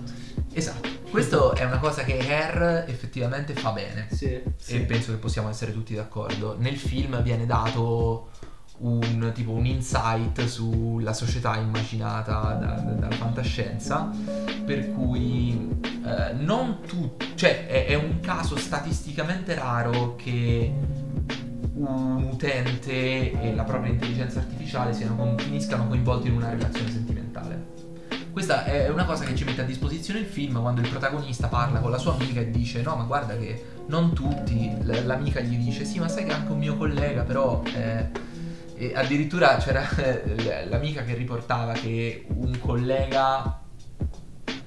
Esatto. 0.54 0.90
Questo 1.12 1.54
è 1.56 1.66
una 1.66 1.78
cosa 1.78 2.04
che 2.04 2.18
Hair 2.18 2.86
effettivamente 2.88 3.54
fa 3.54 3.72
bene. 3.72 4.08
sì. 4.12 4.42
Sì. 4.56 4.76
E 4.76 4.80
penso 4.82 5.12
che 5.12 5.18
possiamo 5.18 5.50
essere 5.50 5.74
tutti 5.74 5.94
d'accordo. 5.94 6.56
Nel 6.58 6.78
film 6.78 7.22
viene 7.22 7.46
dato 7.46 8.30
un 8.78 9.32
tipo 9.34 9.52
un 9.52 9.66
insight 9.66 10.46
sulla 10.46 11.14
società 11.14 11.58
immaginata 11.58 12.54
da- 12.54 12.74
da- 12.76 12.92
dalla 12.94 13.16
fantascienza. 13.16 14.10
Per 14.66 14.94
cui 14.94 15.70
eh, 16.06 16.34
non 16.34 16.80
tutti. 16.88 17.32
Cioè, 17.36 17.68
è, 17.68 17.88
è 17.88 17.96
un 17.96 18.22
caso 18.22 18.56
statisticamente 18.56 19.54
raro 19.54 20.16
che 20.16 20.74
un 21.74 22.24
utente 22.32 23.32
e 23.42 23.54
la 23.54 23.64
propria 23.64 23.92
intelligenza 23.92 24.40
artificiale 24.40 24.94
siano 24.94 25.36
finiscano 25.38 25.88
coinvolti 25.88 26.28
in 26.30 26.36
una 26.36 26.50
relazione 26.50 26.90
sentimentale. 26.90 27.71
Questa 28.32 28.64
è 28.64 28.90
una 28.90 29.06
cosa 29.06 29.26
che 29.26 29.36
ci 29.36 29.44
mette 29.44 29.62
a 29.62 29.66
disposizione 29.66 30.20
il 30.22 30.26
film 30.26 30.62
quando 30.62 30.80
il 30.82 30.88
protagonista 30.88 31.48
parla 31.48 31.80
con 31.80 31.92
la 31.92 31.98
sua 31.98 32.14
amica 32.14 32.40
e 32.40 32.50
dice 32.50 32.82
no 32.82 32.96
ma 32.96 33.04
guarda 33.04 33.36
che 33.36 33.64
non 33.88 34.14
tutti, 34.14 34.72
l'amica 34.84 35.42
gli 35.42 35.58
dice 35.58 35.84
sì 35.84 36.00
ma 36.00 36.08
sai 36.08 36.26
che 36.26 36.34
anche 36.34 36.52
un 36.52 36.60
mio 36.60 36.78
collega 36.78 37.24
però... 37.24 37.62
eh", 37.74 38.30
addirittura 38.96 39.58
c'era 39.58 39.84
l'amica 40.70 41.04
che 41.04 41.14
riportava 41.14 41.74
che 41.74 42.26
un 42.30 42.58
collega 42.60 43.60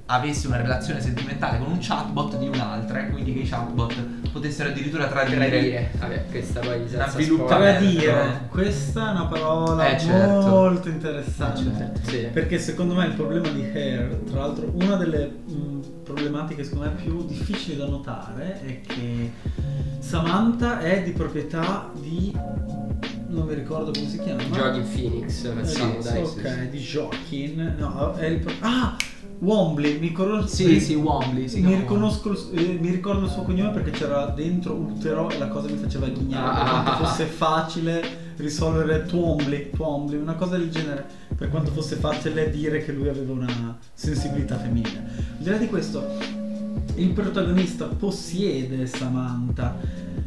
avesse 0.06 0.46
una 0.46 0.58
relazione 0.58 1.00
sentimentale 1.00 1.58
con 1.58 1.70
un 1.70 1.78
chatbot 1.80 2.36
di 2.38 2.46
un'altra 2.46 3.06
quindi 3.06 3.32
che 3.32 3.40
i 3.40 3.48
chatbot 3.48 4.23
potessero 4.34 4.68
addirittura 4.70 5.06
tradire. 5.06 5.48
Tradire, 5.48 5.90
vabbè, 5.96 6.24
questa 6.28 6.58
poi 6.60 6.88
senza 6.88 7.08
sviluppare- 7.08 7.74
spoiler, 7.76 8.02
Tradire, 8.12 8.40
questa 8.50 9.08
è 9.08 9.10
una 9.12 9.26
parola 9.26 9.86
Eh, 9.94 9.98
certo. 10.00 10.46
molto 10.48 10.88
interessante. 10.88 11.60
Eh, 11.70 11.76
certo. 11.76 12.00
Sì. 12.10 12.28
Perché 12.32 12.58
secondo 12.58 12.94
me 12.94 13.06
il 13.06 13.12
problema 13.12 13.48
di 13.48 13.62
Hair, 13.62 14.08
tra 14.28 14.40
l'altro 14.40 14.70
una 14.74 14.96
delle 14.96 15.26
mh, 15.46 15.80
problematiche 16.02 16.64
secondo 16.64 16.86
me 16.86 16.94
più 17.00 17.24
difficili 17.24 17.76
da 17.76 17.86
notare 17.86 18.60
è 18.66 18.80
che 18.80 19.30
Samantha 20.00 20.80
è 20.80 21.02
di 21.04 21.12
proprietà 21.12 21.90
di... 21.94 22.36
non 23.28 23.46
mi 23.46 23.54
ricordo 23.54 23.92
come 23.92 24.08
si 24.08 24.18
chiama. 24.18 24.42
Giochi 24.50 24.78
in 24.80 24.90
Phoenix, 24.92 25.42
facciamo 25.46 25.98
Esatto, 25.98 26.12
dai. 26.12 26.22
ok, 26.22 26.68
di 26.70 26.78
Joaquin. 26.78 27.74
No, 27.78 28.14
è 28.14 28.26
il 28.26 28.38
pro- 28.40 28.52
Ah! 28.60 28.96
Wombly, 29.44 29.98
mi 29.98 30.08
ricordo 30.08 30.46
Sì, 30.46 30.80
sì, 30.80 30.94
Wombly. 30.94 31.48
Si 31.48 31.60
mi, 31.60 31.74
eh, 31.74 32.78
mi 32.80 32.90
ricordo 32.90 33.24
il 33.26 33.30
suo 33.30 33.42
cognome 33.42 33.70
perché 33.70 33.90
c'era 33.90 34.26
dentro 34.26 34.74
utero 34.74 35.28
e 35.30 35.38
la 35.38 35.48
cosa 35.48 35.68
mi 35.68 35.76
faceva 35.76 36.06
ghignare 36.08 36.46
Ah. 36.50 36.62
per 36.64 36.70
quanto 36.70 37.04
fosse 37.04 37.24
facile 37.26 38.22
risolvere 38.36 39.04
Twombly, 39.04 39.70
Twombly, 39.70 40.16
una 40.16 40.34
cosa 40.34 40.56
del 40.56 40.70
genere, 40.70 41.04
per 41.36 41.50
quanto 41.50 41.70
fosse 41.70 41.96
facile 41.96 42.50
dire 42.50 42.82
che 42.84 42.92
lui 42.92 43.08
aveva 43.08 43.32
una 43.32 43.76
sensibilità 43.92 44.56
femminile. 44.58 44.98
Al 44.98 45.42
di 45.44 45.48
là 45.50 45.56
di 45.56 45.66
questo, 45.68 46.04
il 46.96 47.10
protagonista 47.10 47.84
possiede 47.86 48.86
Samantha. 48.86 49.76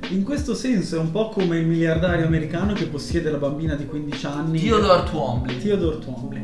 In 0.09 0.23
questo 0.23 0.53
senso 0.53 0.95
è 0.95 0.99
un 0.99 1.11
po' 1.11 1.29
come 1.29 1.57
il 1.57 1.65
miliardario 1.65 2.25
americano 2.25 2.73
che 2.73 2.85
possiede 2.85 3.29
la 3.31 3.37
bambina 3.37 3.75
di 3.75 3.85
15 3.85 4.25
anni. 4.27 4.59
Theodore 4.59 5.03
Twombly. 5.09 5.57
Theodore 5.57 5.99
Twombly. 5.99 6.43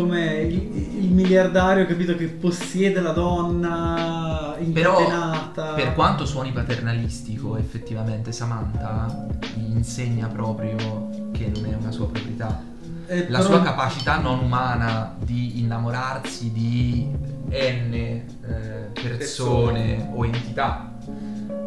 Come 0.00 0.34
il, 0.42 1.04
il 1.04 1.10
miliardario, 1.12 1.84
capito, 1.86 2.14
che 2.16 2.26
possiede 2.26 3.00
la 3.00 3.12
donna 3.12 4.56
Però, 4.72 4.98
incatenata. 5.00 5.74
per 5.74 5.92
quanto 5.94 6.24
suoni 6.24 6.52
paternalistico, 6.52 7.56
effettivamente 7.58 8.32
Samantha 8.32 9.26
gli 9.54 9.70
insegna 9.76 10.26
proprio 10.28 11.08
che 11.32 11.50
non 11.54 11.66
è 11.66 11.76
una 11.78 11.90
sua 11.90 12.06
proprietà. 12.08 12.62
Eh, 13.06 13.28
La 13.28 13.38
però- 13.38 13.50
sua 13.50 13.62
capacità 13.62 14.18
non 14.18 14.38
umana 14.38 15.14
di 15.18 15.60
innamorarsi 15.60 16.50
di 16.52 17.06
n 17.50 17.92
eh, 17.92 18.22
persone 19.02 20.08
o 20.14 20.24
entità 20.24 20.92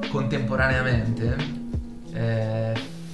contemporaneamente 0.09 1.35
eh, 2.13 2.73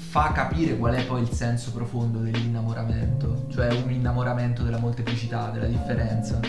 fa 0.10 0.31
capire 0.31 0.76
qual 0.76 0.95
è 0.95 1.06
poi 1.06 1.22
il 1.22 1.30
senso 1.30 1.72
profondo 1.72 2.18
dell'innamoramento, 2.18 3.45
cioè 3.49 3.72
un 3.72 3.91
innamoramento 3.91 4.64
della 4.64 4.80
molteplicità, 4.80 5.52
della 5.52 5.68
differenza. 5.68 6.40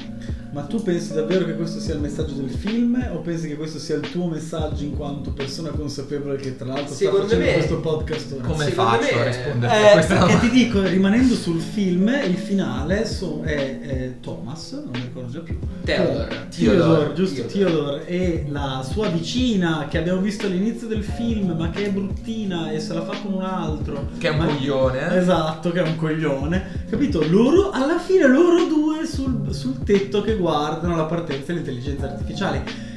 Ma 0.53 0.63
tu 0.63 0.83
pensi 0.83 1.13
davvero 1.15 1.45
che 1.45 1.55
questo 1.55 1.79
sia 1.79 1.95
il 1.95 2.01
messaggio 2.01 2.33
del 2.35 2.51
film 2.51 3.01
o 3.13 3.19
pensi 3.21 3.47
che 3.47 3.55
questo 3.57 3.79
sia 3.79 3.95
il 3.97 4.11
tuo 4.11 4.27
messaggio 4.27 4.83
in 4.83 4.97
quanto 4.97 5.31
persona 5.33 5.69
consapevole 5.71 6.37
che 6.37 6.57
tra 6.57 6.67
l'altro 6.67 6.87
sta 6.87 6.95
Secondo 6.97 7.23
facendo 7.27 7.45
me- 7.45 7.53
questo 7.53 7.79
podcast 7.81 8.33
ora? 8.33 8.47
Come 8.49 8.65
Secondo 8.65 8.91
faccio 8.91 9.15
me- 9.15 9.21
a 9.21 9.25
rispondere 9.25 9.73
a 9.73 9.77
Eh, 9.89 9.93
questa 9.93 10.15
perché 10.15 10.27
domanda? 10.33 10.49
ti 10.49 10.51
dico, 10.51 10.83
rimanendo 10.83 11.35
sul 11.35 11.61
film, 11.61 12.09
il 12.27 12.35
finale 12.37 13.07
so- 13.07 13.43
è, 13.45 13.81
è 13.81 14.13
Thomas, 14.21 14.73
non 14.73 14.91
mi 14.93 15.01
ricordo 15.03 15.31
già 15.31 15.39
più. 15.41 15.57
Theodore. 15.85 16.29
Theodore, 16.49 16.49
Theodore, 16.51 17.13
giusto, 17.15 17.43
Theodore 17.47 18.07
e 18.09 18.47
la 18.49 18.85
sua 18.91 19.09
vicina 19.09 19.87
che 19.89 19.99
abbiamo 19.99 20.21
visto 20.21 20.47
all'inizio 20.47 20.89
del 20.89 21.05
film, 21.05 21.55
ma 21.57 21.71
che 21.71 21.87
è 21.87 21.91
bruttina 21.91 22.71
e 22.73 22.81
se 22.81 22.93
la 22.93 23.03
fa 23.05 23.17
con 23.23 23.35
un 23.35 23.43
altro. 23.43 24.09
Che 24.19 24.27
è 24.27 24.31
un 24.31 24.39
Ma- 24.39 24.47
coglione. 24.47 25.13
eh? 25.13 25.17
Esatto, 25.19 25.71
che 25.71 25.81
è 25.81 25.87
un 25.87 25.95
coglione. 25.97 26.87
Capito? 26.91 27.25
Loro, 27.29 27.71
alla 27.71 27.99
fine 28.01 28.27
loro 28.27 28.65
due 28.67 29.07
sul, 29.07 29.55
sul 29.55 29.83
tetto 29.85 30.23
che 30.23 30.39
guardano 30.41 30.97
la 30.97 31.05
partenza 31.05 31.53
dell'intelligenza 31.53 32.07
artificiale. 32.07 32.89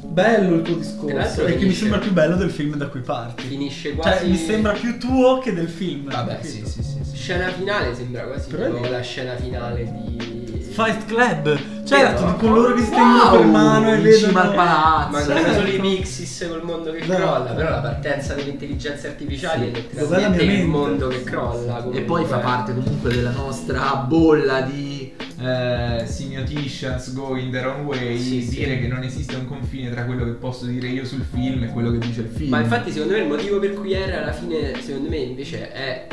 Bello 0.00 0.56
il 0.56 0.62
tuo 0.62 0.76
discorso, 0.76 1.46
e 1.46 1.56
che 1.56 1.64
mi 1.64 1.72
sembra 1.72 1.98
più 1.98 2.12
bello 2.12 2.36
del 2.36 2.50
film 2.50 2.76
da 2.76 2.86
cui 2.88 3.00
parti. 3.00 3.46
Finisce 3.46 3.94
quasi. 3.94 4.18
Cioè, 4.18 4.28
mi 4.28 4.36
sembra 4.36 4.72
più 4.72 4.98
tuo 4.98 5.38
che 5.38 5.52
del 5.52 5.68
film. 5.68 6.10
Vabbè, 6.10 6.40
sì, 6.42 6.66
sì, 6.66 6.82
sì. 6.82 7.00
sì. 7.02 7.16
Scena 7.16 7.48
finale 7.48 7.94
sembra 7.94 8.24
quasi 8.24 8.50
Però 8.50 8.64
è 8.64 8.74
tipo 8.74 8.88
la 8.88 9.00
scena 9.00 9.36
finale 9.36 9.84
di. 9.84 10.31
Fight 10.72 11.04
Club, 11.06 11.58
certo, 11.84 12.20
Vero? 12.24 12.32
di 12.32 12.38
coloro 12.38 12.74
che 12.74 12.82
si 12.82 12.90
tengono 12.90 13.30
per 13.30 13.44
mano 13.46 13.92
e 13.92 13.96
in 13.96 14.02
vedono 14.02 14.26
cima 14.26 14.42
al 14.42 14.54
palazzo. 14.54 15.10
Ma 15.10 15.22
come 15.40 15.54
sono 15.54 15.68
i 15.68 15.78
Pixis 15.78 16.46
col 16.48 16.62
mondo 16.64 16.90
che 16.92 16.98
Esatto. 16.98 17.20
crolla, 17.20 17.50
però 17.52 17.70
la 17.70 17.80
partenza 17.80 18.34
delle 18.34 18.50
intelligenze 18.50 19.08
artificiali 19.08 19.64
Sì. 19.66 19.70
è 19.70 19.72
letteralmente 19.74 20.42
il 20.42 20.48
mente? 20.48 20.66
mondo 20.66 21.08
che 21.08 21.22
crolla. 21.24 21.76
E 21.78 21.80
comunque. 21.82 22.00
poi 22.02 22.24
fa 22.24 22.38
parte 22.38 22.74
comunque 22.74 23.10
della 23.14 23.30
nostra 23.30 23.94
bolla 24.08 24.60
di 24.62 25.12
eh, 25.40 26.04
semioticians 26.06 27.12
going 27.14 27.50
their 27.52 27.66
own 27.66 27.84
way, 27.84 28.16
Sì, 28.18 28.42
sì. 28.42 28.56
dire 28.60 28.78
che 28.78 28.86
non 28.86 29.02
esiste 29.02 29.34
un 29.36 29.46
confine 29.46 29.90
tra 29.90 30.04
quello 30.04 30.24
che 30.24 30.30
posso 30.32 30.66
dire 30.66 30.88
io 30.88 31.04
sul 31.04 31.24
film 31.32 31.64
e 31.64 31.68
quello 31.68 31.90
che 31.90 31.98
dice 31.98 32.20
il 32.22 32.28
film. 32.28 32.50
Ma 32.50 32.60
infatti 32.60 32.90
secondo 32.92 33.14
me 33.14 33.20
il 33.20 33.28
motivo 33.28 33.58
per 33.58 33.74
cui 33.74 33.92
era 33.92 34.22
alla 34.22 34.32
fine, 34.32 34.80
secondo 34.80 35.08
me 35.10 35.16
invece 35.16 35.70
è 35.72 36.06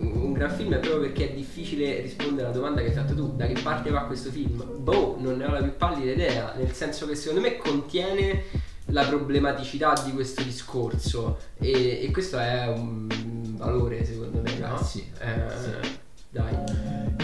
un 0.00 0.32
gran 0.32 0.50
film 0.50 0.74
è 0.74 0.78
proprio 0.78 1.00
perché 1.00 1.30
è 1.30 1.34
difficile 1.34 2.00
rispondere 2.00 2.48
alla 2.48 2.56
domanda 2.56 2.80
che 2.80 2.88
hai 2.88 2.94
fatto 2.94 3.14
tu, 3.14 3.34
da 3.34 3.46
che 3.46 3.60
parte 3.60 3.90
va 3.90 4.02
questo 4.02 4.30
film? 4.30 4.62
Boh, 4.78 5.16
non 5.18 5.36
ne 5.36 5.44
ho 5.46 5.50
la 5.50 5.62
più 5.62 5.76
pallida 5.76 6.12
idea, 6.12 6.54
nel 6.56 6.72
senso 6.72 7.06
che 7.06 7.14
secondo 7.14 7.40
me 7.40 7.56
contiene 7.56 8.44
la 8.86 9.04
problematicità 9.04 9.94
di 10.04 10.12
questo 10.12 10.42
discorso 10.42 11.38
e, 11.58 12.00
e 12.02 12.10
questo 12.10 12.38
è 12.38 12.68
un 12.68 13.06
valore 13.56 14.04
secondo 14.04 14.40
me, 14.40 14.58
no? 14.58 14.76
Eh, 14.76 14.84
sì. 14.84 15.04
Dai. 16.30 16.54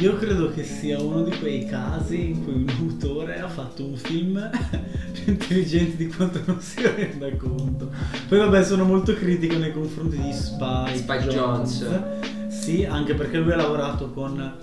Io 0.00 0.16
credo 0.16 0.50
che 0.50 0.64
sia 0.64 0.98
uno 0.98 1.22
di 1.22 1.38
quei 1.38 1.66
casi 1.66 2.30
in 2.30 2.42
cui 2.42 2.54
un 2.54 2.68
autore 2.78 3.38
ha 3.38 3.48
fatto 3.48 3.84
un 3.84 3.96
film 3.96 4.50
più 5.12 5.32
intelligente 5.32 5.96
di 5.96 6.08
quanto 6.08 6.40
non 6.46 6.58
si 6.60 6.80
renda 6.80 7.30
conto. 7.36 7.92
Poi 8.28 8.38
vabbè 8.38 8.64
sono 8.64 8.84
molto 8.84 9.14
critico 9.14 9.58
nei 9.58 9.72
confronti 9.72 10.16
di 10.16 10.32
Spike, 10.32 10.96
Spike 10.96 11.26
Jonze. 11.26 12.43
Sì, 12.64 12.82
anche 12.82 13.12
perché 13.12 13.36
lui 13.36 13.52
ha 13.52 13.56
lavorato 13.56 14.10
con 14.10 14.54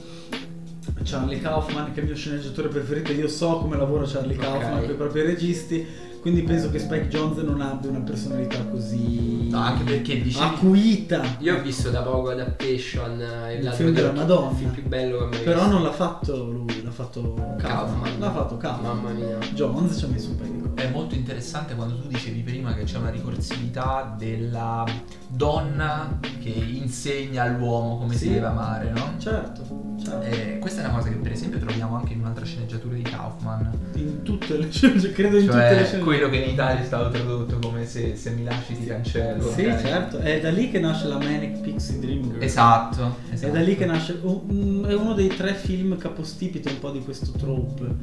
Charlie 1.04 1.40
Kaufman 1.40 1.94
che 1.94 2.00
è 2.00 2.02
il 2.02 2.08
mio 2.08 2.16
sceneggiatore 2.16 2.68
preferito. 2.68 3.12
Io 3.12 3.28
so 3.28 3.58
come 3.60 3.78
lavora 3.78 4.06
Charlie 4.08 4.38
Ok. 4.38 4.42
Kaufman 4.42 4.80
con 4.82 4.90
i 4.90 4.96
propri 4.96 5.22
registi, 5.22 5.86
quindi 6.22 6.44
penso 6.44 6.70
che 6.70 6.80
Spike 6.80 7.08
Jonze 7.10 7.42
non 7.42 7.60
abbia 7.62 7.90
una 7.90 8.00
personalità 8.00 8.64
così 8.66 9.50
No, 9.50 9.60
anche 9.60 9.84
perché 9.84 10.22
dicevi- 10.22 10.46
acuita. 10.46 11.22
Io 11.40 11.58
ho 11.58 11.62
visto 11.62 11.90
da 11.90 12.02
poco 12.02 12.30
Adaptation, 12.30 13.20
eh, 13.22 13.56
il 13.56 13.66
Il 13.66 13.72
film 13.74 13.92
della 13.92 14.08
del- 14.10 14.18
Madonna. 14.18 14.52
il 14.52 14.56
film 14.58 14.72
più 14.72 14.88
bello 14.88 15.18
che 15.18 15.36
mai 15.36 15.44
Però 15.44 15.58
visto. 15.60 15.74
non 15.74 15.84
l'ha 15.84 15.92
fatto 15.92 16.44
lui, 16.52 16.82
l'ha 16.84 16.92
fatto 16.92 17.56
Kaufman. 17.58 18.20
L'ha 18.20 18.32
fatto 18.32 18.56
Kaufman. 18.58 18.96
Mamma 18.96 19.10
mia. 19.12 19.38
Jones 19.54 19.98
ci 19.98 20.06
ha 20.06 20.08
messo 20.08 20.30
un 20.30 20.36
paio 20.38 20.52
di 20.52 20.60
cose. 20.62 20.70
È 20.76 20.90
molto 20.90 21.16
interessante 21.16 21.76
quando 21.76 22.00
tu 22.00 22.08
dicevi 22.08 22.40
prima 22.42 22.74
che 22.74 22.84
c'è 22.84 22.98
una 22.98 23.10
ricorsività 23.10 24.16
della 24.18 24.86
donna 25.28 26.18
che 26.42 26.50
insegna 26.50 27.44
all'uomo 27.44 27.98
come 27.98 28.14
si 28.14 28.26
Sì. 28.28 28.30
deve 28.34 28.46
amare, 28.48 28.92
no? 28.92 29.14
Certo, 29.18 29.62
certo. 30.04 30.22
Eh, 30.26 30.58
questa 30.60 30.82
è 30.82 30.86
una 30.86 30.94
cosa 30.96 31.10
che 31.10 31.16
per 31.16 31.32
esempio 31.32 31.60
troviamo 31.60 31.96
anche 31.98 32.14
in 32.14 32.20
un'altra 32.22 32.46
sceneggiatura 32.46 32.96
di 32.96 33.02
Kaufman, 33.02 33.70
In 33.96 34.24
tutte 34.24 34.58
le 34.58 34.72
scene, 34.72 35.00
credo 35.12 35.38
in 35.38 35.46
tutte 35.46 35.58
le 35.58 35.76
cioè 35.76 35.86
scene. 35.86 36.04
Quello 36.12 36.30
che 36.30 36.38
in 36.38 36.50
Italia 36.50 36.82
è 36.82 36.86
stato 36.86 37.10
tradotto 37.10 37.58
come 37.60 37.86
se, 37.86 38.18
se 38.18 38.32
mi 38.32 38.44
lasci 38.44 38.78
ti 38.78 38.86
cancello. 38.86 39.50
Sì, 39.50 39.64
ok? 39.64 39.82
certo. 39.82 40.18
È 40.18 40.42
da 40.42 40.50
lì 40.50 40.70
che 40.70 40.80
nasce 40.80 41.08
la 41.08 41.18
Manic 41.18 41.62
Pixie 41.62 42.00
Dream 42.00 42.24
Girl. 42.24 42.44
Esatto, 42.44 43.16
È 43.30 43.34
esatto. 43.34 43.54
da 43.54 43.62
lì 43.62 43.78
che 43.78 43.86
nasce. 43.86 44.20
un- 44.22 44.86
è 44.90 44.94
uno 44.94 45.14
dei 45.14 45.30
tre 45.30 45.54
film 45.54 45.98
capostipite 45.98 46.68
un 46.68 46.80
po' 46.80 46.92
di 46.92 47.00
questo 47.00 47.32
trope. 47.32 47.96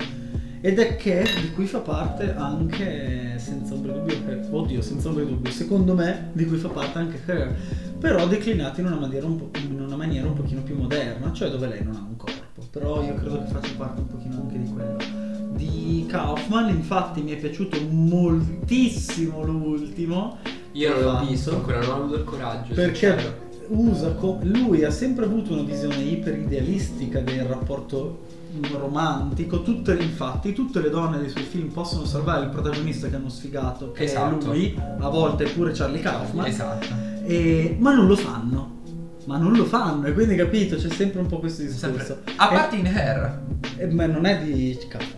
Ed 0.63 0.79
è 0.79 0.97
che 0.97 1.23
di 1.43 1.51
cui 1.53 1.67
fa 1.67 1.81
parte 1.81 2.35
anche 2.35 3.35
senza 3.37 3.75
ombra 3.75 3.93
di 3.93 4.17
dubbio. 4.17 4.57
Oddio, 4.57 4.81
senza 4.81 5.09
ombra 5.09 5.25
di 5.25 5.31
dubbio. 5.31 5.53
Secondo 5.53 5.95
me, 5.95 6.31
di 6.33 6.47
cui 6.47 6.57
fa 6.57 6.69
parte 6.69 6.99
anche 6.99 7.21
Her. 7.27 7.55
Però 8.01 8.27
declinati 8.27 8.81
in 8.81 8.87
una 8.87 8.97
maniera 8.97 9.27
un, 9.27 9.37
po', 9.37 9.51
in 9.59 9.81
una 9.83 9.97
maniera 9.97 10.27
un 10.27 10.33
pochino 10.33 10.63
più 10.63 10.77
moderna, 10.77 11.31
cioè 11.33 11.51
dove 11.51 11.67
lei 11.69 11.85
non 11.85 11.95
ha 11.95 11.99
un 12.09 12.17
corpo. 12.17 12.63
Però 12.71 13.03
io 13.03 13.15
credo 13.17 13.39
che 13.45 13.51
faccia 13.53 13.75
parte 13.77 14.01
un 14.01 14.07
pochino 14.07 14.35
anche 14.41 14.59
di 14.59 14.69
quello. 14.73 14.97
Di 15.89 16.05
Kaufman, 16.07 16.69
infatti, 16.69 17.23
mi 17.23 17.31
è 17.33 17.37
piaciuto 17.37 17.79
moltissimo 17.91 19.43
l'ultimo. 19.43 20.37
Io 20.73 20.93
non 20.93 21.03
l'ho 21.03 21.27
visto 21.27 21.55
ancora, 21.55 21.81
non 21.81 21.89
ho 21.89 21.95
avuto 21.95 22.15
il 22.17 22.25
coraggio. 22.25 22.75
Perché 22.75 23.47
usa 23.69 24.13
co- 24.13 24.39
lui 24.43 24.85
ha 24.85 24.91
sempre 24.91 25.25
avuto 25.25 25.55
una 25.55 25.63
visione 25.63 25.97
iperidealistica 25.97 27.21
del 27.21 27.45
rapporto 27.45 28.19
romantico. 28.73 29.63
Tutte, 29.63 29.95
infatti, 29.95 30.53
tutte 30.53 30.81
le 30.83 30.91
donne 30.91 31.19
dei 31.21 31.31
suoi 31.31 31.45
film 31.45 31.69
possono 31.69 32.05
salvare 32.05 32.45
il 32.45 32.51
protagonista 32.51 33.09
che 33.09 33.17
hanno 33.17 33.31
sfigato, 33.31 33.91
che 33.93 34.05
Esatto. 34.05 34.45
è 34.45 34.55
lui, 34.55 34.79
a 34.99 35.09
volte 35.09 35.45
pure 35.47 35.73
Charlie 35.73 36.01
Kaufman, 36.01 36.45
Esatto. 36.47 36.87
e- 37.25 37.77
ma 37.79 37.95
non 37.95 38.07
lo 38.07 38.17
fanno. 38.17 38.77
Ma 39.25 39.37
non 39.39 39.53
lo 39.55 39.65
fanno, 39.65 40.07
e 40.07 40.13
quindi 40.13 40.35
capito, 40.37 40.77
c'è 40.77 40.89
sempre 40.91 41.21
un 41.21 41.27
po' 41.27 41.39
questo 41.39 41.63
discorso. 41.63 42.05
Sempre- 42.05 42.33
A 42.37 42.49
parte 42.49 42.77
in 42.77 42.87
Hair. 42.87 43.41
Eh, 43.79 43.87
ma 43.87 44.07
non 44.07 44.25
è 44.27 44.43
di 44.43 44.79
Kaufman. 44.89 45.17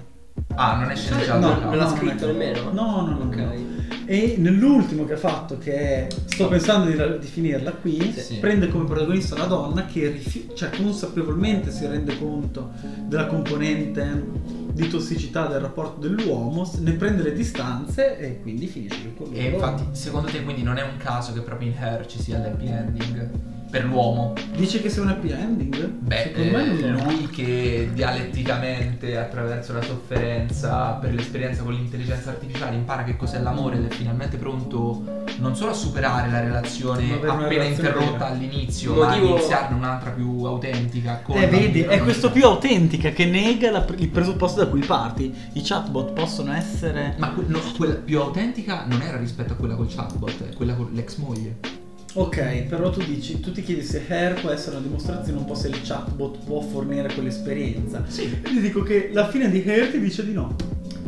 Ah, 0.55 0.77
non 0.77 0.91
è 0.91 0.97
sceneggiato. 0.97 1.39
No, 1.39 1.55
da 1.59 1.65
non 1.67 1.77
l'ha 1.77 1.89
scritto 1.89 2.27
nemmeno? 2.27 2.71
No, 2.73 3.07
no, 3.07 3.19
no. 3.19 3.25
Ok. 3.25 3.37
no. 3.37 3.69
E 4.07 4.35
nell'ultimo 4.39 5.05
che 5.05 5.13
ha 5.13 5.17
fatto, 5.17 5.57
che 5.59 5.73
è, 5.73 6.07
sto 6.27 6.49
pensando 6.49 6.91
di, 6.91 7.19
di 7.21 7.27
finirla 7.27 7.71
qui, 7.71 8.13
Sì. 8.13 8.39
prende 8.39 8.67
come 8.69 8.85
protagonista 8.85 9.37
una 9.37 9.45
donna 9.45 9.87
che 9.87 10.09
rifiu- 10.09 10.53
cioè, 10.55 10.71
consapevolmente 10.71 11.71
si 11.71 11.87
rende 11.87 12.19
conto 12.19 12.73
della 13.07 13.27
componente 13.27 14.25
di 14.73 14.89
tossicità 14.89 15.47
del 15.47 15.61
rapporto 15.61 16.01
dell'uomo, 16.09 16.69
ne 16.81 16.93
prende 16.93 17.23
le 17.23 17.33
distanze 17.33 18.19
e 18.19 18.41
quindi 18.41 18.67
finisce 18.67 19.15
con 19.17 19.29
lui. 19.29 19.37
E 19.37 19.45
infatti, 19.51 19.85
secondo 19.93 20.29
te 20.29 20.43
quindi 20.43 20.63
non 20.65 20.77
è 20.79 20.83
un 20.83 20.97
caso 20.97 21.33
che 21.33 21.41
proprio 21.43 21.69
in 21.69 21.75
Hair 21.79 22.07
ci 22.07 22.21
sia 22.21 22.39
l'happy 22.39 22.67
ending 22.67 23.31
per 23.71 23.85
l'uomo? 23.85 24.33
Dice 24.57 24.83
che 24.83 24.91
sia 24.91 25.03
un 25.03 25.09
happy 25.09 25.31
ending? 25.31 25.87
Beh, 25.87 26.33
eh, 26.33 26.51
lo 26.91 27.03
lui 27.05 27.29
che 27.29 27.91
dialetticamente, 27.95 29.17
attraverso 29.17 29.73
la 29.73 29.83
sofferenza, 29.83 30.93
per 31.01 31.15
l'esperienza 31.15 31.63
con 31.63 31.73
l'intelligenza 31.73 32.31
artificiale, 32.31 32.77
impara 32.77 33.05
che 33.05 33.17
cos'è 33.17 33.41
l'amore 33.41 33.77
ed 33.77 33.87
è 33.87 33.95
finalmente 33.95 34.37
pronto 34.37 35.19
non 35.39 35.55
solo 35.57 35.71
a 35.71 35.75
superare 35.75 36.31
la 36.31 36.41
relazione 36.41 37.13
appena 37.15 37.39
relazione 37.49 37.67
interrotta 37.69 38.11
vera. 38.11 38.27
all'inizio, 38.27 38.95
Motivo- 38.95 39.07
ma 39.07 39.13
a 39.13 39.17
iniziarne 39.37 39.77
un'altra 39.77 40.11
più 40.11 40.43
autentica. 40.45 41.23
Eh, 41.29 41.47
vedi, 41.47 41.81
è 41.83 42.01
questo 42.01 42.31
più 42.31 42.45
autentica 42.45 43.11
che 43.11 43.25
nega 43.27 43.71
la- 43.71 43.87
il 43.97 44.09
presupposto 44.09 44.61
da 44.65 44.67
cui 44.69 44.81
parti. 44.81 45.33
I 45.53 45.63
chatbot 45.63 46.13
possono 46.13 46.53
essere. 46.53 47.15
Ma 47.19 47.31
que- 47.31 47.45
no, 47.47 47.61
quella 47.77 47.95
più 47.95 48.19
autentica 48.21 48.85
non 48.87 49.01
era 49.01 49.17
rispetto 49.17 49.53
a 49.53 49.57
quella 49.57 49.75
col 49.77 49.89
chatbot, 49.95 50.49
è 50.51 50.55
quella 50.55 50.75
con 50.75 50.91
l'ex 50.93 51.17
moglie. 51.17 51.79
Ok, 52.13 52.63
però 52.65 52.91
tu 52.91 53.03
dici, 53.05 53.39
tu 53.41 53.53
ti 53.53 53.63
chiedi 53.63 53.83
se 53.83 54.05
Hair 54.09 54.41
può 54.41 54.51
essere 54.51 54.77
una 54.77 54.85
dimostrazione 54.85 55.39
un 55.39 55.45
po' 55.45 55.55
se 55.55 55.69
il 55.69 55.81
chatbot 55.83 56.39
può 56.45 56.61
fornire 56.61 57.13
quell'esperienza. 57.13 58.03
Sì. 58.09 58.25
E 58.43 58.49
ti 58.49 58.61
dico 58.61 58.83
che 58.83 59.11
la 59.13 59.29
fine 59.29 59.49
di 59.49 59.63
Hair 59.65 59.91
ti 59.91 60.01
dice 60.01 60.25
di 60.25 60.33
no. 60.33 60.57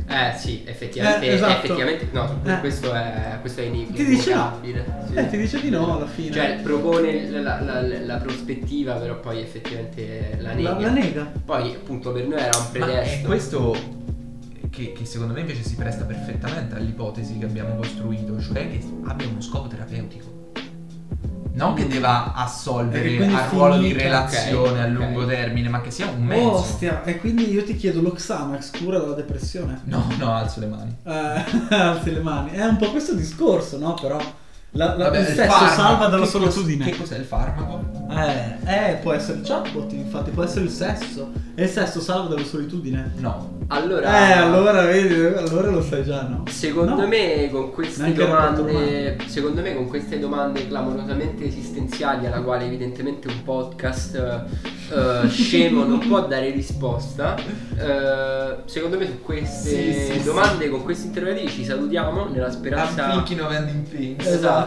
Eh 0.07 0.37
sì, 0.37 0.63
effettivamente, 0.65 1.27
Eh, 1.27 1.35
esatto. 1.35 1.65
effettivamente 1.67 2.09
no, 2.13 2.41
Eh. 2.45 2.59
questo 2.61 2.93
è 2.93 3.39
questo 3.41 3.61
è 3.63 3.65
inequivocabile. 3.65 4.05
Ti 4.05 4.15
dice 4.17 4.35
no. 4.35 4.59
sì. 5.09 5.15
Eh, 5.15 5.29
ti 5.31 5.37
dice 5.39 5.61
di 5.61 5.71
no 5.71 5.97
alla 5.97 6.07
fine. 6.07 6.31
Cioè 6.33 6.59
propone 6.63 7.31
la, 7.31 7.41
la- 7.61 7.81
la- 7.81 8.01
la 8.01 8.17
prospettiva, 8.19 8.95
però 8.95 9.19
poi 9.19 9.41
effettivamente 9.41 10.37
la 10.39 10.53
nega. 10.53 10.71
la, 10.73 10.81
la 10.81 10.91
nega. 10.91 11.33
Poi 11.45 11.75
appunto 11.75 12.13
per 12.13 12.27
noi 12.27 12.39
era 12.41 12.51
un 12.57 12.63
Ma 12.63 12.69
è 12.69 12.71
pretesto. 12.93 13.27
questo 13.27 13.77
che, 14.71 14.93
che 14.93 15.05
secondo 15.05 15.33
me 15.33 15.41
invece 15.41 15.63
si 15.65 15.75
presta 15.75 16.05
perfettamente 16.05 16.75
all'ipotesi 16.77 17.39
che 17.39 17.45
abbiamo 17.47 17.75
costruito, 17.77 18.41
cioè 18.41 18.71
che 18.71 18.81
abbia 19.05 19.27
uno 19.29 19.41
scopo 19.41 19.67
terapeutico. 19.69 20.41
Non 21.55 21.75
che 21.75 21.87
deva 21.87 22.33
assolvere 22.33 23.25
al 23.27 23.49
ruolo 23.51 23.79
di 23.79 23.93
relazione 23.93 24.79
ok, 24.81 24.85
a 24.85 24.87
lungo 24.87 25.23
ok. 25.23 25.29
termine, 25.29 25.69
ma 25.69 25.81
che 25.81 25.91
sia 25.91 26.09
un 26.09 26.25
mezzo. 26.25 26.49
Oh, 26.49 26.59
Ostia, 26.59 27.05
e 27.05 27.19
quindi 27.19 27.51
io 27.51 27.63
ti 27.63 27.77
chiedo 27.77 28.01
l'Oxamax 28.01 28.79
cura 28.79 28.99
dalla 28.99 29.15
depressione? 29.15 29.81
No, 29.85 30.07
no, 30.19 30.33
alzo 30.33 30.61
le 30.61 30.67
mani. 30.67 30.97
Eh, 31.05 31.45
alzi 31.77 32.13
le 32.13 32.21
mani. 32.21 32.51
È 32.51 32.65
un 32.65 32.77
po' 32.77 32.91
questo 32.91 33.15
discorso, 33.15 33.79
no? 33.79 33.95
Però 34.01 34.19
la, 34.75 34.97
la, 34.97 35.05
Vabbè, 35.05 35.19
il 35.21 35.27
sesso 35.27 35.51
farmaco, 35.51 35.75
salva 35.75 36.07
dalla 36.07 36.25
che 36.25 36.31
cos- 36.31 36.31
solitudine. 36.31 36.85
Che 36.91 36.97
cos'è 36.97 37.19
il 37.19 37.25
farmaco? 37.25 37.81
Eh, 38.11 38.91
eh, 38.91 38.95
può 38.97 39.13
essere 39.13 39.39
il 39.39 39.45
chatbot, 39.47 39.93
infatti, 39.93 40.31
può 40.31 40.43
essere 40.45 40.65
il 40.65 40.71
sesso. 40.71 41.31
E 41.55 41.65
il 41.65 41.69
sesso 41.69 42.01
salva 42.01 42.29
dalla 42.35 42.47
solitudine. 42.47 43.13
No. 43.19 43.61
Allora, 43.69 44.29
Eh, 44.29 44.33
allora 44.33 44.83
vedi, 44.85 45.15
allora 45.15 45.71
lo 45.71 45.83
sai 45.83 46.05
già, 46.05 46.23
no? 46.23 46.45
Secondo 46.49 46.95
No. 47.03 47.07
me 47.07 47.49
con 47.51 47.71
queste 47.73 48.03
Neanche 48.03 48.27
domande, 48.27 49.17
secondo 49.27 49.61
me 49.63 49.75
con 49.75 49.89
queste 49.89 50.19
domande 50.19 50.67
clamorosamente 50.69 51.45
esistenziali 51.47 52.27
alla 52.27 52.41
quale 52.43 52.65
evidentemente 52.67 53.29
un 53.29 53.43
podcast 53.45 54.15
eh, 54.91 55.29
scemo 55.29 55.85
non 55.85 56.01
può 56.07 56.27
dare 56.27 56.51
risposta, 56.51 57.35
eh, 57.79 58.57
secondo 58.67 58.99
me 58.99 59.07
su 59.07 59.23
queste 59.23 59.93
Sì, 59.95 60.13
sì, 60.19 60.23
domande, 60.23 60.69
con 60.69 60.83
questi 60.83 61.07
interrogativi 61.07 61.51
ci 61.51 61.65
salutiamo 61.65 62.29
nella 62.29 62.51
speranza 62.51 63.11
thinking 63.11 63.41
of 63.41 63.53
ending 63.55 63.89
things. 63.89 64.27
Esatto. 64.27 64.61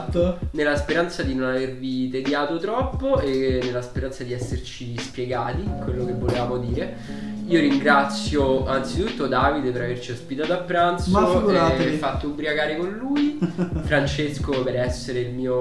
Nella 0.52 0.76
speranza 0.76 1.24
di 1.24 1.36
non 1.36 1.50
avervi 1.50 2.10
tediato 2.10 2.58
troppo 2.58 3.20
e 3.20 3.60
nella 3.64 3.82
speranza 3.82 4.24
di 4.24 4.34
esserci 4.34 4.98
spiegati 4.98 5.64
quello 5.84 6.06
che 6.06 6.14
volevamo 6.14 6.58
dire. 6.58 7.34
Io 7.48 7.60
ringrazio 7.60 8.66
anzitutto 8.66 9.28
Davide 9.28 9.70
per 9.70 9.84
averci 9.84 10.12
ospitato 10.12 10.54
a 10.54 10.58
pranzo 10.58 11.48
e 11.78 11.92
fatto 11.98 12.28
ubriacare 12.28 12.76
con 12.76 12.90
lui, 12.90 13.38
Francesco 13.84 14.64
per 14.64 14.78
essere 14.78 15.20
il 15.20 15.34
mio 15.34 15.54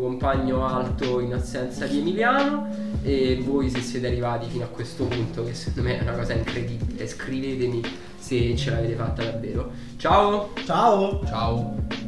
compagno 0.00 0.66
alto 0.66 1.20
in 1.20 1.32
assenza 1.34 1.86
di 1.86 1.98
Emiliano 1.98 2.68
e 3.02 3.40
voi 3.44 3.70
se 3.70 3.80
siete 3.80 4.08
arrivati 4.08 4.48
fino 4.48 4.64
a 4.64 4.68
questo 4.68 5.04
punto 5.04 5.44
che 5.44 5.54
secondo 5.54 5.88
me 5.88 5.98
è 5.98 6.02
una 6.02 6.12
cosa 6.12 6.32
incredibile, 6.32 7.06
scrivetemi 7.06 7.82
se 8.18 8.56
ce 8.56 8.70
l'avete 8.70 8.94
fatta 8.94 9.22
davvero. 9.22 9.70
Ciao! 9.96 10.50
Ciao. 10.64 11.20
Ciao. 11.26 12.01